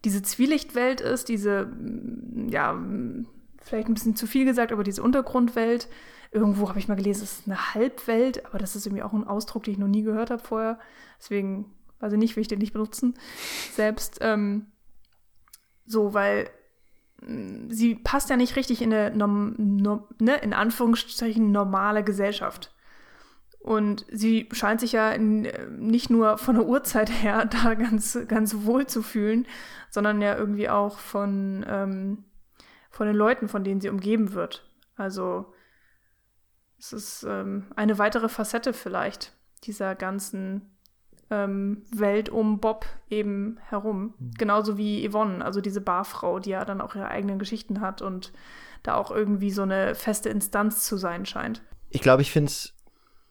diese 0.03 0.21
Zwielichtwelt 0.21 1.01
ist, 1.01 1.29
diese, 1.29 1.65
mm, 1.65 2.49
ja, 2.49 2.73
mm, 2.73 3.27
vielleicht 3.61 3.87
ein 3.87 3.93
bisschen 3.93 4.15
zu 4.15 4.27
viel 4.27 4.45
gesagt, 4.45 4.71
aber 4.71 4.83
diese 4.83 5.03
Untergrundwelt. 5.03 5.87
Irgendwo 6.31 6.67
habe 6.67 6.79
ich 6.79 6.87
mal 6.87 6.95
gelesen, 6.95 7.23
es 7.23 7.39
ist 7.39 7.47
eine 7.47 7.73
Halbwelt, 7.75 8.45
aber 8.47 8.57
das 8.57 8.75
ist 8.75 8.85
irgendwie 8.87 9.03
auch 9.03 9.13
ein 9.13 9.27
Ausdruck, 9.27 9.63
den 9.63 9.73
ich 9.73 9.79
noch 9.79 9.87
nie 9.87 10.01
gehört 10.01 10.31
habe 10.31 10.43
vorher. 10.43 10.79
Deswegen 11.19 11.71
ich 12.01 12.11
nicht, 12.17 12.35
will 12.35 12.41
ich 12.41 12.49
den 12.49 12.59
nicht 12.59 12.73
benutzen. 12.73 13.13
Selbst 13.73 14.17
ähm, 14.19 14.65
so, 15.85 16.13
weil 16.13 16.49
sie 17.69 17.95
passt 17.95 18.29
ja 18.29 18.37
nicht 18.37 18.55
richtig 18.55 18.81
in 18.81 18.93
eine, 18.93 19.15
norm, 19.15 19.55
norm, 19.57 20.07
ne, 20.19 20.37
in 20.37 20.53
Anführungsstrichen, 20.53 21.51
normale 21.51 22.03
Gesellschaft. 22.03 22.73
Und 23.59 24.05
sie 24.11 24.49
scheint 24.51 24.81
sich 24.81 24.91
ja 24.91 25.11
in, 25.11 25.43
nicht 25.79 26.09
nur 26.09 26.37
von 26.37 26.55
der 26.55 26.65
Uhrzeit 26.65 27.09
her 27.09 27.45
da 27.63 27.75
ganz, 27.75 28.17
ganz 28.27 28.65
wohl 28.65 28.87
zu 28.87 29.01
fühlen, 29.01 29.47
sondern 29.89 30.21
ja 30.21 30.35
irgendwie 30.35 30.69
auch 30.69 30.99
von, 30.99 31.65
ähm, 31.67 32.25
von 32.89 33.07
den 33.07 33.15
Leuten, 33.15 33.47
von 33.47 33.63
denen 33.63 33.79
sie 33.79 33.89
umgeben 33.89 34.33
wird. 34.33 34.69
Also 34.95 35.53
es 36.77 36.91
ist 36.91 37.23
ähm, 37.23 37.71
eine 37.75 37.97
weitere 37.97 38.27
Facette 38.27 38.73
vielleicht 38.73 39.31
dieser 39.63 39.95
ganzen 39.95 40.72
ähm, 41.33 41.81
Welt 41.91 42.29
um 42.29 42.59
Bob 42.59 42.85
eben 43.09 43.57
herum. 43.67 44.13
Mhm. 44.19 44.31
Genauso 44.37 44.77
wie 44.77 45.07
Yvonne, 45.09 45.43
also 45.43 45.61
diese 45.61 45.81
Barfrau, 45.81 46.39
die 46.39 46.51
ja 46.51 46.63
dann 46.63 46.81
auch 46.81 46.95
ihre 46.95 47.07
eigenen 47.07 47.39
Geschichten 47.39 47.81
hat 47.81 48.01
und 48.01 48.31
da 48.83 48.95
auch 48.95 49.11
irgendwie 49.11 49.51
so 49.51 49.63
eine 49.63 49.95
feste 49.95 50.29
Instanz 50.29 50.85
zu 50.85 50.97
sein 50.97 51.25
scheint. 51.25 51.61
Ich 51.89 52.01
glaube, 52.01 52.21
ich 52.21 52.31
finde 52.31 52.49
es 52.49 52.73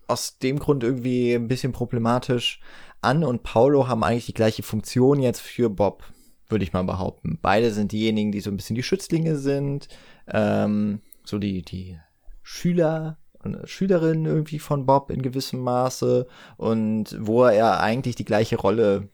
aus 0.09 0.39
dem 0.39 0.59
Grund 0.59 0.83
irgendwie 0.83 1.35
ein 1.35 1.49
bisschen 1.49 1.73
problematisch. 1.73 2.61
Anne 3.01 3.27
und 3.27 3.43
Paulo 3.43 3.89
haben 3.89 4.03
eigentlich 4.03 4.27
die 4.27 4.35
gleiche 4.35 4.63
Funktion 4.63 5.21
jetzt 5.21 5.41
für 5.41 5.71
Bob, 5.71 6.05
würde 6.49 6.65
ich 6.65 6.73
mal 6.73 6.85
behaupten. 6.85 7.39
Beide 7.41 7.71
sind 7.71 7.93
diejenigen, 7.93 8.33
die 8.33 8.41
so 8.41 8.51
ein 8.51 8.57
bisschen 8.57 8.77
die 8.77 8.83
Schützlinge 8.83 9.37
sind, 9.37 9.89
ähm, 10.27 11.01
so 11.25 11.39
die, 11.39 11.63
die 11.63 11.99
Schüler 12.43 13.19
Schülerin 13.65 14.25
irgendwie 14.25 14.59
von 14.59 14.87
Bob 14.87 15.11
in 15.11 15.23
gewissem 15.23 15.61
Maße 15.61 16.27
und 16.57 17.17
wo 17.21 17.45
er 17.45 17.81
eigentlich 17.81 18.17
die 18.17 18.25
gleiche 18.25 18.57
Rolle 18.57 19.09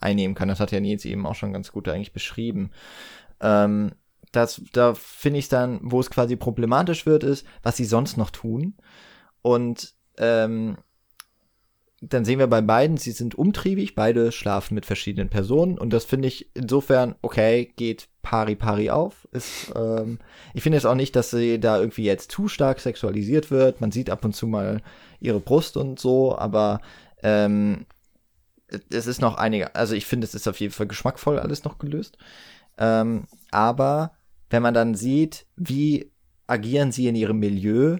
einnehmen 0.00 0.34
kann. 0.34 0.48
Das 0.48 0.60
hat 0.60 0.72
ja 0.72 0.80
Nils 0.80 1.04
eben 1.04 1.26
auch 1.26 1.34
schon 1.34 1.52
ganz 1.52 1.72
gut 1.72 1.88
eigentlich 1.88 2.12
beschrieben. 2.12 2.70
Ähm, 3.40 3.92
das, 4.32 4.62
da 4.72 4.94
finde 4.94 5.38
ich 5.38 5.48
dann, 5.48 5.80
wo 5.82 6.00
es 6.00 6.10
quasi 6.10 6.36
problematisch 6.36 7.06
wird, 7.06 7.24
ist, 7.24 7.46
was 7.62 7.76
sie 7.76 7.84
sonst 7.84 8.16
noch 8.16 8.30
tun. 8.30 8.74
Und 9.42 9.94
ähm, 10.18 10.76
dann 12.08 12.24
sehen 12.24 12.38
wir 12.38 12.46
bei 12.46 12.60
beiden, 12.60 12.96
sie 12.96 13.12
sind 13.12 13.34
umtriebig, 13.34 13.94
beide 13.94 14.32
schlafen 14.32 14.74
mit 14.74 14.86
verschiedenen 14.86 15.30
Personen 15.30 15.78
und 15.78 15.92
das 15.92 16.04
finde 16.04 16.28
ich 16.28 16.50
insofern, 16.54 17.14
okay, 17.22 17.72
geht 17.76 18.08
pari 18.22 18.56
pari 18.56 18.90
auf. 18.90 19.28
Ist, 19.32 19.72
ähm, 19.76 20.18
ich 20.54 20.62
finde 20.62 20.78
es 20.78 20.86
auch 20.86 20.94
nicht, 20.94 21.14
dass 21.16 21.30
sie 21.30 21.60
da 21.60 21.78
irgendwie 21.78 22.04
jetzt 22.04 22.30
zu 22.30 22.48
stark 22.48 22.80
sexualisiert 22.80 23.50
wird. 23.50 23.80
Man 23.80 23.92
sieht 23.92 24.10
ab 24.10 24.24
und 24.24 24.34
zu 24.34 24.46
mal 24.46 24.82
ihre 25.20 25.40
Brust 25.40 25.76
und 25.76 25.98
so, 25.98 26.36
aber 26.36 26.80
ähm, 27.22 27.86
es 28.90 29.06
ist 29.06 29.20
noch 29.20 29.36
einige, 29.36 29.74
also 29.74 29.94
ich 29.94 30.06
finde, 30.06 30.26
es 30.26 30.34
ist 30.34 30.48
auf 30.48 30.60
jeden 30.60 30.72
Fall 30.72 30.86
geschmackvoll 30.86 31.38
alles 31.38 31.64
noch 31.64 31.78
gelöst. 31.78 32.18
Ähm, 32.78 33.24
aber 33.50 34.12
wenn 34.50 34.62
man 34.62 34.74
dann 34.74 34.94
sieht, 34.94 35.46
wie 35.56 36.10
agieren 36.46 36.92
sie 36.92 37.06
in 37.08 37.14
ihrem 37.14 37.38
Milieu, 37.38 37.98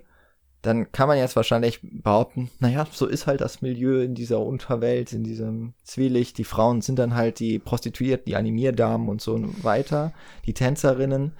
dann 0.65 0.91
kann 0.93 1.09
man 1.09 1.19
jetzt 1.19 1.36
wahrscheinlich 1.36 1.81
behaupten, 1.82 2.51
naja, 2.59 2.86
so 2.91 3.07
ist 3.07 3.27
halt 3.27 3.43
das 3.43 3.61
Milieu 3.61 4.01
in 4.01 4.15
dieser 4.15 4.41
Unterwelt, 4.41 5.12
in 5.12 5.23
diesem 5.23 5.74
Zwielicht. 5.82 6.39
Die 6.39 6.45
Frauen 6.45 6.81
sind 6.81 6.99
dann 6.99 7.15
halt 7.15 7.39
die 7.39 7.59
Prostituierten, 7.59 8.24
die 8.24 8.36
Animierdamen 8.36 9.09
und 9.11 9.20
so 9.20 9.39
weiter, 9.62 10.15
die 10.47 10.55
Tänzerinnen. 10.55 11.32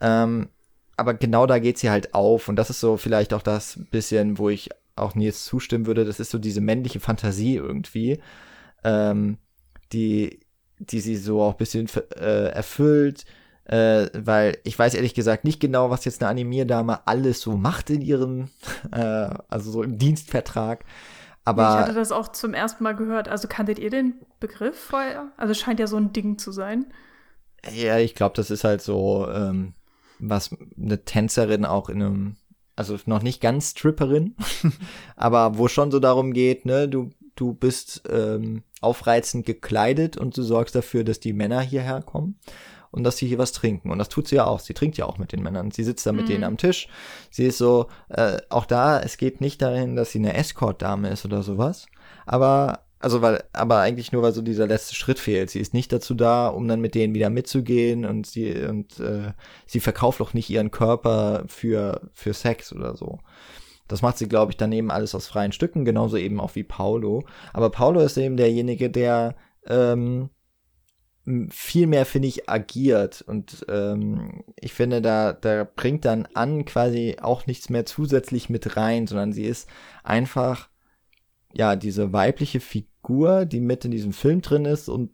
Ähm, 0.00 0.50
aber 0.96 1.14
genau 1.14 1.46
da 1.46 1.58
geht 1.58 1.78
sie 1.78 1.90
halt 1.90 2.14
auf. 2.14 2.48
Und 2.48 2.56
das 2.56 2.70
ist 2.70 2.78
so 2.78 2.96
vielleicht 2.96 3.34
auch 3.34 3.42
das 3.42 3.80
bisschen, 3.90 4.38
wo 4.38 4.50
ich 4.50 4.70
auch 4.94 5.16
Nils 5.16 5.44
zustimmen 5.46 5.86
würde. 5.86 6.04
Das 6.04 6.20
ist 6.20 6.30
so 6.30 6.38
diese 6.38 6.60
männliche 6.60 7.00
Fantasie 7.00 7.56
irgendwie, 7.56 8.20
ähm, 8.84 9.38
die, 9.92 10.40
die 10.78 11.00
sie 11.00 11.16
so 11.16 11.42
auch 11.42 11.52
ein 11.52 11.58
bisschen 11.58 11.88
äh, 12.16 12.50
erfüllt 12.50 13.24
äh, 13.70 14.10
weil 14.14 14.58
ich 14.64 14.76
weiß 14.76 14.94
ehrlich 14.94 15.14
gesagt 15.14 15.44
nicht 15.44 15.60
genau, 15.60 15.90
was 15.90 16.04
jetzt 16.04 16.20
eine 16.20 16.30
Animierdame 16.30 17.06
alles 17.06 17.40
so 17.40 17.56
macht 17.56 17.88
in 17.90 18.00
ihrem, 18.02 18.48
äh, 18.92 19.30
also 19.48 19.70
so 19.70 19.84
im 19.84 19.96
Dienstvertrag. 19.96 20.84
Aber 21.44 21.62
ich 21.62 21.86
hatte 21.86 21.94
das 21.94 22.10
auch 22.10 22.32
zum 22.32 22.52
ersten 22.52 22.82
Mal 22.82 22.96
gehört. 22.96 23.28
Also 23.28 23.46
kanntet 23.46 23.78
ihr 23.78 23.90
den 23.90 24.14
Begriff 24.40 24.76
vorher? 24.76 25.30
Also 25.36 25.54
scheint 25.54 25.78
ja 25.78 25.86
so 25.86 25.96
ein 25.96 26.12
Ding 26.12 26.36
zu 26.36 26.50
sein. 26.50 26.86
Ja, 27.72 27.98
ich 27.98 28.16
glaube, 28.16 28.34
das 28.34 28.50
ist 28.50 28.64
halt 28.64 28.82
so, 28.82 29.28
ähm, 29.32 29.74
was 30.18 30.50
eine 30.76 31.04
Tänzerin 31.04 31.64
auch 31.64 31.88
in 31.88 32.02
einem, 32.02 32.36
also 32.74 32.98
noch 33.06 33.22
nicht 33.22 33.40
ganz 33.40 33.70
Stripperin, 33.70 34.34
aber 35.16 35.58
wo 35.58 35.68
schon 35.68 35.92
so 35.92 36.00
darum 36.00 36.32
geht, 36.32 36.66
ne, 36.66 36.88
du, 36.88 37.10
du 37.36 37.54
bist 37.54 38.02
ähm, 38.10 38.64
aufreizend 38.80 39.46
gekleidet 39.46 40.16
und 40.16 40.36
du 40.36 40.42
sorgst 40.42 40.74
dafür, 40.74 41.04
dass 41.04 41.20
die 41.20 41.32
Männer 41.32 41.60
hierher 41.60 42.02
kommen 42.02 42.36
und 42.90 43.04
dass 43.04 43.16
sie 43.16 43.26
hier 43.26 43.38
was 43.38 43.52
trinken. 43.52 43.90
Und 43.90 43.98
das 43.98 44.08
tut 44.08 44.28
sie 44.28 44.36
ja 44.36 44.46
auch. 44.46 44.60
Sie 44.60 44.74
trinkt 44.74 44.96
ja 44.96 45.06
auch 45.06 45.18
mit 45.18 45.32
den 45.32 45.42
Männern. 45.42 45.70
Sie 45.70 45.84
sitzt 45.84 46.06
da 46.06 46.12
mit 46.12 46.24
mhm. 46.24 46.30
denen 46.30 46.44
am 46.44 46.56
Tisch. 46.56 46.88
Sie 47.30 47.46
ist 47.46 47.58
so, 47.58 47.86
äh, 48.08 48.38
auch 48.48 48.66
da, 48.66 49.00
es 49.00 49.16
geht 49.16 49.40
nicht 49.40 49.62
dahin, 49.62 49.96
dass 49.96 50.12
sie 50.12 50.18
eine 50.18 50.34
Escort-Dame 50.34 51.08
ist 51.10 51.24
oder 51.24 51.42
sowas. 51.42 51.86
Aber, 52.26 52.80
also 52.98 53.22
weil, 53.22 53.44
aber 53.52 53.78
eigentlich 53.78 54.12
nur, 54.12 54.22
weil 54.22 54.32
so 54.32 54.42
dieser 54.42 54.66
letzte 54.66 54.94
Schritt 54.94 55.18
fehlt. 55.18 55.50
Sie 55.50 55.60
ist 55.60 55.72
nicht 55.72 55.92
dazu 55.92 56.14
da, 56.14 56.48
um 56.48 56.66
dann 56.66 56.80
mit 56.80 56.94
denen 56.94 57.14
wieder 57.14 57.30
mitzugehen 57.30 58.04
und 58.04 58.26
sie, 58.26 58.52
und 58.64 58.98
äh, 58.98 59.32
sie 59.66 59.80
verkauft 59.80 60.20
auch 60.20 60.34
nicht 60.34 60.50
ihren 60.50 60.70
Körper 60.70 61.44
für, 61.46 62.00
für 62.12 62.34
Sex 62.34 62.72
oder 62.72 62.96
so. 62.96 63.18
Das 63.86 64.02
macht 64.02 64.18
sie, 64.18 64.28
glaube 64.28 64.52
ich, 64.52 64.56
daneben 64.56 64.90
alles 64.90 65.16
aus 65.16 65.26
freien 65.26 65.50
Stücken, 65.50 65.84
genauso 65.84 66.16
eben 66.16 66.40
auch 66.40 66.54
wie 66.54 66.62
Paulo. 66.62 67.24
Aber 67.52 67.70
Paulo 67.70 68.00
ist 68.00 68.16
eben 68.16 68.36
derjenige, 68.36 68.88
der 68.88 69.34
ähm, 69.66 70.30
viel 71.50 71.86
mehr, 71.86 72.06
finde 72.06 72.28
ich, 72.28 72.48
agiert. 72.48 73.22
Und 73.22 73.64
ähm, 73.68 74.44
ich 74.56 74.72
finde, 74.72 75.02
da, 75.02 75.32
da 75.32 75.64
bringt 75.64 76.04
dann 76.04 76.26
an 76.34 76.64
quasi 76.64 77.16
auch 77.20 77.46
nichts 77.46 77.70
mehr 77.70 77.86
zusätzlich 77.86 78.50
mit 78.50 78.76
rein, 78.76 79.06
sondern 79.06 79.32
sie 79.32 79.44
ist 79.44 79.68
einfach, 80.04 80.68
ja, 81.52 81.76
diese 81.76 82.12
weibliche 82.12 82.60
Figur, 82.60 83.44
die 83.46 83.60
mit 83.60 83.84
in 83.84 83.90
diesem 83.90 84.12
Film 84.12 84.42
drin 84.42 84.64
ist 84.64 84.88
und 84.88 85.10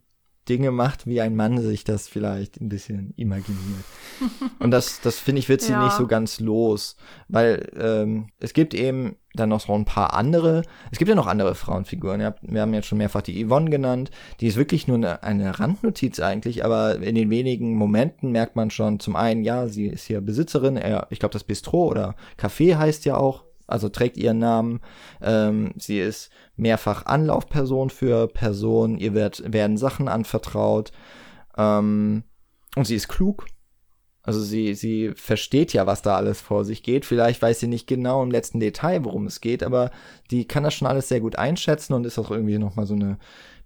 Dinge 0.49 0.71
macht, 0.71 1.07
wie 1.07 1.21
ein 1.21 1.35
Mann 1.35 1.59
sich 1.61 1.83
das 1.83 2.07
vielleicht 2.07 2.59
ein 2.61 2.69
bisschen 2.69 3.13
imaginiert. 3.15 3.83
Und 4.59 4.71
das, 4.71 5.01
das 5.01 5.19
finde 5.19 5.39
ich, 5.39 5.49
wird 5.49 5.61
sie 5.61 5.73
ja. 5.73 5.83
nicht 5.83 5.95
so 5.95 6.07
ganz 6.07 6.39
los, 6.39 6.95
weil 7.27 7.69
ähm, 7.77 8.29
es 8.39 8.53
gibt 8.53 8.73
eben 8.73 9.15
dann 9.33 9.49
noch 9.49 9.59
so 9.59 9.73
ein 9.73 9.85
paar 9.85 10.13
andere, 10.13 10.63
es 10.91 10.97
gibt 10.97 11.09
ja 11.09 11.15
noch 11.15 11.27
andere 11.27 11.55
Frauenfiguren. 11.55 12.33
Wir 12.41 12.61
haben 12.61 12.73
jetzt 12.73 12.87
schon 12.87 12.97
mehrfach 12.97 13.21
die 13.21 13.45
Yvonne 13.45 13.69
genannt, 13.69 14.09
die 14.39 14.47
ist 14.47 14.57
wirklich 14.57 14.87
nur 14.87 14.97
eine, 14.97 15.23
eine 15.23 15.59
Randnotiz 15.59 16.19
eigentlich, 16.19 16.65
aber 16.65 16.95
in 16.95 17.15
den 17.15 17.29
wenigen 17.29 17.75
Momenten 17.75 18.31
merkt 18.31 18.55
man 18.55 18.71
schon 18.71 18.99
zum 18.99 19.15
einen, 19.15 19.43
ja, 19.43 19.67
sie 19.67 19.87
ist 19.87 20.05
hier 20.05 20.21
Besitzerin, 20.21 20.79
ich 21.09 21.19
glaube 21.19 21.33
das 21.33 21.43
Bistro 21.43 21.87
oder 21.87 22.15
Café 22.39 22.77
heißt 22.77 23.05
ja 23.05 23.17
auch, 23.17 23.46
also 23.67 23.89
trägt 23.89 24.17
ihren 24.17 24.39
Namen. 24.39 24.79
Ähm, 25.21 25.73
sie 25.77 25.99
ist 25.99 26.29
mehrfach 26.55 27.05
Anlaufperson 27.05 27.89
für 27.89 28.27
Personen, 28.27 28.97
ihr 28.97 29.13
wird, 29.13 29.43
werden 29.51 29.77
Sachen 29.77 30.07
anvertraut. 30.07 30.91
Ähm, 31.57 32.23
und 32.75 32.85
sie 32.85 32.95
ist 32.95 33.09
klug. 33.09 33.45
Also 34.23 34.41
sie, 34.41 34.73
sie 34.73 35.13
versteht 35.15 35.71
ja, 35.71 35.85
was 35.85 36.01
da 36.01 36.17
alles 36.17 36.41
vor 36.41 36.65
sich 36.65 36.83
geht. 36.83 37.05
Vielleicht 37.05 37.41
weiß 37.41 37.61
sie 37.61 37.67
nicht 37.67 37.87
genau 37.87 38.21
im 38.23 38.31
letzten 38.31 38.59
Detail, 38.59 39.05
worum 39.05 39.25
es 39.25 39.39
geht, 39.39 39.63
aber 39.63 39.89
die 40.31 40.45
kann 40.45 40.63
das 40.63 40.73
schon 40.73 40.87
alles 40.87 41.07
sehr 41.07 41.21
gut 41.21 41.37
einschätzen 41.37 41.93
und 41.93 42.05
ist 42.05 42.19
auch 42.19 42.29
irgendwie 42.29 42.57
nochmal 42.57 42.85
so 42.85 42.93
eine 42.93 43.19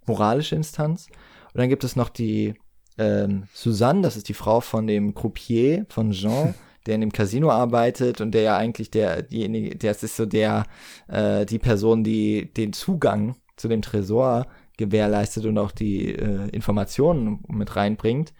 moralische 0.06 0.54
Instanz. 0.54 1.08
Und 1.52 1.58
dann 1.58 1.68
gibt 1.68 1.82
es 1.82 1.96
noch 1.96 2.08
die 2.08 2.54
ähm, 2.96 3.48
Suzanne, 3.52 4.02
das 4.02 4.16
ist 4.16 4.28
die 4.28 4.34
Frau 4.34 4.60
von 4.60 4.86
dem 4.86 5.14
Croupier, 5.14 5.86
von 5.88 6.12
Jean. 6.12 6.54
der 6.86 6.96
in 6.96 7.00
dem 7.00 7.12
Casino 7.12 7.50
arbeitet 7.50 8.20
und 8.20 8.32
der 8.32 8.42
ja 8.42 8.56
eigentlich 8.56 8.90
der, 8.90 9.22
diejenige, 9.22 9.76
der 9.76 9.92
ist 9.92 10.16
so 10.16 10.26
der, 10.26 10.64
äh, 11.08 11.46
die 11.46 11.58
Person, 11.58 12.04
die 12.04 12.52
den 12.52 12.72
Zugang 12.72 13.36
zu 13.56 13.68
dem 13.68 13.82
Tresor 13.82 14.46
gewährleistet 14.76 15.44
und 15.44 15.58
auch 15.58 15.72
die 15.72 16.14
äh, 16.14 16.48
Informationen 16.50 17.44
mit 17.48 17.76
reinbringt. 17.76 18.32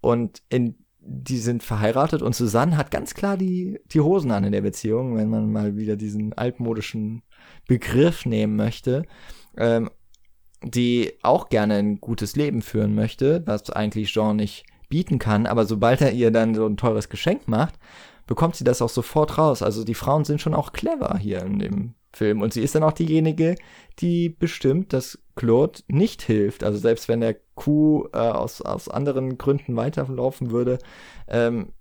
Und 0.00 0.42
in, 0.48 0.76
die 0.98 1.38
sind 1.38 1.62
verheiratet 1.62 2.22
und 2.22 2.34
Susanne 2.34 2.76
hat 2.76 2.90
ganz 2.90 3.14
klar 3.14 3.36
die, 3.36 3.78
die 3.92 4.00
Hosen 4.00 4.30
an 4.30 4.44
in 4.44 4.52
der 4.52 4.62
Beziehung, 4.62 5.16
wenn 5.16 5.28
man 5.28 5.52
mal 5.52 5.76
wieder 5.76 5.96
diesen 5.96 6.32
altmodischen 6.32 7.22
Begriff 7.68 8.26
nehmen 8.26 8.56
möchte. 8.56 9.04
Ähm, 9.56 9.90
die 10.66 11.12
auch 11.22 11.50
gerne 11.50 11.74
ein 11.74 12.00
gutes 12.00 12.36
Leben 12.36 12.62
führen 12.62 12.94
möchte, 12.94 13.42
was 13.46 13.68
eigentlich 13.70 14.12
Jean 14.12 14.36
nicht 14.36 14.64
bieten 14.94 15.18
kann, 15.18 15.48
aber 15.48 15.66
sobald 15.66 16.00
er 16.02 16.12
ihr 16.12 16.30
dann 16.30 16.54
so 16.54 16.64
ein 16.66 16.76
teures 16.76 17.08
Geschenk 17.08 17.48
macht, 17.48 17.74
bekommt 18.28 18.54
sie 18.54 18.62
das 18.62 18.80
auch 18.80 18.88
sofort 18.88 19.38
raus. 19.38 19.60
Also 19.60 19.82
die 19.82 19.94
Frauen 19.94 20.24
sind 20.24 20.40
schon 20.40 20.54
auch 20.54 20.70
clever 20.72 21.18
hier 21.18 21.42
in 21.42 21.58
dem 21.58 21.94
Film 22.12 22.42
und 22.42 22.52
sie 22.52 22.60
ist 22.60 22.76
dann 22.76 22.84
auch 22.84 22.92
diejenige, 22.92 23.56
die 23.98 24.28
bestimmt, 24.28 24.92
dass 24.92 25.18
Claude 25.34 25.80
nicht 25.88 26.22
hilft. 26.22 26.62
Also 26.62 26.78
selbst 26.78 27.08
wenn 27.08 27.20
der 27.20 27.34
Kuh 27.56 28.06
äh, 28.12 28.18
aus, 28.18 28.62
aus 28.62 28.88
anderen 28.88 29.36
Gründen 29.36 29.74
weiterlaufen 29.74 30.52
würde, 30.52 30.78
ähm, 31.26 31.72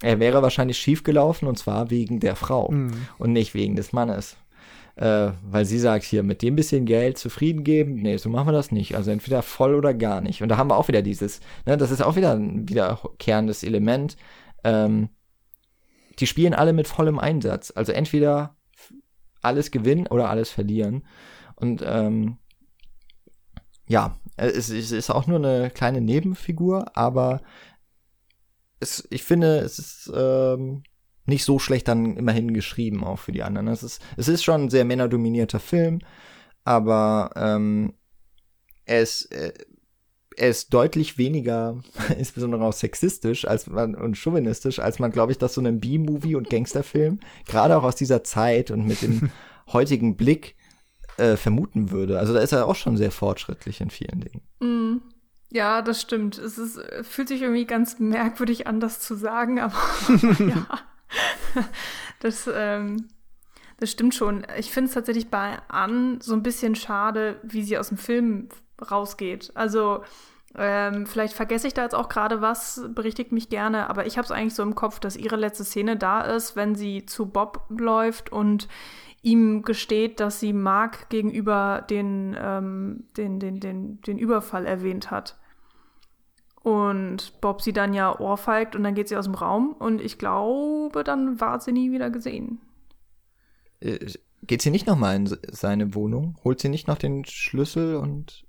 er 0.00 0.18
wäre 0.18 0.40
wahrscheinlich 0.40 0.78
schief 0.78 1.04
gelaufen 1.04 1.46
und 1.46 1.58
zwar 1.58 1.90
wegen 1.90 2.18
der 2.18 2.34
Frau 2.34 2.70
mhm. 2.70 2.94
und 3.18 3.34
nicht 3.34 3.52
wegen 3.52 3.76
des 3.76 3.92
Mannes 3.92 4.38
äh, 4.96 5.32
weil 5.42 5.64
sie 5.64 5.78
sagt, 5.78 6.04
hier 6.04 6.22
mit 6.22 6.42
dem 6.42 6.56
bisschen 6.56 6.86
Geld 6.86 7.18
zufrieden 7.18 7.64
geben, 7.64 7.94
nee, 7.94 8.16
so 8.16 8.28
machen 8.28 8.48
wir 8.48 8.52
das 8.52 8.70
nicht. 8.70 8.94
Also 8.94 9.10
entweder 9.10 9.42
voll 9.42 9.74
oder 9.74 9.92
gar 9.92 10.20
nicht. 10.20 10.42
Und 10.42 10.48
da 10.48 10.56
haben 10.56 10.70
wir 10.70 10.76
auch 10.76 10.88
wieder 10.88 11.02
dieses, 11.02 11.40
ne, 11.66 11.76
das 11.76 11.90
ist 11.90 12.02
auch 12.02 12.16
wieder 12.16 12.32
ein 12.32 12.68
wiederkehrendes 12.68 13.64
Element. 13.64 14.16
Ähm, 14.62 15.08
die 16.18 16.26
spielen 16.26 16.54
alle 16.54 16.72
mit 16.72 16.86
vollem 16.86 17.18
Einsatz. 17.18 17.72
Also 17.74 17.92
entweder 17.92 18.56
alles 19.42 19.70
gewinnen 19.70 20.06
oder 20.06 20.30
alles 20.30 20.50
verlieren. 20.50 21.04
Und 21.56 21.82
ähm, 21.84 22.38
ja, 23.88 24.16
es, 24.36 24.70
es 24.70 24.92
ist 24.92 25.10
auch 25.10 25.26
nur 25.26 25.38
eine 25.38 25.70
kleine 25.70 26.00
Nebenfigur, 26.00 26.96
aber 26.96 27.42
es, 28.80 29.06
ich 29.10 29.24
finde, 29.24 29.58
es 29.58 29.78
ist 29.78 30.12
ähm, 30.14 30.82
nicht 31.26 31.44
so 31.44 31.58
schlecht 31.58 31.88
dann 31.88 32.16
immerhin 32.16 32.52
geschrieben, 32.52 33.04
auch 33.04 33.18
für 33.18 33.32
die 33.32 33.42
anderen. 33.42 33.68
Es 33.68 33.82
ist, 33.82 34.02
es 34.16 34.28
ist 34.28 34.44
schon 34.44 34.64
ein 34.64 34.70
sehr 34.70 34.84
männerdominierter 34.84 35.60
Film, 35.60 36.00
aber 36.64 37.30
ähm, 37.36 37.94
er 38.84 39.00
ist, 39.02 39.32
äh, 39.32 39.52
er 40.36 40.48
ist 40.48 40.74
deutlich 40.74 41.16
weniger, 41.16 41.80
insbesondere 42.18 42.64
auch 42.64 42.72
sexistisch 42.72 43.46
als 43.46 43.66
man, 43.66 43.94
und 43.94 44.16
chauvinistisch, 44.16 44.78
als 44.78 44.98
man, 44.98 45.10
glaube 45.10 45.32
ich, 45.32 45.38
das 45.38 45.54
so 45.54 45.60
einem 45.60 45.80
B-Movie 45.80 46.34
und 46.34 46.50
Gangsterfilm, 46.50 47.20
gerade 47.46 47.76
auch 47.76 47.84
aus 47.84 47.96
dieser 47.96 48.24
Zeit 48.24 48.70
und 48.70 48.86
mit 48.86 49.02
dem 49.02 49.30
heutigen 49.72 50.16
Blick 50.16 50.56
äh, 51.16 51.36
vermuten 51.36 51.90
würde. 51.90 52.18
Also 52.18 52.34
da 52.34 52.40
ist 52.40 52.52
er 52.52 52.66
auch 52.66 52.74
schon 52.74 52.96
sehr 52.96 53.10
fortschrittlich 53.10 53.80
in 53.80 53.90
vielen 53.90 54.20
Dingen. 54.20 54.42
Mm. 54.60 55.02
Ja, 55.50 55.82
das 55.82 56.00
stimmt. 56.00 56.36
Es 56.36 56.58
ist, 56.58 56.80
fühlt 57.02 57.28
sich 57.28 57.42
irgendwie 57.42 57.64
ganz 57.64 58.00
merkwürdig 58.00 58.66
an, 58.66 58.80
das 58.80 58.98
zu 58.98 59.14
sagen, 59.14 59.60
aber 59.60 59.76
ja. 60.40 60.66
Das, 62.20 62.48
ähm, 62.50 63.08
das 63.78 63.90
stimmt 63.90 64.14
schon. 64.14 64.46
Ich 64.56 64.70
finde 64.70 64.88
es 64.88 64.94
tatsächlich 64.94 65.28
bei 65.28 65.58
Anne 65.68 66.20
so 66.22 66.32
ein 66.32 66.42
bisschen 66.42 66.74
schade, 66.74 67.38
wie 67.42 67.62
sie 67.62 67.76
aus 67.76 67.88
dem 67.88 67.98
Film 67.98 68.48
rausgeht. 68.90 69.52
Also, 69.54 70.04
ähm, 70.56 71.06
vielleicht 71.06 71.34
vergesse 71.34 71.66
ich 71.66 71.74
da 71.74 71.82
jetzt 71.82 71.94
auch 71.94 72.08
gerade 72.08 72.40
was, 72.40 72.82
berichtigt 72.94 73.32
mich 73.32 73.48
gerne, 73.50 73.90
aber 73.90 74.06
ich 74.06 74.16
habe 74.16 74.24
es 74.24 74.30
eigentlich 74.30 74.54
so 74.54 74.62
im 74.62 74.74
Kopf, 74.74 75.00
dass 75.00 75.16
ihre 75.16 75.36
letzte 75.36 75.64
Szene 75.64 75.96
da 75.96 76.22
ist, 76.22 76.56
wenn 76.56 76.74
sie 76.74 77.04
zu 77.04 77.26
Bob 77.26 77.66
läuft 77.68 78.32
und 78.32 78.68
ihm 79.22 79.62
gesteht, 79.62 80.20
dass 80.20 80.38
sie 80.38 80.52
Mark 80.52 81.08
gegenüber 81.08 81.84
den, 81.90 82.36
ähm, 82.38 83.04
den, 83.16 83.40
den, 83.40 83.58
den, 83.58 84.00
den 84.02 84.18
Überfall 84.18 84.66
erwähnt 84.66 85.10
hat. 85.10 85.36
Und 86.64 87.42
Bob 87.42 87.60
sie 87.60 87.74
dann 87.74 87.92
ja 87.92 88.18
ohrfeigt 88.18 88.74
und 88.74 88.84
dann 88.84 88.94
geht 88.94 89.08
sie 89.08 89.18
aus 89.18 89.26
dem 89.26 89.34
Raum 89.34 89.76
und 89.78 90.00
ich 90.00 90.16
glaube, 90.16 91.04
dann 91.04 91.38
war 91.38 91.60
sie 91.60 91.72
nie 91.72 91.92
wieder 91.92 92.08
gesehen. 92.08 92.58
Äh, 93.80 93.98
geht 94.42 94.62
sie 94.62 94.70
nicht 94.70 94.86
nochmal 94.86 95.14
in 95.14 95.38
seine 95.50 95.94
Wohnung? 95.94 96.38
Holt 96.42 96.60
sie 96.60 96.70
nicht 96.70 96.88
noch 96.88 96.96
den 96.96 97.26
Schlüssel 97.26 97.96
und 97.96 98.46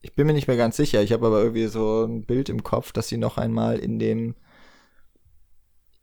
ich 0.00 0.14
bin 0.14 0.28
mir 0.28 0.32
nicht 0.32 0.46
mehr 0.46 0.56
ganz 0.56 0.76
sicher. 0.76 1.02
Ich 1.02 1.12
habe 1.12 1.26
aber 1.26 1.40
irgendwie 1.40 1.66
so 1.66 2.04
ein 2.04 2.24
Bild 2.24 2.48
im 2.50 2.62
Kopf, 2.62 2.92
dass 2.92 3.08
sie 3.08 3.16
noch 3.18 3.36
einmal 3.36 3.80
in 3.80 3.98
dem 3.98 4.36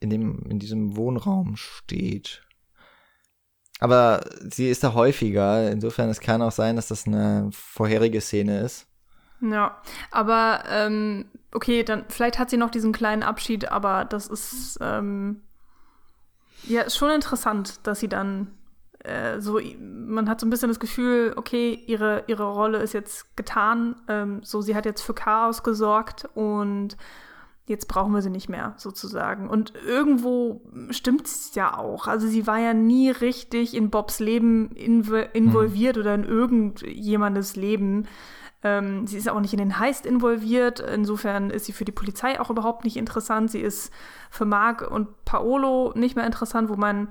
in 0.02 0.10
dem 0.10 0.44
in 0.50 0.60
diesem 0.60 0.98
Wohnraum 0.98 1.56
steht. 1.56 2.44
Aber 3.80 4.26
sie 4.42 4.70
ist 4.70 4.84
da 4.84 4.94
häufiger. 4.94 5.72
Insofern, 5.72 6.10
es 6.10 6.20
kann 6.20 6.42
auch 6.42 6.52
sein, 6.52 6.76
dass 6.76 6.90
das 6.90 7.08
eine 7.08 7.50
vorherige 7.54 8.20
Szene 8.20 8.60
ist. 8.60 8.88
Ja, 9.42 9.82
aber 10.12 10.64
ähm, 10.70 11.26
okay, 11.52 11.84
dann 11.84 12.06
vielleicht 12.10 12.40
hat 12.40 12.50
sie 12.50 12.58
noch 12.58 12.70
diesen 12.70 12.92
kleinen 12.92 13.24
Abschied, 13.24 13.72
aber 13.72 14.06
das 14.06 14.28
ist 14.28 14.78
ähm, 14.82 15.42
ja 16.64 16.82
ist 16.82 16.98
schon 16.98 17.12
interessant, 17.12 17.86
dass 17.88 18.00
sie 18.00 18.10
dann 18.10 18.58
äh, 19.08 19.40
so, 19.40 19.60
man 19.80 20.30
hat 20.30 20.40
so 20.40 20.46
ein 20.46 20.50
bisschen 20.50 20.70
das 20.70 20.80
Gefühl, 20.80 21.34
okay, 21.36 21.82
ihre, 21.88 22.24
ihre 22.28 22.52
Rolle 22.52 22.80
ist 22.80 22.94
jetzt 22.94 23.38
getan, 23.38 23.96
ähm, 24.08 24.42
so 24.44 24.62
sie 24.62 24.76
hat 24.76 24.86
jetzt 24.86 25.02
für 25.02 25.14
Chaos 25.14 25.64
gesorgt 25.64 26.28
und 26.36 26.98
jetzt 27.68 27.88
brauchen 27.88 28.14
wir 28.14 28.22
sie 28.22 28.30
nicht 28.30 28.50
mehr, 28.50 28.74
sozusagen. 28.78 29.50
Und 29.50 29.74
irgendwo 29.86 30.62
stimmt 30.90 31.28
es 31.28 31.54
ja 31.54 31.78
auch. 31.78 32.08
Also 32.08 32.28
sie 32.28 32.48
war 32.48 32.60
ja 32.60 32.74
nie 32.74 33.10
richtig 33.10 33.76
in 33.76 33.90
Bobs 33.90 34.20
Leben 34.20 34.72
inv 34.72 35.12
involviert 35.34 35.98
mhm. 35.98 36.02
oder 36.02 36.16
in 36.16 36.24
irgendjemandes 36.24 37.56
Leben. 37.56 38.08
Ähm, 38.64 39.06
sie 39.06 39.18
ist 39.18 39.30
auch 39.30 39.40
nicht 39.40 39.54
in 39.54 39.60
den 39.60 39.80
Heist 39.80 40.06
involviert. 40.06 40.80
Insofern 40.80 41.50
ist 41.50 41.66
sie 41.66 41.74
für 41.74 41.86
die 41.86 41.92
Polizei 41.92 42.40
auch 42.40 42.50
überhaupt 42.50 42.84
nicht 42.84 42.98
interessant. 42.98 43.52
Sie 43.52 43.62
ist 43.62 43.92
für 44.30 44.46
Mark 44.46 44.82
und 44.90 45.26
Paolo 45.26 45.94
nicht 45.96 46.16
mehr 46.16 46.26
interessant, 46.26 46.70
wo 46.70 46.76
man, 46.76 47.10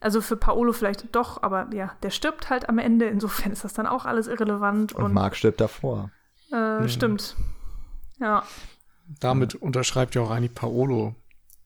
also 0.00 0.20
für 0.20 0.36
Paolo 0.36 0.72
vielleicht 0.72 1.14
doch, 1.14 1.42
aber 1.42 1.68
ja, 1.72 1.92
der 2.02 2.10
stirbt 2.10 2.50
halt 2.50 2.68
am 2.68 2.78
Ende. 2.78 3.06
Insofern 3.06 3.52
ist 3.52 3.64
das 3.64 3.74
dann 3.74 3.86
auch 3.86 4.06
alles 4.06 4.26
irrelevant. 4.26 4.92
Und, 4.92 5.04
und 5.04 5.12
Mark 5.12 5.36
stirbt 5.36 5.60
davor. 5.60 6.10
Äh, 6.52 6.80
mhm. 6.80 6.88
Stimmt. 6.88 7.36
Ja. 8.18 8.42
Damit 9.20 9.54
unterschreibt 9.54 10.14
ja 10.14 10.22
auch 10.22 10.30
eigentlich 10.30 10.54
Paolo 10.54 11.14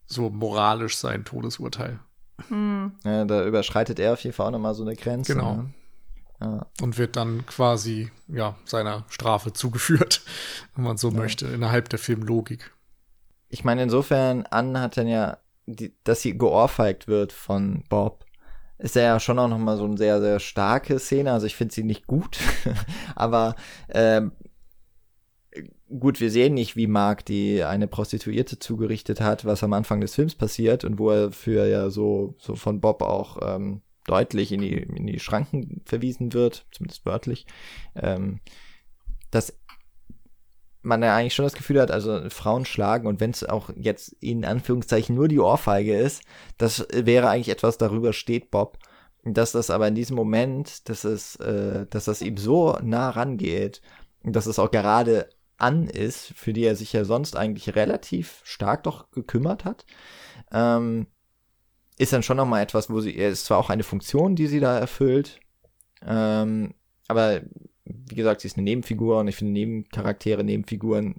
so 0.05 0.29
moralisch 0.29 0.97
sein 0.97 1.25
Todesurteil. 1.25 2.01
Mhm. 2.49 2.93
Ja, 3.05 3.25
da 3.25 3.47
überschreitet 3.47 3.99
er 3.99 4.13
auf 4.13 4.21
jeden 4.21 4.35
Fall 4.35 4.49
auch 4.49 4.53
nochmal 4.53 4.75
so 4.75 4.83
eine 4.83 4.95
Grenze. 4.95 5.35
Genau. 5.35 5.55
Ne? 5.57 5.75
Ja. 6.43 6.67
Und 6.81 6.99
wird 6.99 7.17
dann 7.17 7.47
quasi 7.47 8.11
ja, 8.27 8.57
seiner 8.65 9.05
Strafe 9.09 9.53
zugeführt, 9.53 10.23
wenn 10.75 10.85
man 10.85 10.97
so 10.97 11.11
ja. 11.11 11.17
möchte, 11.17 11.47
innerhalb 11.47 11.89
der 11.89 11.99
Filmlogik. 11.99 12.73
Ich 13.49 13.65
meine, 13.65 13.83
insofern, 13.83 14.47
Anne 14.51 14.81
hat 14.81 14.97
dann 14.97 15.07
ja, 15.07 15.39
die, 15.67 15.95
dass 16.05 16.23
sie 16.23 16.37
geohrfeigt 16.37 17.07
wird 17.07 17.33
von 17.33 17.85
Bob, 17.89 18.25
ist 18.79 18.97
ja 18.97 19.21
schon 19.21 19.39
auch 19.39 19.49
nochmal 19.49 19.77
so 19.77 19.85
eine 19.85 19.97
sehr, 19.97 20.21
sehr 20.21 20.41
starke 20.41 20.99
Szene. 20.99 21.33
Also 21.33 21.47
ich 21.47 21.55
finde 21.55 21.73
sie 21.73 21.85
nicht 21.85 22.09
gut, 22.09 22.39
aber 23.15 23.55
ähm, 23.91 24.33
gut, 26.01 26.21
wir 26.21 26.31
sehen 26.31 26.55
nicht, 26.55 26.75
wie 26.75 26.89
Mark 26.89 27.25
die 27.25 27.63
eine 27.63 27.87
Prostituierte 27.87 28.59
zugerichtet 28.59 29.21
hat, 29.21 29.45
was 29.45 29.63
am 29.63 29.73
Anfang 29.73 30.01
des 30.01 30.15
Films 30.15 30.35
passiert 30.35 30.85
und 30.85 30.99
wo 30.99 31.11
er 31.11 31.31
für 31.31 31.67
ja 31.69 31.91
so, 31.91 32.35
so 32.39 32.57
von 32.57 32.81
Bob 32.81 33.03
auch 33.03 33.39
ähm, 33.43 33.83
deutlich 34.07 34.53
in 34.53 34.61
die, 34.61 34.75
in 34.75 35.07
die 35.07 35.21
Schranken 35.21 35.83
verwiesen 35.85 36.33
wird, 36.33 36.67
zumindest 36.73 37.07
wörtlich, 37.07 37.47
ähm, 37.95 38.41
dass 39.31 39.59
man 40.83 41.03
ja 41.03 41.17
eigentlich 41.17 41.35
schon 41.35 41.45
das 41.45 41.55
Gefühl 41.55 41.81
hat, 41.81 41.91
also 41.91 42.29
Frauen 42.29 42.65
schlagen 42.65 43.07
und 43.07 43.21
wenn 43.21 43.31
es 43.31 43.45
auch 43.45 43.71
jetzt 43.77 44.17
in 44.21 44.45
Anführungszeichen 44.45 45.15
nur 45.15 45.29
die 45.29 45.39
Ohrfeige 45.39 45.97
ist, 45.97 46.25
das 46.59 46.87
wäre 46.93 47.29
eigentlich 47.29 47.51
etwas, 47.51 47.79
darüber 47.79 48.13
steht 48.13 48.51
Bob. 48.51 48.79
Dass 49.25 49.53
das 49.53 49.71
aber 49.71 49.87
in 49.87 49.95
diesem 49.95 50.17
Moment, 50.17 50.89
dass 50.89 51.05
es, 51.05 51.37
äh, 51.37 51.87
dass 51.89 52.07
das 52.07 52.23
ihm 52.23 52.37
so 52.37 52.77
nah 52.83 53.11
rangeht, 53.11 53.81
dass 54.25 54.47
es 54.47 54.59
auch 54.59 54.73
gerade 54.73 55.29
an 55.59 55.87
ist, 55.87 56.33
für 56.35 56.53
die 56.53 56.65
er 56.65 56.75
sich 56.75 56.93
ja 56.93 57.05
sonst 57.05 57.37
eigentlich 57.37 57.77
relativ 57.77 58.41
stark 58.43 58.83
doch 58.83 59.13
gekümmert 59.13 59.65
hat, 59.65 59.87
ähm, 60.51 61.07
ist 62.03 62.13
dann 62.13 62.25
schon 62.25 62.37
nochmal 62.37 62.63
etwas, 62.63 62.91
wo 62.91 63.01
sie, 63.01 63.13
ist 63.13 63.45
zwar 63.45 63.59
auch 63.59 63.71
eine 63.71 63.85
Funktion, 63.85 64.35
die 64.35 64.49
sie 64.49 64.59
da 64.59 64.77
erfüllt, 64.77 65.39
ähm, 66.05 66.75
aber 67.07 67.43
wie 67.85 68.15
gesagt, 68.15 68.41
sie 68.41 68.49
ist 68.49 68.57
eine 68.57 68.65
Nebenfigur 68.65 69.21
und 69.21 69.29
ich 69.29 69.37
finde 69.37 69.53
Nebencharaktere, 69.53 70.43
Nebenfiguren, 70.43 71.17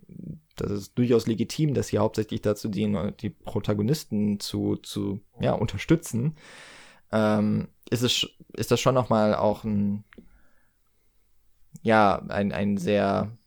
das 0.55 0.71
ist 0.71 0.97
durchaus 0.97 1.25
legitim, 1.25 1.73
dass 1.73 1.87
sie 1.87 1.99
hauptsächlich 1.99 2.41
dazu 2.41 2.67
dienen, 2.67 3.15
die 3.17 3.29
Protagonisten 3.29 4.39
zu, 4.39 4.75
zu 4.75 5.21
ja, 5.39 5.53
unterstützen. 5.53 6.35
Ähm, 7.11 7.69
ist, 7.89 8.01
es, 8.01 8.27
ist 8.53 8.71
das 8.71 8.79
schon 8.79 8.95
nochmal 8.95 9.35
auch 9.35 9.63
ein, 9.63 10.03
ja, 11.81 12.21
ein, 12.27 12.51
ein 12.51 12.77
sehr 12.77 13.37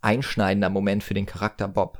einschneidender 0.00 0.70
Moment 0.70 1.04
für 1.04 1.14
den 1.14 1.26
Charakter 1.26 1.68
Bob. 1.68 1.98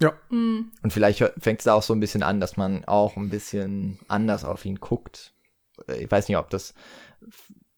Ja. 0.00 0.14
Mhm. 0.30 0.72
Und 0.82 0.92
vielleicht 0.92 1.18
fängt 1.38 1.60
es 1.60 1.64
da 1.64 1.74
auch 1.74 1.82
so 1.82 1.94
ein 1.94 2.00
bisschen 2.00 2.22
an, 2.22 2.40
dass 2.40 2.56
man 2.56 2.84
auch 2.86 3.16
ein 3.16 3.28
bisschen 3.28 3.98
anders 4.08 4.44
auf 4.44 4.64
ihn 4.64 4.80
guckt. 4.80 5.34
Ich 5.98 6.10
weiß 6.10 6.28
nicht, 6.28 6.38
ob 6.38 6.50
das, 6.50 6.74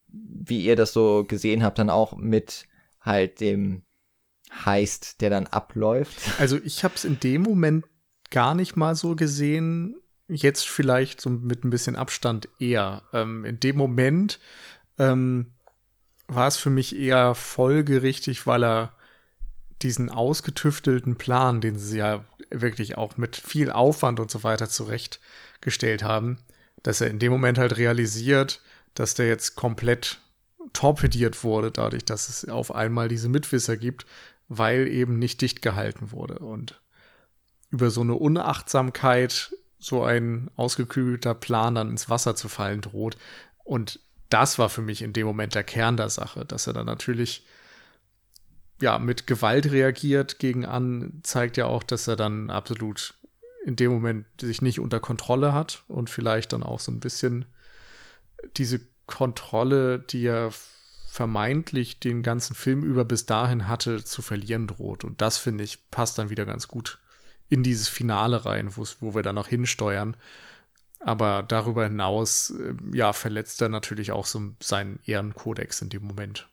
wie 0.09 0.63
ihr 0.63 0.75
das 0.75 0.93
so 0.93 1.25
gesehen 1.25 1.63
habt, 1.63 1.79
dann 1.79 1.89
auch 1.89 2.15
mit 2.15 2.65
halt 3.01 3.41
dem 3.41 3.83
Heist, 4.65 5.21
der 5.21 5.29
dann 5.29 5.47
abläuft. 5.47 6.15
Also 6.39 6.57
ich 6.63 6.83
habe 6.83 6.95
es 6.95 7.05
in 7.05 7.19
dem 7.19 7.41
Moment 7.41 7.85
gar 8.29 8.55
nicht 8.55 8.75
mal 8.75 8.95
so 8.95 9.15
gesehen. 9.15 9.95
Jetzt 10.27 10.67
vielleicht 10.67 11.19
so 11.19 11.29
mit 11.29 11.63
ein 11.63 11.69
bisschen 11.69 11.95
Abstand 11.95 12.47
eher. 12.59 13.03
Ähm, 13.11 13.43
in 13.45 13.59
dem 13.59 13.75
Moment 13.75 14.39
ähm, 14.97 15.53
war 16.27 16.47
es 16.47 16.57
für 16.57 16.69
mich 16.69 16.95
eher 16.95 17.35
folgerichtig, 17.35 18.47
weil 18.47 18.63
er 18.63 18.95
diesen 19.83 20.09
ausgetüftelten 20.09 21.17
Plan, 21.17 21.61
den 21.61 21.77
sie 21.77 21.99
ja 21.99 22.23
wirklich 22.49 22.97
auch 22.97 23.17
mit 23.17 23.35
viel 23.35 23.71
Aufwand 23.71 24.19
und 24.19 24.31
so 24.31 24.43
weiter 24.43 24.69
zurechtgestellt 24.69 26.03
haben, 26.03 26.39
dass 26.83 27.01
er 27.01 27.09
in 27.09 27.19
dem 27.19 27.31
Moment 27.31 27.57
halt 27.57 27.77
realisiert, 27.77 28.61
dass 28.93 29.15
der 29.15 29.27
jetzt 29.27 29.55
komplett 29.55 30.19
torpediert 30.71 31.43
wurde, 31.43 31.71
dadurch, 31.71 32.05
dass 32.05 32.29
es 32.29 32.47
auf 32.47 32.73
einmal 32.73 33.07
diese 33.07 33.29
Mitwisser 33.29 33.77
gibt, 33.77 34.05
weil 34.47 34.87
eben 34.87 35.19
nicht 35.19 35.41
dicht 35.41 35.61
gehalten 35.61 36.11
wurde. 36.11 36.39
Und 36.39 36.81
über 37.69 37.89
so 37.89 38.01
eine 38.01 38.13
Unachtsamkeit 38.13 39.51
so 39.79 40.03
ein 40.03 40.49
ausgeklügelter 40.55 41.33
Plan 41.33 41.75
dann 41.75 41.89
ins 41.89 42.09
Wasser 42.09 42.35
zu 42.35 42.47
fallen 42.47 42.81
droht. 42.81 43.17
Und 43.65 43.99
das 44.29 44.57
war 44.57 44.69
für 44.69 44.81
mich 44.81 45.01
in 45.01 45.13
dem 45.13 45.27
Moment 45.27 45.55
der 45.55 45.63
Kern 45.63 45.97
der 45.97 46.09
Sache, 46.09 46.45
dass 46.45 46.67
er 46.67 46.73
dann 46.73 46.85
natürlich 46.85 47.45
ja, 48.83 48.99
mit 48.99 49.27
Gewalt 49.27 49.71
reagiert 49.71 50.39
gegen 50.39 50.65
an, 50.65 51.21
zeigt 51.23 51.55
ja 51.55 51.67
auch, 51.67 51.83
dass 51.83 52.05
er 52.09 52.17
dann 52.17 52.49
absolut 52.49 53.13
in 53.63 53.77
dem 53.77 53.93
Moment 53.93 54.25
sich 54.41 54.61
nicht 54.61 54.81
unter 54.81 54.99
Kontrolle 54.99 55.53
hat 55.53 55.83
und 55.87 56.09
vielleicht 56.09 56.51
dann 56.51 56.63
auch 56.63 56.81
so 56.81 56.91
ein 56.91 56.99
bisschen 56.99 57.45
diese 58.57 58.81
Kontrolle, 59.05 59.99
die 59.99 60.25
er 60.25 60.51
vermeintlich 61.07 62.01
den 62.01 62.23
ganzen 62.23 62.55
Film 62.55 62.83
über 62.83 63.05
bis 63.05 63.25
dahin 63.25 63.69
hatte, 63.69 64.03
zu 64.03 64.21
verlieren 64.21 64.67
droht. 64.67 65.05
Und 65.05 65.21
das, 65.21 65.37
finde 65.37 65.63
ich, 65.63 65.89
passt 65.89 66.17
dann 66.17 66.29
wieder 66.29 66.45
ganz 66.45 66.67
gut 66.67 66.99
in 67.47 67.63
dieses 67.63 67.87
Finale 67.87 68.45
rein, 68.45 68.75
wo 68.75 69.15
wir 69.15 69.21
dann 69.21 69.35
noch 69.35 69.47
hinsteuern. 69.47 70.17
Aber 70.99 71.41
darüber 71.41 71.85
hinaus, 71.85 72.49
äh, 72.49 72.73
ja, 72.93 73.13
verletzt 73.13 73.61
er 73.61 73.69
natürlich 73.69 74.11
auch 74.11 74.25
so 74.25 74.41
seinen 74.59 74.99
Ehrenkodex 75.05 75.81
in 75.81 75.89
dem 75.89 76.03
Moment. 76.03 76.49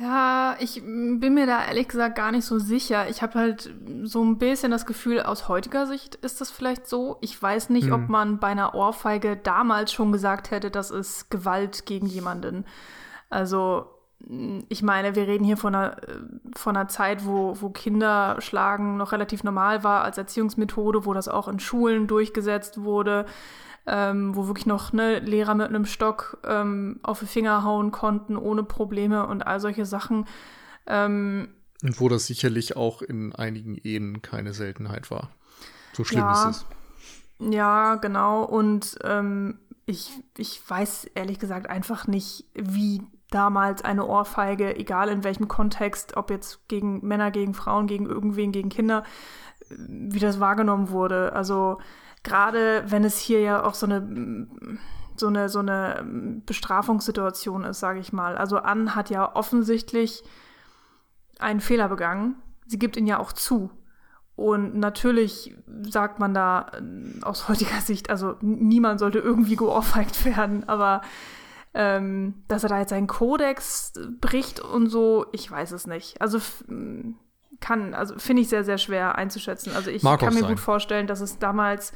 Ja, 0.00 0.54
ich 0.60 0.80
bin 0.80 1.34
mir 1.34 1.46
da 1.46 1.64
ehrlich 1.66 1.88
gesagt 1.88 2.14
gar 2.14 2.30
nicht 2.30 2.44
so 2.44 2.60
sicher. 2.60 3.08
Ich 3.08 3.20
habe 3.20 3.36
halt 3.36 3.74
so 4.04 4.22
ein 4.22 4.38
bisschen 4.38 4.70
das 4.70 4.86
Gefühl, 4.86 5.20
aus 5.20 5.48
heutiger 5.48 5.86
Sicht 5.86 6.14
ist 6.14 6.40
das 6.40 6.52
vielleicht 6.52 6.86
so. 6.86 7.18
Ich 7.20 7.40
weiß 7.40 7.70
nicht, 7.70 7.88
hm. 7.88 7.92
ob 7.92 8.08
man 8.08 8.38
bei 8.38 8.46
einer 8.46 8.76
Ohrfeige 8.76 9.36
damals 9.36 9.92
schon 9.92 10.12
gesagt 10.12 10.52
hätte, 10.52 10.70
das 10.70 10.92
ist 10.92 11.30
Gewalt 11.30 11.84
gegen 11.84 12.06
jemanden. 12.06 12.64
Also, 13.28 13.86
ich 14.68 14.82
meine, 14.84 15.16
wir 15.16 15.26
reden 15.26 15.44
hier 15.44 15.56
von 15.56 15.74
einer, 15.74 15.96
von 16.54 16.76
einer 16.76 16.88
Zeit, 16.88 17.26
wo, 17.26 17.56
wo 17.60 17.70
Kinderschlagen 17.70 18.98
noch 18.98 19.10
relativ 19.10 19.42
normal 19.42 19.82
war 19.82 20.04
als 20.04 20.16
Erziehungsmethode, 20.16 21.06
wo 21.06 21.12
das 21.12 21.26
auch 21.26 21.48
in 21.48 21.58
Schulen 21.58 22.06
durchgesetzt 22.06 22.84
wurde 22.84 23.26
ähm, 23.88 24.36
wo 24.36 24.46
wirklich 24.46 24.66
noch 24.66 24.92
ne, 24.92 25.18
Lehrer 25.20 25.54
mit 25.54 25.68
einem 25.68 25.86
Stock 25.86 26.38
ähm, 26.44 27.00
auf 27.02 27.20
die 27.20 27.26
Finger 27.26 27.64
hauen 27.64 27.90
konnten 27.90 28.36
ohne 28.36 28.62
Probleme 28.62 29.26
und 29.26 29.46
all 29.46 29.60
solche 29.60 29.86
Sachen. 29.86 30.26
Ähm, 30.86 31.48
und 31.82 32.00
wo 32.00 32.08
das 32.08 32.26
sicherlich 32.26 32.76
auch 32.76 33.02
in 33.02 33.34
einigen 33.34 33.76
Ehen 33.76 34.20
keine 34.20 34.52
Seltenheit 34.52 35.10
war. 35.10 35.30
So 35.92 36.04
schlimm 36.04 36.20
ja, 36.20 36.50
ist 36.50 36.56
es. 37.38 37.52
Ja, 37.52 37.94
genau. 37.96 38.42
Und 38.42 38.98
ähm, 39.04 39.58
ich, 39.86 40.10
ich 40.36 40.60
weiß 40.68 41.04
ehrlich 41.14 41.38
gesagt 41.38 41.70
einfach 41.70 42.06
nicht, 42.06 42.44
wie 42.54 43.00
damals 43.30 43.82
eine 43.82 44.06
Ohrfeige, 44.06 44.76
egal 44.76 45.08
in 45.08 45.24
welchem 45.24 45.48
Kontext, 45.48 46.16
ob 46.16 46.30
jetzt 46.30 46.68
gegen 46.68 47.06
Männer, 47.06 47.30
gegen 47.30 47.54
Frauen, 47.54 47.86
gegen 47.86 48.06
irgendwen, 48.06 48.52
gegen 48.52 48.68
Kinder, 48.68 49.04
wie 49.70 50.18
das 50.18 50.40
wahrgenommen 50.40 50.90
wurde. 50.90 51.32
Also 51.32 51.78
Gerade 52.28 52.84
wenn 52.86 53.04
es 53.04 53.16
hier 53.16 53.40
ja 53.40 53.64
auch 53.64 53.74
so 53.74 53.86
eine 53.86 54.46
so 55.16 55.26
eine, 55.26 55.48
so 55.48 55.58
eine 55.60 56.04
Bestrafungssituation 56.46 57.64
ist, 57.64 57.80
sage 57.80 57.98
ich 58.00 58.12
mal. 58.12 58.36
Also 58.36 58.58
Ann 58.58 58.94
hat 58.94 59.10
ja 59.10 59.34
offensichtlich 59.34 60.22
einen 61.38 61.60
Fehler 61.60 61.88
begangen. 61.88 62.36
Sie 62.66 62.78
gibt 62.78 62.96
ihn 62.96 63.06
ja 63.06 63.18
auch 63.18 63.32
zu. 63.32 63.70
Und 64.36 64.76
natürlich 64.76 65.56
sagt 65.82 66.20
man 66.20 66.34
da 66.34 66.70
äh, 66.74 67.22
aus 67.24 67.48
heutiger 67.48 67.80
Sicht, 67.80 68.10
also 68.10 68.36
niemand 68.40 69.00
sollte 69.00 69.18
irgendwie 69.18 69.56
geohrfeigt 69.56 70.24
werden, 70.36 70.68
aber 70.68 71.00
ähm, 71.74 72.44
dass 72.46 72.62
er 72.62 72.68
da 72.68 72.78
jetzt 72.78 72.90
seinen 72.90 73.08
Kodex 73.08 73.92
bricht 74.20 74.60
und 74.60 74.88
so, 74.88 75.26
ich 75.32 75.50
weiß 75.50 75.72
es 75.72 75.86
nicht. 75.86 76.20
Also 76.20 76.38
kann, 77.60 77.94
also 77.94 78.18
finde 78.18 78.42
ich 78.42 78.48
sehr, 78.48 78.64
sehr 78.64 78.78
schwer 78.78 79.16
einzuschätzen. 79.16 79.72
Also 79.74 79.90
ich 79.90 80.02
Mag 80.02 80.20
kann 80.20 80.34
mir 80.34 80.40
sein. 80.40 80.50
gut 80.50 80.60
vorstellen, 80.60 81.06
dass 81.06 81.20
es 81.20 81.38
damals 81.38 81.92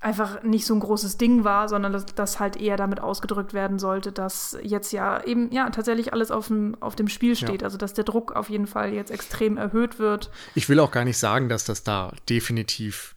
einfach 0.00 0.42
nicht 0.44 0.64
so 0.64 0.74
ein 0.74 0.80
großes 0.80 1.18
Ding 1.18 1.42
war, 1.44 1.68
sondern 1.68 1.92
dass 1.92 2.06
das 2.06 2.38
halt 2.38 2.56
eher 2.56 2.76
damit 2.76 3.00
ausgedrückt 3.00 3.52
werden 3.52 3.78
sollte, 3.78 4.12
dass 4.12 4.56
jetzt 4.62 4.92
ja 4.92 5.22
eben 5.24 5.50
ja 5.50 5.70
tatsächlich 5.70 6.12
alles 6.12 6.30
auf 6.30 6.48
dem, 6.48 6.76
auf 6.80 6.94
dem 6.94 7.08
Spiel 7.08 7.34
steht. 7.34 7.62
Ja. 7.62 7.66
Also 7.66 7.78
dass 7.78 7.94
der 7.94 8.04
Druck 8.04 8.32
auf 8.32 8.48
jeden 8.48 8.66
Fall 8.66 8.92
jetzt 8.92 9.10
extrem 9.10 9.56
erhöht 9.56 9.98
wird. 9.98 10.30
Ich 10.54 10.68
will 10.68 10.78
auch 10.78 10.92
gar 10.92 11.04
nicht 11.04 11.18
sagen, 11.18 11.48
dass 11.48 11.64
das 11.64 11.82
da 11.82 12.12
definitiv 12.28 13.16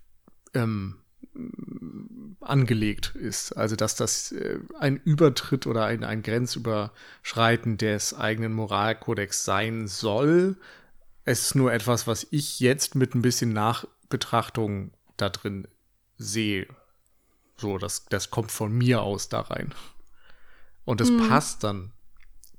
ähm, 0.56 0.96
angelegt 2.42 3.16
ist. 3.16 3.54
Also 3.54 3.76
dass 3.76 3.96
das 3.96 4.32
äh, 4.32 4.60
ein 4.80 4.98
Übertritt 4.98 5.68
oder 5.68 5.86
ein, 5.86 6.04
ein 6.04 6.24
Grenzüberschreiten 6.24 7.78
des 7.78 8.16
eigenen 8.16 8.54
Moralkodex 8.54 9.46
sein 9.46 9.88
soll. 9.88 10.58
Es 11.24 11.42
ist 11.42 11.56
nur 11.56 11.72
etwas, 11.72 12.08
was 12.08 12.28
ich 12.32 12.60
jetzt 12.60 12.96
mit 12.96 13.14
ein 13.14 13.22
bisschen 13.22 13.54
Nachbetrachtung 13.54 14.92
da 15.18 15.30
drin 15.30 15.68
sehe. 16.18 16.68
So, 17.58 17.78
das, 17.78 18.06
das 18.06 18.32
kommt 18.32 18.52
von 18.52 18.72
mir 18.72 19.02
aus 19.02 19.30
da 19.30 19.42
rein. 19.42 19.74
Und 20.84 21.00
es 21.00 21.12
mhm. 21.12 21.28
passt 21.28 21.64
dann 21.64 21.92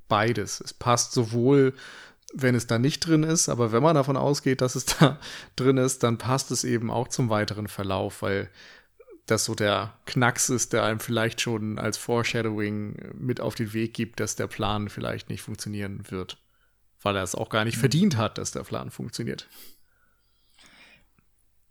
beides. 0.08 0.60
Es 0.60 0.72
passt 0.72 1.12
sowohl, 1.12 1.74
wenn 2.32 2.54
es 2.54 2.66
da 2.66 2.78
nicht 2.78 3.00
drin 3.00 3.24
ist, 3.24 3.48
aber 3.48 3.72
wenn 3.72 3.82
man 3.82 3.96
davon 3.96 4.16
ausgeht, 4.16 4.60
dass 4.60 4.76
es 4.76 4.86
da 4.98 5.18
drin 5.56 5.76
ist, 5.76 6.02
dann 6.04 6.18
passt 6.18 6.50
es 6.50 6.62
eben 6.62 6.90
auch 6.90 7.08
zum 7.08 7.30
weiteren 7.30 7.66
Verlauf, 7.66 8.22
weil 8.22 8.48
das 9.26 9.44
so 9.44 9.54
der 9.54 9.94
Knacks 10.06 10.50
ist, 10.50 10.72
der 10.72 10.84
einem 10.84 11.00
vielleicht 11.00 11.40
schon 11.40 11.78
als 11.78 11.96
Foreshadowing 11.96 13.12
mit 13.14 13.40
auf 13.40 13.54
den 13.54 13.72
Weg 13.72 13.94
gibt, 13.94 14.20
dass 14.20 14.36
der 14.36 14.46
Plan 14.46 14.88
vielleicht 14.88 15.30
nicht 15.30 15.42
funktionieren 15.42 16.04
wird 16.10 16.41
weil 17.02 17.16
er 17.16 17.22
es 17.22 17.34
auch 17.34 17.48
gar 17.48 17.64
nicht 17.64 17.78
verdient 17.78 18.16
hat, 18.16 18.38
dass 18.38 18.52
der 18.52 18.62
Plan 18.62 18.90
funktioniert. 18.90 19.48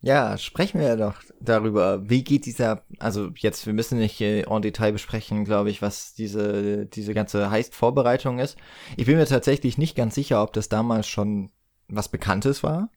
Ja, 0.03 0.36
sprechen 0.40 0.82
wir 0.82 0.98
doch 0.98 1.16
darüber. 1.40 2.10
Wie 2.10 2.24
geht 2.24 2.48
dieser, 2.48 2.84
also 2.98 3.30
jetzt, 3.38 3.68
wir 3.68 3.74
müssen 3.74 3.99
nicht 3.99 4.20
en 4.20 4.62
Detail 4.64 4.94
besprechen, 4.94 5.45
glaube 5.45 5.70
ich, 5.70 5.84
was 5.84 6.16
diese, 6.16 6.88
diese 6.88 7.14
ganze 7.14 7.52
Heist-Vorbereitung 7.52 8.40
ist. 8.40 8.58
Ich 8.98 9.06
bin 9.06 9.18
mir 9.18 9.28
tatsächlich 9.28 9.78
nicht 9.78 9.95
ganz 9.95 10.16
sicher, 10.16 10.41
ob 10.41 10.53
das 10.53 10.70
damals 10.70 11.08
schon 11.08 11.52
was 11.88 12.10
Bekanntes 12.10 12.64
war. 12.64 12.90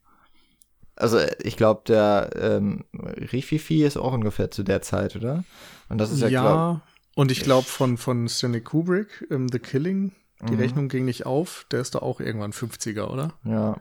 Also 0.95 1.19
ich 1.43 1.57
glaube, 1.57 1.83
der 1.87 2.31
ähm, 2.35 2.85
Rififi 2.93 3.83
ist 3.83 3.97
auch 3.97 4.13
ungefähr 4.13 4.49
zu 4.49 4.63
der 4.63 4.81
Zeit, 4.81 5.15
oder? 5.15 5.43
Und 5.89 5.99
das 5.99 6.11
ist 6.11 6.21
ja, 6.21 6.29
ja 6.29 6.41
glaub, 6.41 6.81
und 7.15 7.31
ich 7.31 7.41
glaube 7.41 7.67
von, 7.67 7.97
von 7.97 8.27
Stanley 8.27 8.61
Kubrick, 8.61 9.25
um, 9.29 9.35
ähm, 9.35 9.47
The 9.49 9.59
Killing, 9.59 10.13
die 10.45 10.53
mhm. 10.53 10.59
Rechnung 10.59 10.89
ging 10.89 11.05
nicht 11.05 11.25
auf, 11.25 11.65
der 11.71 11.81
ist 11.81 11.95
da 11.95 11.99
auch 11.99 12.19
irgendwann 12.19 12.51
50er, 12.51 13.07
oder? 13.07 13.33
Ja. 13.43 13.77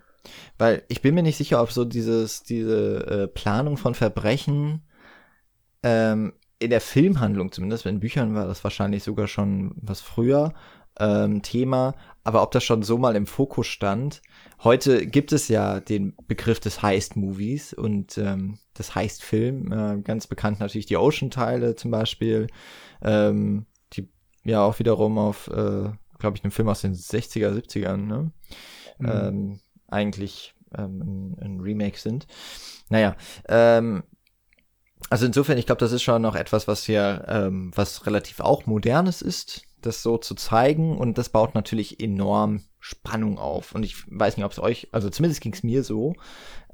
Weil 0.58 0.82
ich 0.88 1.02
bin 1.02 1.14
mir 1.14 1.22
nicht 1.22 1.36
sicher, 1.36 1.62
ob 1.62 1.70
so 1.70 1.84
dieses, 1.84 2.42
diese 2.42 3.06
äh, 3.06 3.28
Planung 3.28 3.76
von 3.76 3.94
Verbrechen 3.94 4.82
ähm, 5.82 6.32
in 6.58 6.70
der 6.70 6.80
Filmhandlung 6.80 7.52
zumindest, 7.52 7.84
in 7.86 8.00
Büchern 8.00 8.34
war 8.34 8.46
das 8.46 8.64
wahrscheinlich 8.64 9.02
sogar 9.02 9.26
schon 9.26 9.74
was 9.76 10.00
früher 10.00 10.54
ähm, 10.98 11.42
Thema, 11.42 11.94
aber 12.22 12.42
ob 12.42 12.52
das 12.52 12.64
schon 12.64 12.82
so 12.82 12.98
mal 12.98 13.16
im 13.16 13.26
Fokus 13.26 13.66
stand. 13.66 14.22
Heute 14.62 15.06
gibt 15.06 15.32
es 15.32 15.48
ja 15.48 15.80
den 15.80 16.14
Begriff 16.26 16.60
des 16.60 16.82
Heist-Movies 16.82 17.74
und 17.74 18.16
ähm, 18.16 18.58
des 18.78 18.94
Heist-Film, 18.94 19.72
äh, 19.72 20.00
ganz 20.02 20.26
bekannt 20.26 20.60
natürlich 20.60 20.86
die 20.86 20.96
Ocean-Teile 20.96 21.74
zum 21.74 21.90
Beispiel, 21.90 22.46
ähm, 23.02 23.66
die 23.92 24.08
ja 24.44 24.62
auch 24.62 24.78
wiederum 24.78 25.18
auf 25.18 25.48
äh, 25.48 25.90
glaube 26.24 26.38
ich, 26.38 26.44
ein 26.44 26.50
Film 26.50 26.68
aus 26.68 26.80
den 26.80 26.94
60er, 26.94 27.50
70ern, 27.50 27.96
ne? 27.96 28.32
Mhm. 28.98 29.08
Ähm, 29.08 29.60
eigentlich 29.88 30.54
ähm, 30.76 31.00
ein, 31.00 31.38
ein, 31.40 31.60
Remake 31.60 31.98
sind. 31.98 32.26
Naja, 32.88 33.14
ähm, 33.48 34.04
also 35.10 35.26
insofern, 35.26 35.58
ich 35.58 35.66
glaube, 35.66 35.80
das 35.80 35.92
ist 35.92 36.02
schon 36.02 36.22
noch 36.22 36.34
etwas, 36.34 36.66
was 36.66 36.84
hier, 36.84 37.26
ähm, 37.28 37.72
was 37.74 38.06
relativ 38.06 38.40
auch 38.40 38.64
modernes 38.64 39.20
ist, 39.20 39.66
das 39.82 40.02
so 40.02 40.16
zu 40.16 40.34
zeigen 40.34 40.96
und 40.96 41.18
das 41.18 41.28
baut 41.28 41.54
natürlich 41.54 42.00
enorm 42.00 42.62
Spannung 42.80 43.38
auf. 43.38 43.74
Und 43.74 43.82
ich 43.82 43.96
weiß 44.10 44.38
nicht, 44.38 44.46
ob 44.46 44.52
es 44.52 44.58
euch, 44.58 44.88
also 44.92 45.10
zumindest 45.10 45.42
ging 45.42 45.52
es 45.52 45.62
mir 45.62 45.84
so. 45.84 46.14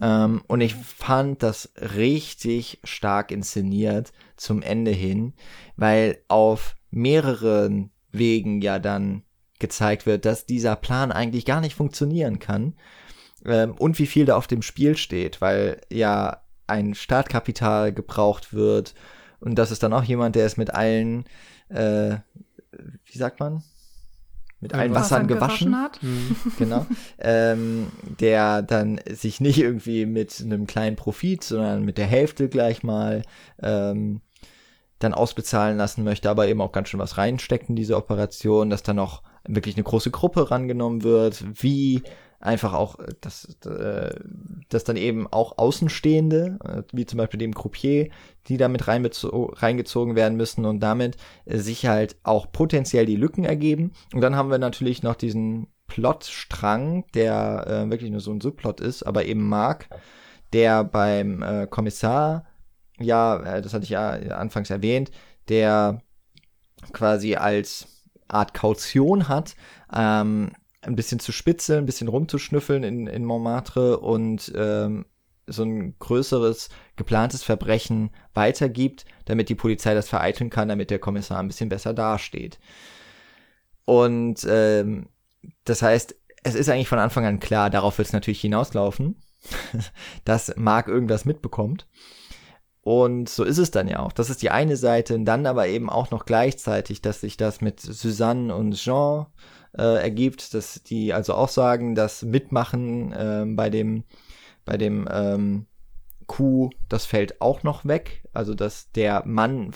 Ähm, 0.01 0.43
und 0.47 0.61
ich 0.61 0.77
fand 0.77 1.43
das 1.43 1.73
richtig 1.77 2.81
stark 2.85 3.33
inszeniert 3.33 4.13
zum 4.37 4.63
Ende 4.63 4.93
hin, 4.93 5.35
weil 5.77 6.23
auf 6.29 6.77
mehreren 6.91 7.91
Wegen 8.13 8.61
ja 8.61 8.79
dann 8.79 9.25
gezeigt 9.61 10.07
wird, 10.07 10.25
dass 10.25 10.47
dieser 10.47 10.75
Plan 10.75 11.13
eigentlich 11.13 11.45
gar 11.45 11.61
nicht 11.61 11.77
funktionieren 11.77 12.39
kann 12.41 12.75
ähm, 13.45 13.75
und 13.79 13.99
wie 13.99 14.07
viel 14.07 14.25
da 14.25 14.37
auf 14.37 14.47
dem 14.47 14.63
Spiel 14.63 14.97
steht, 14.97 15.41
weil 15.41 15.81
ja 15.91 16.43
ein 16.67 16.95
Startkapital 16.95 17.93
gebraucht 17.93 18.53
wird 18.53 18.95
und 19.41 19.59
das 19.59 19.71
ist 19.71 19.83
dann 19.83 19.93
auch 19.93 20.05
jemand, 20.05 20.37
der 20.37 20.47
ist 20.47 20.59
mit 20.59 20.73
allen, 20.75 21.25
äh, 21.69 22.17
wie 23.05 23.19
sagt 23.19 23.41
man? 23.41 23.63
Mit 24.63 24.75
allen 24.75 24.95
Wassern 24.95 25.27
gewaschen, 25.27 25.73
gewaschen 25.73 25.83
hat. 25.83 26.03
Mhm. 26.03 26.37
genau. 26.59 26.87
ähm, 27.19 27.91
der 28.21 28.61
dann 28.61 29.01
sich 29.11 29.41
nicht 29.41 29.59
irgendwie 29.59 30.05
mit 30.05 30.39
einem 30.41 30.67
kleinen 30.67 30.97
Profit, 30.97 31.43
sondern 31.43 31.83
mit 31.85 31.97
der 31.97 32.07
Hälfte 32.07 32.51
gleich 32.51 32.83
mal 32.83 33.23
ähm, 33.63 34.21
dann 34.99 35.15
ausbezahlen 35.15 35.79
lassen 35.79 36.05
möchte, 36.05 36.29
aber 36.29 36.47
eben 36.47 36.61
auch 36.61 36.73
ganz 36.73 36.91
schön 36.91 37.01
was 37.01 37.17
reinsteckt 37.17 37.71
in 37.71 37.77
diese 37.77 37.97
Operation, 37.97 38.69
dass 38.69 38.83
dann 38.83 38.97
noch 38.97 39.23
wirklich 39.55 39.77
eine 39.77 39.85
große 39.85 40.11
Gruppe 40.11 40.51
rangenommen 40.51 41.03
wird, 41.03 41.45
wie 41.63 42.03
einfach 42.41 42.73
auch, 42.73 42.99
äh, 42.99 43.09
dass, 43.21 43.57
äh, 43.67 44.15
dass 44.69 44.85
dann 44.85 44.97
eben 44.97 45.27
auch 45.27 45.59
Außenstehende, 45.59 46.59
äh, 46.65 46.83
wie 46.93 47.07
zum 47.07 47.19
Beispiel 47.19 47.39
dem 47.39 47.55
Croupier, 47.55 48.09
die 48.49 48.57
damit 48.57 48.89
reingezogen 48.89 50.17
werden 50.17 50.37
müssen 50.37 50.65
und 50.65 50.81
damit 50.81 51.17
sich 51.47 51.87
halt 51.87 52.17
auch 52.23 52.51
potenziell 52.51 53.05
die 53.05 53.17
Lücken 53.17 53.45
ergeben. 53.45 53.93
Und 54.15 54.23
dann 54.23 54.35
haben 54.35 54.51
wir 54.51 54.59
natürlich 54.59 55.03
noch 55.03 55.15
diesen 55.15 55.69
Plotstrang, 55.87 57.05
der 57.15 57.87
wirklich 57.91 58.11
nur 58.11 58.21
so 58.21 58.33
ein 58.33 58.41
Subplot 58.41 58.81
ist, 58.81 59.03
aber 59.03 59.27
eben 59.27 59.47
Mark, 59.49 59.89
der 60.53 60.85
beim 60.85 61.45
Kommissar, 61.69 62.47
ja, 62.99 63.61
das 63.61 63.75
hatte 63.75 63.85
ich 63.85 63.91
ja 63.91 64.11
anfangs 64.11 64.71
erwähnt, 64.71 65.11
der 65.49 66.01
quasi 66.93 67.35
als 67.35 68.00
Art 68.33 68.55
Kaution 68.55 69.29
hat, 69.29 69.55
ähm, 69.95 70.53
ein 70.83 70.97
bisschen 70.97 71.21
zu 71.21 71.33
spitzeln, 71.33 71.81
ein 71.81 71.87
bisschen 71.87 72.09
rumzuschnüffeln 72.09 72.83
in, 72.85 73.07
in 73.07 73.25
Montmartre 73.25 73.99
und 73.99 74.53
ähm, 74.57 75.05
so 75.47 75.65
ein 75.65 75.99
größeres 75.99 76.69
geplantes 76.97 77.43
Verbrechen 77.43 78.11
weitergibt, 78.35 79.05
damit 79.25 79.49
die 79.49 79.55
Polizei 79.55 79.95
das 79.95 80.09
vereiteln 80.09 80.49
kann, 80.49 80.69
damit 80.69 80.91
der 80.91 80.99
Kommissar 80.99 81.39
ein 81.39 81.49
bisschen 81.49 81.69
besser 81.69 81.93
dasteht. 81.93 82.59
Und 83.85 84.47
ähm, 84.49 85.09
das 85.65 85.83
heißt, 85.83 86.15
es 86.43 86.55
ist 86.55 86.69
eigentlich 86.69 86.89
von 86.89 86.99
Anfang 86.99 87.27
an 87.27 87.41
klar, 87.41 87.71
darauf 87.71 87.99
wird 87.99 88.07
es 88.07 88.13
natürlich 88.13 88.41
hinauslaufen, 88.41 89.21
dass 90.25 90.55
Mark 90.57 90.89
irgendwas 90.89 91.25
mitbekommt. 91.25 91.87
Und 92.83 93.29
so 93.29 93.45
ist 93.45 93.59
es 93.59 93.71
dann 93.71 93.89
ja 93.89 94.01
auch. 94.01 94.13
Das 94.13 94.31
ist 94.31 94.43
die 94.43 94.51
eine 94.51 94.77
Seite. 94.77 95.15
Und 95.15 95.25
dann 95.27 95.47
aber 95.47 95.69
eben 95.69 95.91
auch 95.91 96.11
noch 96.11 96.25
gleichzeitig, 96.25 97.03
dass 97.03 97.21
sich 97.21 97.37
das 97.37 97.61
mit 97.61 97.81
Suzanne 97.81 98.55
und 98.55 98.75
Jean 98.75 99.27
äh, 99.77 100.03
ergibt, 100.03 100.55
dass 100.55 100.83
die 100.83 101.13
also 101.13 101.35
auch 101.35 101.51
sagen, 101.51 101.95
dass 101.95 102.23
Mitmachen 102.23 103.13
äh, 103.13 103.45
bei 103.47 103.69
dem, 103.69 104.05
bei 104.65 104.79
dem 104.79 105.07
ähm, 105.13 105.67
Coup, 106.27 106.71
das 106.89 107.05
fällt 107.05 107.41
auch 107.41 107.63
noch 107.65 107.85
weg. 107.85 108.23
Also 108.33 108.55
dass 108.55 108.91
der 108.93 109.25
Mann 109.27 109.73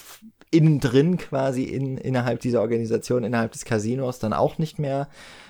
innen 0.51 0.79
drin 0.79 1.17
quasi 1.17 1.65
in, 1.65 1.99
innerhalb 1.99 2.41
dieser 2.41 2.61
Organisation, 2.61 3.25
innerhalb 3.25 3.53
des 3.53 3.65
Casinos 3.65 4.21
dann 4.21 4.33
auch 4.33 4.57
nicht 4.59 4.79
mehr 4.79 5.09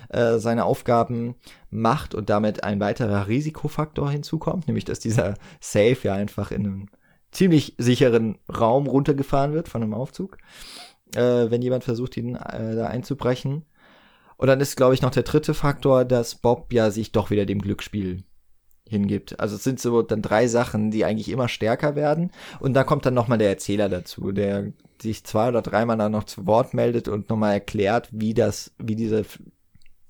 äh, 0.09 0.39
seine 0.39 0.65
Aufgaben 0.65 1.35
macht 1.69 2.15
und 2.15 2.29
damit 2.29 2.63
ein 2.63 2.79
weiterer 2.79 3.27
Risikofaktor 3.27 4.09
hinzukommt, 4.09 4.67
nämlich 4.67 4.83
dass 4.83 4.99
dieser 4.99 5.35
Safe 5.59 5.97
ja 6.01 6.15
einfach 6.15 6.51
in 6.51 6.65
einem 6.65 6.85
ziemlich 7.35 7.75
sicheren 7.77 8.37
Raum 8.49 8.87
runtergefahren 8.87 9.53
wird 9.53 9.67
von 9.67 9.83
einem 9.83 9.93
Aufzug, 9.93 10.37
äh, 11.15 11.49
wenn 11.49 11.61
jemand 11.61 11.83
versucht, 11.83 12.17
ihn 12.17 12.35
äh, 12.35 12.75
da 12.75 12.87
einzubrechen. 12.87 13.65
Und 14.37 14.47
dann 14.47 14.59
ist, 14.59 14.75
glaube 14.75 14.93
ich, 14.93 15.01
noch 15.01 15.11
der 15.11 15.23
dritte 15.23 15.53
Faktor, 15.53 16.05
dass 16.05 16.35
Bob 16.35 16.73
ja 16.73 16.91
sich 16.91 17.11
doch 17.11 17.29
wieder 17.29 17.45
dem 17.45 17.61
Glücksspiel 17.61 18.23
hingibt. 18.87 19.39
Also 19.39 19.55
es 19.55 19.63
sind 19.63 19.79
so 19.79 20.01
dann 20.01 20.21
drei 20.21 20.47
Sachen, 20.47 20.91
die 20.91 21.05
eigentlich 21.05 21.29
immer 21.29 21.47
stärker 21.47 21.95
werden. 21.95 22.31
Und 22.59 22.73
da 22.73 22.83
kommt 22.83 23.05
dann 23.05 23.13
nochmal 23.13 23.37
der 23.37 23.49
Erzähler 23.49 23.89
dazu, 23.89 24.31
der 24.31 24.73
sich 25.01 25.23
zwei 25.23 25.49
oder 25.49 25.61
dreimal 25.61 25.97
dann 25.97 26.11
noch 26.11 26.25
zu 26.25 26.45
Wort 26.45 26.73
meldet 26.73 27.07
und 27.07 27.29
nochmal 27.29 27.53
erklärt, 27.53 28.09
wie 28.11 28.33
das, 28.33 28.73
wie 28.77 28.95
diese, 28.95 29.25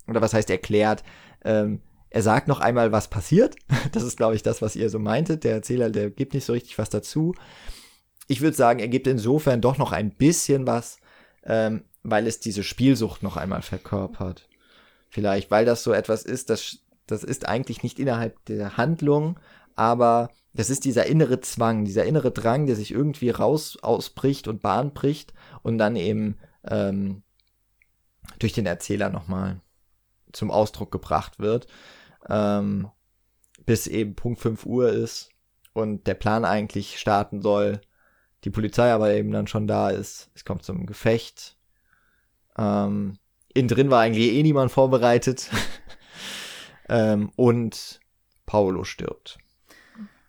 oder 0.08 0.20
was 0.20 0.34
heißt 0.34 0.50
erklärt, 0.50 1.04
ähm, 1.44 1.80
er 2.16 2.22
sagt 2.22 2.48
noch 2.48 2.60
einmal, 2.60 2.92
was 2.92 3.08
passiert. 3.08 3.56
Das 3.92 4.02
ist, 4.02 4.16
glaube 4.16 4.34
ich, 4.34 4.42
das, 4.42 4.62
was 4.62 4.74
ihr 4.74 4.88
so 4.88 4.98
meintet. 4.98 5.44
Der 5.44 5.52
Erzähler, 5.52 5.90
der 5.90 6.10
gibt 6.10 6.32
nicht 6.32 6.46
so 6.46 6.54
richtig 6.54 6.78
was 6.78 6.88
dazu. 6.88 7.34
Ich 8.26 8.40
würde 8.40 8.56
sagen, 8.56 8.80
er 8.80 8.88
gibt 8.88 9.06
insofern 9.06 9.60
doch 9.60 9.76
noch 9.76 9.92
ein 9.92 10.10
bisschen 10.10 10.66
was, 10.66 10.98
ähm, 11.44 11.84
weil 12.02 12.26
es 12.26 12.40
diese 12.40 12.62
Spielsucht 12.62 13.22
noch 13.22 13.36
einmal 13.36 13.60
verkörpert. 13.60 14.48
Vielleicht, 15.10 15.50
weil 15.50 15.66
das 15.66 15.82
so 15.82 15.92
etwas 15.92 16.24
ist, 16.24 16.48
das, 16.48 16.78
das 17.06 17.22
ist 17.22 17.46
eigentlich 17.46 17.82
nicht 17.82 17.98
innerhalb 17.98 18.42
der 18.46 18.78
Handlung, 18.78 19.38
aber 19.74 20.30
das 20.54 20.70
ist 20.70 20.86
dieser 20.86 21.04
innere 21.04 21.42
Zwang, 21.42 21.84
dieser 21.84 22.06
innere 22.06 22.30
Drang, 22.30 22.66
der 22.66 22.76
sich 22.76 22.92
irgendwie 22.92 23.28
raus 23.28 23.76
ausbricht 23.82 24.48
und 24.48 24.62
Bahn 24.62 24.94
bricht 24.94 25.34
und 25.62 25.76
dann 25.76 25.96
eben 25.96 26.38
ähm, 26.66 27.22
durch 28.38 28.54
den 28.54 28.64
Erzähler 28.64 29.10
nochmal 29.10 29.60
zum 30.32 30.50
Ausdruck 30.50 30.90
gebracht 30.90 31.38
wird, 31.38 31.66
ähm, 32.28 32.90
bis 33.64 33.86
eben 33.86 34.14
Punkt 34.14 34.40
5 34.40 34.66
Uhr 34.66 34.90
ist 34.90 35.30
und 35.72 36.06
der 36.06 36.14
Plan 36.14 36.44
eigentlich 36.44 36.98
starten 36.98 37.42
soll, 37.42 37.80
die 38.44 38.50
Polizei 38.50 38.92
aber 38.92 39.12
eben 39.12 39.30
dann 39.32 39.46
schon 39.46 39.66
da 39.66 39.90
ist, 39.90 40.30
es 40.34 40.44
kommt 40.44 40.62
zum 40.62 40.86
Gefecht. 40.86 41.56
Ähm, 42.56 43.18
innen 43.52 43.68
drin 43.68 43.90
war 43.90 44.00
eigentlich 44.00 44.32
eh 44.32 44.42
niemand 44.42 44.70
vorbereitet 44.70 45.50
ähm, 46.88 47.30
und 47.36 48.00
Paolo 48.46 48.84
stirbt. 48.84 49.38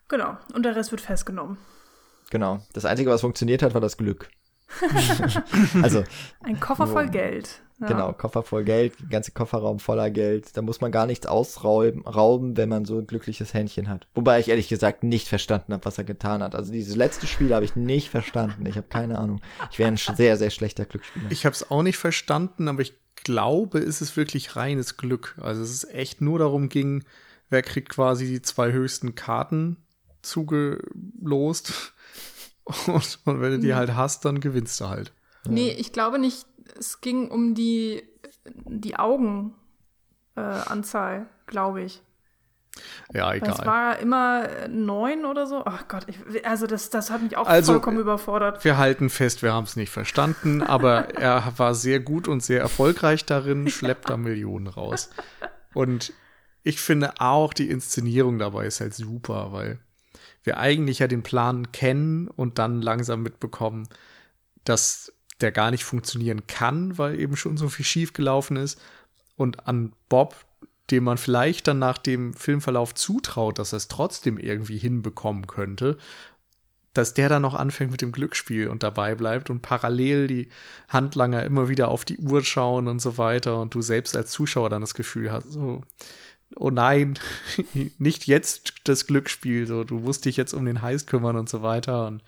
Genau, 0.07 0.37
und 0.53 0.63
der 0.63 0.75
Rest 0.75 0.91
wird 0.91 1.01
festgenommen. 1.01 1.57
Genau, 2.29 2.59
das 2.73 2.85
Einzige, 2.85 3.09
was 3.09 3.21
funktioniert 3.21 3.61
hat, 3.61 3.73
war 3.73 3.81
das 3.81 3.97
Glück. 3.97 4.29
also 5.81 6.03
ein 6.43 6.59
Koffer 6.59 6.87
voll 6.87 7.09
Geld. 7.09 7.61
Ja. 7.79 7.87
Genau, 7.87 8.11
Koffer 8.11 8.41
voll 8.41 8.63
Geld, 8.63 8.93
ganze 9.09 9.31
Kofferraum 9.31 9.79
voller 9.79 10.09
Geld. 10.09 10.57
Da 10.57 10.63
muss 10.63 10.81
man 10.81 10.91
gar 10.91 11.05
nichts 11.05 11.27
ausrauben, 11.27 12.07
rauben, 12.07 12.57
wenn 12.57 12.69
man 12.69 12.85
so 12.85 12.97
ein 12.97 13.05
glückliches 13.05 13.53
Händchen 13.53 13.87
hat. 13.87 14.07
Wobei 14.15 14.39
ich 14.39 14.47
ehrlich 14.47 14.67
gesagt 14.67 15.03
nicht 15.03 15.27
verstanden 15.27 15.73
habe, 15.73 15.85
was 15.85 15.99
er 15.99 16.03
getan 16.03 16.41
hat. 16.41 16.55
Also 16.55 16.71
dieses 16.71 16.95
letzte 16.95 17.27
Spiel 17.27 17.53
habe 17.53 17.65
ich 17.65 17.75
nicht 17.75 18.09
verstanden. 18.09 18.65
Ich 18.65 18.77
habe 18.77 18.87
keine 18.87 19.19
Ahnung. 19.19 19.41
Ich 19.71 19.77
wäre 19.77 19.89
ein 19.91 19.97
sehr, 19.97 20.37
sehr 20.37 20.49
schlechter 20.49 20.85
Glücksspieler. 20.85 21.27
Ich 21.29 21.45
habe 21.45 21.53
es 21.53 21.69
auch 21.69 21.83
nicht 21.83 21.97
verstanden, 21.97 22.67
aber 22.67 22.81
ich 22.81 22.93
glaube, 23.23 23.77
es 23.77 24.01
ist 24.01 24.17
wirklich 24.17 24.55
reines 24.55 24.97
Glück. 24.97 25.35
Also 25.39 25.61
es 25.61 25.71
ist 25.71 25.93
echt 25.93 26.19
nur 26.19 26.39
darum 26.39 26.69
ging, 26.69 27.03
wer 27.49 27.61
kriegt 27.61 27.89
quasi 27.89 28.25
die 28.25 28.41
zwei 28.41 28.71
höchsten 28.71 29.13
Karten 29.13 29.77
zugelost. 30.23 31.93
Und, 32.87 33.19
und 33.23 33.39
wenn 33.39 33.51
du 33.51 33.59
die 33.59 33.71
mhm. 33.71 33.75
halt 33.75 33.95
hast, 33.95 34.25
dann 34.25 34.41
gewinnst 34.41 34.81
du 34.81 34.89
halt. 34.89 35.13
Nee, 35.47 35.71
ich 35.71 35.93
glaube 35.93 36.19
nicht, 36.19 36.45
es 36.77 37.01
ging 37.01 37.29
um 37.29 37.55
die, 37.55 38.03
die 38.45 38.97
Augenanzahl, 38.97 41.21
äh, 41.21 41.25
glaube 41.45 41.83
ich. 41.83 42.01
Ja, 43.13 43.33
egal. 43.33 43.51
Es 43.51 43.65
war 43.65 43.99
immer 43.99 44.67
neun 44.67 45.25
oder 45.25 45.47
so. 45.47 45.63
Ach 45.65 45.87
Gott, 45.87 46.05
ich, 46.07 46.45
also 46.45 46.67
das, 46.67 46.89
das 46.89 47.09
hat 47.09 47.21
mich 47.21 47.37
auch 47.37 47.47
also, 47.47 47.73
vollkommen 47.73 47.99
überfordert. 47.99 48.63
Wir 48.63 48.77
halten 48.77 49.09
fest, 49.09 49.41
wir 49.41 49.53
haben 49.53 49.63
es 49.63 49.75
nicht 49.75 49.89
verstanden, 49.89 50.61
aber 50.61 51.09
er 51.15 51.53
war 51.57 51.73
sehr 51.73 51.99
gut 51.99 52.27
und 52.27 52.43
sehr 52.43 52.59
erfolgreich 52.59 53.25
darin, 53.25 53.69
schleppt 53.69 54.09
da 54.09 54.17
Millionen 54.17 54.67
raus. 54.67 55.09
Und 55.73 56.13
ich 56.63 56.79
finde 56.79 57.13
auch, 57.19 57.53
die 57.53 57.69
Inszenierung 57.69 58.39
dabei 58.39 58.65
ist 58.65 58.81
halt 58.81 58.93
super, 58.93 59.51
weil 59.51 59.79
wir 60.43 60.57
eigentlich 60.57 60.99
ja 60.99 61.07
den 61.07 61.23
Plan 61.23 61.71
kennen 61.71 62.27
und 62.27 62.59
dann 62.59 62.81
langsam 62.81 63.21
mitbekommen, 63.21 63.87
dass 64.63 65.13
der 65.41 65.51
gar 65.51 65.71
nicht 65.71 65.83
funktionieren 65.83 66.47
kann, 66.47 66.97
weil 66.97 67.19
eben 67.19 67.37
schon 67.37 67.57
so 67.57 67.69
viel 67.69 67.85
schief 67.85 68.13
gelaufen 68.13 68.57
ist. 68.57 68.79
Und 69.35 69.67
an 69.67 69.93
Bob, 70.09 70.35
dem 70.89 71.03
man 71.03 71.17
vielleicht 71.17 71.67
dann 71.67 71.79
nach 71.79 71.97
dem 71.97 72.33
Filmverlauf 72.33 72.95
zutraut, 72.95 73.59
dass 73.59 73.73
er 73.73 73.77
es 73.77 73.87
trotzdem 73.87 74.37
irgendwie 74.37 74.77
hinbekommen 74.77 75.45
könnte, 75.45 75.97
dass 76.93 77.13
der 77.13 77.29
dann 77.29 77.43
noch 77.43 77.53
anfängt 77.53 77.91
mit 77.91 78.01
dem 78.01 78.11
Glücksspiel 78.11 78.67
und 78.69 78.81
dabei 78.81 79.13
bleibt 79.13 79.49
und 79.49 79.61
parallel 79.61 80.27
die 80.27 80.49
Handlanger 80.87 81.43
immer 81.43 81.69
wieder 81.69 81.89
auf 81.89 82.05
die 82.05 82.17
Uhr 82.17 82.43
schauen 82.43 82.87
und 82.87 82.99
so 82.99 83.17
weiter 83.19 83.61
und 83.61 83.75
du 83.75 83.81
selbst 83.81 84.15
als 84.15 84.31
Zuschauer 84.31 84.69
dann 84.69 84.81
das 84.81 84.95
Gefühl 84.95 85.31
hast, 85.31 85.51
so, 85.51 85.83
oh 86.55 86.71
nein, 86.71 87.19
nicht 87.99 88.25
jetzt 88.25 88.73
das 88.85 89.05
Glücksspiel, 89.05 89.67
so, 89.67 89.83
du 89.83 89.99
musst 89.99 90.25
dich 90.25 90.37
jetzt 90.37 90.53
um 90.53 90.65
den 90.65 90.81
Heist 90.81 91.07
kümmern 91.07 91.35
und 91.35 91.49
so 91.49 91.61
weiter 91.61 92.07
und 92.07 92.23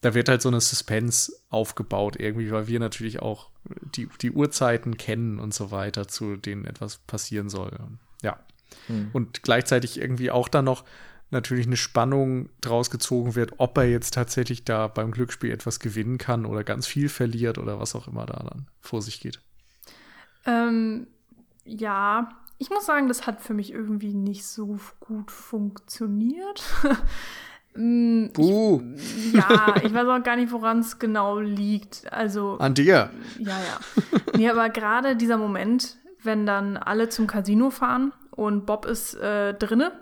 da 0.00 0.14
wird 0.14 0.28
halt 0.28 0.42
so 0.42 0.48
eine 0.48 0.60
Suspense 0.60 1.32
aufgebaut 1.48 2.16
irgendwie, 2.18 2.50
weil 2.50 2.68
wir 2.68 2.80
natürlich 2.80 3.20
auch 3.20 3.50
die, 3.94 4.08
die 4.20 4.30
Uhrzeiten 4.30 4.96
kennen 4.96 5.38
und 5.38 5.52
so 5.52 5.70
weiter, 5.70 6.06
zu 6.08 6.36
denen 6.36 6.64
etwas 6.64 6.98
passieren 6.98 7.48
soll. 7.48 7.76
Ja. 8.22 8.38
Hm. 8.86 9.10
Und 9.12 9.42
gleichzeitig 9.42 9.98
irgendwie 10.00 10.30
auch 10.30 10.48
dann 10.48 10.66
noch 10.66 10.84
natürlich 11.30 11.66
eine 11.66 11.76
Spannung 11.76 12.48
draus 12.60 12.90
gezogen 12.90 13.34
wird, 13.34 13.54
ob 13.58 13.76
er 13.76 13.84
jetzt 13.84 14.14
tatsächlich 14.14 14.64
da 14.64 14.88
beim 14.88 15.10
Glücksspiel 15.10 15.50
etwas 15.50 15.80
gewinnen 15.80 16.16
kann 16.16 16.46
oder 16.46 16.64
ganz 16.64 16.86
viel 16.86 17.08
verliert 17.08 17.58
oder 17.58 17.78
was 17.78 17.94
auch 17.94 18.08
immer 18.08 18.24
da 18.24 18.44
dann 18.48 18.68
vor 18.80 19.02
sich 19.02 19.20
geht. 19.20 19.40
Ähm, 20.46 21.06
ja, 21.64 22.30
ich 22.58 22.70
muss 22.70 22.86
sagen, 22.86 23.08
das 23.08 23.26
hat 23.26 23.42
für 23.42 23.54
mich 23.54 23.72
irgendwie 23.72 24.14
nicht 24.14 24.46
so 24.46 24.78
gut 25.00 25.30
funktioniert. 25.30 26.62
Buh. 27.78 28.82
Ich, 28.96 29.34
ja, 29.34 29.74
ich 29.82 29.94
weiß 29.94 30.08
auch 30.08 30.22
gar 30.24 30.34
nicht, 30.34 30.50
woran 30.50 30.80
es 30.80 30.98
genau 30.98 31.38
liegt. 31.38 32.12
Also. 32.12 32.58
An 32.58 32.74
dir. 32.74 33.10
Ja, 33.38 33.56
ja. 33.56 34.18
nee, 34.36 34.48
aber 34.48 34.68
gerade 34.68 35.14
dieser 35.14 35.38
Moment, 35.38 35.96
wenn 36.22 36.44
dann 36.44 36.76
alle 36.76 37.08
zum 37.08 37.28
Casino 37.28 37.70
fahren 37.70 38.12
und 38.32 38.66
Bob 38.66 38.84
ist 38.84 39.14
äh, 39.14 39.54
drinne. 39.54 39.92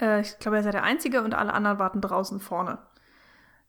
Äh, 0.00 0.22
ich 0.22 0.38
glaube, 0.40 0.56
er 0.56 0.60
ist 0.60 0.66
ja 0.66 0.72
der 0.72 0.82
Einzige 0.82 1.22
und 1.22 1.34
alle 1.34 1.54
anderen 1.54 1.78
warten 1.78 2.00
draußen 2.00 2.40
vorne. 2.40 2.78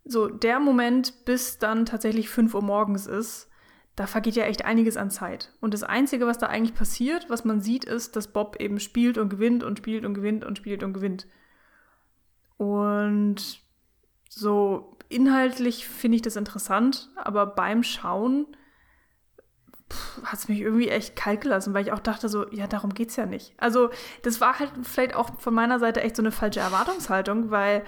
So, 0.04 0.28
der 0.28 0.60
Moment, 0.60 1.26
bis 1.26 1.60
dann 1.60 1.86
tatsächlich 1.86 2.30
5 2.30 2.56
Uhr 2.56 2.64
morgens 2.64 3.06
ist, 3.06 3.48
da 3.96 4.08
vergeht 4.08 4.36
ja 4.36 4.46
echt 4.46 4.66
einiges 4.66 4.98
an 4.98 5.12
Zeit. 5.12 5.52
Und 5.60 5.74
das 5.74 5.84
Einzige, 5.84 6.26
was 6.26 6.38
da 6.38 6.48
eigentlich 6.48 6.76
passiert, 6.76 7.30
was 7.30 7.46
man 7.46 7.62
sieht, 7.62 7.84
ist, 7.84 8.16
dass 8.16 8.32
Bob 8.32 8.56
eben 8.60 8.80
spielt 8.80 9.18
und 9.18 9.30
gewinnt 9.30 9.64
und 9.64 9.78
spielt 9.78 10.06
und 10.06 10.14
gewinnt 10.14 10.46
und 10.46 10.58
spielt 10.58 10.82
und 10.84 10.94
gewinnt. 10.94 11.28
Und 12.58 13.62
so 14.30 14.98
inhaltlich 15.10 15.88
finde 15.88 16.18
ich 16.18 16.22
das 16.22 16.36
interessant, 16.36 17.10
aber 17.16 17.46
beim 17.46 17.84
Schauen 17.84 18.46
hat 20.24 20.40
es 20.40 20.50
mich 20.50 20.60
irgendwie 20.60 20.90
echt 20.90 21.16
kalt 21.16 21.42
gelassen, 21.42 21.74
weil 21.74 21.86
ich 21.86 21.94
auch 21.94 22.00
dachte 22.00 22.28
so, 22.28 22.52
ja, 22.52 22.68
darum 22.68 22.94
geht 22.94 23.10
es 23.10 23.16
ja 23.16 23.26
nicht. 23.26 23.54
Also 23.58 23.90
das 24.24 24.42
war 24.42 24.60
halt 24.60 24.72
vielleicht 24.84 25.16
auch 25.16 25.40
von 25.40 25.54
meiner 25.54 25.80
Seite 25.80 26.02
echt 26.02 26.18
so 26.18 26.22
eine 26.22 26.32
falsche 26.32 26.60
Erwartungshaltung, 26.60 27.52
weil 27.52 27.84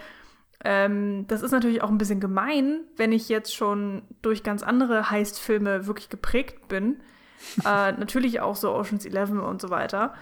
Ähm, 0.62 1.26
das 1.28 1.42
ist 1.42 1.52
natürlich 1.52 1.82
auch 1.82 1.90
ein 1.90 1.98
bisschen 1.98 2.20
gemein, 2.20 2.82
wenn 2.98 3.14
ich 3.14 3.30
jetzt 3.30 3.56
schon 3.56 4.02
durch 4.22 4.44
ganz 4.44 4.62
andere 4.62 5.10
Heist-Filme 5.10 5.88
wirklich 5.88 6.10
geprägt 6.10 6.68
bin. 6.68 7.00
äh, 7.66 7.94
natürlich 7.94 8.42
auch 8.42 8.58
so 8.58 8.74
Oceans 8.74 9.06
11 9.06 9.32
und 9.32 9.62
so 9.62 9.70
weiter. 9.70 10.14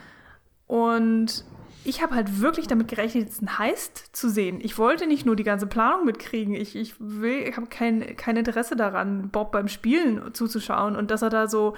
Und 0.67 1.43
ich 1.83 2.01
habe 2.01 2.15
halt 2.15 2.41
wirklich 2.41 2.67
damit 2.67 2.87
gerechnet, 2.87 3.25
jetzt 3.25 3.39
einen 3.39 3.57
Heist 3.57 4.15
zu 4.15 4.29
sehen. 4.29 4.59
Ich 4.61 4.77
wollte 4.77 5.07
nicht 5.07 5.25
nur 5.25 5.35
die 5.35 5.43
ganze 5.43 5.67
Planung 5.67 6.05
mitkriegen. 6.05 6.53
Ich, 6.53 6.75
ich 6.75 6.95
ich 6.99 7.57
habe 7.57 7.67
kein, 7.67 8.15
kein 8.17 8.37
Interesse 8.37 8.75
daran, 8.75 9.29
Bob 9.29 9.51
beim 9.51 9.67
Spielen 9.67 10.33
zuzuschauen 10.33 10.95
und 10.95 11.11
dass 11.11 11.21
er 11.21 11.29
da 11.29 11.47
so 11.47 11.75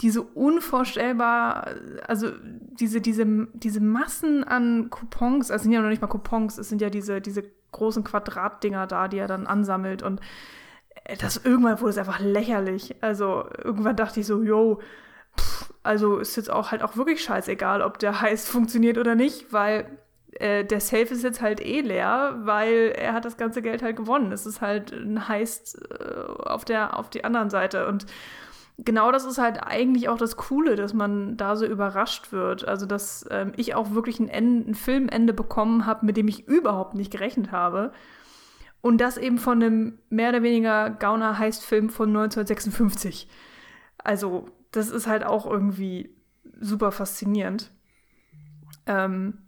diese 0.00 0.22
unvorstellbar, 0.22 1.68
also 2.06 2.30
diese, 2.40 3.00
diese, 3.00 3.46
diese 3.52 3.80
Massen 3.80 4.42
an 4.42 4.90
Coupons, 4.90 5.50
also 5.50 5.62
sind 5.62 5.72
ja 5.72 5.80
noch 5.80 5.88
nicht 5.88 6.02
mal 6.02 6.08
Coupons, 6.08 6.58
es 6.58 6.68
sind 6.68 6.80
ja 6.80 6.90
diese, 6.90 7.20
diese 7.20 7.44
großen 7.70 8.02
Quadratdinger 8.02 8.86
da, 8.86 9.08
die 9.08 9.18
er 9.18 9.28
dann 9.28 9.46
ansammelt 9.46 10.02
und 10.02 10.20
äh, 11.04 11.16
das 11.16 11.38
irgendwann 11.44 11.80
wurde 11.80 11.90
es 11.90 11.98
einfach 11.98 12.20
lächerlich. 12.20 12.96
Also 13.00 13.44
irgendwann 13.62 13.96
dachte 13.96 14.20
ich 14.20 14.26
so, 14.26 14.42
yo, 14.42 14.80
also 15.82 16.18
ist 16.18 16.36
jetzt 16.36 16.50
auch 16.50 16.70
halt 16.70 16.82
auch 16.82 16.96
wirklich 16.96 17.22
scheißegal, 17.22 17.82
ob 17.82 17.98
der 17.98 18.20
Heist 18.20 18.48
funktioniert 18.50 18.98
oder 18.98 19.14
nicht, 19.14 19.52
weil 19.52 19.98
äh, 20.34 20.64
der 20.64 20.80
Safe 20.80 21.02
ist 21.02 21.24
jetzt 21.24 21.42
halt 21.42 21.60
eh 21.60 21.80
leer, 21.80 22.38
weil 22.42 22.92
er 22.96 23.12
hat 23.12 23.24
das 23.24 23.36
ganze 23.36 23.62
Geld 23.62 23.82
halt 23.82 23.96
gewonnen. 23.96 24.32
Es 24.32 24.46
ist 24.46 24.60
halt 24.60 24.92
ein 24.92 25.28
Heist 25.28 25.78
äh, 25.90 26.48
auf 26.48 26.64
der 26.64 26.98
auf 26.98 27.10
die 27.10 27.24
anderen 27.24 27.50
Seite 27.50 27.86
und 27.86 28.06
genau 28.78 29.12
das 29.12 29.24
ist 29.24 29.38
halt 29.38 29.62
eigentlich 29.62 30.08
auch 30.08 30.18
das 30.18 30.36
Coole, 30.36 30.76
dass 30.76 30.94
man 30.94 31.36
da 31.36 31.56
so 31.56 31.66
überrascht 31.66 32.32
wird. 32.32 32.66
Also, 32.66 32.86
dass 32.86 33.26
ähm, 33.30 33.52
ich 33.56 33.74
auch 33.74 33.92
wirklich 33.92 34.20
ein, 34.20 34.28
Ende, 34.28 34.70
ein 34.70 34.74
Filmende 34.74 35.32
bekommen 35.32 35.86
habe, 35.86 36.06
mit 36.06 36.16
dem 36.16 36.28
ich 36.28 36.48
überhaupt 36.48 36.94
nicht 36.94 37.10
gerechnet 37.10 37.52
habe. 37.52 37.92
Und 38.80 39.00
das 39.00 39.16
eben 39.16 39.38
von 39.38 39.62
einem 39.62 39.98
mehr 40.10 40.30
oder 40.30 40.42
weniger 40.42 40.90
Gauner-Heist-Film 40.90 41.90
von 41.90 42.08
1956. 42.08 43.28
Also, 43.98 44.48
das 44.72 44.90
ist 44.90 45.06
halt 45.06 45.24
auch 45.24 45.46
irgendwie 45.46 46.10
super 46.60 46.92
faszinierend. 46.92 47.70
Ähm, 48.86 49.38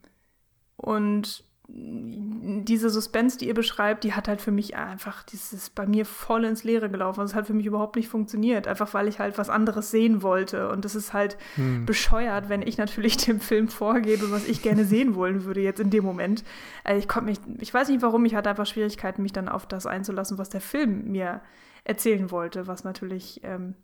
und 0.77 1.45
diese 1.67 2.91
Suspense, 2.91 3.39
die 3.39 3.49
ihr 3.49 3.55
beschreibt, 3.55 4.05
die 4.05 4.13
hat 4.13 4.29
halt 4.29 4.43
für 4.43 4.51
mich 4.51 4.77
einfach, 4.77 5.23
dieses 5.23 5.71
bei 5.71 5.87
mir 5.87 6.05
voll 6.05 6.45
ins 6.45 6.63
Leere 6.63 6.91
gelaufen. 6.91 7.21
Das 7.21 7.35
hat 7.35 7.47
für 7.47 7.55
mich 7.55 7.65
überhaupt 7.65 7.97
nicht 7.97 8.09
funktioniert, 8.09 8.69
einfach 8.69 8.93
weil 8.93 9.09
ich 9.09 9.19
halt 9.19 9.39
was 9.39 9.49
anderes 9.49 9.91
sehen 9.91 10.23
wollte. 10.23 10.69
Und 10.69 10.85
das 10.85 10.95
ist 10.95 11.15
halt 11.15 11.39
hm. 11.55 11.87
bescheuert, 11.87 12.51
wenn 12.51 12.61
ich 12.61 12.77
natürlich 12.77 13.17
dem 13.25 13.41
Film 13.41 13.69
vorgebe, 13.69 14.31
was 14.31 14.47
ich 14.47 14.63
gerne 14.63 14.85
sehen 14.85 15.15
wollen 15.15 15.45
würde 15.45 15.63
jetzt 15.63 15.81
in 15.81 15.89
dem 15.89 16.05
Moment. 16.05 16.45
Also 16.85 16.99
ich 16.99 17.09
konnte 17.09 17.31
mich, 17.31 17.39
ich 17.61 17.73
weiß 17.73 17.89
nicht 17.89 18.03
warum, 18.03 18.27
ich 18.27 18.35
hatte 18.35 18.51
einfach 18.51 18.67
Schwierigkeiten, 18.67 19.23
mich 19.23 19.33
dann 19.33 19.49
auf 19.49 19.67
das 19.67 19.87
einzulassen, 19.87 20.37
was 20.37 20.51
der 20.51 20.61
Film 20.61 21.11
mir 21.13 21.41
erzählen 21.85 22.31
wollte, 22.31 22.67
was 22.67 22.85
natürlich 22.85 23.41
ähm, 23.43 23.75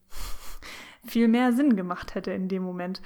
viel 1.05 1.29
mehr 1.29 1.53
Sinn 1.53 1.77
gemacht 1.77 2.15
hätte 2.15 2.33
in 2.33 2.49
dem 2.49 2.63
Moment. 2.63 3.01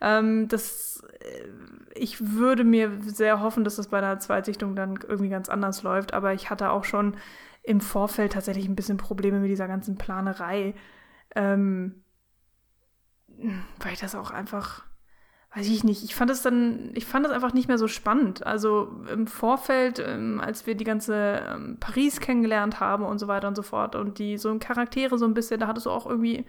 Ähm, 0.00 0.48
das, 0.48 1.02
äh, 1.20 1.48
ich 1.94 2.34
würde 2.34 2.64
mir 2.64 2.98
sehr 3.02 3.40
hoffen, 3.40 3.64
dass 3.64 3.76
das 3.76 3.88
bei 3.88 3.98
einer 3.98 4.18
Zweitsichtung 4.18 4.76
dann 4.76 4.98
irgendwie 5.06 5.30
ganz 5.30 5.48
anders 5.48 5.82
läuft, 5.82 6.14
aber 6.14 6.32
ich 6.32 6.50
hatte 6.50 6.70
auch 6.70 6.84
schon 6.84 7.16
im 7.62 7.80
Vorfeld 7.80 8.32
tatsächlich 8.32 8.66
ein 8.68 8.76
bisschen 8.76 8.96
Probleme 8.96 9.40
mit 9.40 9.50
dieser 9.50 9.68
ganzen 9.68 9.96
Planerei, 9.96 10.74
ähm, 11.34 12.02
weil 13.80 13.92
ich 13.92 14.00
das 14.00 14.14
auch 14.14 14.30
einfach 14.30 14.84
weiß 15.54 15.68
ich 15.68 15.82
nicht, 15.82 16.04
ich 16.04 16.14
fand 16.14 16.30
es 16.30 16.42
dann, 16.42 16.90
ich 16.94 17.06
fand 17.06 17.26
es 17.26 17.32
einfach 17.32 17.52
nicht 17.52 17.66
mehr 17.66 17.78
so 17.78 17.88
spannend. 17.88 18.46
Also 18.46 19.02
im 19.12 19.26
Vorfeld, 19.26 19.98
ähm, 19.98 20.40
als 20.40 20.66
wir 20.66 20.76
die 20.76 20.84
ganze 20.84 21.42
ähm, 21.44 21.76
Paris 21.80 22.20
kennengelernt 22.20 22.78
haben 22.78 23.04
und 23.04 23.18
so 23.18 23.26
weiter 23.26 23.48
und 23.48 23.56
so 23.56 23.62
fort 23.62 23.96
und 23.96 24.18
die 24.18 24.38
so 24.38 24.56
Charaktere 24.60 25.18
so 25.18 25.24
ein 25.24 25.34
bisschen, 25.34 25.58
da 25.58 25.66
hattest 25.66 25.86
du 25.86 25.90
auch 25.90 26.06
irgendwie 26.06 26.46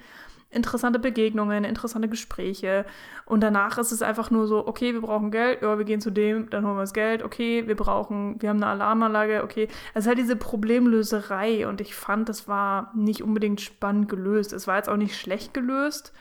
interessante 0.52 1.00
Begegnungen, 1.00 1.64
interessante 1.64 2.10
Gespräche. 2.10 2.86
Und 3.26 3.42
danach 3.42 3.78
ist 3.78 3.92
es 3.92 4.02
einfach 4.02 4.30
nur 4.30 4.48
so, 4.48 4.68
okay, 4.68 4.94
wir 4.94 5.02
brauchen 5.02 5.32
Geld, 5.32 5.62
ja, 5.62 5.78
wir 5.78 5.86
gehen 5.86 6.02
zu 6.02 6.12
dem, 6.12 6.50
dann 6.50 6.66
holen 6.66 6.76
wir 6.76 6.82
das 6.82 6.94
Geld, 6.94 7.24
okay, 7.24 7.68
wir 7.68 7.76
brauchen, 7.76 8.42
wir 8.42 8.50
haben 8.50 8.58
eine 8.58 8.68
Alarmanlage, 8.68 9.44
okay. 9.44 9.70
Es 9.94 10.04
ist 10.04 10.08
halt 10.08 10.18
diese 10.18 10.36
Problemlöserei 10.36 11.68
und 11.68 11.82
ich 11.82 11.96
fand, 11.96 12.28
das 12.30 12.48
war 12.48 12.92
nicht 12.94 13.24
unbedingt 13.24 13.62
spannend 13.62 14.10
gelöst. 14.10 14.54
Es 14.54 14.68
war 14.68 14.78
jetzt 14.78 14.90
auch 14.90 14.98
nicht 14.98 15.18
schlecht 15.18 15.54
gelöst. 15.54 16.14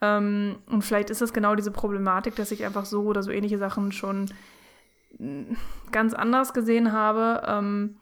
Ähm, 0.00 0.56
und 0.66 0.82
vielleicht 0.82 1.10
ist 1.10 1.22
es 1.22 1.32
genau 1.32 1.56
diese 1.56 1.70
Problematik, 1.70 2.36
dass 2.36 2.52
ich 2.52 2.64
einfach 2.64 2.84
so 2.84 3.02
oder 3.02 3.22
so 3.22 3.30
ähnliche 3.30 3.58
Sachen 3.58 3.90
schon 3.90 4.26
mm, 5.18 5.54
ganz 5.90 6.14
anders 6.14 6.54
gesehen 6.54 6.92
habe. 6.92 7.42
Ähm, 7.46 7.96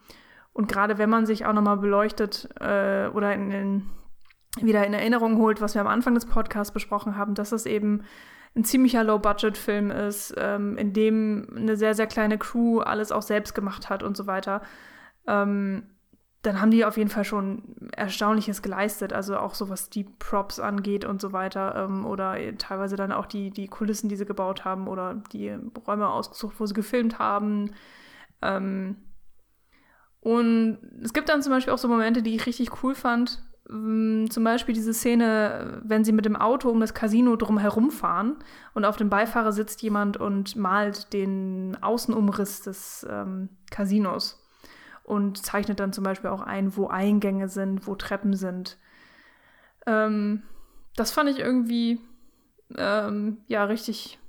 und 0.53 0.71
gerade 0.71 0.99
wenn 0.99 1.09
man 1.09 1.25
sich 1.25 1.47
auch 1.47 1.53
nochmal 1.53 1.77
beleuchtet 1.77 2.47
äh, 2.59 3.07
oder 3.07 3.33
in, 3.33 3.51
in 3.51 3.89
wieder 4.59 4.85
in 4.85 4.93
Erinnerung 4.93 5.37
holt, 5.37 5.61
was 5.61 5.73
wir 5.73 5.81
am 5.81 5.87
Anfang 5.87 6.13
des 6.13 6.25
Podcasts 6.25 6.73
besprochen 6.73 7.17
haben, 7.17 7.35
dass 7.35 7.51
es 7.51 7.65
eben 7.65 8.03
ein 8.55 8.63
ziemlicher 8.63 9.03
Low-Budget-Film 9.03 9.89
ist, 9.89 10.35
ähm, 10.37 10.77
in 10.77 10.93
dem 10.93 11.47
eine 11.55 11.75
sehr, 11.75 11.95
sehr 11.95 12.07
kleine 12.07 12.37
Crew 12.37 12.79
alles 12.79 13.11
auch 13.11 13.23
selbst 13.23 13.55
gemacht 13.55 13.89
hat 13.89 14.03
und 14.03 14.15
so 14.15 14.27
weiter, 14.27 14.61
ähm, 15.27 15.87
dann 16.43 16.59
haben 16.59 16.71
die 16.71 16.83
auf 16.83 16.97
jeden 16.97 17.09
Fall 17.09 17.23
schon 17.23 17.89
Erstaunliches 17.95 18.61
geleistet. 18.61 19.13
Also 19.13 19.37
auch 19.37 19.55
so, 19.55 19.69
was 19.69 19.89
die 19.89 20.03
Props 20.03 20.59
angeht 20.59 21.05
und 21.05 21.21
so 21.21 21.31
weiter. 21.31 21.73
Ähm, 21.75 22.05
oder 22.05 22.35
teilweise 22.57 22.97
dann 22.97 23.13
auch 23.13 23.25
die, 23.25 23.49
die 23.49 23.69
Kulissen, 23.69 24.09
die 24.09 24.17
sie 24.17 24.25
gebaut 24.25 24.65
haben 24.65 24.89
oder 24.89 25.23
die 25.31 25.57
Räume 25.87 26.09
ausgesucht, 26.09 26.55
wo 26.59 26.65
sie 26.65 26.73
gefilmt 26.73 27.17
haben. 27.17 27.71
Ähm, 28.41 28.97
und 30.19 30.79
es 31.01 31.13
gibt 31.13 31.29
dann 31.29 31.41
zum 31.41 31.53
Beispiel 31.53 31.73
auch 31.73 31.77
so 31.77 31.87
Momente, 31.87 32.21
die 32.21 32.35
ich 32.35 32.45
richtig 32.45 32.83
cool 32.83 32.93
fand. 32.93 33.41
Zum 33.65 34.43
Beispiel 34.43 34.75
diese 34.75 34.93
Szene, 34.93 35.81
wenn 35.85 36.03
sie 36.03 36.11
mit 36.11 36.25
dem 36.25 36.35
Auto 36.35 36.69
um 36.69 36.81
das 36.81 36.93
Casino 36.93 37.37
drum 37.37 37.57
herumfahren 37.57 38.35
und 38.73 38.83
auf 38.83 38.97
dem 38.97 39.09
Beifahrer 39.09 39.53
sitzt 39.53 39.81
jemand 39.81 40.17
und 40.17 40.57
malt 40.57 41.13
den 41.13 41.77
Außenumriss 41.81 42.61
des 42.61 43.07
ähm, 43.09 43.49
Casinos 43.71 44.45
und 45.03 45.45
zeichnet 45.45 45.79
dann 45.79 45.93
zum 45.93 46.03
Beispiel 46.03 46.29
auch 46.29 46.41
ein, 46.41 46.75
wo 46.75 46.87
Eingänge 46.87 47.47
sind, 47.47 47.87
wo 47.87 47.95
Treppen 47.95 48.35
sind. 48.35 48.77
Ähm, 49.85 50.43
das 50.97 51.11
fand 51.11 51.29
ich 51.29 51.39
irgendwie 51.39 52.01
ähm, 52.77 53.37
ja 53.47 53.63
richtig 53.63 54.19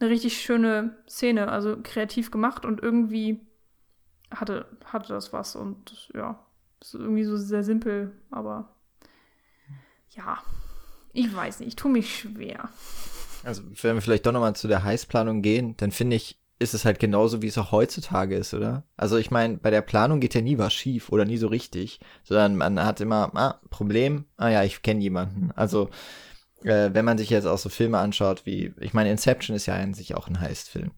eine 0.00 0.10
richtig 0.10 0.40
schöne 0.40 0.96
Szene, 1.08 1.48
also 1.48 1.76
kreativ 1.82 2.30
gemacht 2.30 2.64
und 2.64 2.82
irgendwie 2.82 3.46
hatte, 4.30 4.66
hatte 4.84 5.12
das 5.12 5.32
was 5.32 5.56
und 5.56 6.10
ja, 6.14 6.38
ist 6.82 6.94
irgendwie 6.94 7.24
so 7.24 7.36
sehr 7.36 7.64
simpel, 7.64 8.12
aber 8.30 8.74
ja, 10.10 10.38
ich 11.12 11.34
weiß 11.34 11.60
nicht, 11.60 11.68
ich 11.68 11.76
tue 11.76 11.90
mich 11.90 12.16
schwer. 12.16 12.68
Also, 13.44 13.62
wenn 13.82 13.94
wir 13.94 14.02
vielleicht 14.02 14.26
doch 14.26 14.32
nochmal 14.32 14.54
zu 14.54 14.68
der 14.68 14.84
Heißplanung 14.84 15.42
gehen, 15.42 15.76
dann 15.78 15.90
finde 15.90 16.16
ich, 16.16 16.38
ist 16.58 16.74
es 16.74 16.84
halt 16.84 17.00
genauso, 17.00 17.42
wie 17.42 17.48
es 17.48 17.58
auch 17.58 17.72
heutzutage 17.72 18.36
ist, 18.36 18.54
oder? 18.54 18.84
Also 18.96 19.16
ich 19.16 19.32
meine, 19.32 19.58
bei 19.58 19.70
der 19.70 19.82
Planung 19.82 20.20
geht 20.20 20.34
ja 20.34 20.40
nie 20.40 20.58
was 20.58 20.72
schief 20.72 21.10
oder 21.10 21.24
nie 21.24 21.36
so 21.36 21.48
richtig, 21.48 21.98
sondern 22.22 22.56
man 22.56 22.84
hat 22.84 23.00
immer, 23.00 23.34
ah, 23.34 23.60
Problem, 23.68 24.26
ah 24.36 24.48
ja, 24.48 24.62
ich 24.62 24.80
kenne 24.82 25.00
jemanden. 25.00 25.50
Also 25.56 25.90
äh, 26.62 26.90
wenn 26.92 27.04
man 27.04 27.18
sich 27.18 27.30
jetzt 27.30 27.46
auch 27.46 27.58
so 27.58 27.68
Filme 27.68 27.98
anschaut, 27.98 28.46
wie, 28.46 28.72
ich 28.78 28.94
meine, 28.94 29.10
Inception 29.10 29.56
ist 29.56 29.66
ja 29.66 29.74
an 29.74 29.94
sich 29.94 30.14
auch 30.14 30.28
ein 30.28 30.40
Heist-Film. 30.40 30.92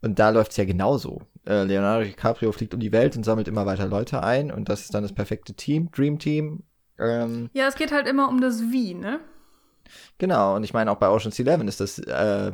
Und 0.00 0.18
da 0.18 0.30
läuft 0.30 0.52
es 0.52 0.56
ja 0.56 0.64
genauso. 0.64 1.22
Äh, 1.46 1.64
Leonardo 1.64 2.04
DiCaprio 2.04 2.52
fliegt 2.52 2.74
um 2.74 2.80
die 2.80 2.92
Welt 2.92 3.16
und 3.16 3.24
sammelt 3.24 3.48
immer 3.48 3.66
weiter 3.66 3.86
Leute 3.86 4.22
ein 4.22 4.50
und 4.50 4.68
das 4.68 4.82
ist 4.82 4.94
dann 4.94 5.02
das 5.02 5.12
perfekte 5.12 5.54
Team, 5.54 5.90
Dream 5.90 6.18
Team. 6.18 6.64
Ähm, 6.98 7.48
ja, 7.52 7.66
es 7.66 7.76
geht 7.76 7.92
halt 7.92 8.06
immer 8.06 8.28
um 8.28 8.40
das 8.40 8.60
Wie, 8.70 8.94
ne? 8.94 9.20
Genau, 10.18 10.56
und 10.56 10.64
ich 10.64 10.74
meine, 10.74 10.90
auch 10.90 10.98
bei 10.98 11.08
Ocean's 11.08 11.38
Eleven 11.38 11.66
ist 11.66 11.80
das, 11.80 11.98
äh, 11.98 12.52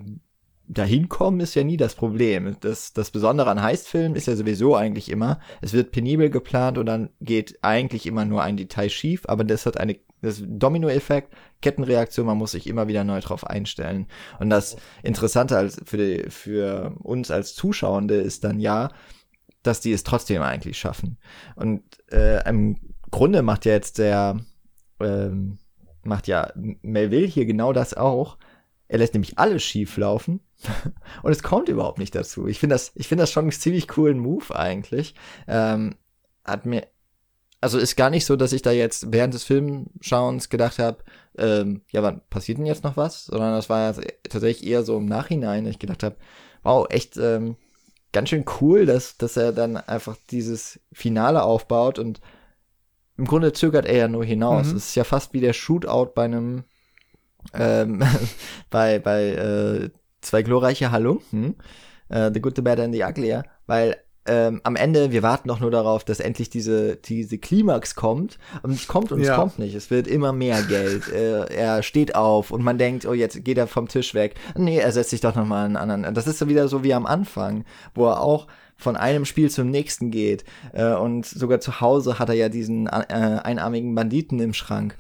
dahin 0.69 1.09
kommen 1.09 1.41
ist 1.41 1.55
ja 1.55 1.65
nie 1.65 1.77
das 1.77 1.95
Problem. 1.95 2.57
Das, 2.61 2.93
das 2.93 3.11
Besondere 3.11 3.51
an 3.51 3.63
Heistfilmen 3.63 4.17
ist 4.17 4.27
ja 4.27 4.37
sowieso 4.37 4.77
eigentlich 4.77 5.11
immer, 5.11 5.41
es 5.61 5.73
wird 5.73 5.93
penibel 5.93 6.31
geplant 6.31 6.79
und 6.79 6.87
dann 6.87 7.11
geht 7.21 7.59
eigentlich 7.63 8.07
immer 8.07 8.25
nur 8.25 8.43
ein 8.43 8.57
Detail 8.57 8.89
schief, 8.89 9.23
aber 9.27 9.45
das 9.45 9.67
hat 9.67 9.79
eine 9.79 9.99
das 10.27 10.43
Domino-Effekt, 10.45 11.33
Kettenreaktion, 11.63 12.27
man 12.27 12.39
muss 12.39 12.53
sich 12.53 12.67
immer 12.67 12.89
wieder 12.89 13.05
neu 13.05 13.21
drauf 13.21 13.47
einstellen. 13.47 14.07
Und 14.39 14.51
das 14.51 14.77
Interessante 15.03 15.57
als 15.57 15.81
für, 15.85 15.97
die, 15.97 16.31
für 16.31 16.95
uns 17.03 17.31
als 17.31 17.55
Zuschauende 17.55 18.17
ist 18.17 18.45
dann 18.45 18.61
ja, 18.61 18.91
dass 19.63 19.81
die 19.81 19.93
es 19.93 20.05
trotzdem 20.05 20.43
eigentlich 20.43 20.79
schaffen. 20.79 21.19
Und 21.57 21.83
äh, 22.13 22.49
im 22.49 22.77
Grunde 23.11 23.43
macht 23.43 23.65
ja 23.65 23.73
jetzt 23.73 23.99
der, 23.99 24.39
ähm, 25.01 25.59
macht 26.03 26.29
ja 26.29 26.53
Melville 26.55 27.27
hier 27.27 27.47
genau 27.47 27.73
das 27.73 27.95
auch. 27.95 28.39
Er 28.89 28.99
lässt 28.99 29.15
nämlich 29.15 29.39
alles 29.39 29.65
schief 29.65 29.97
laufen 29.97 30.41
und 31.23 31.33
es 31.33 31.43
kommt 31.43 31.69
überhaupt 31.69 31.99
nicht 31.99 32.15
dazu. 32.15 32.47
Ich 32.47 32.61
finde 32.61 32.75
das, 32.75 32.93
ich 32.95 33.09
finde 33.09 33.23
das 33.23 33.33
schon 33.33 33.45
einen 33.45 33.53
ziemlich 33.53 33.89
coolen 33.89 34.19
Move 34.19 34.55
eigentlich. 34.55 35.15
Ähm, 35.49 35.97
hat 36.45 36.67
mir 36.67 36.87
also 37.67 37.79
ist 37.79 37.97
gar 37.97 38.11
nicht 38.11 38.27
so, 38.27 38.37
dass 38.37 38.53
ich 38.53 38.63
da 38.63 38.71
jetzt 38.71 39.13
während 39.13 39.35
des 39.35 39.43
Filmschauens 39.43 40.51
gedacht 40.51 40.79
habe, 40.79 40.99
ähm, 41.37 41.81
ja, 41.91 42.01
wann 42.01 42.21
passiert 42.31 42.59
denn 42.59 42.67
jetzt 42.67 42.85
noch 42.85 42.97
was? 42.97 43.27
Sondern 43.27 43.55
das 43.55 43.69
war 43.69 43.93
tatsächlich 44.29 44.71
eher 44.71 44.85
so 44.85 44.99
im 44.99 45.07
Nachhinein, 45.07 45.65
dass 45.65 45.73
ich 45.73 45.81
gedacht 45.81 46.05
habe, 46.05 46.15
wow, 46.63 46.87
echt, 46.89 47.17
ähm, 47.17 47.57
ganz 48.13 48.29
schön 48.29 48.45
cool, 48.61 48.87
dass, 48.87 49.19
dass 49.19 49.37
er 49.37 49.51
dann 49.53 49.77
einfach 49.77 50.17
dieses 50.31 50.79
Finale 50.93 51.43
aufbaut 51.43 51.99
und 51.99 52.21
im 53.17 53.25
Grunde 53.25 53.53
zögert 53.53 53.85
er 53.85 53.97
ja 53.97 54.09
nur 54.09 54.25
hinaus. 54.25 54.69
Mhm. 54.69 54.77
Es 54.77 54.87
ist 54.91 54.95
ja 54.95 55.03
fast 55.03 55.33
wie 55.33 55.41
der 55.41 55.53
Shootout 55.53 56.13
bei 56.15 56.27
einem 56.27 56.63
ähm, 57.53 58.01
bei, 58.71 59.01
bei 59.01 59.25
äh, 59.31 59.91
zwei 60.21 60.43
glorreiche 60.43 60.93
Halunken, 60.93 61.57
äh, 62.11 62.31
The 62.33 62.41
Good, 62.41 62.55
The 62.55 62.63
Bad 62.63 62.79
and 62.79 62.95
The 62.95 63.03
Ugly, 63.03 63.27
ja, 63.27 63.43
weil 63.67 63.97
ähm, 64.27 64.61
am 64.65 64.77
Ende, 64.77 65.13
wir 65.13 65.23
warten 65.23 65.49
doch 65.49 65.61
nur 65.61 65.71
darauf, 65.71 66.05
dass 66.05 66.21
endlich 66.21 66.51
diese, 66.51 66.97
diese 66.97 67.39
Klimax 67.39 67.95
kommt. 67.95 68.39
Und 68.63 68.73
es 68.73 68.87
kommt 68.87 69.13
und 69.13 69.21
Ja. 69.21 69.33
es 69.33 69.39
kommt 69.39 69.59
nicht. 69.59 69.75
Es 69.75 69.91
wird 69.91 70.07
immer 70.07 70.33
mehr 70.33 70.63
Geld. 70.63 71.09
äh, 71.13 71.45
er 71.55 71.83
steht 71.83 72.15
auf 72.15 72.51
und 72.51 72.63
man 72.63 72.79
denkt, 72.79 73.07
oh, 73.07 73.13
jetzt 73.13 73.45
geht 73.45 73.59
er 73.59 73.67
vom 73.67 73.89
Tisch 73.89 74.15
weg. 74.15 74.35
Nee, 74.57 74.79
er 74.79 74.93
setzt 74.93 75.11
sich 75.11 75.21
doch 75.21 75.35
nochmal 75.35 75.65
einen 75.65 75.77
anderen. 75.77 76.15
Das 76.15 76.27
ist 76.27 76.39
so 76.39 76.49
wieder 76.49 76.69
so 76.69 76.85
wie 76.85 76.95
am 76.95 77.07
Anfang, 77.07 77.65
wo 77.95 78.07
er 78.07 78.21
auch 78.21 78.47
von 78.77 78.97
einem 78.97 79.25
Spiel 79.25 79.51
zum 79.51 79.71
nächsten 79.71 80.11
geht. 80.11 80.45
Äh, 80.73 80.95
und 80.95 81.27
sogar 81.27 81.61
zu 81.61 81.81
Hause 81.81 82.19
hat 82.19 82.29
er 82.29 82.35
ja 82.35 82.49
diesen 82.49 82.87
äh, 82.87 82.91
einarmigen 82.91 83.95
Banditen 83.95 84.39
im 84.39 84.53
Schrank 84.53 84.97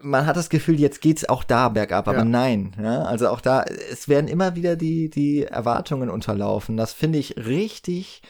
man 0.00 0.26
hat 0.26 0.36
das 0.36 0.48
Gefühl, 0.48 0.78
jetzt 0.78 1.00
geht's 1.00 1.28
auch 1.28 1.44
da 1.44 1.68
bergab, 1.68 2.08
aber 2.08 2.18
Ja. 2.18 2.24
nein. 2.24 2.72
Ja? 2.80 3.02
Also 3.02 3.28
auch 3.28 3.40
da, 3.40 3.64
es 3.90 4.08
werden 4.08 4.28
immer 4.28 4.54
wieder 4.54 4.76
die, 4.76 5.10
die 5.10 5.44
Erwartungen 5.44 6.10
unterlaufen. 6.10 6.76
Das 6.76 6.92
finde 6.92 7.18
ich 7.18 7.36
richtig 7.36 8.22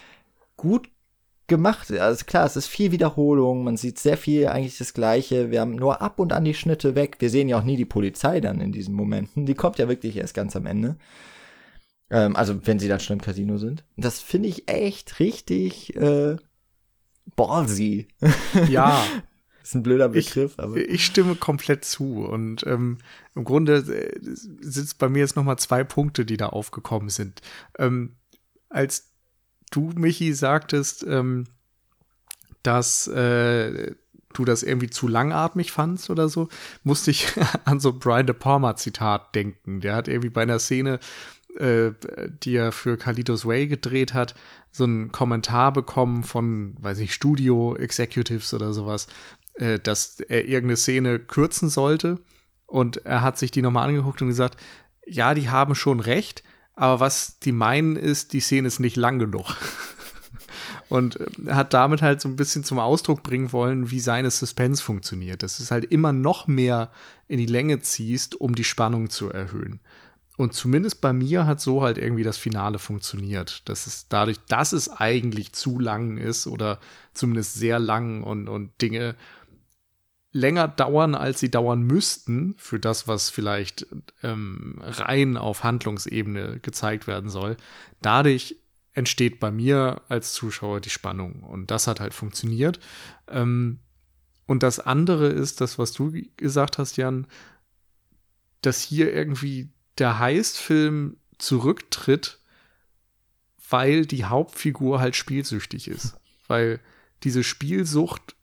gut 0.57 0.89
gemacht. 1.47 1.91
Also 1.91 2.25
klar, 2.25 2.47
es 2.47 2.57
ist 2.57 2.67
viel 2.67 2.93
Wiederholung, 2.93 3.65
man 3.65 3.77
sieht 3.77 3.99
sehr 3.99 4.17
viel 4.17 4.49
eigentlich 4.49 4.79
das 4.79 4.95
Gleiche. 4.95 5.51
Wir 5.51 5.61
haben 5.61 5.75
nur 5.75 6.01
ab 6.03 6.19
und 6.19 6.33
an 6.33 6.45
die 6.45 6.55
Schnitte 6.55 6.95
weg. 6.95 7.17
Wir 7.21 7.31
sehen 7.31 7.49
ja 7.49 7.59
auch 7.59 7.65
nie 7.65 7.77
die 7.77 7.85
Polizei 7.85 8.41
dann 8.41 8.61
in 8.61 8.73
diesen 8.73 8.95
Momenten. 8.95 9.47
Die 9.47 9.55
kommt 9.55 9.79
ja 9.79 9.89
wirklich 9.89 10.17
erst 10.17 10.35
ganz 10.35 10.57
am 10.57 10.67
Ende. 10.67 10.97
Ähm, 12.11 12.37
also 12.37 12.67
wenn 12.67 12.79
sie 12.79 12.89
dann 12.89 13.01
schon 13.01 13.17
im 13.19 13.23
Casino 13.23 13.59
sind. 13.59 13.85
Das 13.97 14.21
finde 14.21 14.49
ich 14.49 14.69
echt 14.71 15.21
richtig 15.21 15.97
äh, 15.97 16.37
ballsy. 17.37 18.09
Ja, 18.69 19.03
ist 19.69 19.75
ein 19.75 19.83
blöder 19.83 20.13
Ich- 20.15 20.27
Begriff, 20.35 20.55
aber. 20.59 20.77
ich 20.77 21.05
stimme 21.05 21.35
komplett 21.35 21.85
zu. 21.85 22.25
Und 22.25 22.67
ähm, 22.67 22.99
im 23.35 23.45
Grunde 23.45 23.77
äh, 23.77 24.19
sind 24.23 24.99
bei 24.99 25.09
mir 25.09 25.21
jetzt 25.21 25.37
noch 25.37 25.45
mal 25.45 25.57
zwei 25.59 25.85
Punkte, 25.85 26.25
die 26.25 26.37
da 26.37 26.47
aufgekommen 26.49 27.09
sind. 27.11 27.41
Ähm, 27.79 28.17
als 28.71 29.11
du, 29.71 29.93
Michi, 29.95 30.33
sagtest, 30.33 31.05
ähm, 31.07 31.45
dass 32.63 33.07
äh, 33.09 33.95
du 34.35 34.45
das 34.45 34.63
irgendwie 34.63 34.91
zu 34.91 35.09
langatmig 35.09 35.73
fandst 35.73 36.11
oder 36.11 36.29
so, 36.29 36.49
musste 36.83 37.11
ich 37.11 37.27
an 37.65 37.81
so 37.81 37.93
Brian 37.93 38.27
De 38.27 38.35
Palma 38.35 38.77
Zitat 38.77 39.35
denken. 39.35 39.81
Der 39.81 39.95
hat 39.95 40.09
irgendwie 40.09 40.31
bei 40.31 40.43
einer 40.43 40.59
Szene, 40.59 40.99
äh, 41.59 41.93
die 42.43 42.57
er 42.57 42.73
für 42.73 42.97
Kalitos 42.97 43.47
Way 43.47 43.69
gedreht 43.69 44.15
hat, 44.15 44.35
so 44.71 44.85
einen 44.85 45.11
Kommentar 45.13 45.73
bekommen 45.73 46.23
von, 46.25 46.77
weiß 46.81 46.99
ich, 46.99 47.15
Studio 47.15 47.75
Executives 47.75 48.53
oder 48.53 48.73
sowas, 48.73 49.07
äh, 49.59 49.79
dass 49.79 50.21
er 50.21 50.45
irgendeine 50.45 50.77
Szene 50.77 51.19
kürzen 51.19 51.69
sollte. 51.69 52.19
Und 52.67 53.05
er 53.05 53.23
hat 53.23 53.39
sich 53.39 53.51
die 53.51 53.63
nochmal 53.63 53.89
angeguckt 53.89 54.23
und 54.23 54.29
gesagt, 54.29 54.59
ja, 55.07 55.35
die 55.35 55.49
haben 55.49 55.75
schon 55.75 56.01
recht, 56.01 56.43
aber 56.75 57.01
was 57.01 57.39
die 57.41 57.53
meinen 57.53 57.97
ist, 57.97 58.33
die 58.33 58.41
Szene 58.41 58.69
ist 58.69 58.79
nicht 58.79 58.97
lang 58.97 59.19
genug. 59.19 59.47
Und 60.89 61.19
er 61.45 61.57
hat 61.57 61.75
damit 61.75 62.01
halt 62.01 62.21
so 62.21 62.29
ein 62.31 62.37
bisschen 62.37 62.65
zum 62.65 62.79
Ausdruck 62.79 63.23
bringen 63.23 63.53
wollen, 63.53 63.91
wie 63.91 64.01
seine 64.01 64.31
Suspense 64.31 64.83
funktioniert. 64.83 65.43
Dass 65.43 65.61
es 65.61 65.71
halt 65.71 65.85
immer 65.85 66.15
noch 66.15 66.47
mehr 66.47 66.91
in 67.27 67.39
die 67.39 67.47
Länge 67.47 67.81
ziehst, 67.81 68.41
um 68.41 68.55
die 68.55 68.65
Spannung 68.65 69.11
zu 69.11 69.31
erhöhen. 69.31 69.81
Und 70.39 70.55
zumindest 70.55 71.01
bei 71.01 71.13
mir 71.13 71.47
hat 71.47 71.61
so 71.61 71.83
halt 71.83 71.99
irgendwie 71.99 72.23
das 72.23 72.39
Finale 72.39 72.79
funktioniert. 72.79 73.69
Dass 73.69 73.87
es 73.87 74.09
dadurch, 74.09 74.39
dass 74.49 74.73
es 74.73 74.89
eigentlich 74.89 75.53
zu 75.53 75.79
lang 75.79 76.17
ist 76.17 76.47
oder 76.47 76.79
zumindest 77.13 77.55
sehr 77.55 77.79
lang 77.79 78.23
und, 78.23 78.49
und 78.49 78.71
Dinge 78.81 79.15
länger 80.39 80.69
dauern, 80.69 81.15
als 81.15 81.41
sie 81.41 81.51
dauern 81.51 81.83
müssten, 81.83 82.55
für 82.57 82.79
das, 82.79 83.09
was 83.09 83.31
vielleicht 83.31 83.87
ähm, 84.23 84.79
rein 84.81 85.37
auf 85.37 85.65
Handlungsebene 85.65 86.61
gezeigt 86.61 87.07
werden 87.07 87.29
soll. 87.29 87.57
Dadurch 88.01 88.57
entsteht 88.93 89.39
bei 89.41 89.51
mir 89.51 90.03
als 90.09 90.33
Zuschauer 90.33 90.81
die 90.81 90.91
Spannung. 90.91 91.43
Und 91.43 91.71
das 91.71 91.87
hat 91.87 92.01
halt 92.01 92.15
funktioniert. 92.15 92.81
Ähm, 93.29 93.79
und 94.47 94.63
das 94.63 94.81
andere 94.81 95.29
ist, 95.29 95.61
das, 95.61 95.79
was 95.79 95.93
du 95.93 96.13
gesagt 96.37 96.79
hast, 96.79 96.97
Jan, 96.97 97.27
dass 98.63 98.81
hier 98.81 99.13
irgendwie 99.13 99.71
der 99.99 100.19
Heist-Film 100.19 101.17
zurücktritt, 101.39 102.41
weil 103.69 104.07
die 104.07 104.25
Hauptfigur 104.25 105.01
halt 105.01 105.15
spielsüchtig 105.15 105.89
ist. 105.89 106.17
Weil 106.47 106.81
diese 107.23 107.45
Spielsucht 107.45 108.35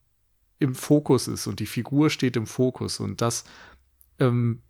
im 0.60 0.76
Fokus 0.76 1.28
ist 1.28 1.48
und 1.48 1.60
die 1.60 1.66
Figur 1.66 2.10
steht 2.10 2.38
im 2.38 2.48
Fokus 2.48 3.00
und 3.00 3.22
das 3.22 3.44
ähm, 4.20 4.62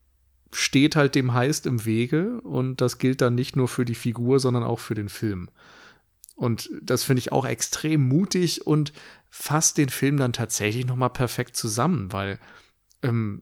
steht 0.52 0.96
halt 0.96 1.16
dem 1.16 1.34
Heist 1.34 1.66
im 1.66 1.86
Wege 1.86 2.42
und 2.42 2.82
das 2.82 2.98
gilt 2.98 3.22
dann 3.22 3.36
nicht 3.36 3.56
nur 3.56 3.68
für 3.68 3.86
die 3.86 3.96
Figur, 3.96 4.40
sondern 4.40 4.64
auch 4.64 4.80
für 4.80 4.96
den 4.96 5.10
Film. 5.10 5.50
Und 6.36 6.70
das 6.82 7.04
finde 7.04 7.20
ich 7.20 7.32
auch 7.32 7.46
extrem 7.46 8.08
mutig 8.08 8.66
und 8.66 8.94
fasst 9.30 9.78
den 9.78 9.90
Film 9.90 10.18
dann 10.18 10.34
tatsächlich 10.34 10.86
noch 10.86 10.96
mal 10.96 11.10
perfekt 11.10 11.56
zusammen, 11.56 12.12
weil 12.12 12.40
ähm, 13.04 13.42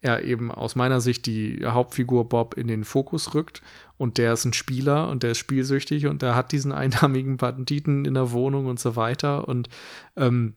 er 0.00 0.22
eben 0.22 0.52
aus 0.52 0.76
meiner 0.76 1.00
Sicht 1.00 1.26
die 1.26 1.64
Hauptfigur 1.64 2.28
Bob 2.28 2.54
in 2.54 2.68
den 2.68 2.84
Fokus 2.84 3.34
rückt 3.34 3.62
und 3.96 4.18
der 4.18 4.32
ist 4.32 4.44
ein 4.44 4.52
Spieler 4.52 5.08
und 5.08 5.24
der 5.24 5.32
ist 5.32 5.38
spielsüchtig 5.38 6.06
und 6.06 6.22
der 6.22 6.36
hat 6.36 6.52
diesen 6.52 6.72
einarmigen 6.72 7.36
Banditen 7.36 8.04
in 8.04 8.14
der 8.14 8.30
Wohnung 8.30 8.66
und 8.66 8.78
so 8.78 8.94
weiter 8.94 9.48
und 9.48 9.68
ähm, 10.16 10.54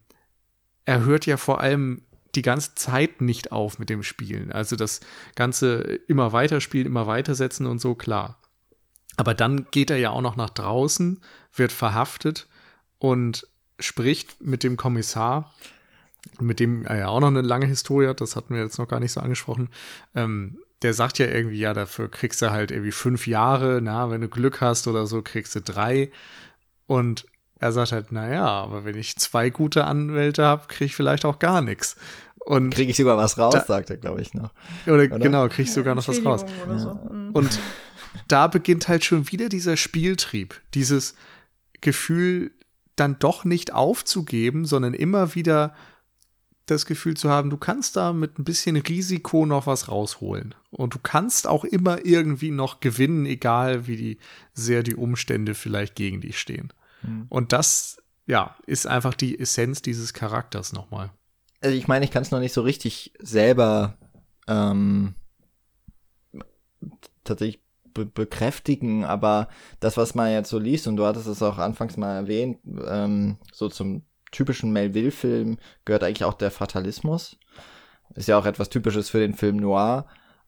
er 0.85 1.05
hört 1.05 1.25
ja 1.25 1.37
vor 1.37 1.61
allem 1.61 2.01
die 2.35 2.41
ganze 2.41 2.75
Zeit 2.75 3.21
nicht 3.21 3.51
auf 3.51 3.79
mit 3.79 3.89
dem 3.89 4.03
Spielen. 4.03 4.51
Also 4.51 4.75
das 4.75 5.01
Ganze 5.35 5.81
immer 6.07 6.31
weiterspielen, 6.31 6.87
immer 6.87 7.07
weitersetzen 7.07 7.65
und 7.65 7.79
so, 7.79 7.95
klar. 7.95 8.37
Aber 9.17 9.33
dann 9.33 9.67
geht 9.71 9.89
er 9.89 9.97
ja 9.97 10.11
auch 10.11 10.21
noch 10.21 10.37
nach 10.37 10.49
draußen, 10.49 11.21
wird 11.53 11.71
verhaftet 11.71 12.47
und 12.99 13.47
spricht 13.79 14.41
mit 14.41 14.63
dem 14.63 14.77
Kommissar, 14.77 15.53
mit 16.39 16.59
dem 16.59 16.85
er 16.85 16.97
ja 16.97 17.07
auch 17.07 17.19
noch 17.19 17.27
eine 17.27 17.41
lange 17.41 17.65
Historie 17.65 18.07
hat, 18.07 18.21
das 18.21 18.35
hatten 18.35 18.53
wir 18.53 18.61
jetzt 18.61 18.77
noch 18.77 18.87
gar 18.87 18.99
nicht 18.99 19.11
so 19.11 19.19
angesprochen. 19.19 19.69
Ähm, 20.15 20.59
der 20.81 20.93
sagt 20.93 21.19
ja 21.19 21.27
irgendwie, 21.27 21.59
ja, 21.59 21.73
dafür 21.73 22.09
kriegst 22.09 22.41
du 22.41 22.51
halt 22.51 22.71
irgendwie 22.71 22.91
fünf 22.91 23.27
Jahre, 23.27 23.81
na, 23.83 24.09
wenn 24.09 24.21
du 24.21 24.29
Glück 24.29 24.61
hast 24.61 24.87
oder 24.87 25.05
so, 25.05 25.21
kriegst 25.21 25.55
du 25.55 25.61
drei. 25.61 26.11
Und 26.87 27.25
er 27.61 27.71
sagt 27.71 27.91
halt, 27.91 28.11
naja, 28.11 28.45
aber 28.45 28.83
wenn 28.85 28.97
ich 28.97 29.15
zwei 29.17 29.49
gute 29.49 29.85
Anwälte 29.85 30.43
habe, 30.43 30.67
kriege 30.67 30.85
ich 30.85 30.95
vielleicht 30.95 31.23
auch 31.25 31.39
gar 31.39 31.61
nichts. 31.61 31.95
Und 32.39 32.73
Kriege 32.73 32.89
ich 32.91 32.97
sogar 32.97 33.17
was 33.17 33.37
raus, 33.37 33.53
Da- 33.53 33.63
sagt 33.65 33.91
er, 33.91 33.97
glaube 33.97 34.19
ich, 34.21 34.33
noch. 34.33 34.51
oder, 34.87 34.95
oder? 34.95 35.19
genau, 35.19 35.47
kriege 35.47 35.63
ich 35.63 35.71
sogar 35.73 35.93
noch 35.93 36.07
was 36.07 36.25
raus. 36.25 36.43
So. 36.77 36.95
Mhm. 37.13 37.29
Und 37.33 37.59
da 38.27 38.47
beginnt 38.47 38.87
halt 38.87 39.05
schon 39.05 39.31
wieder 39.31 39.47
dieser 39.47 39.77
Spieltrieb, 39.77 40.59
dieses 40.73 41.13
Gefühl, 41.81 42.51
dann 42.95 43.17
doch 43.19 43.45
nicht 43.45 43.73
aufzugeben, 43.73 44.65
sondern 44.65 44.93
immer 44.95 45.35
wieder 45.35 45.73
das 46.65 46.85
Gefühl 46.85 47.15
zu 47.15 47.29
haben, 47.29 47.49
du 47.49 47.57
kannst 47.57 47.95
da 47.95 48.11
mit 48.13 48.39
ein 48.39 48.43
bisschen 48.43 48.75
Risiko 48.75 49.45
noch 49.45 49.67
was 49.67 49.87
rausholen. 49.87 50.55
Und 50.71 50.93
du 50.95 50.99
kannst 50.99 51.45
auch 51.47 51.63
immer 51.63 52.05
irgendwie 52.05 52.51
noch 52.51 52.79
gewinnen, 52.79 53.25
egal 53.25 53.87
wie 53.87 53.97
die, 53.97 54.17
sehr 54.53 54.81
die 54.83 54.95
Umstände 54.95 55.53
vielleicht 55.53 55.95
gegen 55.95 56.21
dich 56.21 56.39
stehen. 56.39 56.71
Mhm. 57.01 57.25
Und 57.29 57.53
das, 57.53 58.01
ja, 58.25 58.55
ist 58.65 58.87
einfach 58.87 59.13
die 59.13 59.39
Essenz 59.39 59.81
dieses 59.81 60.13
Charakters 60.13 60.73
nochmal. 60.73 61.11
Also 61.61 61.75
ich 61.75 61.87
meine, 61.87 62.05
ich 62.05 62.11
kann 62.11 62.23
es 62.23 62.31
noch 62.31 62.39
nicht 62.39 62.53
so 62.53 62.61
richtig 62.61 63.13
selber 63.19 63.97
ähm, 64.47 65.15
tatsächlich 67.23 67.61
be 67.93 68.05
bekräftigen, 68.05 69.03
aber 69.03 69.49
das, 69.79 69.97
was 69.97 70.15
man 70.15 70.31
jetzt 70.31 70.49
so 70.49 70.59
liest, 70.59 70.87
und 70.87 70.95
du 70.95 71.05
hattest 71.05 71.27
es 71.27 71.43
auch 71.43 71.57
anfangs 71.57 71.97
mal 71.97 72.15
erwähnt, 72.15 72.59
ähm, 72.87 73.37
so 73.51 73.69
zum 73.69 74.03
typischen 74.31 74.71
Melville-Film 74.71 75.57
gehört 75.85 76.03
eigentlich 76.03 76.23
auch 76.23 76.33
der 76.33 76.51
Fatalismus. 76.51 77.37
Ist 78.15 78.27
ja 78.27 78.37
auch 78.37 78.45
etwas 78.45 78.69
Typisches 78.69 79.09
für 79.09 79.19
den 79.19 79.33
Film 79.33 79.57
Noir. 79.57 80.05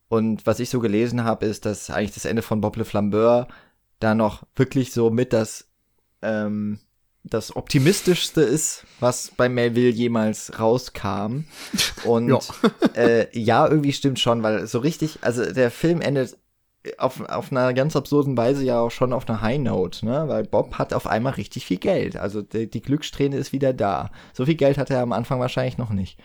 Und 0.08 0.46
was 0.46 0.60
ich 0.60 0.70
so 0.70 0.80
gelesen 0.80 1.24
habe, 1.24 1.46
ist, 1.46 1.66
dass 1.66 1.90
eigentlich 1.90 2.14
das 2.14 2.26
Ende 2.26 2.42
von 2.42 2.62
Bob 2.62 2.76
Le 2.78 2.86
Flambeur 2.86 3.48
da 4.00 4.16
noch 4.16 4.44
wirklich 4.56 4.92
so 4.92 5.10
mit 5.10 5.34
das 5.34 5.70
ähm, 6.24 6.80
das 7.24 7.56
optimistischste 7.56 8.42
ist, 8.42 8.86
was 9.00 9.32
bei 9.38 9.48
Melville 9.48 9.90
jemals 9.90 10.60
rauskam. 10.60 11.46
Und 12.04 12.30
Ja. 12.30 12.40
äh, 12.96 13.40
ja, 13.40 13.68
irgendwie 13.68 13.94
stimmt 13.94 14.20
schon, 14.20 14.44
weil 14.44 14.68
so 14.68 14.80
richtig, 14.80 15.20
also 15.22 15.52
der 15.52 15.72
Film 15.72 16.02
endet 16.02 16.38
auf, 16.98 17.22
auf 17.30 17.52
einer 17.52 17.74
ganz 17.74 17.96
absurden 17.96 18.36
Weise 18.36 18.64
ja 18.64 18.80
auch 18.80 18.92
schon 18.92 19.14
auf 19.14 19.30
einer 19.30 19.42
High 19.42 19.60
Note, 19.60 20.06
ne? 20.06 20.26
Weil 20.28 20.44
Bob 20.44 20.78
hat 20.78 20.94
auf 20.94 21.08
einmal 21.08 21.34
richtig 21.34 21.66
viel 21.66 21.78
Geld. 21.78 22.18
Also 22.18 22.42
die, 22.42 22.70
die 22.70 22.82
Glückssträhne 22.82 23.38
ist 23.38 23.54
wieder 23.54 23.74
da. 23.74 24.12
So 24.34 24.46
viel 24.46 24.56
Geld 24.56 24.78
hatte 24.78 24.94
er 24.94 25.02
am 25.02 25.14
Anfang 25.14 25.40
wahrscheinlich 25.40 25.78
noch 25.78 25.92
nicht. 25.92 26.20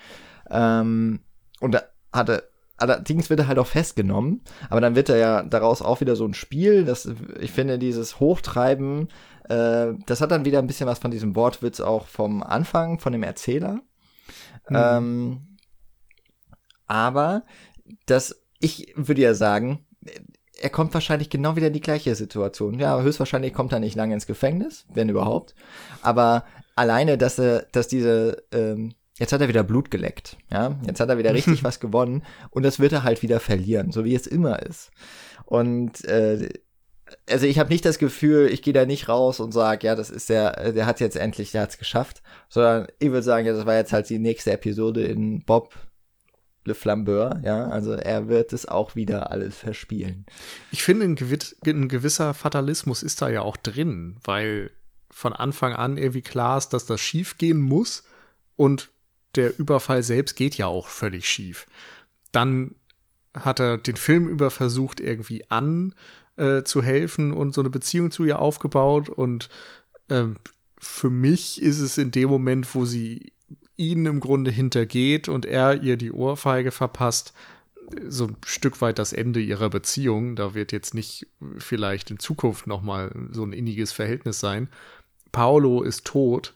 Ähm, 0.51 1.21
und 1.61 1.73
da 1.73 1.83
hatte 2.13 2.48
allerdings 2.79 3.29
wird 3.29 3.41
er 3.41 3.49
halt 3.49 3.59
auch 3.59 3.67
festgenommen, 3.67 4.43
aber 4.71 4.81
dann 4.81 4.95
wird 4.95 5.09
er 5.09 5.17
ja 5.17 5.43
daraus 5.43 5.83
auch 5.83 6.01
wieder 6.01 6.17
so 6.17 6.25
ein 6.25 6.35
Spiel, 6.35 6.85
das, 6.85 7.09
ich 7.41 7.51
finde, 7.51 7.79
dieses 7.79 8.21
Hochtreiben, 8.21 9.09
äh, 9.49 9.89
das 10.07 10.21
hat 10.21 10.31
dann 10.31 10.45
wieder 10.45 10.59
ein 10.59 10.67
bisschen 10.67 10.87
was 10.87 10.99
von 10.99 11.11
diesem 11.11 11.37
Wortwitz 11.37 11.81
auch 11.81 12.07
vom 12.07 12.43
Anfang, 12.43 12.99
von 12.99 13.13
dem 13.13 13.23
Erzähler. 13.23 13.81
Mhm. 14.69 14.77
Ähm, 14.77 15.41
aber 16.87 17.43
das, 18.07 18.41
ich 18.61 18.93
würde 18.97 19.23
ja 19.23 19.35
sagen, 19.35 19.85
er 20.61 20.71
kommt 20.71 20.93
wahrscheinlich 20.95 21.31
genau 21.31 21.57
wieder 21.57 21.69
in 21.69 21.73
die 21.73 21.81
gleiche 21.81 22.15
Situation. 22.15 22.79
Ja, 22.79 23.01
höchstwahrscheinlich 23.01 23.55
kommt 23.55 23.73
er 23.73 23.81
nicht 23.81 23.95
lange 23.95 24.15
ins 24.15 24.27
Gefängnis, 24.27 24.87
wenn 24.93 25.09
überhaupt. 25.09 25.55
Aber 26.03 26.45
alleine, 26.75 27.17
dass 27.17 27.39
er, 27.39 27.67
dass 27.73 27.89
diese, 27.89 28.43
ähm, 28.53 28.95
jetzt 29.19 29.33
hat 29.33 29.41
er 29.41 29.49
wieder 29.49 29.63
Blut 29.63 29.91
geleckt, 29.91 30.37
ja, 30.51 30.79
jetzt 30.87 31.01
hat 31.01 31.09
er 31.09 31.19
wieder 31.19 31.35
richtig 31.35 31.63
was 31.65 31.81
gewonnen 31.81 32.23
und 32.51 32.63
das 32.63 32.79
wird 32.79 32.93
er 32.93 33.03
halt 33.03 33.23
wieder 33.23 33.41
verlieren, 33.41 33.93
so 33.93 34.05
wie 34.05 34.15
es 34.15 34.27
immer 34.27 34.63
ist. 34.63 34.91
Und 35.45 36.05
äh, 36.05 36.49
also 37.29 37.47
ich 37.47 37.59
habe 37.59 37.71
nicht 37.71 37.85
das 37.85 37.99
Gefühl, 37.99 38.49
ich 38.53 38.63
gehe 38.63 38.73
da 38.73 38.85
nicht 38.85 39.09
raus 39.09 39.41
und 39.41 39.53
sage, 39.53 39.87
ja, 39.87 39.95
das 39.95 40.11
ist 40.11 40.29
der, 40.29 40.73
der 40.73 40.87
hat 40.87 41.01
jetzt 41.01 41.17
endlich, 41.17 41.53
der 41.53 41.63
hat's 41.63 41.79
geschafft, 41.79 42.23
sondern 42.49 42.87
ich 42.99 43.11
würde 43.11 43.23
sagen, 43.23 43.47
ja, 43.47 43.53
das 43.53 43.67
war 43.67 43.77
jetzt 43.77 43.93
halt 43.93 44.09
die 44.11 44.19
nächste 44.19 44.53
Episode 44.53 45.05
in 45.05 45.45
Bob 45.45 45.75
Le 46.65 46.75
Flambeur, 46.75 47.41
ja, 47.45 47.67
also 47.69 47.93
er 47.93 48.29
wird 48.29 48.53
es 48.53 48.69
auch 48.69 48.95
wieder 48.95 49.31
alles 49.31 49.57
verspielen. 49.57 50.27
Ich 50.71 50.83
finde, 50.83 51.07
ein, 51.07 51.17
gewiss, 51.17 51.57
ein 51.65 51.89
gewisser 51.89 52.35
Fatalismus 52.35 53.03
ist 53.03 53.23
da 53.23 53.31
ja 53.31 53.41
auch 53.41 53.57
drin, 53.57 54.19
weil 54.23 54.71
von 55.11 55.33
Anfang 55.33 55.73
an 55.73 55.97
irgendwie 55.97 56.21
klar 56.21 56.59
ist, 56.59 56.71
dass 56.71 56.85
das 56.85 57.01
schief 57.01 57.39
gehen 57.39 57.61
muss 57.61 58.05
und 58.57 58.91
der 59.35 59.59
Überfall 59.59 60.03
selbst 60.03 60.37
geht 60.37 60.57
ja 60.57 60.67
auch 60.67 60.89
völlig 60.89 61.29
schief. 61.29 61.67
Dann 62.33 62.75
hat 63.35 63.61
er 63.61 63.79
den 63.79 63.97
Film 63.97 64.29
über 64.29 64.51
versucht, 64.51 65.01
irgendwie 65.01 65.49
an 65.51 65.95
äh, 66.37 66.63
zu 66.63 66.83
helfen 66.83 67.33
und 67.33 67.55
so 67.55 67.61
eine 67.61 67.71
Beziehung 67.71 68.11
zu 68.11 68.25
ihr 68.25 68.39
aufgebaut. 68.39 69.09
Und 69.09 69.49
ähm, 70.09 70.37
für 70.79 71.11
mich 71.11 71.61
ist 71.63 71.81
es 71.81 71.99
in 71.99 72.11
dem 72.11 72.29
Moment, 72.29 72.75
wo 72.75 72.85
sie 72.85 73.33
ihn 73.77 74.07
im 74.07 74.21
Grunde 74.21 74.51
hintergeht 74.51 75.29
und 75.29 75.47
er 75.47 75.83
ihr 75.83 75.97
die 75.97 76.13
Ohrfeige 76.13 76.71
verpasst, 76.71 77.33
so 78.07 78.27
ein 78.27 78.37
Stück 78.45 78.81
weit 78.81 78.99
das 78.99 79.13
Ende 79.13 79.41
ihrer 79.41 79.71
Beziehung. 79.71 80.37
Da 80.37 80.55
wird 80.55 80.73
jetzt 80.73 80.95
nicht 80.95 81.27
vielleicht 81.59 82.11
in 82.11 82.19
Zukunft 82.19 82.67
noch 82.67 82.83
mal 82.83 83.11
so 83.31 83.45
ein 83.45 83.53
inniges 83.53 83.93
Verhältnis 83.93 84.41
sein. 84.41 84.69
Paolo 85.33 85.83
ist 85.83 86.05
tot 86.05 86.55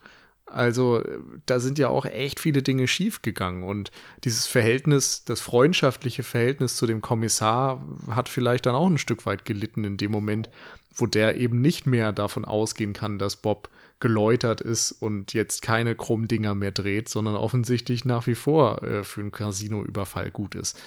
also 0.53 1.03
da 1.47 1.61
sind 1.61 1.79
ja 1.79 1.89
auch 1.89 2.05
echt 2.05 2.41
viele 2.41 2.63
Dinge 2.63 2.87
schiefgegangen 2.87 3.63
und 3.63 3.91
dieses 4.25 4.47
Verhältnis, 4.47 5.25
das 5.25 5.41
freundschaftliche 5.41 6.23
Verhältnis 6.23 6.77
zu 6.77 6.87
dem 6.87 7.01
Kommissar 7.01 7.83
hat 8.11 8.29
vielleicht 8.29 8.67
dann 8.67 8.75
auch 8.75 8.87
ein 8.87 8.99
Stück 8.99 9.27
weit 9.27 9.45
gelitten 9.45 9.85
in 9.85 9.97
dem 9.97 10.13
Moment, 10.13 10.51
wo 10.95 11.07
der 11.07 11.37
eben 11.37 11.61
nicht 11.61 11.87
mehr 11.87 12.13
davon 12.13 12.45
ausgehen 12.45 12.93
kann, 12.93 13.19
dass 13.19 13.37
Bob 13.37 13.71
geläutert 14.01 14.61
ist 14.61 14.93
und 14.93 15.33
jetzt 15.33 15.63
keine 15.63 15.95
Krummdinger 15.95 16.55
mehr 16.55 16.73
dreht, 16.73 17.09
sondern 17.09 17.37
offensichtlich 17.37 18.05
nach 18.05 18.27
wie 18.27 18.35
vor 18.35 18.83
äh, 18.83 19.05
für 19.05 19.21
einen 19.21 19.31
Casino-Überfall 19.31 20.31
gut 20.31 20.55
ist. 20.55 20.79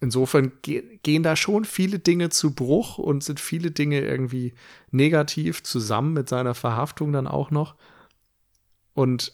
Insofern 0.00 0.52
ge 0.62 0.98
gehen 1.02 1.22
da 1.22 1.36
schon 1.36 1.64
viele 1.64 1.98
Dinge 1.98 2.30
zu 2.30 2.54
Bruch 2.54 2.98
und 2.98 3.22
sind 3.22 3.40
viele 3.40 3.70
Dinge 3.70 4.00
irgendwie 4.00 4.54
negativ 4.90 5.62
zusammen 5.62 6.12
mit 6.12 6.28
seiner 6.28 6.54
Verhaftung 6.54 7.12
dann 7.12 7.26
auch 7.26 7.50
noch. 7.50 7.76
Und 8.94 9.32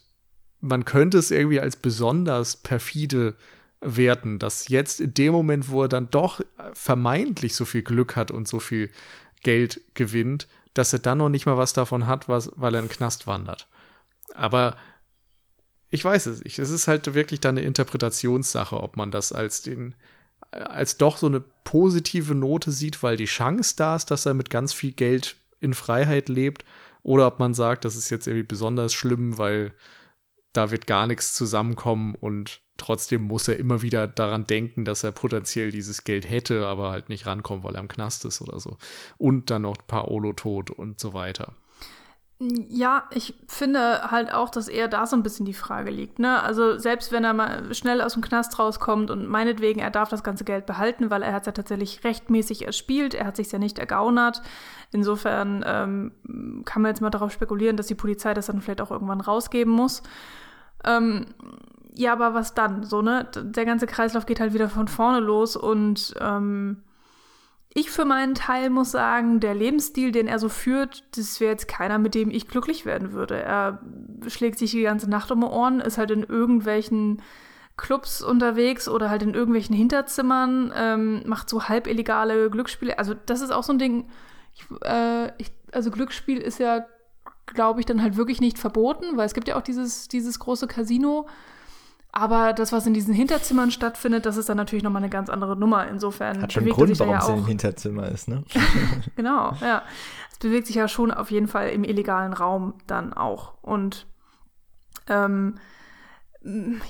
man 0.61 0.85
könnte 0.85 1.19
es 1.19 1.31
irgendwie 1.31 1.61
als 1.61 1.77
besonders 1.77 2.57
perfide 2.57 3.37
werten, 3.81 4.39
dass 4.39 4.69
jetzt 4.69 5.01
in 5.01 5.15
dem 5.15 5.33
Moment, 5.33 5.71
wo 5.71 5.83
er 5.83 5.89
dann 5.89 6.11
doch 6.11 6.41
vermeintlich 6.73 7.55
so 7.55 7.65
viel 7.65 7.83
Glück 7.83 8.17
hat 8.17 8.31
und 8.31 8.49
so 8.49 8.59
viel 8.59 8.91
Geld 9.43 9.81
gewinnt, 9.95 10.49
dass 10.75 10.93
er 10.93 10.99
dann 10.99 11.19
noch 11.19 11.29
nicht 11.29 11.47
mal 11.47 11.57
was 11.57 11.73
davon 11.73 12.07
hat, 12.07 12.29
was, 12.29 12.51
weil 12.57 12.75
er 12.75 12.81
in 12.81 12.87
den 12.87 12.93
Knast 12.93 13.27
wandert. 13.27 13.69
Aber 14.35 14.77
ich 15.91 16.05
weiß 16.05 16.27
es 16.27 16.45
nicht. 16.45 16.59
Es 16.59 16.71
ist 16.71 16.89
halt 16.89 17.15
wirklich 17.15 17.41
dann 17.41 17.57
eine 17.57 17.67
Interpretationssache, 17.67 18.81
ob 18.81 18.97
man 18.97 19.11
das 19.11 19.33
als 19.33 19.63
den, 19.63 19.95
als 20.51 20.97
doch 20.97 21.17
so 21.17 21.27
eine 21.27 21.41
positive 21.41 22.35
Note 22.35 22.73
sieht, 22.73 23.03
weil 23.03 23.17
die 23.17 23.27
Chance 23.27 23.75
da 23.77 23.97
ist, 23.97 24.11
dass 24.11 24.27
er 24.27 24.35
mit 24.35 24.51
ganz 24.51 24.73
viel 24.73 24.93
Geld 24.93 25.37
in 25.61 25.75
Freiheit 25.75 26.29
lebt 26.29 26.65
oder 27.03 27.27
ob 27.27 27.39
man 27.39 27.55
sagt, 27.55 27.85
das 27.85 27.97
ist 27.97 28.11
jetzt 28.11 28.27
irgendwie 28.27 28.47
besonders 28.47 28.93
schlimm, 28.95 29.39
weil 29.39 29.75
da 30.53 30.71
wird 30.71 30.87
gar 30.87 31.07
nichts 31.07 31.35
zusammenkommen 31.35 32.15
und 32.15 32.63
trotzdem 32.77 33.23
muss 33.23 33.49
er 33.49 33.59
immer 33.59 33.83
wieder 33.83 34.07
daran 34.07 34.47
denken, 34.47 34.85
dass 34.85 35.05
er 35.05 35.13
potenziell 35.13 35.71
dieses 35.71 36.05
Geld 36.05 36.29
hätte, 36.29 36.67
aber 36.67 36.91
halt 36.91 37.09
nicht 37.09 37.27
rankommt, 37.27 37.65
weil 37.65 37.75
er 37.75 37.81
im 37.81 37.89
Knast 37.89 38.25
ist 38.25 38.41
oder 38.41 38.59
so. 38.59 38.79
Und 39.19 39.51
dann 39.51 39.63
noch 39.63 39.77
Paolo 39.87 40.33
tot 40.33 40.71
und 40.71 40.99
so 40.99 41.13
weiter. 41.13 41.55
Ja, 42.41 43.03
ich 43.11 43.35
finde 43.49 44.13
halt 44.13 44.33
auch, 44.33 44.49
dass 44.49 44.69
eher 44.69 44.87
da 44.87 45.07
so 45.07 45.17
ein 45.17 45.25
bisschen 45.25 45.45
die 45.45 45.55
Frage 45.55 45.91
liegt. 45.91 46.21
Ne? 46.21 46.41
Also 46.41 46.79
selbst 46.79 47.11
wenn 47.11 47.25
er 47.25 47.35
mal 47.35 47.75
schnell 47.75 48.01
aus 48.01 48.13
dem 48.13 48.23
Knast 48.23 48.61
rauskommt 48.61 49.11
und 49.11 49.27
meinetwegen, 49.27 49.81
er 49.81 49.91
darf 49.91 50.09
das 50.09 50.23
ganze 50.23 50.45
Geld 50.45 50.65
behalten, 50.65 51.11
weil 51.11 51.25
er 51.25 51.33
hat 51.33 51.43
es 51.43 51.47
ja 51.47 51.53
tatsächlich 51.53 52.05
rechtmäßig 52.05 52.65
erspielt, 52.65 53.15
er 53.15 53.27
hat 53.27 53.35
sich 53.35 53.51
ja 53.51 53.59
nicht 53.59 53.81
ergaunert. 53.81 54.41
Insofern 54.93 55.65
ähm, 55.67 56.63
kann 56.65 56.83
man 56.83 56.91
jetzt 56.91 57.01
mal 57.01 57.11
darauf 57.11 57.33
spekulieren, 57.33 57.77
dass 57.77 57.89
die 57.89 57.97
Polizei 57.97 58.35
das 58.35 58.47
dann 58.47 58.61
vielleicht 58.61 58.83
auch 58.83 58.93
irgendwann 58.93 59.21
rausgeben 59.21 59.73
muss. 59.73 60.05
Ähm, 60.85 61.27
ja, 61.93 62.13
aber 62.13 62.35
was 62.35 62.55
dann? 62.55 62.85
So, 62.85 63.03
ne? 63.03 63.27
Der 63.35 63.65
ganze 63.65 63.89
Kreislauf 63.89 64.27
geht 64.27 64.39
halt 64.39 64.55
wieder 64.55 64.69
von 64.69 64.87
vorne 64.87 65.19
los 65.19 65.57
und 65.57 66.15
ähm, 66.21 66.85
ich 67.75 67.91
für 67.91 68.05
meinen 68.05 68.35
Teil 68.35 68.71
muss 68.71 68.91
sagen, 68.91 69.41
der 69.41 69.55
Lebensstil, 69.55 70.11
den 70.11 70.27
er 70.27 70.39
so 70.39 70.49
führt, 70.49 71.05
das 71.17 71.39
wäre 71.41 71.53
jetzt 71.53 71.69
keiner, 71.69 71.99
mit 71.99 72.15
dem 72.15 72.31
ich 72.31 72.49
glücklich 72.49 72.87
werden 72.87 73.13
würde. 73.13 73.41
Er 73.41 73.81
schlägt 74.27 74.59
sich 74.59 74.71
die 74.71 74.83
ganze 74.83 75.09
Nacht 75.09 75.31
um 75.31 75.43
die 75.43 75.47
Ohren, 75.47 75.81
ist 75.81 75.99
halt 75.99 76.11
in 76.11 76.23
irgendwelchen 76.23 77.23
Clubs 77.77 78.23
unterwegs 78.23 78.89
oder 78.89 79.11
halt 79.11 79.23
in 79.23 79.35
irgendwelchen 79.35 79.77
Hinterzimmern, 79.77 80.73
ähm, 80.75 81.23
macht 81.27 81.49
so 81.49 81.69
halb 81.69 81.87
illegale 81.87 82.51
Glücksspiele. 82.51 82.99
Also 82.99 83.15
das 83.27 83.41
ist 83.41 83.51
auch 83.51 83.63
so 83.63 83.73
ein 83.73 83.79
Ding. 83.79 84.09
Ich, 84.55 84.65
äh, 84.83 85.29
ich, 85.39 85.53
also 85.73 85.91
Glücksspiel 85.91 86.39
ist 86.39 86.59
ja, 86.59 86.87
glaube 87.47 87.81
ich, 87.81 87.87
dann 87.87 88.03
halt 88.03 88.17
wirklich 88.17 88.41
nicht 88.41 88.59
verboten, 88.59 89.17
weil 89.17 89.27
es 89.27 89.35
gibt 89.35 89.47
ja 89.47 89.57
auch 89.57 89.63
dieses, 89.63 90.09
dieses 90.09 90.39
große 90.39 90.67
Casino. 90.67 91.29
Aber 92.13 92.53
das, 92.53 92.73
was 92.73 92.87
in 92.87 92.95
diesen 92.95 93.15
Hinterzimmern 93.15 93.71
stattfindet, 93.71 94.27
das 94.27 94.37
ist 94.37 94.49
dann 94.49 94.57
natürlich 94.57 94.83
nochmal 94.83 95.03
eine 95.03 95.11
ganz 95.11 95.29
andere 95.29 95.57
Nummer. 95.57 95.87
Insofern. 95.89 96.43
Hat 96.43 96.53
schon 96.53 96.65
einen 96.65 96.73
Grund, 96.73 96.99
warum 96.99 97.13
ja 97.13 97.19
es 97.21 97.29
in 97.29 97.47
Hinterzimmer 97.47 98.09
ist, 98.09 98.29
ne? 98.29 98.45
genau, 99.17 99.53
ja. 99.61 99.83
Es 100.33 100.39
bewegt 100.39 100.67
sich 100.67 100.77
ja 100.77 100.89
schon 100.89 101.11
auf 101.11 101.31
jeden 101.31 101.49
Fall 101.49 101.71
im 101.71 101.85
illegalen 101.85 102.33
Raum 102.33 102.75
dann 102.87 103.13
auch. 103.13 103.55
Und 103.63 104.07
ähm, 105.09 105.57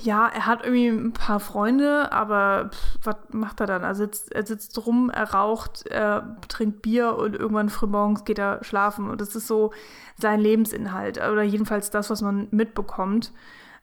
ja, 0.01 0.27
er 0.27 0.45
hat 0.45 0.63
irgendwie 0.63 0.87
ein 0.87 1.13
paar 1.13 1.39
Freunde, 1.39 2.11
aber 2.11 2.69
pff, 2.71 2.99
was 3.03 3.15
macht 3.31 3.59
er 3.59 3.67
dann? 3.67 3.83
Er 3.83 3.95
sitzt, 3.95 4.31
er 4.31 4.45
sitzt 4.45 4.85
rum, 4.85 5.09
er 5.09 5.31
raucht, 5.33 5.85
er 5.87 6.37
trinkt 6.47 6.81
Bier 6.81 7.17
und 7.17 7.35
irgendwann 7.35 7.69
frühmorgens 7.69 8.23
geht 8.23 8.39
er 8.39 8.63
schlafen. 8.63 9.09
Und 9.09 9.19
das 9.19 9.35
ist 9.35 9.47
so 9.47 9.73
sein 10.17 10.39
Lebensinhalt. 10.39 11.17
Oder 11.17 11.43
jedenfalls 11.43 11.89
das, 11.89 12.09
was 12.09 12.21
man 12.21 12.47
mitbekommt 12.51 13.33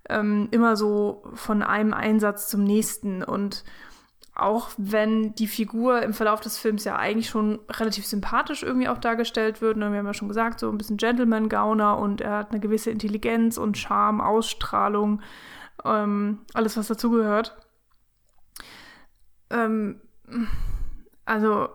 ähm, 0.09 0.49
immer 0.51 0.77
so 0.77 1.23
von 1.35 1.63
einem 1.63 1.93
Einsatz 1.93 2.49
zum 2.49 2.65
nächsten. 2.65 3.23
Und 3.23 3.65
auch 4.35 4.71
wenn 4.77 5.35
die 5.35 5.47
Figur 5.47 6.03
im 6.03 6.13
Verlauf 6.13 6.41
des 6.41 6.59
Films 6.59 6.85
ja 6.85 6.97
eigentlich 6.97 7.29
schon 7.29 7.59
relativ 7.71 8.07
sympathisch 8.07 8.63
irgendwie 8.63 8.89
auch 8.89 8.99
dargestellt 8.99 9.61
wird, 9.61 9.77
ne, 9.77 9.91
wir 9.91 9.99
haben 9.99 10.07
ja 10.07 10.15
schon 10.15 10.29
gesagt, 10.29 10.61
so 10.61 10.71
ein 10.71 10.79
bisschen 10.79 10.99
Gentleman-Gauner 10.99 11.99
und 11.99 12.21
er 12.21 12.39
hat 12.39 12.51
eine 12.51 12.61
gewisse 12.61 12.91
Intelligenz 12.91 13.57
und 13.57 13.79
Charme, 13.79 14.21
Ausstrahlung, 14.21 15.23
ähm, 15.85 16.41
alles, 16.55 16.77
was 16.77 16.89
dazugehört. 16.89 17.57
Ähm, 19.51 20.01
also 21.25 21.69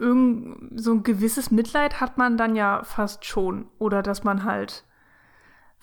irgend, 0.00 0.80
so 0.80 0.92
ein 0.92 1.02
gewisses 1.02 1.50
Mitleid 1.50 2.00
hat 2.00 2.18
man 2.18 2.36
dann 2.36 2.56
ja 2.56 2.82
fast 2.84 3.24
schon. 3.24 3.66
Oder 3.78 4.02
dass 4.02 4.24
man 4.24 4.44
halt 4.44 4.84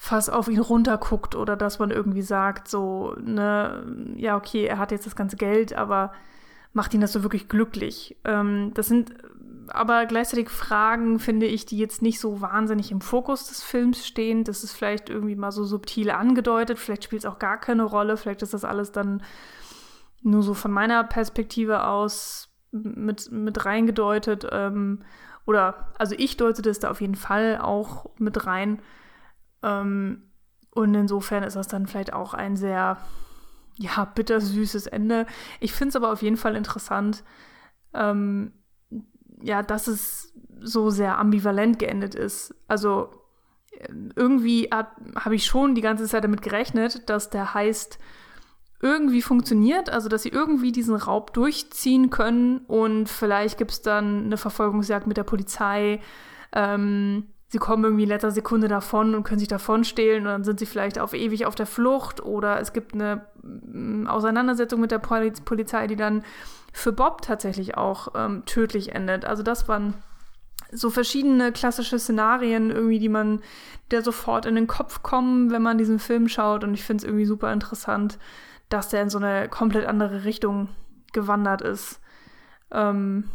fast 0.02 0.32
auf 0.32 0.48
ihn 0.48 0.62
runterguckt 0.62 1.36
oder 1.36 1.58
dass 1.58 1.78
man 1.78 1.92
irgendwie 1.92 2.22
sagt, 2.22 2.70
so, 2.70 3.18
ne, 3.22 3.86
ja, 4.16 4.38
okay, 4.38 4.64
er 4.64 4.78
hat 4.78 4.92
jetzt 4.92 5.06
das 5.06 5.18
ganze 5.18 5.36
Geld, 5.36 5.74
aber 5.74 6.14
macht 6.72 6.94
ihn 6.94 7.02
das 7.02 7.12
so 7.12 7.22
wirklich 7.22 7.50
glücklich? 7.50 8.16
Ähm, 8.24 8.72
das 8.76 8.88
sind 8.88 9.14
aber 9.68 10.06
gleichzeitig 10.06 10.50
Fragen, 10.50 11.20
finde 11.20 11.48
ich, 11.48 11.66
die 11.66 11.78
jetzt 11.78 12.02
nicht 12.02 12.22
so 12.22 12.40
wahnsinnig 12.40 12.94
im 12.94 13.02
Fokus 13.02 13.48
des 13.50 13.62
Films 13.62 14.08
stehen. 14.08 14.46
Das 14.46 14.64
ist 14.64 14.72
vielleicht 14.72 15.10
irgendwie 15.10 15.36
mal 15.36 15.52
so 15.52 15.66
subtil 15.66 16.12
angedeutet, 16.12 16.80
vielleicht 16.80 17.04
spielt 17.04 17.24
es 17.24 17.30
auch 17.30 17.38
gar 17.38 17.60
keine 17.60 17.84
Rolle, 17.84 18.16
vielleicht 18.16 18.42
ist 18.42 18.54
das 18.54 18.64
alles 18.64 18.94
dann 18.94 19.22
nur 20.22 20.44
so 20.44 20.54
von 20.54 20.72
meiner 20.72 21.04
Perspektive 21.04 21.86
aus 21.86 22.48
mit, 22.72 23.34
mit 23.34 23.66
reingedeutet. 23.66 24.48
Ähm, 24.50 25.02
oder, 25.46 25.90
also 25.98 26.16
ich 26.18 26.38
deute 26.38 26.62
das 26.62 26.80
da 26.80 26.90
auf 26.90 27.02
jeden 27.02 27.16
Fall 27.16 27.60
auch 27.62 28.06
mit 28.18 28.46
rein. 28.46 28.82
Ähm, 29.64 30.32
und 30.72 30.94
insofern 30.94 31.44
ist 31.44 31.56
das 31.56 31.68
dann 31.68 31.88
vielleicht 31.88 32.14
auch 32.14 32.34
ein 32.34 32.56
sehr, 32.56 32.98
ja, 33.78 34.06
bittersüßes 34.06 34.88
Ende. 34.88 35.26
Ich 35.60 35.74
finde 35.74 35.90
es 35.90 35.96
aber 35.96 36.12
auf 36.12 36.22
jeden 36.22 36.38
Fall 36.38 36.56
interessant, 36.56 37.24
ähm, 37.94 38.54
ja, 39.42 39.64
dass 39.64 39.88
es 39.88 40.34
so 40.62 40.90
sehr 40.90 41.18
ambivalent 41.18 41.80
geendet 41.80 42.16
ist. 42.16 42.54
Also 42.68 43.12
irgendwie 44.16 44.70
habe 44.72 45.36
ich 45.36 45.46
schon 45.46 45.76
die 45.76 45.82
ganze 45.82 46.06
Zeit 46.06 46.24
damit 46.24 46.42
gerechnet, 46.42 47.10
dass 47.10 47.30
der 47.30 47.54
heißt 47.54 48.00
irgendwie 48.82 49.22
funktioniert, 49.22 49.90
also 49.90 50.08
dass 50.10 50.24
sie 50.24 50.30
irgendwie 50.30 50.72
diesen 50.72 50.96
Raub 50.96 51.34
durchziehen 51.34 52.10
können 52.10 52.60
und 52.60 53.10
vielleicht 53.10 53.58
gibt 53.58 53.72
es 53.72 53.82
dann 53.82 54.26
eine 54.26 54.38
Verfolgungsjagd 54.38 55.06
mit 55.06 55.18
der 55.18 55.24
Polizei. 55.24 56.00
Ähm, 56.54 57.28
sie 57.50 57.58
kommen 57.58 57.84
irgendwie 57.84 58.04
in 58.04 58.10
letzter 58.10 58.32
Sekunde 58.32 58.68
davon 58.68 59.16
und 59.16 59.24
können 59.24 59.40
sich 59.40 59.48
davon 59.48 59.84
stehlen 59.84 60.26
und 60.26 60.32
dann 60.32 60.44
sind 60.44 60.60
sie 60.60 60.66
vielleicht 60.66 61.00
auf 61.00 61.14
ewig 61.14 61.46
auf 61.46 61.56
der 61.56 61.66
Flucht 61.66 62.24
oder 62.24 62.60
es 62.60 62.74
gibt 62.74 62.94
eine 62.94 63.26
mm, 63.42 64.08
Auseinandersetzung 64.08 64.80
mit 64.80 64.92
der 64.92 65.00
Polizei, 65.00 65.88
die 65.88 65.96
dann 65.96 66.24
für 66.72 66.92
Bob 66.92 67.24
tatsächlich 67.24 67.76
auch 67.76 68.10
ähm, 68.16 68.46
tödlich 68.46 68.94
endet. 68.94 69.26
Also 69.26 69.42
das 69.42 69.68
waren 69.68 69.96
so 70.72 70.92
verschiedene 70.92 71.52
klassische 71.52 71.98
Szenarien 71.98 72.70
irgendwie, 72.70 73.00
die 73.00 73.10
man, 73.10 73.42
der 73.90 74.04
sofort 74.04 74.46
in 74.46 74.54
den 74.54 74.68
Kopf 74.68 75.02
kommen, 75.02 75.50
wenn 75.50 75.64
man 75.64 75.80
diesen 75.80 75.98
Film 75.98 76.28
schaut. 76.28 76.64
Und 76.64 76.76
ich 76.76 76.84
finde 76.84 77.02
es 77.02 77.08
irgendwie 77.08 77.26
super 77.26 77.52
interessant, 77.52 78.20
dass 78.70 78.90
der 78.90 79.02
in 79.02 79.10
so 79.10 79.18
eine 79.18 79.50
komplett 79.50 79.88
andere 79.88 80.26
Richtung 80.26 80.70
gewandert 81.12 81.62
ist. 81.62 82.00
Ähm, 82.70 83.32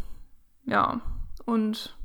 ja, 0.64 1.00
und 1.44 1.96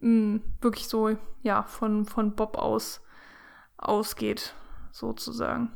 mh, 0.00 0.08
mm, 0.08 0.42
wirklich 0.60 0.88
so, 0.88 1.16
ja, 1.42 1.62
von, 1.64 2.04
von 2.04 2.34
Bob 2.34 2.56
aus 2.56 3.00
ausgeht, 3.80 4.54
sozusagen. 4.92 5.70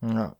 Ja. 0.00 0.36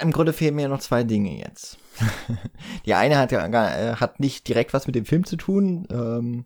Im 0.00 0.12
Grunde 0.12 0.32
fehlen 0.32 0.54
mir 0.54 0.68
noch 0.68 0.78
zwei 0.78 1.02
Dinge 1.02 1.36
jetzt. 1.38 1.78
die 2.86 2.94
eine 2.94 3.18
hat 3.18 3.32
ja 3.32 3.44
äh, 3.46 3.96
hat 3.96 4.20
nicht 4.20 4.46
direkt 4.46 4.72
was 4.72 4.86
mit 4.86 4.94
dem 4.94 5.04
Film 5.04 5.24
zu 5.24 5.36
tun, 5.36 5.88
ähm, 5.90 6.44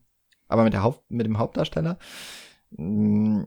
aber 0.48 0.64
mit, 0.64 0.72
der 0.72 0.82
Haupt, 0.82 1.10
mit 1.10 1.26
dem 1.26 1.38
Hauptdarsteller. 1.38 1.98
Mm, 2.70 3.42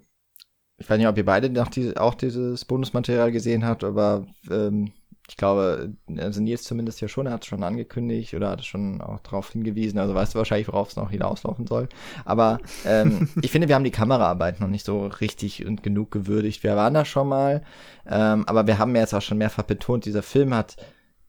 ich 0.78 0.90
weiß 0.90 0.98
nicht, 0.98 1.08
ob 1.08 1.18
ihr 1.18 1.26
beide 1.26 1.50
noch 1.50 1.70
die, 1.70 1.98
auch 1.98 2.14
dieses 2.14 2.66
Bonusmaterial 2.66 3.32
gesehen 3.32 3.66
habt, 3.66 3.84
aber 3.84 4.28
ähm, 4.52 4.92
ich 5.28 5.38
glaube, 5.38 5.94
also 6.18 6.42
Nils 6.42 6.64
zumindest 6.64 7.02
ja 7.02 7.08
schon, 7.08 7.26
er 7.26 7.34
hat 7.34 7.42
es 7.42 7.48
schon 7.48 7.64
angekündigt 7.64 8.36
oder 8.36 8.50
hat 8.50 8.60
es 8.60 8.68
schon 8.68 9.02
auch 9.02 9.20
darauf 9.22 9.52
hingewiesen, 9.52 9.98
also 9.98 10.14
weißt 10.14 10.36
du 10.36 10.38
wahrscheinlich, 10.38 10.68
worauf 10.68 10.90
es 10.90 10.98
noch 10.98 11.10
hinauslaufen 11.10 11.66
soll. 11.66 11.90
Aber 12.26 12.60
ähm, 12.86 13.30
ich 13.42 13.52
finde, 13.52 13.68
wir 13.68 13.76
haben 13.76 13.84
die 13.84 13.92
Kameraarbeit 13.92 14.60
noch 14.60 14.68
nicht 14.68 14.86
so 14.86 15.08
richtig 15.08 15.66
und 15.66 15.82
genug 15.82 16.12
gewürdigt. 16.12 16.64
Wir 16.64 16.76
waren 16.76 16.94
da 16.94 17.06
schon 17.06 17.28
mal, 17.28 17.64
ähm, 18.08 18.48
aber 18.48 18.68
wir 18.68 18.78
haben 18.78 18.94
ja 18.96 19.02
jetzt 19.02 19.16
auch 19.16 19.22
schon 19.22 19.40
mehrfach 19.40 19.64
betont, 19.64 20.06
dieser 20.06 20.24
Film 20.24 20.54
hat 20.54 20.78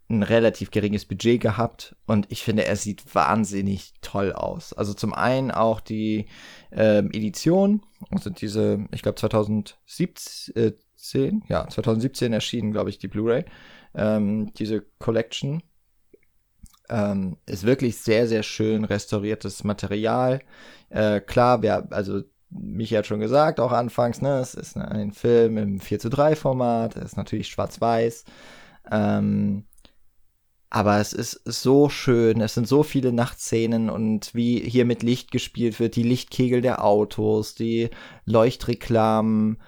ein 0.09 0.23
relativ 0.23 0.71
geringes 0.71 1.05
Budget 1.05 1.41
gehabt 1.41 1.97
und 2.07 2.27
ich 2.31 2.45
finde, 2.45 2.65
er 2.65 2.77
sieht 2.77 3.13
wahnsinnig 3.15 3.93
toll 4.03 4.33
aus. 4.33 4.73
Also 4.73 4.95
zum 4.95 5.13
einen 5.13 5.51
auch 5.51 5.81
die 5.81 6.27
ähm, 6.71 7.11
Edition, 7.13 7.83
also 8.11 8.31
diese, 8.31 8.87
ich 8.93 9.03
glaube 9.03 9.17
2017, 9.17 11.43
ja, 11.49 11.67
2017 11.67 12.33
erschienen, 12.33 12.71
glaube 12.71 12.91
ich, 12.91 12.99
die 12.99 13.09
Blu-ray 13.09 13.47
ähm, 13.97 14.53
diese 14.55 14.83
Collection. 14.99 15.63
Ähm, 16.89 17.39
ist 17.47 17.65
wirklich 17.65 17.99
sehr, 17.99 18.29
sehr 18.29 18.45
schön 18.45 18.85
restauriertes 18.85 19.65
Material. 19.65 20.41
Äh, 20.89 21.21
klar, 21.21 21.63
wir, 21.63 21.89
also 21.91 22.23
Michi 22.51 22.95
hat 22.95 23.07
schon 23.07 23.19
gesagt, 23.21 23.59
auch 23.59 23.73
anfangs, 23.73 24.23
ne, 24.23 24.39
es 24.39 24.55
ist 24.55 24.77
ein 24.77 25.13
Film 25.13 25.59
im 25.59 25.81
4 25.81 25.99
zu 25.99 26.11
3 26.11 26.37
Format, 26.37 26.97
es 26.97 27.05
ist 27.07 27.17
natürlich 27.17 27.49
schwarz-weiß. 27.49 28.25
Ähm, 28.91 29.65
aber 30.71 30.99
es 30.99 31.13
ist 31.13 31.41
so 31.45 31.89
schön, 31.89 32.41
es 32.41 32.55
sind 32.55 32.69
so 32.69 32.83
viele 32.83 33.13
Nachtszenen 33.13 33.89
und 33.89 34.35
wie 34.35 34.59
hier 34.61 34.85
mit 34.85 35.03
Licht 35.03 35.31
gespielt 35.31 35.81
wird, 35.81 35.97
die 35.97 36.03
Lichtkegel 36.03 36.61
der 36.61 36.85
Autos, 36.85 37.55
die 37.55 37.91
Leuchtreklamen, 38.25 39.59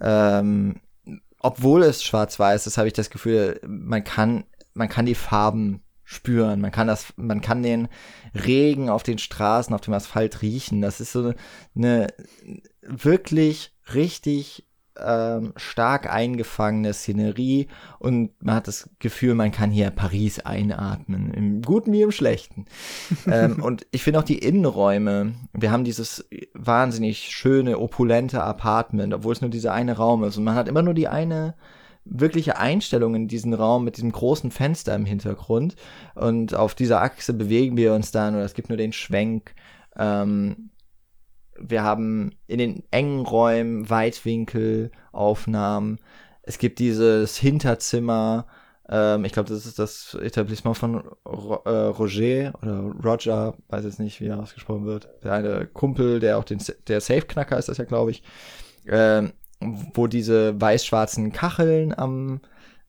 ähm, 0.00 0.80
obwohl 1.38 1.82
es 1.82 2.02
schwarz-weiß 2.02 2.66
ist, 2.66 2.78
habe 2.78 2.88
ich 2.88 2.94
das 2.94 3.10
Gefühl, 3.10 3.60
man 3.66 4.04
kann, 4.04 4.44
man 4.74 4.88
kann 4.88 5.06
die 5.06 5.14
Farben 5.14 5.82
spüren. 6.04 6.60
Man 6.60 6.72
kann 6.72 6.86
das, 6.86 7.12
man 7.16 7.42
kann 7.42 7.62
den 7.62 7.88
Regen 8.34 8.88
auf 8.88 9.02
den 9.02 9.18
Straßen, 9.18 9.74
auf 9.74 9.82
dem 9.82 9.92
Asphalt 9.92 10.40
riechen. 10.40 10.80
Das 10.80 11.00
ist 11.00 11.12
so 11.12 11.34
eine 11.76 12.06
wirklich 12.80 13.74
richtig 13.92 14.67
ähm, 15.04 15.52
stark 15.56 16.12
eingefangene 16.12 16.92
Szenerie 16.92 17.68
und 17.98 18.30
man 18.42 18.56
hat 18.56 18.68
das 18.68 18.90
Gefühl, 18.98 19.34
man 19.34 19.52
kann 19.52 19.70
hier 19.70 19.90
Paris 19.90 20.40
einatmen, 20.40 21.32
im 21.32 21.62
Guten 21.62 21.92
wie 21.92 22.02
im 22.02 22.12
Schlechten. 22.12 22.66
ähm, 23.30 23.62
und 23.62 23.86
ich 23.90 24.02
finde 24.02 24.20
auch 24.20 24.24
die 24.24 24.38
Innenräume, 24.38 25.34
wir 25.52 25.70
haben 25.70 25.84
dieses 25.84 26.28
wahnsinnig 26.54 27.30
schöne, 27.30 27.78
opulente 27.78 28.42
Apartment, 28.42 29.14
obwohl 29.14 29.32
es 29.32 29.40
nur 29.40 29.50
dieser 29.50 29.72
eine 29.72 29.96
Raum 29.96 30.24
ist 30.24 30.36
und 30.36 30.44
man 30.44 30.54
hat 30.54 30.68
immer 30.68 30.82
nur 30.82 30.94
die 30.94 31.08
eine 31.08 31.54
wirkliche 32.10 32.58
Einstellung 32.58 33.14
in 33.14 33.28
diesen 33.28 33.52
Raum 33.52 33.84
mit 33.84 33.96
diesem 33.96 34.12
großen 34.12 34.50
Fenster 34.50 34.94
im 34.94 35.04
Hintergrund 35.04 35.76
und 36.14 36.54
auf 36.54 36.74
dieser 36.74 37.02
Achse 37.02 37.34
bewegen 37.34 37.76
wir 37.76 37.92
uns 37.92 38.10
dann 38.10 38.34
oder 38.34 38.44
es 38.44 38.54
gibt 38.54 38.68
nur 38.70 38.78
den 38.78 38.92
Schwenk. 38.92 39.54
Ähm, 39.96 40.70
wir 41.60 41.82
haben 41.82 42.32
in 42.46 42.58
den 42.58 42.82
engen 42.90 43.26
Räumen 43.26 43.90
Weitwinkelaufnahmen. 43.90 45.98
Es 46.42 46.58
gibt 46.58 46.78
dieses 46.78 47.36
Hinterzimmer. 47.36 48.46
Ähm, 48.88 49.24
ich 49.24 49.32
glaube, 49.32 49.48
das 49.48 49.66
ist 49.66 49.78
das 49.78 50.16
Etablissement 50.20 50.76
von 50.76 51.02
Ro 51.26 51.60
äh, 51.64 51.70
Roger 51.70 52.52
oder 52.62 52.80
Roger, 53.04 53.54
weiß 53.68 53.84
jetzt 53.84 54.00
nicht, 54.00 54.20
wie 54.20 54.26
er 54.26 54.40
ausgesprochen 54.40 54.86
wird. 54.86 55.08
Der 55.22 55.32
eine 55.32 55.66
Kumpel, 55.66 56.20
der 56.20 56.38
auch 56.38 56.44
den, 56.44 56.58
der 56.86 57.00
Safe-Knacker 57.00 57.58
ist 57.58 57.68
das 57.68 57.78
ja, 57.78 57.84
glaube 57.84 58.12
ich. 58.12 58.22
Ähm, 58.86 59.32
wo 59.60 60.06
diese 60.06 60.60
weiß-schwarzen 60.60 61.32
Kacheln 61.32 61.96
am 61.96 62.40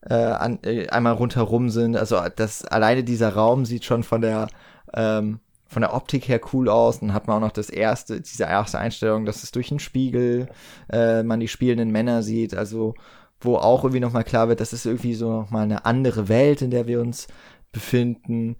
äh, 0.02 0.14
an, 0.14 0.60
äh, 0.62 0.88
einmal 0.88 1.14
rundherum 1.14 1.70
sind. 1.70 1.96
Also 1.96 2.18
das 2.36 2.64
alleine 2.64 3.04
dieser 3.04 3.34
Raum 3.34 3.64
sieht 3.64 3.84
schon 3.84 4.02
von 4.02 4.20
der 4.20 4.48
ähm, 4.94 5.40
von 5.70 5.82
der 5.82 5.94
Optik 5.94 6.28
her 6.28 6.40
cool 6.52 6.68
aus. 6.68 6.98
Dann 6.98 7.14
hat 7.14 7.28
man 7.28 7.36
auch 7.36 7.46
noch 7.46 7.52
das 7.52 7.70
erste, 7.70 8.20
diese 8.20 8.42
erste 8.42 8.78
Einstellung, 8.78 9.24
dass 9.24 9.44
es 9.44 9.52
durch 9.52 9.68
den 9.68 9.78
Spiegel 9.78 10.48
äh, 10.92 11.22
man 11.22 11.38
die 11.38 11.48
spielenden 11.48 11.92
Männer 11.92 12.24
sieht. 12.24 12.54
Also 12.54 12.94
wo 13.40 13.56
auch 13.56 13.84
irgendwie 13.84 14.00
nochmal 14.00 14.24
klar 14.24 14.48
wird, 14.48 14.60
das 14.60 14.72
ist 14.72 14.84
irgendwie 14.84 15.14
so 15.14 15.30
nochmal 15.32 15.62
eine 15.62 15.86
andere 15.86 16.28
Welt, 16.28 16.60
in 16.60 16.70
der 16.70 16.88
wir 16.88 17.00
uns 17.00 17.28
befinden. 17.72 18.56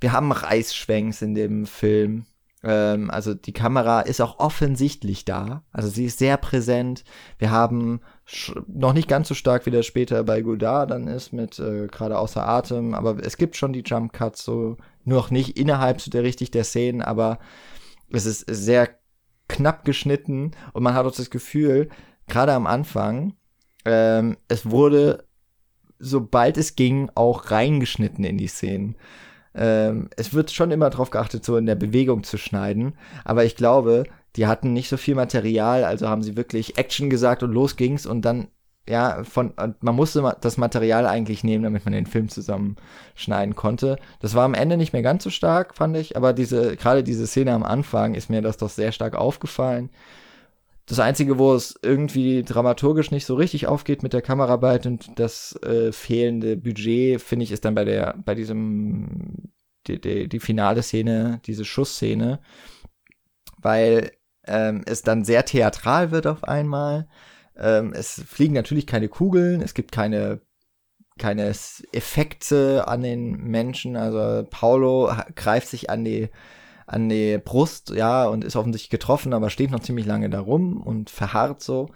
Wir 0.00 0.12
haben 0.12 0.32
Reißschwenks 0.32 1.22
in 1.22 1.34
dem 1.34 1.64
Film. 1.64 2.26
Ähm, 2.62 3.10
also 3.10 3.32
die 3.32 3.54
Kamera 3.54 4.02
ist 4.02 4.20
auch 4.20 4.38
offensichtlich 4.38 5.24
da. 5.24 5.64
Also 5.72 5.88
sie 5.88 6.04
ist 6.04 6.18
sehr 6.18 6.36
präsent. 6.36 7.04
Wir 7.38 7.50
haben 7.50 8.02
noch 8.68 8.92
nicht 8.92 9.08
ganz 9.08 9.28
so 9.28 9.34
stark, 9.34 9.64
wie 9.64 9.70
das 9.70 9.86
später 9.86 10.22
bei 10.24 10.42
Godard 10.42 10.90
dann 10.90 11.08
ist, 11.08 11.32
mit 11.32 11.58
äh, 11.58 11.86
gerade 11.86 12.18
außer 12.18 12.46
Atem, 12.46 12.94
aber 12.94 13.16
es 13.24 13.38
gibt 13.38 13.56
schon 13.56 13.72
die 13.72 13.82
Jump 13.84 14.12
Cuts, 14.12 14.44
so 14.44 14.76
noch 15.04 15.30
nicht 15.30 15.58
innerhalb 15.58 16.00
so 16.00 16.10
der 16.10 16.22
richtig 16.22 16.50
der 16.50 16.64
Szenen, 16.64 17.02
aber 17.02 17.38
es 18.10 18.26
ist 18.26 18.44
sehr 18.48 18.90
knapp 19.48 19.84
geschnitten 19.84 20.52
und 20.72 20.82
man 20.82 20.94
hat 20.94 21.06
auch 21.06 21.14
das 21.14 21.30
Gefühl, 21.30 21.88
gerade 22.28 22.52
am 22.52 22.66
Anfang, 22.66 23.34
ähm, 23.84 24.36
es 24.48 24.70
wurde, 24.70 25.24
sobald 25.98 26.56
es 26.56 26.76
ging, 26.76 27.10
auch 27.14 27.50
reingeschnitten 27.50 28.24
in 28.24 28.38
die 28.38 28.46
Szenen. 28.46 28.96
Ähm, 29.54 30.08
es 30.16 30.32
wird 30.32 30.52
schon 30.52 30.70
immer 30.70 30.90
darauf 30.90 31.10
geachtet, 31.10 31.44
so 31.44 31.56
in 31.56 31.66
der 31.66 31.74
Bewegung 31.74 32.22
zu 32.22 32.38
schneiden, 32.38 32.94
aber 33.24 33.44
ich 33.44 33.56
glaube, 33.56 34.04
die 34.36 34.46
hatten 34.46 34.72
nicht 34.72 34.88
so 34.88 34.96
viel 34.96 35.16
Material, 35.16 35.84
also 35.84 36.08
haben 36.08 36.22
sie 36.22 36.36
wirklich 36.36 36.78
Action 36.78 37.10
gesagt 37.10 37.42
und 37.42 37.52
los 37.52 37.76
ging's 37.76 38.06
und 38.06 38.22
dann 38.22 38.48
ja, 38.88 39.22
von, 39.24 39.52
man 39.80 39.94
musste 39.94 40.36
das 40.40 40.56
Material 40.56 41.06
eigentlich 41.06 41.44
nehmen, 41.44 41.64
damit 41.64 41.84
man 41.84 41.92
den 41.92 42.06
Film 42.06 42.28
zusammenschneiden 42.28 43.54
konnte. 43.54 43.98
Das 44.20 44.34
war 44.34 44.44
am 44.44 44.54
Ende 44.54 44.76
nicht 44.76 44.92
mehr 44.92 45.02
ganz 45.02 45.22
so 45.22 45.30
stark, 45.30 45.76
fand 45.76 45.96
ich, 45.96 46.16
aber 46.16 46.32
diese, 46.32 46.76
gerade 46.76 47.04
diese 47.04 47.26
Szene 47.26 47.52
am 47.52 47.62
Anfang 47.62 48.14
ist 48.14 48.30
mir 48.30 48.42
das 48.42 48.56
doch 48.56 48.70
sehr 48.70 48.92
stark 48.92 49.14
aufgefallen. 49.14 49.90
Das 50.86 50.98
Einzige, 50.98 51.38
wo 51.38 51.54
es 51.54 51.78
irgendwie 51.82 52.42
dramaturgisch 52.42 53.12
nicht 53.12 53.24
so 53.24 53.36
richtig 53.36 53.68
aufgeht 53.68 54.02
mit 54.02 54.12
der 54.12 54.22
Kameraarbeit 54.22 54.86
und 54.86 55.20
das 55.20 55.54
äh, 55.62 55.92
fehlende 55.92 56.56
Budget, 56.56 57.20
finde 57.22 57.44
ich, 57.44 57.52
ist 57.52 57.64
dann 57.64 57.76
bei 57.76 57.84
der, 57.84 58.16
bei 58.24 58.34
diesem, 58.34 59.52
die, 59.86 60.00
die, 60.00 60.28
die 60.28 60.40
finale 60.40 60.82
Szene, 60.82 61.40
diese 61.46 61.64
Schussszene, 61.64 62.40
weil 63.58 64.10
ähm, 64.48 64.82
es 64.86 65.02
dann 65.02 65.24
sehr 65.24 65.44
theatral 65.44 66.10
wird 66.10 66.26
auf 66.26 66.42
einmal 66.42 67.06
ähm, 67.60 67.92
es 67.94 68.22
fliegen 68.26 68.54
natürlich 68.54 68.86
keine 68.86 69.08
Kugeln, 69.08 69.60
es 69.60 69.74
gibt 69.74 69.92
keine 69.92 70.40
keine 71.18 71.52
Effekte 71.92 72.88
an 72.88 73.02
den 73.02 73.36
Menschen. 73.44 73.96
Also 73.96 74.46
Paulo 74.48 75.12
greift 75.36 75.68
sich 75.68 75.90
an 75.90 76.04
die 76.04 76.30
an 76.86 77.08
die 77.08 77.38
Brust, 77.38 77.90
ja, 77.90 78.26
und 78.26 78.42
ist 78.42 78.56
offensichtlich 78.56 78.90
getroffen, 78.90 79.32
aber 79.32 79.48
steht 79.50 79.70
noch 79.70 79.80
ziemlich 79.80 80.06
lange 80.06 80.28
da 80.28 80.40
rum 80.40 80.82
und 80.82 81.08
verharrt 81.08 81.62
so. 81.62 81.90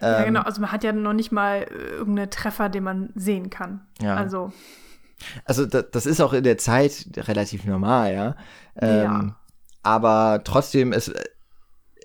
Ja, 0.00 0.20
Ähm, 0.20 0.26
genau. 0.26 0.42
Also 0.42 0.60
man 0.60 0.70
hat 0.70 0.84
ja 0.84 0.92
noch 0.92 1.14
nicht 1.14 1.32
mal 1.32 1.62
äh, 1.62 1.96
irgendeinen 1.96 2.30
Treffer, 2.30 2.68
den 2.68 2.84
man 2.84 3.10
sehen 3.16 3.50
kann. 3.50 3.86
Ja. 4.00 4.14
Also, 4.14 4.52
Also 5.46 5.66
da, 5.66 5.82
das 5.82 6.06
ist 6.06 6.20
auch 6.20 6.32
in 6.32 6.44
der 6.44 6.58
Zeit 6.58 7.06
relativ 7.16 7.64
normal, 7.64 8.12
ja. 8.14 8.36
Ähm, 8.76 9.02
Ja. 9.02 9.36
Aber 9.82 10.42
trotzdem 10.44 10.92
ist, 10.92 11.12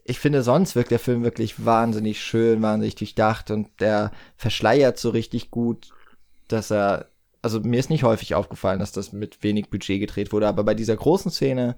ich 0.04 0.20
finde, 0.20 0.44
sonst 0.44 0.76
wirkt 0.76 0.92
der 0.92 1.00
Film 1.00 1.24
wirklich 1.24 1.66
wahnsinnig 1.66 2.22
schön, 2.22 2.62
wahnsinnig 2.62 2.96
durchdacht 2.96 3.52
und 3.52 3.68
der 3.80 4.12
verschleiert 4.36 4.98
so 4.98 5.10
richtig 5.10 5.52
gut, 5.52 5.90
dass 6.48 6.72
er, 6.72 7.08
also 7.42 7.60
mir 7.60 7.80
ist 7.80 7.90
nicht 7.90 8.04
häufig 8.04 8.36
aufgefallen, 8.36 8.80
dass 8.80 8.92
das 8.92 9.14
mit 9.14 9.44
wenig 9.44 9.70
Budget 9.70 10.00
gedreht 10.00 10.32
wurde, 10.32 10.48
aber 10.48 10.64
bei 10.64 10.74
dieser 10.74 10.96
großen 10.96 11.32
Szene 11.32 11.76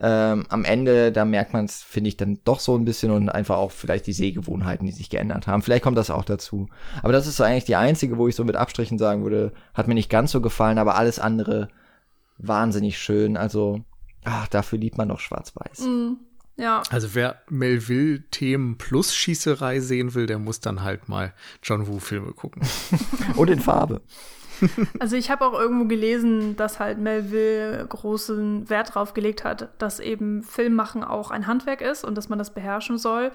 ähm, 0.00 0.44
am 0.48 0.64
Ende, 0.64 1.12
da 1.12 1.24
merkt 1.24 1.52
man 1.52 1.66
es, 1.66 1.82
finde 1.82 2.08
ich, 2.08 2.16
dann 2.16 2.40
doch 2.44 2.58
so 2.58 2.76
ein 2.76 2.84
bisschen 2.84 3.12
und 3.12 3.28
einfach 3.28 3.56
auch 3.58 3.70
vielleicht 3.70 4.06
die 4.08 4.12
Sehgewohnheiten, 4.12 4.86
die 4.86 4.92
sich 4.92 5.08
geändert 5.08 5.46
haben. 5.46 5.62
Vielleicht 5.62 5.84
kommt 5.84 5.96
das 5.96 6.10
auch 6.10 6.24
dazu. 6.24 6.68
Aber 7.02 7.12
das 7.12 7.28
ist 7.28 7.36
so 7.36 7.44
eigentlich 7.44 7.64
die 7.64 7.76
einzige, 7.76 8.18
wo 8.18 8.26
ich 8.26 8.34
so 8.34 8.44
mit 8.44 8.56
Abstrichen 8.56 8.98
sagen 8.98 9.22
würde, 9.22 9.52
hat 9.72 9.86
mir 9.86 9.94
nicht 9.94 10.10
ganz 10.10 10.32
so 10.32 10.40
gefallen, 10.40 10.78
aber 10.78 10.96
alles 10.96 11.20
andere 11.20 11.68
wahnsinnig 12.38 12.98
schön. 12.98 13.36
Also, 13.36 13.82
ach, 14.24 14.48
dafür 14.48 14.80
liebt 14.80 14.98
man 14.98 15.08
doch 15.08 15.20
Schwarz-Weiß. 15.20 15.80
mm, 15.86 16.12
ja. 16.56 16.82
Also 16.90 17.14
wer 17.14 17.42
Melville-Themen 17.48 18.78
plus 18.78 19.14
Schießerei 19.14 19.80
sehen 19.80 20.14
will, 20.14 20.26
der 20.26 20.38
muss 20.38 20.60
dann 20.60 20.82
halt 20.82 21.08
mal 21.08 21.34
John 21.62 21.86
Woo-Filme 21.86 22.32
gucken. 22.32 22.62
Und 23.36 23.50
in 23.50 23.60
Farbe. 23.60 24.00
Also 25.00 25.16
ich 25.16 25.30
habe 25.30 25.44
auch 25.44 25.52
irgendwo 25.52 25.86
gelesen, 25.86 26.56
dass 26.56 26.78
halt 26.78 26.98
Melville 26.98 27.84
großen 27.88 28.70
Wert 28.70 28.94
drauf 28.94 29.12
gelegt 29.12 29.44
hat, 29.44 29.68
dass 29.78 29.98
eben 29.98 30.42
Filmmachen 30.44 31.02
auch 31.02 31.32
ein 31.32 31.46
Handwerk 31.46 31.80
ist 31.80 32.04
und 32.04 32.16
dass 32.16 32.28
man 32.28 32.38
das 32.38 32.54
beherrschen 32.54 32.96
soll. 32.96 33.32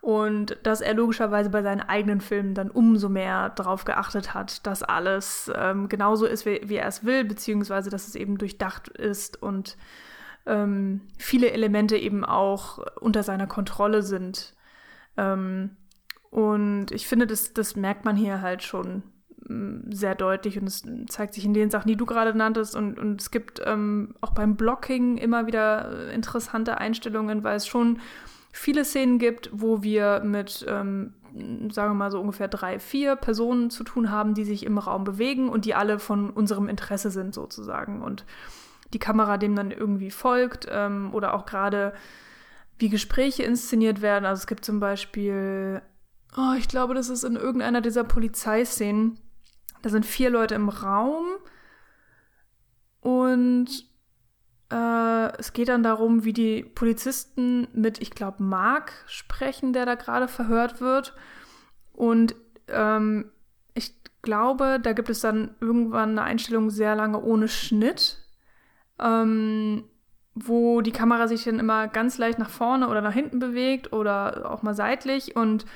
Und 0.00 0.56
dass 0.62 0.80
er 0.80 0.94
logischerweise 0.94 1.50
bei 1.50 1.62
seinen 1.62 1.82
eigenen 1.82 2.22
Filmen 2.22 2.54
dann 2.54 2.70
umso 2.70 3.08
mehr 3.10 3.50
darauf 3.50 3.84
geachtet 3.84 4.32
hat, 4.32 4.64
dass 4.66 4.82
alles 4.82 5.50
ähm, 5.54 5.88
genauso 5.88 6.24
ist, 6.24 6.46
wie, 6.46 6.60
wie 6.64 6.76
er 6.76 6.86
es 6.86 7.04
will, 7.04 7.24
beziehungsweise 7.24 7.90
dass 7.90 8.08
es 8.08 8.14
eben 8.14 8.38
durchdacht 8.38 8.88
ist 8.88 9.42
und 9.42 9.76
ähm, 10.46 11.02
viele 11.18 11.50
Elemente 11.50 11.96
eben 11.96 12.24
auch 12.24 12.78
unter 13.00 13.22
seiner 13.22 13.46
Kontrolle 13.46 14.02
sind. 14.02 14.54
Ähm, 15.16 15.76
und 16.30 16.92
ich 16.92 17.06
finde, 17.06 17.26
das, 17.26 17.52
das 17.52 17.76
merkt 17.76 18.04
man 18.04 18.16
hier 18.16 18.40
halt 18.40 18.62
schon 18.62 19.02
mm, 19.46 19.90
sehr 19.90 20.14
deutlich 20.14 20.58
und 20.58 20.66
es 20.66 20.84
zeigt 21.08 21.34
sich 21.34 21.44
in 21.44 21.54
den 21.54 21.70
Sachen, 21.70 21.88
die 21.88 21.96
du 21.96 22.06
gerade 22.06 22.36
nanntest. 22.36 22.76
Und, 22.76 22.98
und 22.98 23.20
es 23.20 23.30
gibt 23.30 23.60
ähm, 23.64 24.14
auch 24.20 24.32
beim 24.32 24.56
Blocking 24.56 25.18
immer 25.18 25.46
wieder 25.46 26.08
äh, 26.08 26.14
interessante 26.14 26.78
Einstellungen, 26.78 27.44
weil 27.44 27.56
es 27.56 27.66
schon 27.66 27.98
viele 28.52 28.84
Szenen 28.84 29.18
gibt, 29.18 29.50
wo 29.52 29.82
wir 29.82 30.22
mit, 30.24 30.64
ähm, 30.68 31.14
sagen 31.70 31.90
wir 31.90 31.94
mal 31.94 32.10
so 32.10 32.20
ungefähr 32.20 32.48
drei, 32.48 32.78
vier 32.78 33.16
Personen 33.16 33.70
zu 33.70 33.84
tun 33.84 34.10
haben, 34.10 34.34
die 34.34 34.44
sich 34.44 34.64
im 34.64 34.78
Raum 34.78 35.04
bewegen 35.04 35.48
und 35.48 35.64
die 35.64 35.74
alle 35.74 35.98
von 35.98 36.30
unserem 36.30 36.68
Interesse 36.68 37.10
sind 37.10 37.34
sozusagen. 37.34 38.02
Und 38.02 38.24
die 38.92 38.98
Kamera 38.98 39.38
dem 39.38 39.54
dann 39.54 39.70
irgendwie 39.70 40.10
folgt 40.10 40.66
ähm, 40.70 41.14
oder 41.14 41.34
auch 41.34 41.46
gerade 41.46 41.92
wie 42.78 42.88
Gespräche 42.88 43.42
inszeniert 43.42 44.02
werden. 44.02 44.24
Also 44.24 44.40
es 44.40 44.46
gibt 44.46 44.64
zum 44.64 44.80
Beispiel, 44.80 45.82
oh, 46.36 46.54
ich 46.58 46.68
glaube, 46.68 46.94
das 46.94 47.08
ist 47.08 47.24
in 47.24 47.36
irgendeiner 47.36 47.80
dieser 47.80 48.04
Polizeiszenen. 48.04 49.18
Da 49.82 49.90
sind 49.90 50.06
vier 50.06 50.30
Leute 50.30 50.54
im 50.54 50.68
Raum 50.68 51.26
und 53.00 53.68
äh, 54.70 55.38
es 55.38 55.52
geht 55.52 55.68
dann 55.68 55.82
darum, 55.82 56.24
wie 56.24 56.32
die 56.32 56.62
Polizisten 56.62 57.68
mit, 57.72 58.00
ich 58.00 58.10
glaube, 58.10 58.42
Mark 58.42 58.92
sprechen, 59.06 59.72
der 59.72 59.86
da 59.86 59.94
gerade 59.94 60.28
verhört 60.28 60.80
wird. 60.80 61.14
Und 61.92 62.34
ähm, 62.68 63.30
ich 63.74 63.94
glaube, 64.22 64.78
da 64.82 64.92
gibt 64.92 65.10
es 65.10 65.20
dann 65.20 65.54
irgendwann 65.60 66.10
eine 66.10 66.22
Einstellung 66.22 66.70
sehr 66.70 66.94
lange 66.94 67.20
ohne 67.20 67.48
Schnitt 67.48 68.18
ähm, 69.00 69.84
wo 70.34 70.80
die 70.80 70.92
Kamera 70.92 71.28
sich 71.28 71.44
dann 71.44 71.58
immer 71.58 71.88
ganz 71.88 72.18
leicht 72.18 72.38
nach 72.38 72.50
vorne 72.50 72.88
oder 72.88 73.00
nach 73.00 73.12
hinten 73.12 73.38
bewegt 73.38 73.92
oder 73.92 74.50
auch 74.50 74.62
mal 74.62 74.74
seitlich 74.74 75.36
und 75.36 75.66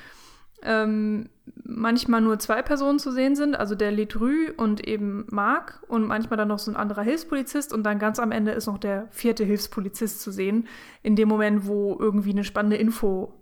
ähm, 0.61 1.29
manchmal 1.63 2.21
nur 2.21 2.39
zwei 2.39 2.61
Personen 2.61 2.97
zu 2.97 3.11
sehen 3.11 3.35
sind, 3.35 3.55
also 3.55 3.75
der 3.75 3.91
Letrü 3.91 4.51
und 4.55 4.87
eben 4.87 5.27
Marc 5.29 5.81
und 5.87 6.07
manchmal 6.07 6.37
dann 6.37 6.47
noch 6.47 6.59
so 6.59 6.71
ein 6.71 6.77
anderer 6.77 7.03
Hilfspolizist 7.03 7.73
und 7.73 7.83
dann 7.83 7.99
ganz 7.99 8.19
am 8.19 8.31
Ende 8.31 8.51
ist 8.51 8.67
noch 8.67 8.77
der 8.77 9.07
vierte 9.11 9.43
Hilfspolizist 9.43 10.21
zu 10.21 10.31
sehen, 10.31 10.67
in 11.03 11.15
dem 11.15 11.27
Moment, 11.27 11.67
wo 11.67 11.97
irgendwie 11.99 12.31
eine 12.31 12.43
spannende 12.43 12.77
Info 12.77 13.33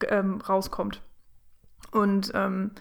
äh, 0.00 0.06
ähm, 0.06 0.40
rauskommt. 0.40 1.02
Und 1.90 2.30
ähm, 2.34 2.72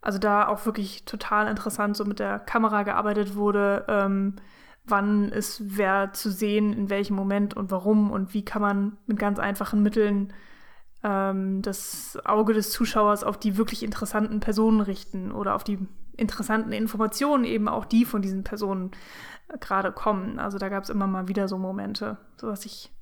also 0.00 0.18
da 0.18 0.48
auch 0.48 0.66
wirklich 0.66 1.04
total 1.04 1.48
interessant 1.48 1.96
so 1.96 2.04
mit 2.04 2.18
der 2.18 2.40
Kamera 2.40 2.82
gearbeitet 2.82 3.36
wurde, 3.36 3.84
ähm, 3.88 4.36
wann 4.84 5.30
ist 5.30 5.76
wer 5.76 6.12
zu 6.12 6.30
sehen, 6.30 6.72
in 6.72 6.90
welchem 6.90 7.14
Moment 7.14 7.54
und 7.54 7.70
warum 7.70 8.10
und 8.10 8.34
wie 8.34 8.44
kann 8.44 8.62
man 8.62 8.96
mit 9.06 9.18
ganz 9.18 9.38
einfachen 9.38 9.82
Mitteln 9.82 10.32
ähm, 11.02 11.62
das 11.62 12.18
Auge 12.24 12.52
des 12.54 12.70
Zuschauers 12.70 13.24
auf 13.24 13.38
die 13.38 13.56
wirklich 13.56 13.82
interessanten 13.82 14.40
Personen 14.40 14.80
richten 14.80 15.32
oder 15.32 15.54
auf 15.54 15.64
die 15.64 15.78
interessanten 16.16 16.72
Informationen 16.72 17.44
eben 17.44 17.68
auch 17.68 17.84
die 17.84 18.04
von 18.04 18.22
diesen 18.22 18.44
Personen 18.44 18.90
äh, 19.48 19.58
gerade 19.58 19.92
kommen. 19.92 20.38
Also 20.38 20.58
da 20.58 20.68
gab 20.68 20.84
es 20.84 20.90
immer 20.90 21.06
mal 21.06 21.28
wieder 21.28 21.48
so 21.48 21.58
Momente, 21.58 22.18
so 22.36 22.48
was 22.48 22.64
ich, 22.64 22.92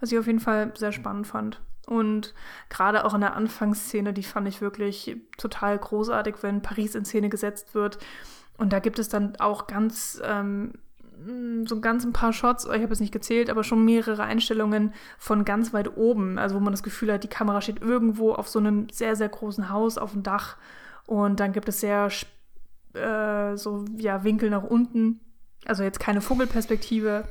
was 0.00 0.12
ich 0.12 0.18
auf 0.18 0.26
jeden 0.26 0.40
Fall 0.40 0.72
sehr 0.76 0.92
spannend 0.92 1.26
fand. 1.26 1.60
Und 1.86 2.32
gerade 2.70 3.04
auch 3.04 3.12
in 3.12 3.20
der 3.20 3.36
Anfangsszene, 3.36 4.14
die 4.14 4.22
fand 4.22 4.48
ich 4.48 4.62
wirklich 4.62 5.18
total 5.36 5.78
großartig, 5.78 6.36
wenn 6.40 6.62
Paris 6.62 6.94
in 6.94 7.04
Szene 7.04 7.28
gesetzt 7.28 7.74
wird. 7.74 7.98
Und 8.56 8.72
da 8.72 8.78
gibt 8.78 8.98
es 8.98 9.10
dann 9.10 9.36
auch 9.36 9.66
ganz 9.66 10.22
ähm, 10.24 10.72
so 11.66 11.80
ganz 11.80 12.04
ein 12.04 12.12
paar 12.12 12.32
Shots, 12.32 12.64
ich 12.64 12.82
habe 12.82 12.92
es 12.92 13.00
nicht 13.00 13.12
gezählt, 13.12 13.50
aber 13.50 13.64
schon 13.64 13.84
mehrere 13.84 14.22
Einstellungen 14.22 14.92
von 15.18 15.44
ganz 15.44 15.72
weit 15.72 15.96
oben, 15.96 16.38
also 16.38 16.56
wo 16.56 16.60
man 16.60 16.72
das 16.72 16.82
Gefühl 16.82 17.12
hat, 17.12 17.24
die 17.24 17.28
Kamera 17.28 17.60
steht 17.60 17.82
irgendwo 17.82 18.32
auf 18.32 18.48
so 18.48 18.58
einem 18.58 18.88
sehr, 18.90 19.16
sehr 19.16 19.28
großen 19.28 19.70
Haus 19.70 19.98
auf 19.98 20.12
dem 20.12 20.22
Dach. 20.22 20.56
Und 21.06 21.40
dann 21.40 21.52
gibt 21.52 21.68
es 21.68 21.80
sehr 21.80 22.08
äh, 22.94 23.56
so 23.56 23.84
ja, 23.96 24.24
Winkel 24.24 24.50
nach 24.50 24.64
unten, 24.64 25.20
also 25.64 25.82
jetzt 25.82 26.00
keine 26.00 26.20
Vogelperspektive. 26.20 27.24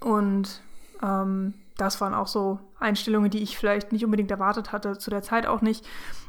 Und 0.00 0.62
ähm, 1.02 1.54
das 1.80 2.00
waren 2.00 2.14
auch 2.14 2.26
so 2.26 2.60
Einstellungen, 2.78 3.30
die 3.30 3.42
ich 3.42 3.56
vielleicht 3.56 3.92
nicht 3.92 4.04
unbedingt 4.04 4.30
erwartet 4.30 4.72
hatte, 4.72 4.98
zu 4.98 5.10
der 5.10 5.22
Zeit 5.22 5.46
auch 5.46 5.62
nicht. 5.62 5.86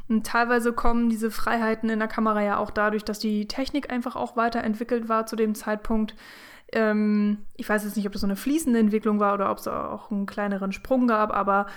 Und 0.07 0.26
teilweise 0.26 0.73
kommen 0.73 1.10
diese 1.10 1.32
Freiheiten 1.32 1.90
in 1.90 1.99
der 1.99 2.07
Kamera 2.07 2.41
ja 2.41 2.57
auch 2.57 2.72
dadurch, 2.72 3.03
dass 3.03 3.19
die 3.19 3.48
Technik 3.48 3.91
einfach 3.91 4.15
auch 4.15 4.36
weiterentwickelt 4.36 5.10
war 5.10 5.26
zu 5.26 5.36
dem 5.36 5.56
Zeitpunkt. 5.56 6.15
Ähm, 6.73 7.40
ich 7.56 7.68
weiß 7.68 7.84
jetzt 7.84 7.95
nicht, 7.95 8.06
ob 8.06 8.14
das 8.14 8.22
so 8.22 8.28
eine 8.28 8.36
fließende 8.36 8.80
Entwicklung 8.80 9.19
war 9.19 9.34
oder 9.34 9.52
ob 9.52 9.57
es 9.57 9.68
auch 9.68 10.11
einen 10.11 10.26
kleineren 10.26 10.72
Sprung 10.72 11.07
gab, 11.07 11.34
aber 11.34 11.68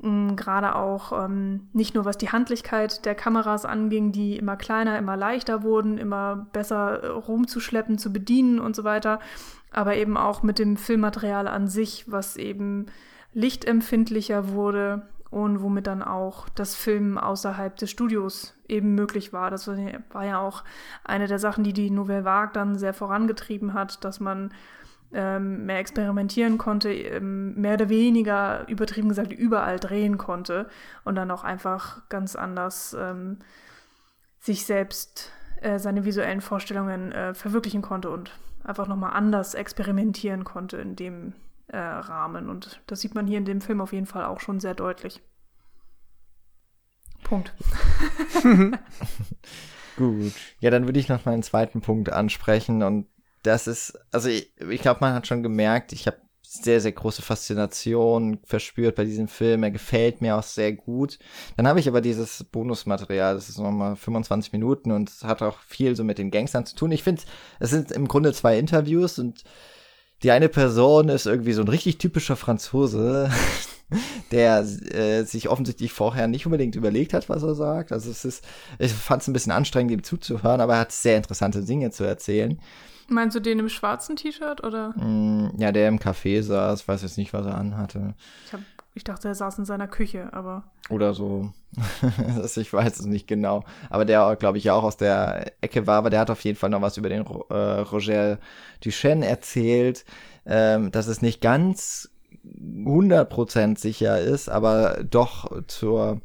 gerade 0.00 0.76
auch 0.76 1.24
ähm, 1.24 1.68
nicht 1.72 1.94
nur 1.96 2.04
was 2.04 2.16
die 2.16 2.30
Handlichkeit 2.30 3.04
der 3.04 3.16
Kameras 3.16 3.64
anging, 3.64 4.12
die 4.12 4.36
immer 4.36 4.56
kleiner, 4.56 4.96
immer 4.96 5.16
leichter 5.16 5.64
wurden, 5.64 5.98
immer 5.98 6.46
besser 6.52 7.02
äh, 7.02 7.06
rumzuschleppen, 7.08 7.98
zu 7.98 8.12
bedienen 8.12 8.60
und 8.60 8.76
so 8.76 8.84
weiter, 8.84 9.18
aber 9.70 9.96
eben 9.96 10.16
auch 10.16 10.42
mit 10.42 10.58
dem 10.58 10.76
Filmmaterial 10.76 11.48
an 11.48 11.68
sich, 11.68 12.10
was 12.10 12.36
eben 12.36 12.86
lichtempfindlicher 13.32 14.50
wurde 14.50 15.06
und 15.30 15.62
womit 15.62 15.86
dann 15.86 16.02
auch 16.02 16.48
das 16.48 16.74
Filmen 16.74 17.18
außerhalb 17.18 17.76
des 17.76 17.90
Studios 17.90 18.54
eben 18.66 18.94
möglich 18.94 19.32
war. 19.32 19.50
Das 19.50 19.68
war 19.68 20.24
ja 20.24 20.40
auch 20.40 20.64
eine 21.04 21.26
der 21.26 21.38
Sachen, 21.38 21.64
die 21.64 21.74
die 21.74 21.90
Nouvelle 21.90 22.24
Vague 22.24 22.52
dann 22.54 22.78
sehr 22.78 22.94
vorangetrieben 22.94 23.74
hat, 23.74 24.04
dass 24.04 24.20
man 24.20 24.52
ähm, 25.12 25.66
mehr 25.66 25.78
experimentieren 25.78 26.58
konnte, 26.58 26.92
ähm, 26.92 27.54
mehr 27.54 27.74
oder 27.74 27.88
weniger 27.88 28.66
übertrieben 28.68 29.08
gesagt 29.08 29.32
überall 29.32 29.78
drehen 29.78 30.18
konnte 30.18 30.68
und 31.04 31.14
dann 31.14 31.30
auch 31.30 31.44
einfach 31.44 32.08
ganz 32.08 32.36
anders 32.36 32.96
ähm, 32.98 33.38
sich 34.38 34.66
selbst 34.66 35.32
äh, 35.60 35.78
seine 35.78 36.04
visuellen 36.04 36.40
Vorstellungen 36.40 37.12
äh, 37.12 37.34
verwirklichen 37.34 37.82
konnte 37.82 38.10
und 38.10 38.30
einfach 38.68 38.86
nochmal 38.86 39.14
anders 39.14 39.54
experimentieren 39.54 40.44
konnte 40.44 40.76
in 40.76 40.94
dem 40.94 41.32
äh, 41.68 41.78
Rahmen. 41.78 42.50
Und 42.50 42.80
das 42.86 43.00
sieht 43.00 43.14
man 43.14 43.26
hier 43.26 43.38
in 43.38 43.44
dem 43.44 43.60
Film 43.60 43.80
auf 43.80 43.92
jeden 43.92 44.06
Fall 44.06 44.26
auch 44.26 44.40
schon 44.40 44.60
sehr 44.60 44.74
deutlich. 44.74 45.22
Punkt. 47.24 47.52
Gut. 49.96 50.32
Ja, 50.60 50.70
dann 50.70 50.86
würde 50.86 51.00
ich 51.00 51.08
noch 51.08 51.24
meinen 51.24 51.42
zweiten 51.42 51.80
Punkt 51.80 52.12
ansprechen 52.12 52.82
und 52.82 53.06
das 53.42 53.66
ist, 53.66 53.98
also 54.12 54.28
ich, 54.28 54.52
ich 54.60 54.82
glaube, 54.82 55.00
man 55.00 55.14
hat 55.14 55.26
schon 55.26 55.42
gemerkt, 55.42 55.92
ich 55.92 56.06
habe 56.06 56.18
sehr, 56.50 56.80
sehr 56.80 56.92
große 56.92 57.20
Faszination 57.20 58.38
verspürt 58.42 58.96
bei 58.96 59.04
diesem 59.04 59.28
Film. 59.28 59.62
Er 59.64 59.70
gefällt 59.70 60.22
mir 60.22 60.34
auch 60.34 60.42
sehr 60.42 60.72
gut. 60.72 61.18
Dann 61.58 61.68
habe 61.68 61.78
ich 61.78 61.88
aber 61.88 62.00
dieses 62.00 62.42
Bonusmaterial, 62.44 63.34
das 63.34 63.50
ist 63.50 63.58
nochmal 63.58 63.96
25 63.96 64.54
Minuten 64.54 64.90
und 64.90 65.10
hat 65.22 65.42
auch 65.42 65.58
viel 65.60 65.94
so 65.94 66.04
mit 66.04 66.16
den 66.16 66.30
Gangstern 66.30 66.64
zu 66.64 66.74
tun. 66.74 66.90
Ich 66.90 67.02
finde, 67.02 67.20
es 67.60 67.68
sind 67.68 67.92
im 67.92 68.08
Grunde 68.08 68.32
zwei 68.32 68.58
Interviews 68.58 69.18
und 69.18 69.44
die 70.22 70.30
eine 70.30 70.48
Person 70.48 71.10
ist 71.10 71.26
irgendwie 71.26 71.52
so 71.52 71.60
ein 71.60 71.68
richtig 71.68 71.98
typischer 71.98 72.34
Franzose, 72.34 73.30
der 74.30 74.60
äh, 74.60 75.24
sich 75.24 75.50
offensichtlich 75.50 75.92
vorher 75.92 76.28
nicht 76.28 76.46
unbedingt 76.46 76.76
überlegt 76.76 77.12
hat, 77.12 77.28
was 77.28 77.42
er 77.42 77.54
sagt. 77.56 77.92
Also 77.92 78.10
es 78.10 78.24
ist, 78.24 78.42
ich 78.78 78.92
fand 78.94 79.20
es 79.20 79.28
ein 79.28 79.34
bisschen 79.34 79.52
anstrengend, 79.52 79.92
ihm 79.92 80.02
zuzuhören, 80.02 80.62
aber 80.62 80.74
er 80.74 80.80
hat 80.80 80.92
sehr 80.92 81.18
interessante 81.18 81.62
Dinge 81.62 81.90
zu 81.90 82.04
erzählen. 82.04 82.58
Meinst 83.08 83.34
du 83.34 83.40
den 83.40 83.58
im 83.58 83.68
schwarzen 83.68 84.16
T-Shirt 84.16 84.62
oder? 84.64 84.90
Mm, 84.90 85.52
ja, 85.58 85.72
der 85.72 85.88
im 85.88 85.98
Café 85.98 86.42
saß, 86.42 86.86
weiß 86.86 87.02
jetzt 87.02 87.16
nicht, 87.16 87.32
was 87.32 87.46
er 87.46 87.56
anhatte. 87.56 88.14
Ich, 88.44 88.52
hab, 88.52 88.60
ich 88.94 89.04
dachte, 89.04 89.28
er 89.28 89.34
saß 89.34 89.58
in 89.58 89.64
seiner 89.64 89.88
Küche, 89.88 90.30
aber. 90.32 90.64
Oder 90.90 91.14
so. 91.14 91.52
ich 92.56 92.72
weiß 92.72 93.00
es 93.00 93.06
nicht 93.06 93.26
genau. 93.26 93.64
Aber 93.88 94.04
der, 94.04 94.36
glaube 94.36 94.58
ich, 94.58 94.64
ja 94.64 94.74
auch 94.74 94.82
aus 94.84 94.98
der 94.98 95.52
Ecke 95.62 95.86
war, 95.86 95.96
aber 95.96 96.10
der 96.10 96.20
hat 96.20 96.30
auf 96.30 96.44
jeden 96.44 96.58
Fall 96.58 96.68
noch 96.68 96.82
was 96.82 96.98
über 96.98 97.08
den 97.08 97.24
äh, 97.24 97.54
Roger 97.54 98.38
Duchesne 98.84 99.26
erzählt, 99.26 100.04
ähm, 100.44 100.90
dass 100.90 101.06
es 101.06 101.22
nicht 101.22 101.40
ganz 101.40 102.10
100% 102.44 103.78
sicher 103.78 104.20
ist, 104.20 104.48
aber 104.48 105.02
doch 105.02 105.62
zur 105.66 106.20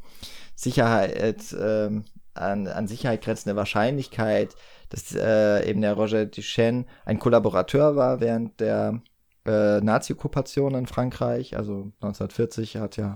Sicherheit, 0.55 1.55
ähm, 1.59 2.03
an, 2.33 2.67
an 2.67 2.87
Sicherheit 2.87 3.23
grenzende 3.23 3.55
Wahrscheinlichkeit, 3.55 4.55
dass 4.93 5.15
äh, 5.15 5.67
eben 5.67 5.81
der 5.81 5.93
Roger 5.93 6.27
Duchesne 6.27 6.85
ein 7.03 7.17
Kollaborateur 7.17 7.95
war 7.95 8.19
während 8.19 8.59
der 8.59 9.01
äh, 9.43 9.81
Nazi-Okkupation 9.81 10.75
in 10.75 10.85
Frankreich. 10.85 11.57
Also 11.57 11.91
1940 12.01 12.77
hat 12.77 12.97
ja 12.97 13.15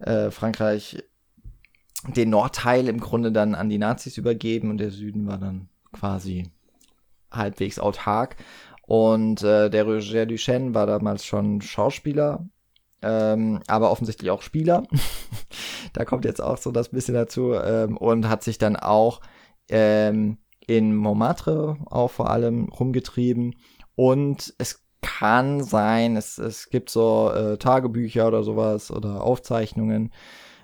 äh, 0.00 0.32
Frankreich 0.32 1.04
den 2.08 2.30
Nordteil 2.30 2.88
im 2.88 2.98
Grunde 2.98 3.30
dann 3.30 3.54
an 3.54 3.68
die 3.68 3.78
Nazis 3.78 4.18
übergeben 4.18 4.68
und 4.70 4.78
der 4.78 4.90
Süden 4.90 5.28
war 5.28 5.38
dann 5.38 5.68
quasi 5.92 6.50
halbwegs 7.30 7.78
autark. 7.78 8.36
Und 8.82 9.44
äh, 9.44 9.70
der 9.70 9.84
Roger 9.84 10.26
Duchesne 10.26 10.74
war 10.74 10.86
damals 10.86 11.24
schon 11.24 11.60
Schauspieler, 11.60 12.48
ähm, 13.02 13.60
aber 13.68 13.92
offensichtlich 13.92 14.32
auch 14.32 14.42
Spieler. 14.42 14.82
da 15.92 16.04
kommt 16.04 16.24
jetzt 16.24 16.42
auch 16.42 16.58
so 16.58 16.72
das 16.72 16.88
bisschen 16.88 17.14
dazu 17.14 17.54
ähm, 17.54 17.96
und 17.96 18.28
hat 18.28 18.42
sich 18.42 18.58
dann 18.58 18.74
auch 18.74 19.20
ähm, 19.68 20.38
in 20.66 20.94
Montmartre 20.94 21.76
auch 21.86 22.10
vor 22.10 22.30
allem 22.30 22.68
rumgetrieben. 22.68 23.56
Und 23.94 24.54
es 24.58 24.84
kann 25.00 25.62
sein, 25.62 26.16
es, 26.16 26.38
es 26.38 26.68
gibt 26.68 26.90
so 26.90 27.30
äh, 27.32 27.58
Tagebücher 27.58 28.26
oder 28.26 28.42
sowas 28.42 28.90
oder 28.90 29.22
Aufzeichnungen, 29.22 30.12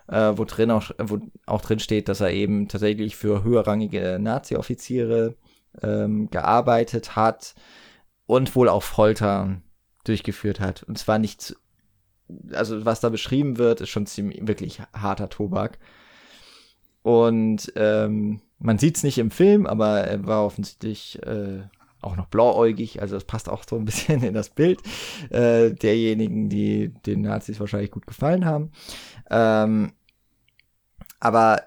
äh, 0.09 0.33
wo 0.37 0.45
drin 0.45 0.71
auch, 0.71 0.91
wo 0.99 1.21
auch 1.47 1.63
drin 1.63 1.79
steht, 1.79 2.09
dass 2.09 2.21
er 2.21 2.33
eben 2.33 2.69
tatsächlich 2.69 3.17
für 3.17 3.45
höherrangige 3.45 4.19
Nazi-Offiziere 4.21 5.37
ähm, 5.83 6.29
gearbeitet 6.31 7.17
hat 7.17 7.55
und 8.27 8.55
wohl 8.57 8.69
auch 8.69 8.83
Folter 8.83 9.63
durchgeführt 10.05 10.61
hat. 10.61 10.83
Und 10.83 10.99
zwar 10.99 11.19
nicht, 11.19 11.55
also 12.53 12.85
was 12.85 13.01
da 13.01 13.09
beschrieben 13.09 13.59
wird, 13.59 13.81
ist 13.81 13.91
schon 13.91 14.07
ziemlich 14.07 14.47
wirklich 14.47 14.81
harter 14.93 15.29
Tobak. 15.29 15.79
Und 17.03 17.73
ähm, 17.77 18.41
man 18.63 18.79
sieht 18.79 18.97
es 18.97 19.03
nicht 19.03 19.19
im 19.19 19.31
Film, 19.31 19.67
aber 19.67 20.03
er 20.03 20.27
war 20.27 20.45
offensichtlich 20.45 21.21
äh, 21.23 21.63
auch 22.01 22.17
noch 22.17 22.27
blauäugig, 22.27 23.01
also 23.01 23.15
das 23.15 23.25
passt 23.25 23.49
auch 23.49 23.65
so 23.69 23.77
ein 23.77 23.85
bisschen 23.85 24.23
in 24.23 24.35
das 24.35 24.51
Bild 24.51 24.81
äh, 25.31 25.71
derjenigen, 25.71 26.49
die 26.49 26.89
den 27.07 27.23
Nazis 27.23 27.61
wahrscheinlich 27.61 27.91
gut 27.91 28.07
gefallen 28.07 28.45
haben. 28.45 28.73
Ähm, 29.31 29.93
aber 31.21 31.63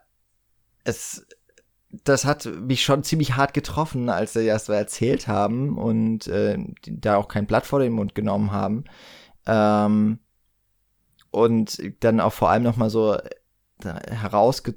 es, 0.84 1.26
das 2.04 2.26
hat 2.26 2.46
mich 2.46 2.84
schon 2.84 3.04
ziemlich 3.04 3.36
hart 3.36 3.54
getroffen, 3.54 4.10
als 4.10 4.34
sie 4.34 4.48
das 4.48 4.68
erzählt 4.70 5.28
haben 5.28 5.78
und 5.78 6.28
äh, 6.28 6.58
da 6.86 7.18
auch 7.18 7.28
kein 7.28 7.48
Blatt 7.48 7.66
vor 7.66 7.80
den 7.80 7.94
Mund 7.94 8.16
genommen 8.16 8.52
haben. 8.52 8.84
Ähm, 9.46 10.20
und 11.32 11.82
dann 12.02 12.20
auch 12.20 12.34
vor 12.34 12.50
allem 12.50 12.64
noch 12.64 12.78
mal 12.78 12.90
so 12.90 13.18
herausge 13.84 14.76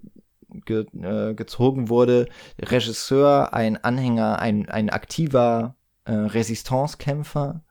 ge, 0.49 0.87
äh, 1.01 1.35
gezogen 1.35 1.89
wurde. 1.89 2.29
Regisseur, 2.61 3.53
ein 3.53 3.83
Anhänger, 3.83 4.39
ein, 4.39 4.69
ein 4.69 4.91
aktiver 4.91 5.77
äh, 6.05 6.13
Resistance-Kämpfer, 6.13 7.63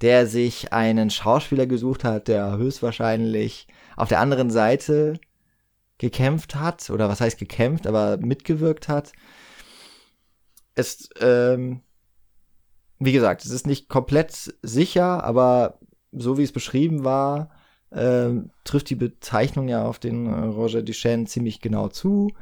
der 0.00 0.26
sich 0.26 0.72
einen 0.72 1.10
Schauspieler 1.10 1.66
gesucht 1.66 2.04
hat, 2.04 2.28
der 2.28 2.56
höchstwahrscheinlich 2.56 3.66
auf 3.96 4.08
der 4.08 4.20
anderen 4.20 4.50
Seite 4.50 5.20
gekämpft 5.98 6.54
hat, 6.54 6.88
oder 6.88 7.08
was 7.08 7.20
heißt 7.20 7.38
gekämpft, 7.38 7.86
aber 7.86 8.16
mitgewirkt 8.16 8.88
hat. 8.88 9.12
Es, 10.74 11.10
ähm, 11.20 11.82
wie 12.98 13.12
gesagt, 13.12 13.44
es 13.44 13.50
ist 13.50 13.66
nicht 13.66 13.88
komplett 13.88 14.54
sicher, 14.62 15.22
aber 15.24 15.78
so 16.12 16.38
wie 16.38 16.42
es 16.42 16.52
beschrieben 16.52 17.04
war, 17.04 17.50
ähm, 17.92 18.50
trifft 18.64 18.90
die 18.90 18.96
Bezeichnung 18.96 19.68
ja 19.68 19.84
auf 19.84 19.98
den 19.98 20.26
äh, 20.26 20.44
Roger 20.46 20.82
Duchesne 20.82 21.26
ziemlich 21.26 21.60
genau 21.60 21.88
zu. 21.88 22.32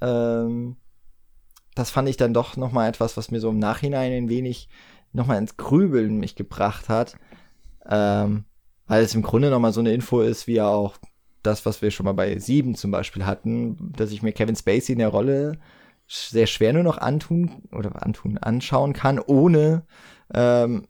Ähm, 0.00 0.76
das 1.74 1.90
fand 1.90 2.08
ich 2.08 2.16
dann 2.16 2.32
doch 2.32 2.56
noch 2.56 2.72
mal 2.72 2.88
etwas, 2.88 3.16
was 3.16 3.30
mir 3.30 3.40
so 3.40 3.50
im 3.50 3.58
Nachhinein 3.58 4.12
ein 4.12 4.28
wenig 4.28 4.68
noch 5.12 5.26
mal 5.26 5.38
ins 5.38 5.56
Grübeln 5.56 6.18
mich 6.18 6.34
gebracht 6.34 6.88
hat, 6.88 7.16
ähm, 7.88 8.44
weil 8.86 9.04
es 9.04 9.14
im 9.14 9.22
Grunde 9.22 9.50
noch 9.50 9.60
mal 9.60 9.72
so 9.72 9.80
eine 9.80 9.92
Info 9.92 10.20
ist, 10.20 10.46
wie 10.46 10.54
ja 10.54 10.68
auch 10.68 10.96
das, 11.42 11.66
was 11.66 11.82
wir 11.82 11.90
schon 11.90 12.04
mal 12.04 12.12
bei 12.12 12.38
Sieben 12.38 12.74
zum 12.74 12.90
Beispiel 12.90 13.26
hatten, 13.26 13.92
dass 13.92 14.10
ich 14.10 14.22
mir 14.22 14.32
Kevin 14.32 14.56
Spacey 14.56 14.92
in 14.92 14.98
der 14.98 15.08
Rolle 15.08 15.58
sehr 16.08 16.46
schwer 16.46 16.72
nur 16.72 16.82
noch 16.82 16.98
antun 16.98 17.62
oder 17.72 18.04
antun 18.04 18.38
anschauen 18.38 18.92
kann, 18.92 19.18
ohne 19.18 19.84
ähm, 20.32 20.86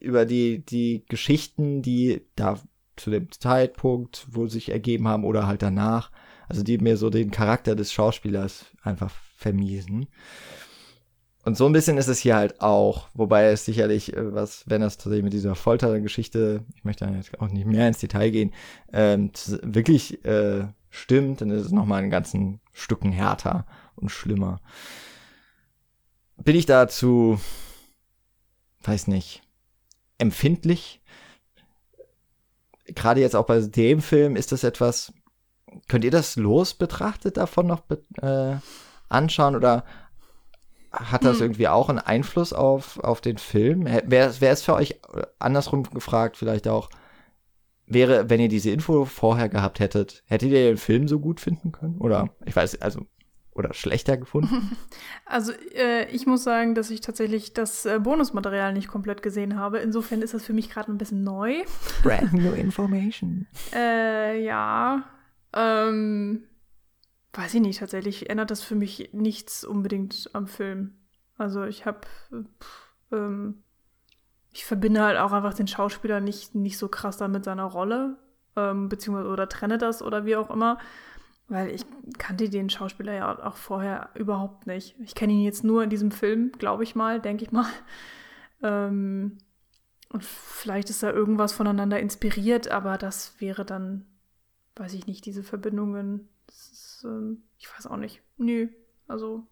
über 0.00 0.24
die 0.24 0.64
die 0.64 1.04
Geschichten, 1.08 1.82
die 1.82 2.22
da 2.36 2.60
zu 2.96 3.10
dem 3.10 3.30
Zeitpunkt, 3.30 4.26
wo 4.30 4.46
sich 4.46 4.70
ergeben 4.70 5.08
haben 5.08 5.24
oder 5.24 5.46
halt 5.46 5.62
danach. 5.62 6.10
Also 6.48 6.62
die 6.62 6.78
mir 6.78 6.96
so 6.96 7.10
den 7.10 7.30
Charakter 7.30 7.74
des 7.74 7.92
Schauspielers 7.92 8.66
einfach 8.82 9.12
vermiesen. 9.36 10.06
Und 11.46 11.56
so 11.56 11.66
ein 11.66 11.72
bisschen 11.72 11.96
ist 11.96 12.08
es 12.08 12.18
hier 12.18 12.34
halt 12.34 12.60
auch, 12.60 13.08
wobei 13.14 13.44
es 13.44 13.64
sicherlich, 13.64 14.16
äh, 14.16 14.34
was, 14.34 14.64
wenn 14.66 14.80
das 14.80 14.96
tatsächlich 14.96 15.22
mit 15.22 15.32
dieser 15.32 15.54
Foltergeschichte, 15.54 16.64
ich 16.74 16.82
möchte 16.82 17.06
da 17.06 17.12
jetzt 17.12 17.40
auch 17.40 17.48
nicht 17.48 17.66
mehr 17.66 17.86
ins 17.86 18.00
Detail 18.00 18.30
gehen, 18.30 18.52
ähm, 18.92 19.30
wirklich 19.62 20.24
äh, 20.24 20.66
stimmt, 20.90 21.40
dann 21.40 21.50
ist 21.50 21.66
es 21.66 21.70
nochmal 21.70 22.02
ein 22.02 22.10
ganzen 22.10 22.60
Stücken 22.72 23.12
härter 23.12 23.64
und 23.94 24.10
schlimmer. 24.10 24.60
Bin 26.36 26.56
ich 26.56 26.66
dazu, 26.66 27.38
weiß 28.82 29.06
nicht, 29.06 29.42
empfindlich? 30.18 31.00
Gerade 32.94 33.20
jetzt 33.20 33.36
auch 33.36 33.46
bei 33.46 33.60
dem 33.60 34.00
Film 34.00 34.36
ist 34.36 34.52
das 34.52 34.64
etwas, 34.64 35.12
könnt 35.88 36.04
ihr 36.04 36.10
das 36.10 36.36
los 36.36 36.74
betrachtet 36.74 37.36
davon 37.36 37.66
noch 37.66 37.82
äh, 38.22 38.56
anschauen 39.08 39.56
oder 39.56 39.84
hat 40.92 41.24
das 41.24 41.36
hm. 41.36 41.46
irgendwie 41.46 41.68
auch 41.68 41.88
einen 41.88 41.98
Einfluss 41.98 42.52
auf, 42.52 42.98
auf 43.00 43.20
den 43.20 43.38
Film? 43.38 43.84
Wäre 43.84 44.34
es 44.40 44.62
für 44.62 44.74
euch 44.74 45.00
andersrum 45.38 45.82
gefragt, 45.82 46.36
vielleicht 46.36 46.68
auch, 46.68 46.88
wäre, 47.86 48.30
wenn 48.30 48.40
ihr 48.40 48.48
diese 48.48 48.70
Info 48.70 49.04
vorher 49.04 49.48
gehabt 49.48 49.80
hättet, 49.80 50.22
hättet 50.26 50.50
ihr 50.50 50.68
den 50.68 50.78
Film 50.78 51.08
so 51.08 51.20
gut 51.20 51.40
finden 51.40 51.72
können? 51.72 51.98
Oder 51.98 52.30
ich 52.44 52.56
weiß, 52.56 52.80
also 52.80 53.06
oder 53.56 53.74
schlechter 53.74 54.16
gefunden? 54.16 54.76
Also 55.28 55.52
äh, 55.74 56.08
ich 56.10 56.26
muss 56.26 56.44
sagen, 56.44 56.76
dass 56.76 56.88
ich 56.90 57.00
tatsächlich 57.00 57.52
das 57.52 57.84
äh, 57.84 57.98
Bonusmaterial 57.98 58.72
nicht 58.72 58.86
komplett 58.86 59.22
gesehen 59.22 59.56
habe. 59.58 59.78
Insofern 59.78 60.22
ist 60.22 60.34
das 60.34 60.44
für 60.44 60.52
mich 60.52 60.70
gerade 60.70 60.92
ein 60.92 60.98
bisschen 60.98 61.24
neu. 61.24 61.64
Brand 62.04 62.32
new 62.32 62.52
information. 62.54 63.48
äh, 63.74 64.40
ja. 64.44 65.02
Ähm, 65.52 66.44
weiß 67.32 67.54
ich 67.54 67.60
nicht, 67.60 67.80
tatsächlich 67.80 68.30
ändert 68.30 68.50
das 68.50 68.62
für 68.62 68.76
mich 68.76 69.10
nichts 69.12 69.64
unbedingt 69.64 70.30
am 70.32 70.46
Film. 70.46 70.94
Also 71.38 71.64
ich 71.64 71.86
habe, 71.86 72.00
ähm, 73.12 73.62
ich 74.52 74.64
verbinde 74.64 75.02
halt 75.02 75.18
auch 75.18 75.32
einfach 75.32 75.54
den 75.54 75.66
Schauspieler 75.66 76.20
nicht, 76.20 76.54
nicht 76.54 76.78
so 76.78 76.88
krass 76.88 77.16
da 77.16 77.28
mit 77.28 77.44
seiner 77.44 77.64
Rolle, 77.64 78.16
ähm, 78.56 78.88
beziehungsweise 78.88 79.28
oder 79.28 79.48
trenne 79.48 79.78
das 79.78 80.02
oder 80.02 80.24
wie 80.24 80.36
auch 80.36 80.50
immer. 80.50 80.78
Weil 81.48 81.70
ich 81.70 81.84
kannte 82.18 82.48
den 82.50 82.70
Schauspieler 82.70 83.12
ja 83.12 83.46
auch 83.46 83.56
vorher 83.56 84.10
überhaupt 84.14 84.66
nicht. 84.66 84.96
Ich 85.00 85.14
kenne 85.14 85.32
ihn 85.32 85.44
jetzt 85.44 85.62
nur 85.62 85.84
in 85.84 85.90
diesem 85.90 86.10
Film, 86.10 86.50
glaube 86.58 86.82
ich 86.82 86.94
mal, 86.94 87.20
denke 87.20 87.44
ich 87.44 87.52
mal. 87.52 87.66
Ähm, 88.62 89.36
und 90.08 90.24
vielleicht 90.24 90.88
ist 90.88 91.02
da 91.02 91.12
irgendwas 91.12 91.52
voneinander 91.52 92.00
inspiriert, 92.00 92.70
aber 92.70 92.96
das 92.96 93.38
wäre 93.38 93.66
dann, 93.66 94.06
weiß 94.76 94.94
ich 94.94 95.06
nicht, 95.06 95.26
diese 95.26 95.42
Verbindungen. 95.42 96.26
Ist, 96.48 97.04
ähm, 97.04 97.42
ich 97.58 97.68
weiß 97.70 97.86
auch 97.86 97.98
nicht. 97.98 98.22
Nö, 98.38 98.68
also 99.08 99.46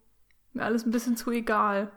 mir 0.53 0.63
alles 0.63 0.83
ein 0.85 0.91
bisschen 0.91 1.17
zu 1.17 1.31
egal. 1.31 1.91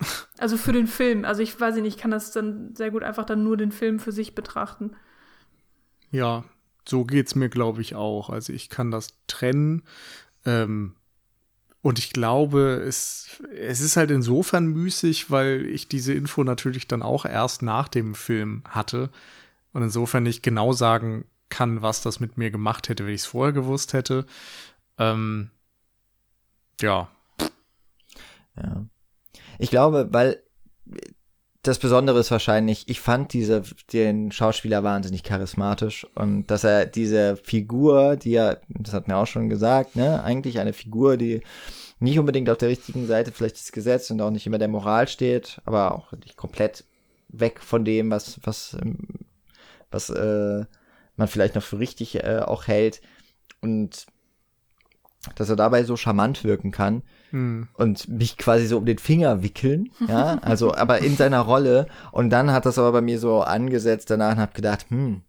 Also 0.38 0.56
für 0.56 0.72
den 0.72 0.88
Film. 0.88 1.24
Also 1.24 1.42
ich 1.42 1.58
weiß 1.58 1.76
nicht, 1.76 1.86
ich 1.86 1.96
kann 1.96 2.10
das 2.10 2.32
dann 2.32 2.74
sehr 2.74 2.90
gut 2.90 3.04
einfach 3.04 3.24
dann 3.24 3.44
nur 3.44 3.56
den 3.56 3.70
Film 3.70 4.00
für 4.00 4.10
sich 4.10 4.34
betrachten. 4.34 4.96
Ja, 6.10 6.44
so 6.88 7.04
geht's 7.04 7.34
mir, 7.34 7.48
glaube 7.48 7.80
ich, 7.80 7.94
auch. 7.94 8.30
Also 8.30 8.52
ich 8.52 8.68
kann 8.68 8.90
das 8.90 9.08
trennen. 9.26 9.82
Ähm, 10.44 10.94
und 11.82 11.98
ich 11.98 12.12
glaube, 12.12 12.82
es, 12.86 13.42
es 13.54 13.80
ist 13.80 13.96
halt 13.96 14.10
insofern 14.10 14.66
müßig, 14.66 15.30
weil 15.30 15.66
ich 15.66 15.86
diese 15.88 16.14
Info 16.14 16.42
natürlich 16.44 16.88
dann 16.88 17.02
auch 17.02 17.26
erst 17.26 17.62
nach 17.62 17.88
dem 17.88 18.14
Film 18.14 18.62
hatte. 18.68 19.10
Und 19.72 19.82
insofern 19.82 20.22
nicht 20.22 20.42
genau 20.42 20.72
sagen 20.72 21.26
kann, 21.50 21.82
was 21.82 22.00
das 22.00 22.20
mit 22.20 22.38
mir 22.38 22.50
gemacht 22.50 22.88
hätte, 22.88 23.06
wenn 23.06 23.14
ich 23.14 23.22
es 23.22 23.26
vorher 23.26 23.52
gewusst 23.52 23.92
hätte. 23.92 24.24
Ähm, 24.98 25.50
ja. 26.80 27.10
Ja. 28.56 28.86
Ich 29.58 29.70
glaube, 29.70 30.08
weil 30.10 30.42
das 31.64 31.78
Besondere 31.78 32.20
ist 32.20 32.30
wahrscheinlich, 32.30 32.88
ich 32.88 33.00
fand 33.00 33.32
diese, 33.32 33.62
den 33.92 34.30
Schauspieler 34.30 34.84
wahnsinnig 34.84 35.22
charismatisch 35.22 36.06
und 36.14 36.46
dass 36.46 36.62
er 36.62 36.84
diese 36.84 37.36
Figur, 37.36 38.16
die 38.16 38.34
er, 38.34 38.60
das 38.68 38.92
hat 38.92 39.08
mir 39.08 39.16
auch 39.16 39.26
schon 39.26 39.48
gesagt, 39.48 39.96
ne, 39.96 40.22
eigentlich 40.22 40.58
eine 40.58 40.74
Figur, 40.74 41.16
die 41.16 41.40
nicht 42.00 42.18
unbedingt 42.18 42.50
auf 42.50 42.58
der 42.58 42.68
richtigen 42.68 43.06
Seite 43.06 43.32
vielleicht 43.32 43.56
des 43.56 43.72
Gesetzes 43.72 44.10
und 44.10 44.20
auch 44.20 44.30
nicht 44.30 44.46
immer 44.46 44.58
der 44.58 44.68
Moral 44.68 45.08
steht, 45.08 45.62
aber 45.64 45.94
auch 45.94 46.12
nicht 46.12 46.36
komplett 46.36 46.84
weg 47.28 47.60
von 47.60 47.84
dem, 47.84 48.10
was, 48.10 48.38
was, 48.42 48.76
ähm, 48.80 48.98
was 49.90 50.10
äh, 50.10 50.64
man 51.16 51.28
vielleicht 51.28 51.54
noch 51.54 51.62
für 51.62 51.78
richtig 51.78 52.16
äh, 52.16 52.40
auch 52.44 52.66
hält 52.66 53.00
und 53.62 54.06
dass 55.36 55.48
er 55.48 55.56
dabei 55.56 55.84
so 55.84 55.96
charmant 55.96 56.44
wirken 56.44 56.72
kann 56.72 57.02
hm. 57.34 57.68
und 57.74 58.08
mich 58.08 58.36
quasi 58.36 58.66
so 58.66 58.78
um 58.78 58.86
den 58.86 58.98
Finger 58.98 59.42
wickeln, 59.42 59.90
ja, 60.06 60.38
also 60.42 60.72
aber 60.74 61.00
in 61.00 61.16
seiner 61.16 61.40
Rolle 61.40 61.86
und 62.12 62.30
dann 62.30 62.52
hat 62.52 62.64
das 62.64 62.78
aber 62.78 62.92
bei 62.92 63.00
mir 63.00 63.18
so 63.18 63.40
angesetzt 63.42 64.08
danach 64.08 64.36
und 64.36 64.40
hab 64.40 64.54
gedacht, 64.54 64.86
hm, 64.88 65.22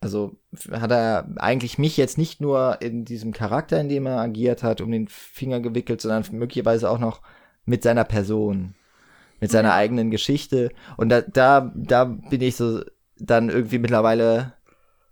also 0.00 0.36
hat 0.70 0.90
er 0.90 1.28
eigentlich 1.36 1.78
mich 1.78 1.96
jetzt 1.96 2.18
nicht 2.18 2.40
nur 2.40 2.80
in 2.80 3.04
diesem 3.04 3.32
Charakter, 3.32 3.80
in 3.80 3.88
dem 3.88 4.06
er 4.06 4.18
agiert 4.18 4.62
hat, 4.62 4.80
um 4.80 4.90
den 4.90 5.08
Finger 5.08 5.60
gewickelt, 5.60 6.00
sondern 6.00 6.24
möglicherweise 6.38 6.90
auch 6.90 6.98
noch 6.98 7.20
mit 7.64 7.82
seiner 7.82 8.04
Person, 8.04 8.74
mit 9.40 9.50
seiner 9.50 9.74
eigenen 9.74 10.10
Geschichte. 10.10 10.70
Und 10.96 11.08
da, 11.08 11.22
da, 11.22 11.72
da 11.74 12.04
bin 12.04 12.40
ich 12.42 12.56
so 12.56 12.82
dann 13.18 13.48
irgendwie 13.48 13.78
mittlerweile, 13.78 14.52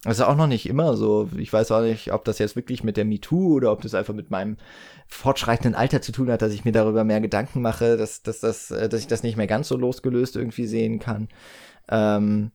das 0.03 0.19
ist 0.19 0.25
auch 0.25 0.37
noch 0.37 0.47
nicht 0.47 0.69
immer 0.69 0.97
so. 0.97 1.29
Ich 1.37 1.53
weiß 1.53 1.73
auch 1.73 1.83
nicht, 1.83 2.13
ob 2.13 2.25
das 2.25 2.39
jetzt 2.39 2.55
wirklich 2.55 2.85
mit 2.85 2.97
der 2.97 3.05
MeToo 3.05 3.55
oder 3.55 3.73
ob 3.73 3.83
das 3.83 3.95
einfach 3.95 4.15
mit 4.15 4.31
meinem 4.31 4.57
fortschreitenden 5.09 5.75
Alter 5.75 6.01
zu 6.03 6.13
tun 6.13 6.31
hat, 6.31 6.43
dass 6.43 6.53
ich 6.53 6.65
mir 6.65 6.73
darüber 6.73 7.03
mehr 7.05 7.21
Gedanken 7.21 7.61
mache, 7.61 7.97
dass, 7.97 8.23
dass, 8.23 8.41
dass, 8.41 8.69
dass 8.69 9.01
ich 9.01 9.09
das 9.09 9.23
nicht 9.23 9.37
mehr 9.37 9.47
ganz 9.47 9.69
so 9.69 9.77
losgelöst 9.77 10.37
irgendwie 10.37 10.67
sehen 10.67 10.99
kann. 10.99 11.29
Ähm, 11.89 12.53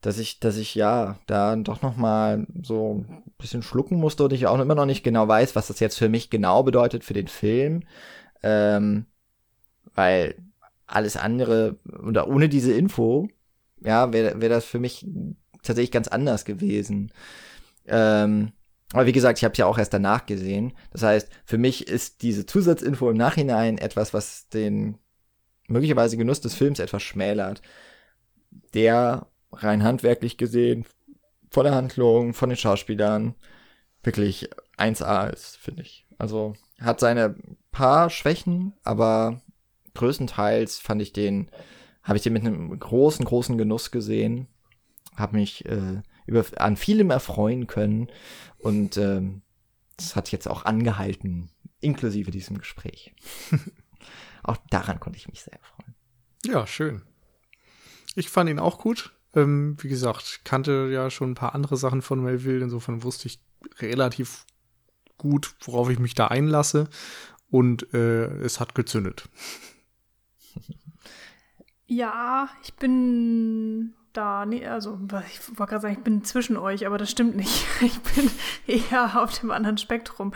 dass 0.00 0.18
ich, 0.18 0.38
dass 0.40 0.56
ich 0.56 0.74
ja 0.74 1.18
da 1.26 1.56
doch 1.56 1.82
noch 1.82 1.96
mal 1.96 2.46
so 2.62 3.04
ein 3.08 3.22
bisschen 3.38 3.62
schlucken 3.62 3.98
musste 3.98 4.24
und 4.24 4.32
ich 4.32 4.46
auch 4.46 4.58
immer 4.58 4.74
noch 4.74 4.86
nicht 4.86 5.02
genau 5.02 5.26
weiß, 5.26 5.56
was 5.56 5.68
das 5.68 5.80
jetzt 5.80 5.98
für 5.98 6.08
mich 6.08 6.30
genau 6.30 6.62
bedeutet 6.62 7.02
für 7.02 7.14
den 7.14 7.28
Film, 7.28 7.82
ähm, 8.42 9.06
weil 9.94 10.36
alles 10.86 11.16
andere 11.16 11.76
oder 12.04 12.28
ohne 12.28 12.48
diese 12.48 12.72
Info, 12.72 13.28
ja, 13.80 14.12
wäre 14.12 14.40
wär 14.40 14.48
das 14.48 14.64
für 14.64 14.78
mich 14.78 15.06
tatsächlich 15.66 15.92
ganz 15.92 16.08
anders 16.08 16.44
gewesen. 16.44 17.12
Ähm, 17.86 18.52
aber 18.92 19.06
wie 19.06 19.12
gesagt, 19.12 19.38
ich 19.38 19.44
habe 19.44 19.52
es 19.52 19.58
ja 19.58 19.66
auch 19.66 19.78
erst 19.78 19.92
danach 19.92 20.26
gesehen. 20.26 20.72
Das 20.92 21.02
heißt, 21.02 21.28
für 21.44 21.58
mich 21.58 21.88
ist 21.88 22.22
diese 22.22 22.46
Zusatzinfo 22.46 23.10
im 23.10 23.16
Nachhinein 23.16 23.78
etwas, 23.78 24.14
was 24.14 24.48
den 24.48 24.98
möglicherweise 25.68 26.16
Genuss 26.16 26.40
des 26.40 26.54
Films 26.54 26.78
etwas 26.78 27.02
schmälert. 27.02 27.62
Der 28.74 29.26
rein 29.52 29.82
handwerklich 29.82 30.36
gesehen, 30.36 30.86
von 31.50 31.64
der 31.64 31.74
Handlung, 31.74 32.34
von 32.34 32.48
den 32.48 32.58
Schauspielern, 32.58 33.34
wirklich 34.02 34.48
1A 34.78 35.32
ist, 35.32 35.56
finde 35.56 35.82
ich. 35.82 36.06
Also 36.18 36.54
hat 36.80 37.00
seine 37.00 37.34
paar 37.72 38.10
Schwächen, 38.10 38.74
aber 38.84 39.40
größtenteils 39.94 40.78
fand 40.78 41.02
ich 41.02 41.12
den, 41.12 41.50
habe 42.02 42.16
ich 42.18 42.22
den 42.22 42.32
mit 42.32 42.44
einem 42.44 42.78
großen, 42.78 43.24
großen 43.24 43.58
Genuss 43.58 43.90
gesehen, 43.90 44.46
habe 45.16 45.36
mich 45.36 45.64
äh, 45.66 46.02
über, 46.26 46.44
an 46.56 46.76
vielem 46.76 47.10
erfreuen 47.10 47.66
können 47.66 48.08
und 48.58 48.96
ähm, 48.96 49.42
das 49.96 50.16
hat 50.16 50.30
jetzt 50.30 50.48
auch 50.48 50.64
angehalten, 50.64 51.50
inklusive 51.80 52.30
diesem 52.30 52.58
Gespräch. 52.58 53.14
auch 54.42 54.56
daran 54.70 55.00
konnte 55.00 55.18
ich 55.18 55.28
mich 55.28 55.42
sehr 55.42 55.54
erfreuen. 55.54 55.94
Ja, 56.44 56.66
schön. 56.66 57.02
Ich 58.14 58.30
fand 58.30 58.50
ihn 58.50 58.58
auch 58.58 58.78
gut. 58.78 59.12
Ähm, 59.34 59.76
wie 59.80 59.88
gesagt, 59.88 60.40
kannte 60.44 60.88
ja 60.90 61.10
schon 61.10 61.32
ein 61.32 61.34
paar 61.34 61.54
andere 61.54 61.76
Sachen 61.76 62.02
von 62.02 62.22
Melville, 62.22 62.64
insofern 62.64 63.02
wusste 63.02 63.28
ich 63.28 63.40
relativ 63.78 64.46
gut, 65.18 65.54
worauf 65.62 65.90
ich 65.90 65.98
mich 65.98 66.14
da 66.14 66.28
einlasse. 66.28 66.88
Und 67.48 67.92
äh, 67.94 68.26
es 68.38 68.60
hat 68.60 68.74
gezündet. 68.74 69.28
Ja, 71.86 72.48
ich 72.64 72.74
bin 72.74 73.94
da, 74.16 74.46
nee, 74.46 74.66
also 74.66 74.98
ich 75.26 75.58
wollte 75.58 75.70
gerade 75.70 75.82
sagen, 75.82 75.94
ich 75.94 76.04
bin 76.04 76.24
zwischen 76.24 76.56
euch, 76.56 76.86
aber 76.86 76.98
das 76.98 77.10
stimmt 77.10 77.36
nicht. 77.36 77.66
Ich 77.82 78.00
bin 78.00 78.30
eher 78.66 79.22
auf 79.22 79.38
dem 79.38 79.50
anderen 79.50 79.78
Spektrum. 79.78 80.32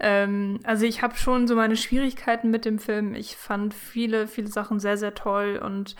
Ähm, 0.00 0.60
also 0.64 0.86
ich 0.86 1.02
habe 1.02 1.16
schon 1.16 1.46
so 1.46 1.54
meine 1.54 1.76
Schwierigkeiten 1.76 2.50
mit 2.50 2.64
dem 2.64 2.78
Film. 2.78 3.14
Ich 3.14 3.36
fand 3.36 3.74
viele, 3.74 4.26
viele 4.26 4.48
Sachen 4.48 4.80
sehr, 4.80 4.96
sehr 4.96 5.14
toll 5.14 5.60
und 5.62 5.96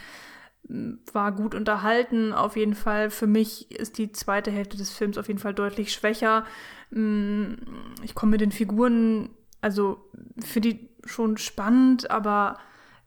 war 1.13 1.33
gut 1.33 1.55
unterhalten. 1.55 2.33
Auf 2.33 2.57
jeden 2.57 2.75
Fall, 2.75 3.11
für 3.11 3.27
mich 3.27 3.71
ist 3.71 3.99
die 3.99 4.13
zweite 4.13 4.51
Hälfte 4.51 4.77
des 4.77 4.91
Films 4.91 5.17
auf 5.17 5.29
jeden 5.29 5.41
Fall 5.41 5.55
deutlich 5.55 5.93
schwächer. 5.93 6.45
Mm, 6.91 7.55
ich 8.03 8.15
komme 8.15 8.33
mit 8.33 8.41
den 8.41 8.53
Figuren, 8.53 9.31
also 9.61 10.11
für 10.45 10.61
die 10.61 10.89
schon 11.05 11.39
spannend, 11.39 12.11
aber 12.11 12.59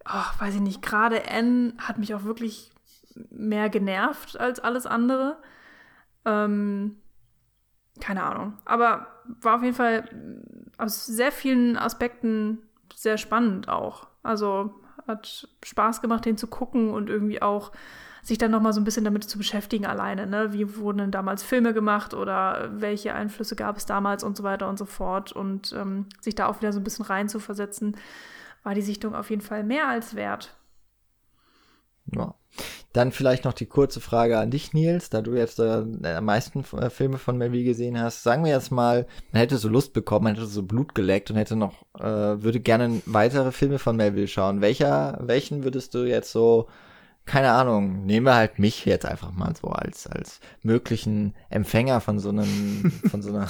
oh, 0.06 0.39
weiß 0.41 0.56
ich 0.56 0.61
nicht, 0.61 0.81
gerade 0.81 1.30
Anne 1.30 1.73
hat 1.77 1.99
mich 1.99 2.15
auch 2.15 2.23
wirklich 2.23 2.72
mehr 3.30 3.70
genervt 3.70 4.40
als 4.40 4.60
alles 4.60 4.86
andere. 4.86 5.38
Ähm, 6.26 6.98
keine 8.00 8.24
Ahnung. 8.24 8.54
Aber 8.66 9.08
war 9.42 9.56
auf 9.56 9.64
jeden 9.64 9.76
Fall 9.76 10.10
aus 10.78 11.06
sehr 11.06 11.32
vielen 11.32 11.78
Aspekten 11.78 12.60
sehr 12.96 13.18
spannend 13.18 13.70
auch. 13.70 14.08
Also 14.24 14.74
hat 15.08 15.48
Spaß 15.64 16.02
gemacht, 16.02 16.26
den 16.26 16.38
zu 16.38 16.48
gucken 16.48 16.92
und 16.92 17.10
irgendwie 17.10 17.42
auch 17.42 17.72
sich 18.24 18.38
dann 18.38 18.52
nochmal 18.52 18.74
so 18.74 18.80
ein 18.80 18.84
bisschen 18.84 19.04
damit 19.04 19.24
zu 19.24 19.38
beschäftigen 19.38 19.86
alleine. 19.86 20.28
Ne? 20.28 20.54
Wie 20.54 20.78
wurden 20.78 21.00
denn 21.00 21.12
damals 21.12 21.42
Filme 21.42 21.74
gemacht 21.74 22.14
oder 22.14 22.70
welche 22.74 23.14
Einflüsse 23.14 23.56
gab 23.56 23.78
es 23.78 23.86
damals 23.86 24.24
und 24.24 24.38
so 24.38 24.44
weiter 24.44 24.68
und 24.70 24.78
so 24.78 24.86
fort. 24.86 25.32
Und 25.32 25.74
ähm, 25.74 26.06
sich 26.20 26.36
da 26.36 26.46
auch 26.48 26.62
wieder 26.62 26.72
so 26.72 26.80
ein 26.80 26.84
bisschen 26.84 27.06
rein 27.06 27.30
zu 27.30 27.40
versetzen, 27.40 27.98
war 28.64 28.76
die 28.76 28.84
Sichtung 28.84 29.16
auf 29.16 29.30
jeden 29.32 29.42
Fall 29.42 29.64
mehr 29.64 29.88
als 29.88 30.16
wert. 30.16 30.56
Ja. 32.06 32.36
Dann 32.94 33.14
vielleicht 33.14 33.45
noch 33.45 33.53
die 33.53 33.68
kurze 33.68 34.02
Frage 34.02 34.38
an 34.38 34.52
dich, 34.52 34.73
Nils, 34.73 35.10
da 35.10 35.22
du 35.22 35.34
jetzt 35.34 35.60
äh, 35.60 35.84
am 36.03 36.26
meisten 36.26 36.65
äh, 36.78 36.90
Filme 36.90 37.18
von 37.18 37.38
Melville 37.38 37.64
gesehen 37.64 37.99
hast. 37.99 38.23
Sagen 38.23 38.44
wir 38.44 38.52
jetzt 38.52 38.72
mal, 38.72 39.07
man 39.32 39.40
hätte 39.40 39.57
so 39.57 39.69
Lust 39.69 39.94
bekommen, 39.94 40.26
man 40.26 40.36
hätte 40.36 40.48
so 40.48 40.64
Blut 40.64 40.94
geleckt 40.94 41.32
und 41.32 41.38
hätte 41.38 41.56
noch, 41.56 41.86
äh, 41.98 42.03
würde 42.03 42.60
gerne 42.60 43.02
weitere 43.06 43.53
Filme 43.53 43.80
von 43.80 43.95
Melville 43.95 44.28
schauen. 44.28 44.60
Welcher, 44.60 45.19
welchen 45.22 45.64
würdest 45.64 45.94
du 45.94 45.99
jetzt 45.99 46.32
so, 46.34 46.68
keine 47.26 47.52
Ahnung, 47.52 48.06
nehmen 48.06 48.26
wir 48.26 48.36
halt 48.36 48.60
mich 48.60 48.84
jetzt 48.84 49.06
einfach 49.06 49.32
mal 49.32 49.56
so 49.56 49.69
als, 49.69 50.07
als 50.07 50.41
möglichen 50.61 51.34
Empfänger 51.49 52.02
von 52.02 52.19
so 52.19 52.30
einem, 52.30 52.91
von 53.10 53.22
so 53.22 53.30
einer, 53.30 53.48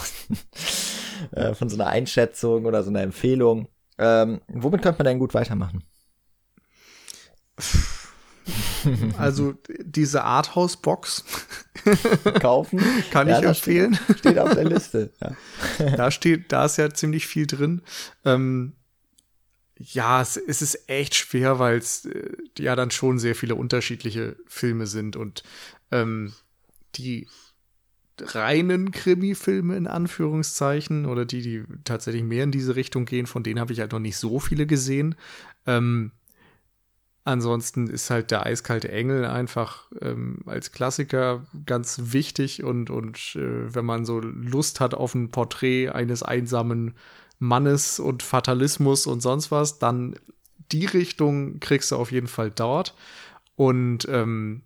äh, 1.32 1.56
von 1.56 1.68
so 1.68 1.78
einer 1.78 1.88
Einschätzung 1.88 2.66
oder 2.66 2.84
so 2.84 2.92
einer 2.92 3.02
Empfehlung. 3.02 3.70
Ähm, 3.98 4.42
womit 4.48 4.84
könnte 4.84 5.00
man 5.00 5.06
denn 5.06 5.20
gut 5.20 5.34
weitermachen? 5.34 5.84
Also 9.18 9.54
diese 9.80 10.24
Arthouse-Box 10.24 11.24
kaufen 12.42 12.82
kann 13.12 13.28
ja, 13.28 13.40
ich 13.40 13.46
empfehlen. 13.46 13.96
Steht, 13.96 14.20
steht, 14.20 14.40
auf 14.40 14.54
der 14.54 14.66
Liste. 14.66 15.14
Ja. 15.22 15.36
Da 15.98 16.12
steht, 16.12 16.52
da 16.52 16.66
ist 16.66 16.78
ja 16.78 16.90
ziemlich 16.92 17.28
viel 17.28 17.48
drin. 17.48 17.82
Ähm, 18.26 18.74
ja, 19.78 20.22
es, 20.22 20.38
es, 20.38 20.62
ist 20.62 20.90
echt 20.90 21.16
schwer, 21.16 21.60
weil 21.60 21.78
es 21.78 22.06
äh, 22.06 22.32
ja 22.58 22.76
dann 22.76 22.92
schon 22.92 23.20
sehr 23.20 23.36
viele 23.36 23.56
unterschiedliche 23.56 24.36
Filme 24.48 24.86
sind 24.86 25.16
und 25.16 25.44
ähm, 25.92 26.34
die 26.96 27.28
reinen 28.20 28.92
Krimi-Filme 28.92 29.76
in 29.76 29.88
Anführungszeichen 29.88 31.06
oder 31.08 31.26
die, 31.26 31.42
die 31.42 31.64
tatsächlich 31.84 32.24
mehr 32.24 32.44
in 32.44 32.52
diese 32.52 32.76
Richtung 32.76 33.06
gehen, 33.06 33.26
von 33.26 33.42
denen 33.42 33.60
habe 33.60 33.74
ich 33.74 33.80
halt 33.80 33.92
noch 33.92 34.00
nicht 34.00 34.18
so 34.18 34.40
viele 34.40 34.68
gesehen. 34.68 35.16
Ähm, 35.66 36.12
Ansonsten 37.24 37.88
ist 37.88 38.10
halt 38.10 38.32
der 38.32 38.46
eiskalte 38.48 38.92
Engel 38.92 39.26
einfach 39.26 39.86
ähm, 40.02 40.40
als 40.48 40.72
Klassiker 40.72 41.46
ganz 41.68 42.02
wichtig 42.06 42.64
und, 42.64 42.90
und 42.90 43.36
äh, 43.36 43.76
wenn 43.76 43.86
man 43.86 44.06
so 44.06 44.20
Lust 44.20 44.80
hat 44.80 44.96
auf 44.96 45.14
ein 45.14 45.30
Porträt 45.30 45.90
eines 45.90 46.24
einsamen 46.24 46.96
Mannes 47.38 48.00
und 48.00 48.24
Fatalismus 48.24 49.06
und 49.06 49.22
sonst 49.22 49.52
was, 49.52 49.78
dann 49.78 50.16
die 50.72 50.86
Richtung 50.86 51.60
kriegst 51.60 51.92
du 51.92 51.98
auf 51.98 52.12
jeden 52.12 52.28
Fall 52.28 52.50
dort. 52.50 52.96
Und 53.56 54.08
ähm, 54.10 54.62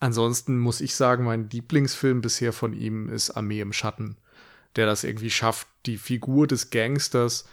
ansonsten 0.00 0.58
muss 0.58 0.82
ich 0.82 0.94
sagen, 0.96 1.24
mein 1.24 1.48
Lieblingsfilm 1.48 2.20
bisher 2.20 2.52
von 2.52 2.74
ihm 2.74 3.08
ist 3.08 3.30
Armee 3.30 3.60
im 3.60 3.72
Schatten, 3.72 4.16
der 4.76 4.84
das 4.84 5.04
irgendwie 5.04 5.30
schafft, 5.30 5.68
die 5.86 5.96
Figur 5.96 6.46
des 6.46 6.68
Gangsters 6.68 7.46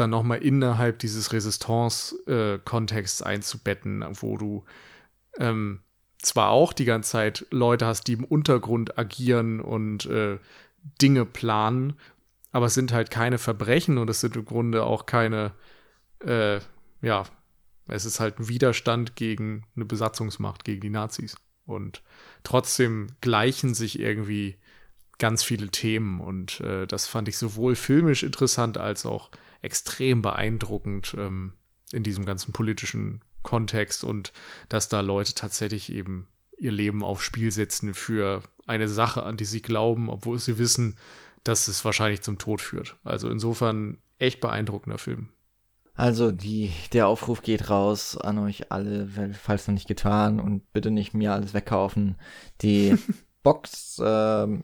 dann 0.00 0.10
nochmal 0.10 0.38
innerhalb 0.38 0.98
dieses 0.98 1.32
Resistance-Kontexts 1.32 3.22
einzubetten, 3.22 4.04
wo 4.20 4.36
du 4.36 4.64
ähm, 5.38 5.80
zwar 6.20 6.50
auch 6.50 6.72
die 6.72 6.84
ganze 6.84 7.10
Zeit 7.10 7.46
Leute 7.50 7.86
hast, 7.86 8.08
die 8.08 8.14
im 8.14 8.24
Untergrund 8.24 8.98
agieren 8.98 9.60
und 9.60 10.06
äh, 10.06 10.38
Dinge 11.00 11.24
planen, 11.24 11.94
aber 12.52 12.66
es 12.66 12.74
sind 12.74 12.92
halt 12.92 13.10
keine 13.10 13.38
Verbrechen 13.38 13.98
und 13.98 14.08
es 14.10 14.20
sind 14.20 14.36
im 14.36 14.44
Grunde 14.44 14.84
auch 14.84 15.06
keine, 15.06 15.52
äh, 16.24 16.60
ja, 17.02 17.24
es 17.86 18.04
ist 18.04 18.20
halt 18.20 18.38
ein 18.38 18.48
Widerstand 18.48 19.16
gegen 19.16 19.64
eine 19.76 19.84
Besatzungsmacht, 19.84 20.64
gegen 20.64 20.80
die 20.80 20.90
Nazis. 20.90 21.36
Und 21.64 22.02
trotzdem 22.42 23.08
gleichen 23.20 23.74
sich 23.74 23.98
irgendwie 23.98 24.56
ganz 25.18 25.42
viele 25.42 25.68
Themen 25.68 26.20
und 26.20 26.60
äh, 26.60 26.86
das 26.86 27.06
fand 27.06 27.28
ich 27.28 27.36
sowohl 27.36 27.74
filmisch 27.74 28.22
interessant 28.22 28.78
als 28.78 29.04
auch 29.04 29.30
extrem 29.62 30.22
beeindruckend 30.22 31.14
ähm, 31.18 31.52
in 31.92 32.02
diesem 32.02 32.24
ganzen 32.24 32.52
politischen 32.52 33.22
Kontext 33.42 34.04
und 34.04 34.32
dass 34.68 34.88
da 34.88 35.00
Leute 35.00 35.34
tatsächlich 35.34 35.92
eben 35.92 36.28
ihr 36.58 36.72
Leben 36.72 37.02
aufs 37.02 37.24
Spiel 37.24 37.50
setzen 37.52 37.94
für 37.94 38.42
eine 38.66 38.88
Sache, 38.88 39.22
an 39.22 39.36
die 39.36 39.44
sie 39.44 39.62
glauben, 39.62 40.10
obwohl 40.10 40.38
sie 40.38 40.58
wissen, 40.58 40.96
dass 41.44 41.68
es 41.68 41.84
wahrscheinlich 41.84 42.22
zum 42.22 42.38
Tod 42.38 42.60
führt. 42.60 42.96
Also 43.04 43.30
insofern 43.30 43.98
echt 44.18 44.40
beeindruckender 44.40 44.98
Film. 44.98 45.28
Also 45.94 46.30
die, 46.30 46.70
der 46.92 47.08
Aufruf 47.08 47.42
geht 47.42 47.70
raus 47.70 48.16
an 48.16 48.38
euch 48.38 48.70
alle, 48.70 49.08
falls 49.42 49.66
noch 49.66 49.74
nicht 49.74 49.88
getan 49.88 50.38
und 50.38 50.72
bitte 50.72 50.90
nicht 50.90 51.14
mir 51.14 51.32
alles 51.32 51.54
wegkaufen. 51.54 52.16
Die 52.62 52.96
Box, 53.42 54.00
ähm, 54.04 54.62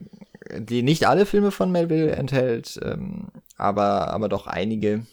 die 0.56 0.82
nicht 0.82 1.06
alle 1.06 1.26
Filme 1.26 1.50
von 1.50 1.70
Melville 1.72 2.12
enthält, 2.12 2.78
ähm, 2.82 3.28
aber, 3.56 4.12
aber 4.12 4.28
doch 4.28 4.46
einige 4.46 5.06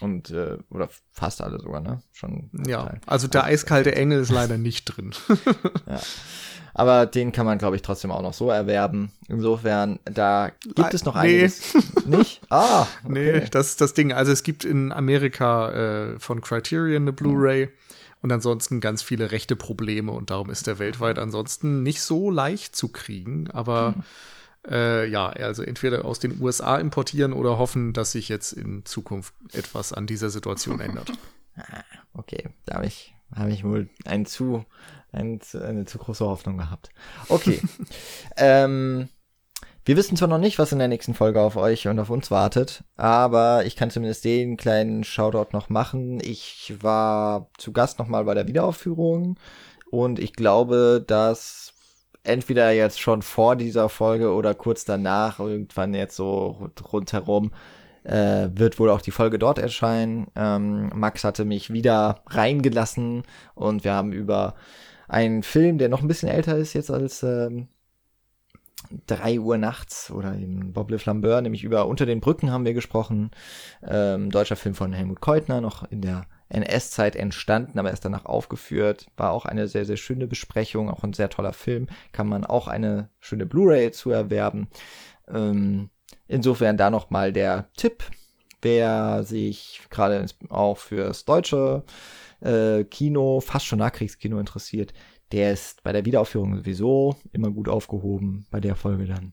und 0.00 0.30
äh, 0.30 0.58
oder 0.70 0.88
fast 1.12 1.42
alle 1.42 1.60
sogar, 1.60 1.80
ne? 1.80 2.02
Schon. 2.12 2.50
Ja, 2.66 2.84
Teil. 2.84 3.00
also 3.06 3.28
der 3.28 3.44
also, 3.44 3.52
eiskalte 3.52 3.94
Engel 3.94 4.20
ist 4.20 4.30
leider 4.30 4.58
nicht 4.58 4.84
drin. 4.84 5.12
ja. 5.86 6.00
Aber 6.74 7.06
den 7.06 7.32
kann 7.32 7.44
man, 7.44 7.58
glaube 7.58 7.74
ich, 7.74 7.82
trotzdem 7.82 8.12
auch 8.12 8.22
noch 8.22 8.34
so 8.34 8.50
erwerben. 8.50 9.10
Insofern, 9.26 9.98
da 10.04 10.52
gibt 10.76 10.94
es 10.94 11.04
noch 11.04 11.16
einiges. 11.16 11.74
Nee. 12.06 12.18
Nicht? 12.18 12.40
Ah. 12.50 12.86
Okay. 13.04 13.40
Nee, 13.40 13.46
das 13.50 13.70
ist 13.70 13.80
das 13.80 13.94
Ding. 13.94 14.12
Also 14.12 14.30
es 14.30 14.44
gibt 14.44 14.64
in 14.64 14.92
Amerika 14.92 15.72
äh, 15.72 16.18
von 16.20 16.40
Criterion 16.40 17.02
eine 17.02 17.12
Blu-ray. 17.12 17.66
Mhm. 17.66 17.70
Und 18.20 18.32
ansonsten 18.32 18.80
ganz 18.80 19.02
viele 19.02 19.30
rechte 19.30 19.56
Probleme 19.56 20.12
und 20.12 20.30
darum 20.30 20.50
ist 20.50 20.66
der 20.66 20.78
weltweit 20.78 21.18
ansonsten 21.18 21.82
nicht 21.82 22.00
so 22.00 22.30
leicht 22.30 22.74
zu 22.74 22.88
kriegen. 22.88 23.50
Aber 23.50 23.92
mhm 23.92 24.04
äh, 24.70 25.08
ja, 25.08 25.28
also 25.28 25.62
entweder 25.62 26.04
aus 26.04 26.18
den 26.18 26.40
USA 26.40 26.76
importieren 26.76 27.32
oder 27.32 27.58
hoffen, 27.58 27.92
dass 27.92 28.12
sich 28.12 28.28
jetzt 28.28 28.52
in 28.52 28.84
Zukunft 28.84 29.34
etwas 29.52 29.92
an 29.92 30.06
dieser 30.06 30.30
Situation 30.30 30.80
ändert. 30.80 31.12
Ah, 31.60 31.82
okay, 32.14 32.50
da 32.66 32.76
habe 32.76 32.86
ich, 32.86 33.16
hab 33.34 33.48
ich 33.48 33.64
wohl 33.64 33.88
ein 34.04 34.26
zu, 34.26 34.64
ein, 35.10 35.40
eine 35.54 35.86
zu 35.86 35.98
große 35.98 36.24
Hoffnung 36.24 36.56
gehabt. 36.56 36.90
Okay. 37.28 37.60
ähm, 38.36 39.08
wir 39.88 39.96
wissen 39.96 40.18
zwar 40.18 40.28
noch 40.28 40.36
nicht, 40.36 40.58
was 40.58 40.70
in 40.70 40.78
der 40.78 40.88
nächsten 40.88 41.14
Folge 41.14 41.40
auf 41.40 41.56
euch 41.56 41.88
und 41.88 41.98
auf 41.98 42.10
uns 42.10 42.30
wartet, 42.30 42.84
aber 42.98 43.64
ich 43.64 43.74
kann 43.74 43.90
zumindest 43.90 44.22
den 44.22 44.58
kleinen 44.58 45.02
Shoutout 45.02 45.56
noch 45.56 45.70
machen. 45.70 46.20
Ich 46.20 46.74
war 46.82 47.48
zu 47.56 47.72
Gast 47.72 47.98
nochmal 47.98 48.24
bei 48.24 48.34
der 48.34 48.46
Wiederaufführung 48.46 49.38
und 49.90 50.18
ich 50.18 50.34
glaube, 50.34 51.02
dass 51.06 51.72
entweder 52.22 52.70
jetzt 52.70 53.00
schon 53.00 53.22
vor 53.22 53.56
dieser 53.56 53.88
Folge 53.88 54.34
oder 54.34 54.54
kurz 54.54 54.84
danach, 54.84 55.38
irgendwann 55.38 55.94
jetzt 55.94 56.16
so 56.16 56.70
rundherum, 56.92 57.52
äh, 58.04 58.50
wird 58.52 58.78
wohl 58.78 58.90
auch 58.90 59.00
die 59.00 59.10
Folge 59.10 59.38
dort 59.38 59.58
erscheinen. 59.58 60.26
Ähm, 60.36 60.90
Max 60.94 61.24
hatte 61.24 61.46
mich 61.46 61.72
wieder 61.72 62.20
reingelassen 62.26 63.22
und 63.54 63.84
wir 63.84 63.94
haben 63.94 64.12
über 64.12 64.54
einen 65.08 65.42
Film, 65.42 65.78
der 65.78 65.88
noch 65.88 66.02
ein 66.02 66.08
bisschen 66.08 66.28
älter 66.28 66.58
ist 66.58 66.74
jetzt 66.74 66.90
als 66.90 67.22
ähm, 67.22 67.68
3 69.06 69.40
Uhr 69.40 69.58
nachts 69.58 70.10
oder 70.10 70.34
eben 70.34 70.72
Bob 70.72 70.90
Le 70.90 70.98
Flambeur, 70.98 71.40
nämlich 71.40 71.64
über 71.64 71.86
Unter 71.86 72.06
den 72.06 72.20
Brücken 72.20 72.50
haben 72.50 72.64
wir 72.64 72.74
gesprochen. 72.74 73.30
Ähm, 73.86 74.30
deutscher 74.30 74.56
Film 74.56 74.74
von 74.74 74.92
Helmut 74.92 75.20
Keutner, 75.20 75.60
noch 75.60 75.90
in 75.90 76.00
der 76.00 76.26
NS-Zeit 76.48 77.16
entstanden, 77.16 77.78
aber 77.78 77.90
erst 77.90 78.04
danach 78.04 78.24
aufgeführt. 78.24 79.06
War 79.16 79.32
auch 79.32 79.44
eine 79.44 79.68
sehr, 79.68 79.84
sehr 79.84 79.96
schöne 79.96 80.26
Besprechung, 80.26 80.90
auch 80.90 81.04
ein 81.04 81.12
sehr 81.12 81.28
toller 81.28 81.52
Film. 81.52 81.88
Kann 82.12 82.28
man 82.28 82.44
auch 82.44 82.68
eine 82.68 83.10
schöne 83.20 83.46
Blu-ray 83.46 83.90
zu 83.90 84.10
erwerben. 84.10 84.68
Ähm, 85.28 85.90
insofern 86.26 86.76
da 86.76 86.90
nochmal 86.90 87.32
der 87.32 87.68
Tipp, 87.76 88.04
wer 88.62 89.24
sich 89.24 89.82
gerade 89.90 90.24
auch 90.48 90.78
fürs 90.78 91.24
deutsche 91.24 91.84
äh, 92.40 92.84
Kino, 92.84 93.40
fast 93.40 93.66
schon 93.66 93.78
Nachkriegskino 93.80 94.38
interessiert, 94.38 94.94
der 95.32 95.52
ist 95.52 95.82
bei 95.82 95.92
der 95.92 96.04
Wiederaufführung 96.04 96.56
sowieso 96.56 97.16
immer 97.32 97.50
gut 97.50 97.68
aufgehoben, 97.68 98.46
bei 98.50 98.60
der 98.60 98.76
Folge 98.76 99.06
dann. 99.06 99.32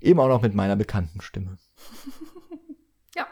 Eben 0.00 0.20
auch 0.20 0.28
noch 0.28 0.42
mit 0.42 0.54
meiner 0.54 0.76
bekannten 0.76 1.20
Stimme. 1.20 1.58
ja. 3.16 3.26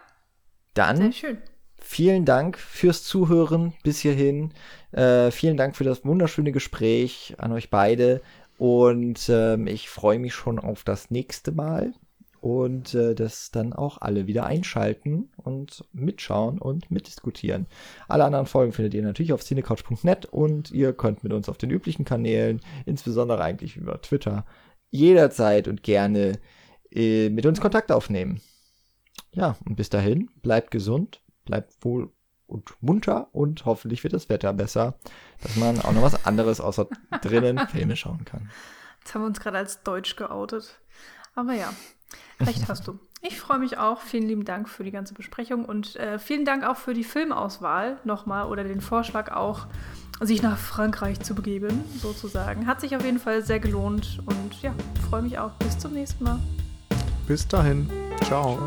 Dann 0.75 0.97
Sehr 0.97 1.13
schön 1.13 1.39
vielen 1.85 2.25
Dank 2.25 2.59
fürs 2.59 3.05
Zuhören 3.05 3.75
bis 3.83 4.01
hierhin. 4.01 4.53
Äh, 4.91 5.31
vielen 5.31 5.57
Dank 5.57 5.77
für 5.77 5.85
das 5.85 6.05
wunderschöne 6.05 6.51
Gespräch 6.51 7.35
an 7.39 7.53
euch 7.53 7.71
beide. 7.71 8.23
Und 8.57 9.29
ähm, 9.29 9.67
ich 9.67 9.89
freue 9.91 10.19
mich 10.19 10.35
schon 10.35 10.59
auf 10.59 10.83
das 10.83 11.11
nächste 11.11 11.53
Mal. 11.53 11.93
Und 12.45 12.95
äh, 12.95 13.15
dass 13.15 13.51
dann 13.51 13.73
auch 13.73 14.03
alle 14.03 14.27
wieder 14.27 14.45
einschalten 14.45 15.31
und 15.37 15.85
mitschauen 15.93 16.59
und 16.59 16.91
mitdiskutieren. 16.91 17.67
Alle 18.07 18.25
anderen 18.25 18.45
Folgen 18.45 18.73
findet 18.73 18.93
ihr 18.93 19.03
natürlich 19.03 19.33
auf 19.33 19.43
cinecouch.net 19.43 20.27
und 20.27 20.71
ihr 20.71 20.93
könnt 20.93 21.25
mit 21.25 21.33
uns 21.33 21.49
auf 21.49 21.57
den 21.57 21.71
üblichen 21.71 22.05
Kanälen, 22.05 22.61
insbesondere 22.85 23.43
eigentlich 23.43 23.77
über 23.77 24.01
Twitter, 24.03 24.45
jederzeit 24.91 25.69
und 25.69 25.83
gerne 25.83 26.39
äh, 26.91 27.31
mit 27.31 27.47
uns 27.47 27.63
Kontakt 27.63 27.91
aufnehmen. 27.91 28.43
Ja, 29.33 29.57
und 29.65 29.77
bis 29.77 29.89
dahin, 29.89 30.29
bleibt 30.43 30.71
gesund 30.71 31.25
bleibt 31.45 31.85
wohl 31.85 32.11
und 32.47 32.75
munter 32.83 33.29
und 33.33 33.65
hoffentlich 33.65 34.05
wird 34.05 34.13
das 34.13 34.29
Wetter 34.29 34.53
besser, 34.53 34.99
dass 35.43 35.57
man 35.57 35.81
auch 35.81 35.93
noch 35.93 36.03
was 36.03 36.27
anderes 36.27 36.61
außer 36.61 36.89
drinnen 37.23 37.59
Filme 37.69 37.97
schauen 37.97 38.25
kann. 38.25 38.51
Jetzt 39.01 39.15
haben 39.15 39.23
wir 39.23 39.27
uns 39.27 39.41
gerade 39.41 39.59
als 39.59 39.83
Deutsch 39.83 40.17
geoutet. 40.17 40.81
Aber 41.35 41.55
ja, 41.55 41.73
recht 42.41 42.69
hast 42.69 42.87
du. 42.89 42.99
Ich 43.27 43.41
freue 43.41 43.59
mich 43.59 43.79
auch. 43.79 44.01
Vielen 44.01 44.29
lieben 44.29 44.45
Dank 44.45 44.69
für 44.69 44.85
die 44.85 44.91
ganze 44.91 45.15
Besprechung 45.15 45.65
und 45.65 45.97
äh, 45.97 46.19
vielen 46.19 46.45
Dank 46.45 46.65
auch 46.65 46.77
für 46.77 46.93
die 46.93 47.05
Filmauswahl 47.05 47.99
nochmal 48.05 48.47
oder 48.47 48.65
den 48.65 48.81
Vorschlag 48.81 49.33
auch, 49.33 49.67
sich 50.21 50.43
nach 50.43 50.59
Frankreich 50.59 51.21
zu 51.21 51.35
begeben, 51.35 51.85
sozusagen. 52.01 52.67
Hat 52.67 52.81
sich 52.81 52.95
auf 52.97 53.05
jeden 53.05 53.19
Fall 53.19 53.43
sehr 53.43 53.61
gelohnt 53.61 54.21
und 54.27 54.61
ja, 54.63 54.75
freue 55.09 55.23
mich 55.23 55.39
auch. 55.39 55.53
Bis 55.53 55.79
zum 55.79 55.93
nächsten 55.93 56.25
Mal. 56.25 56.39
Bis 57.27 57.49
dahin. 57.49 57.89
Ciao. 58.25 58.59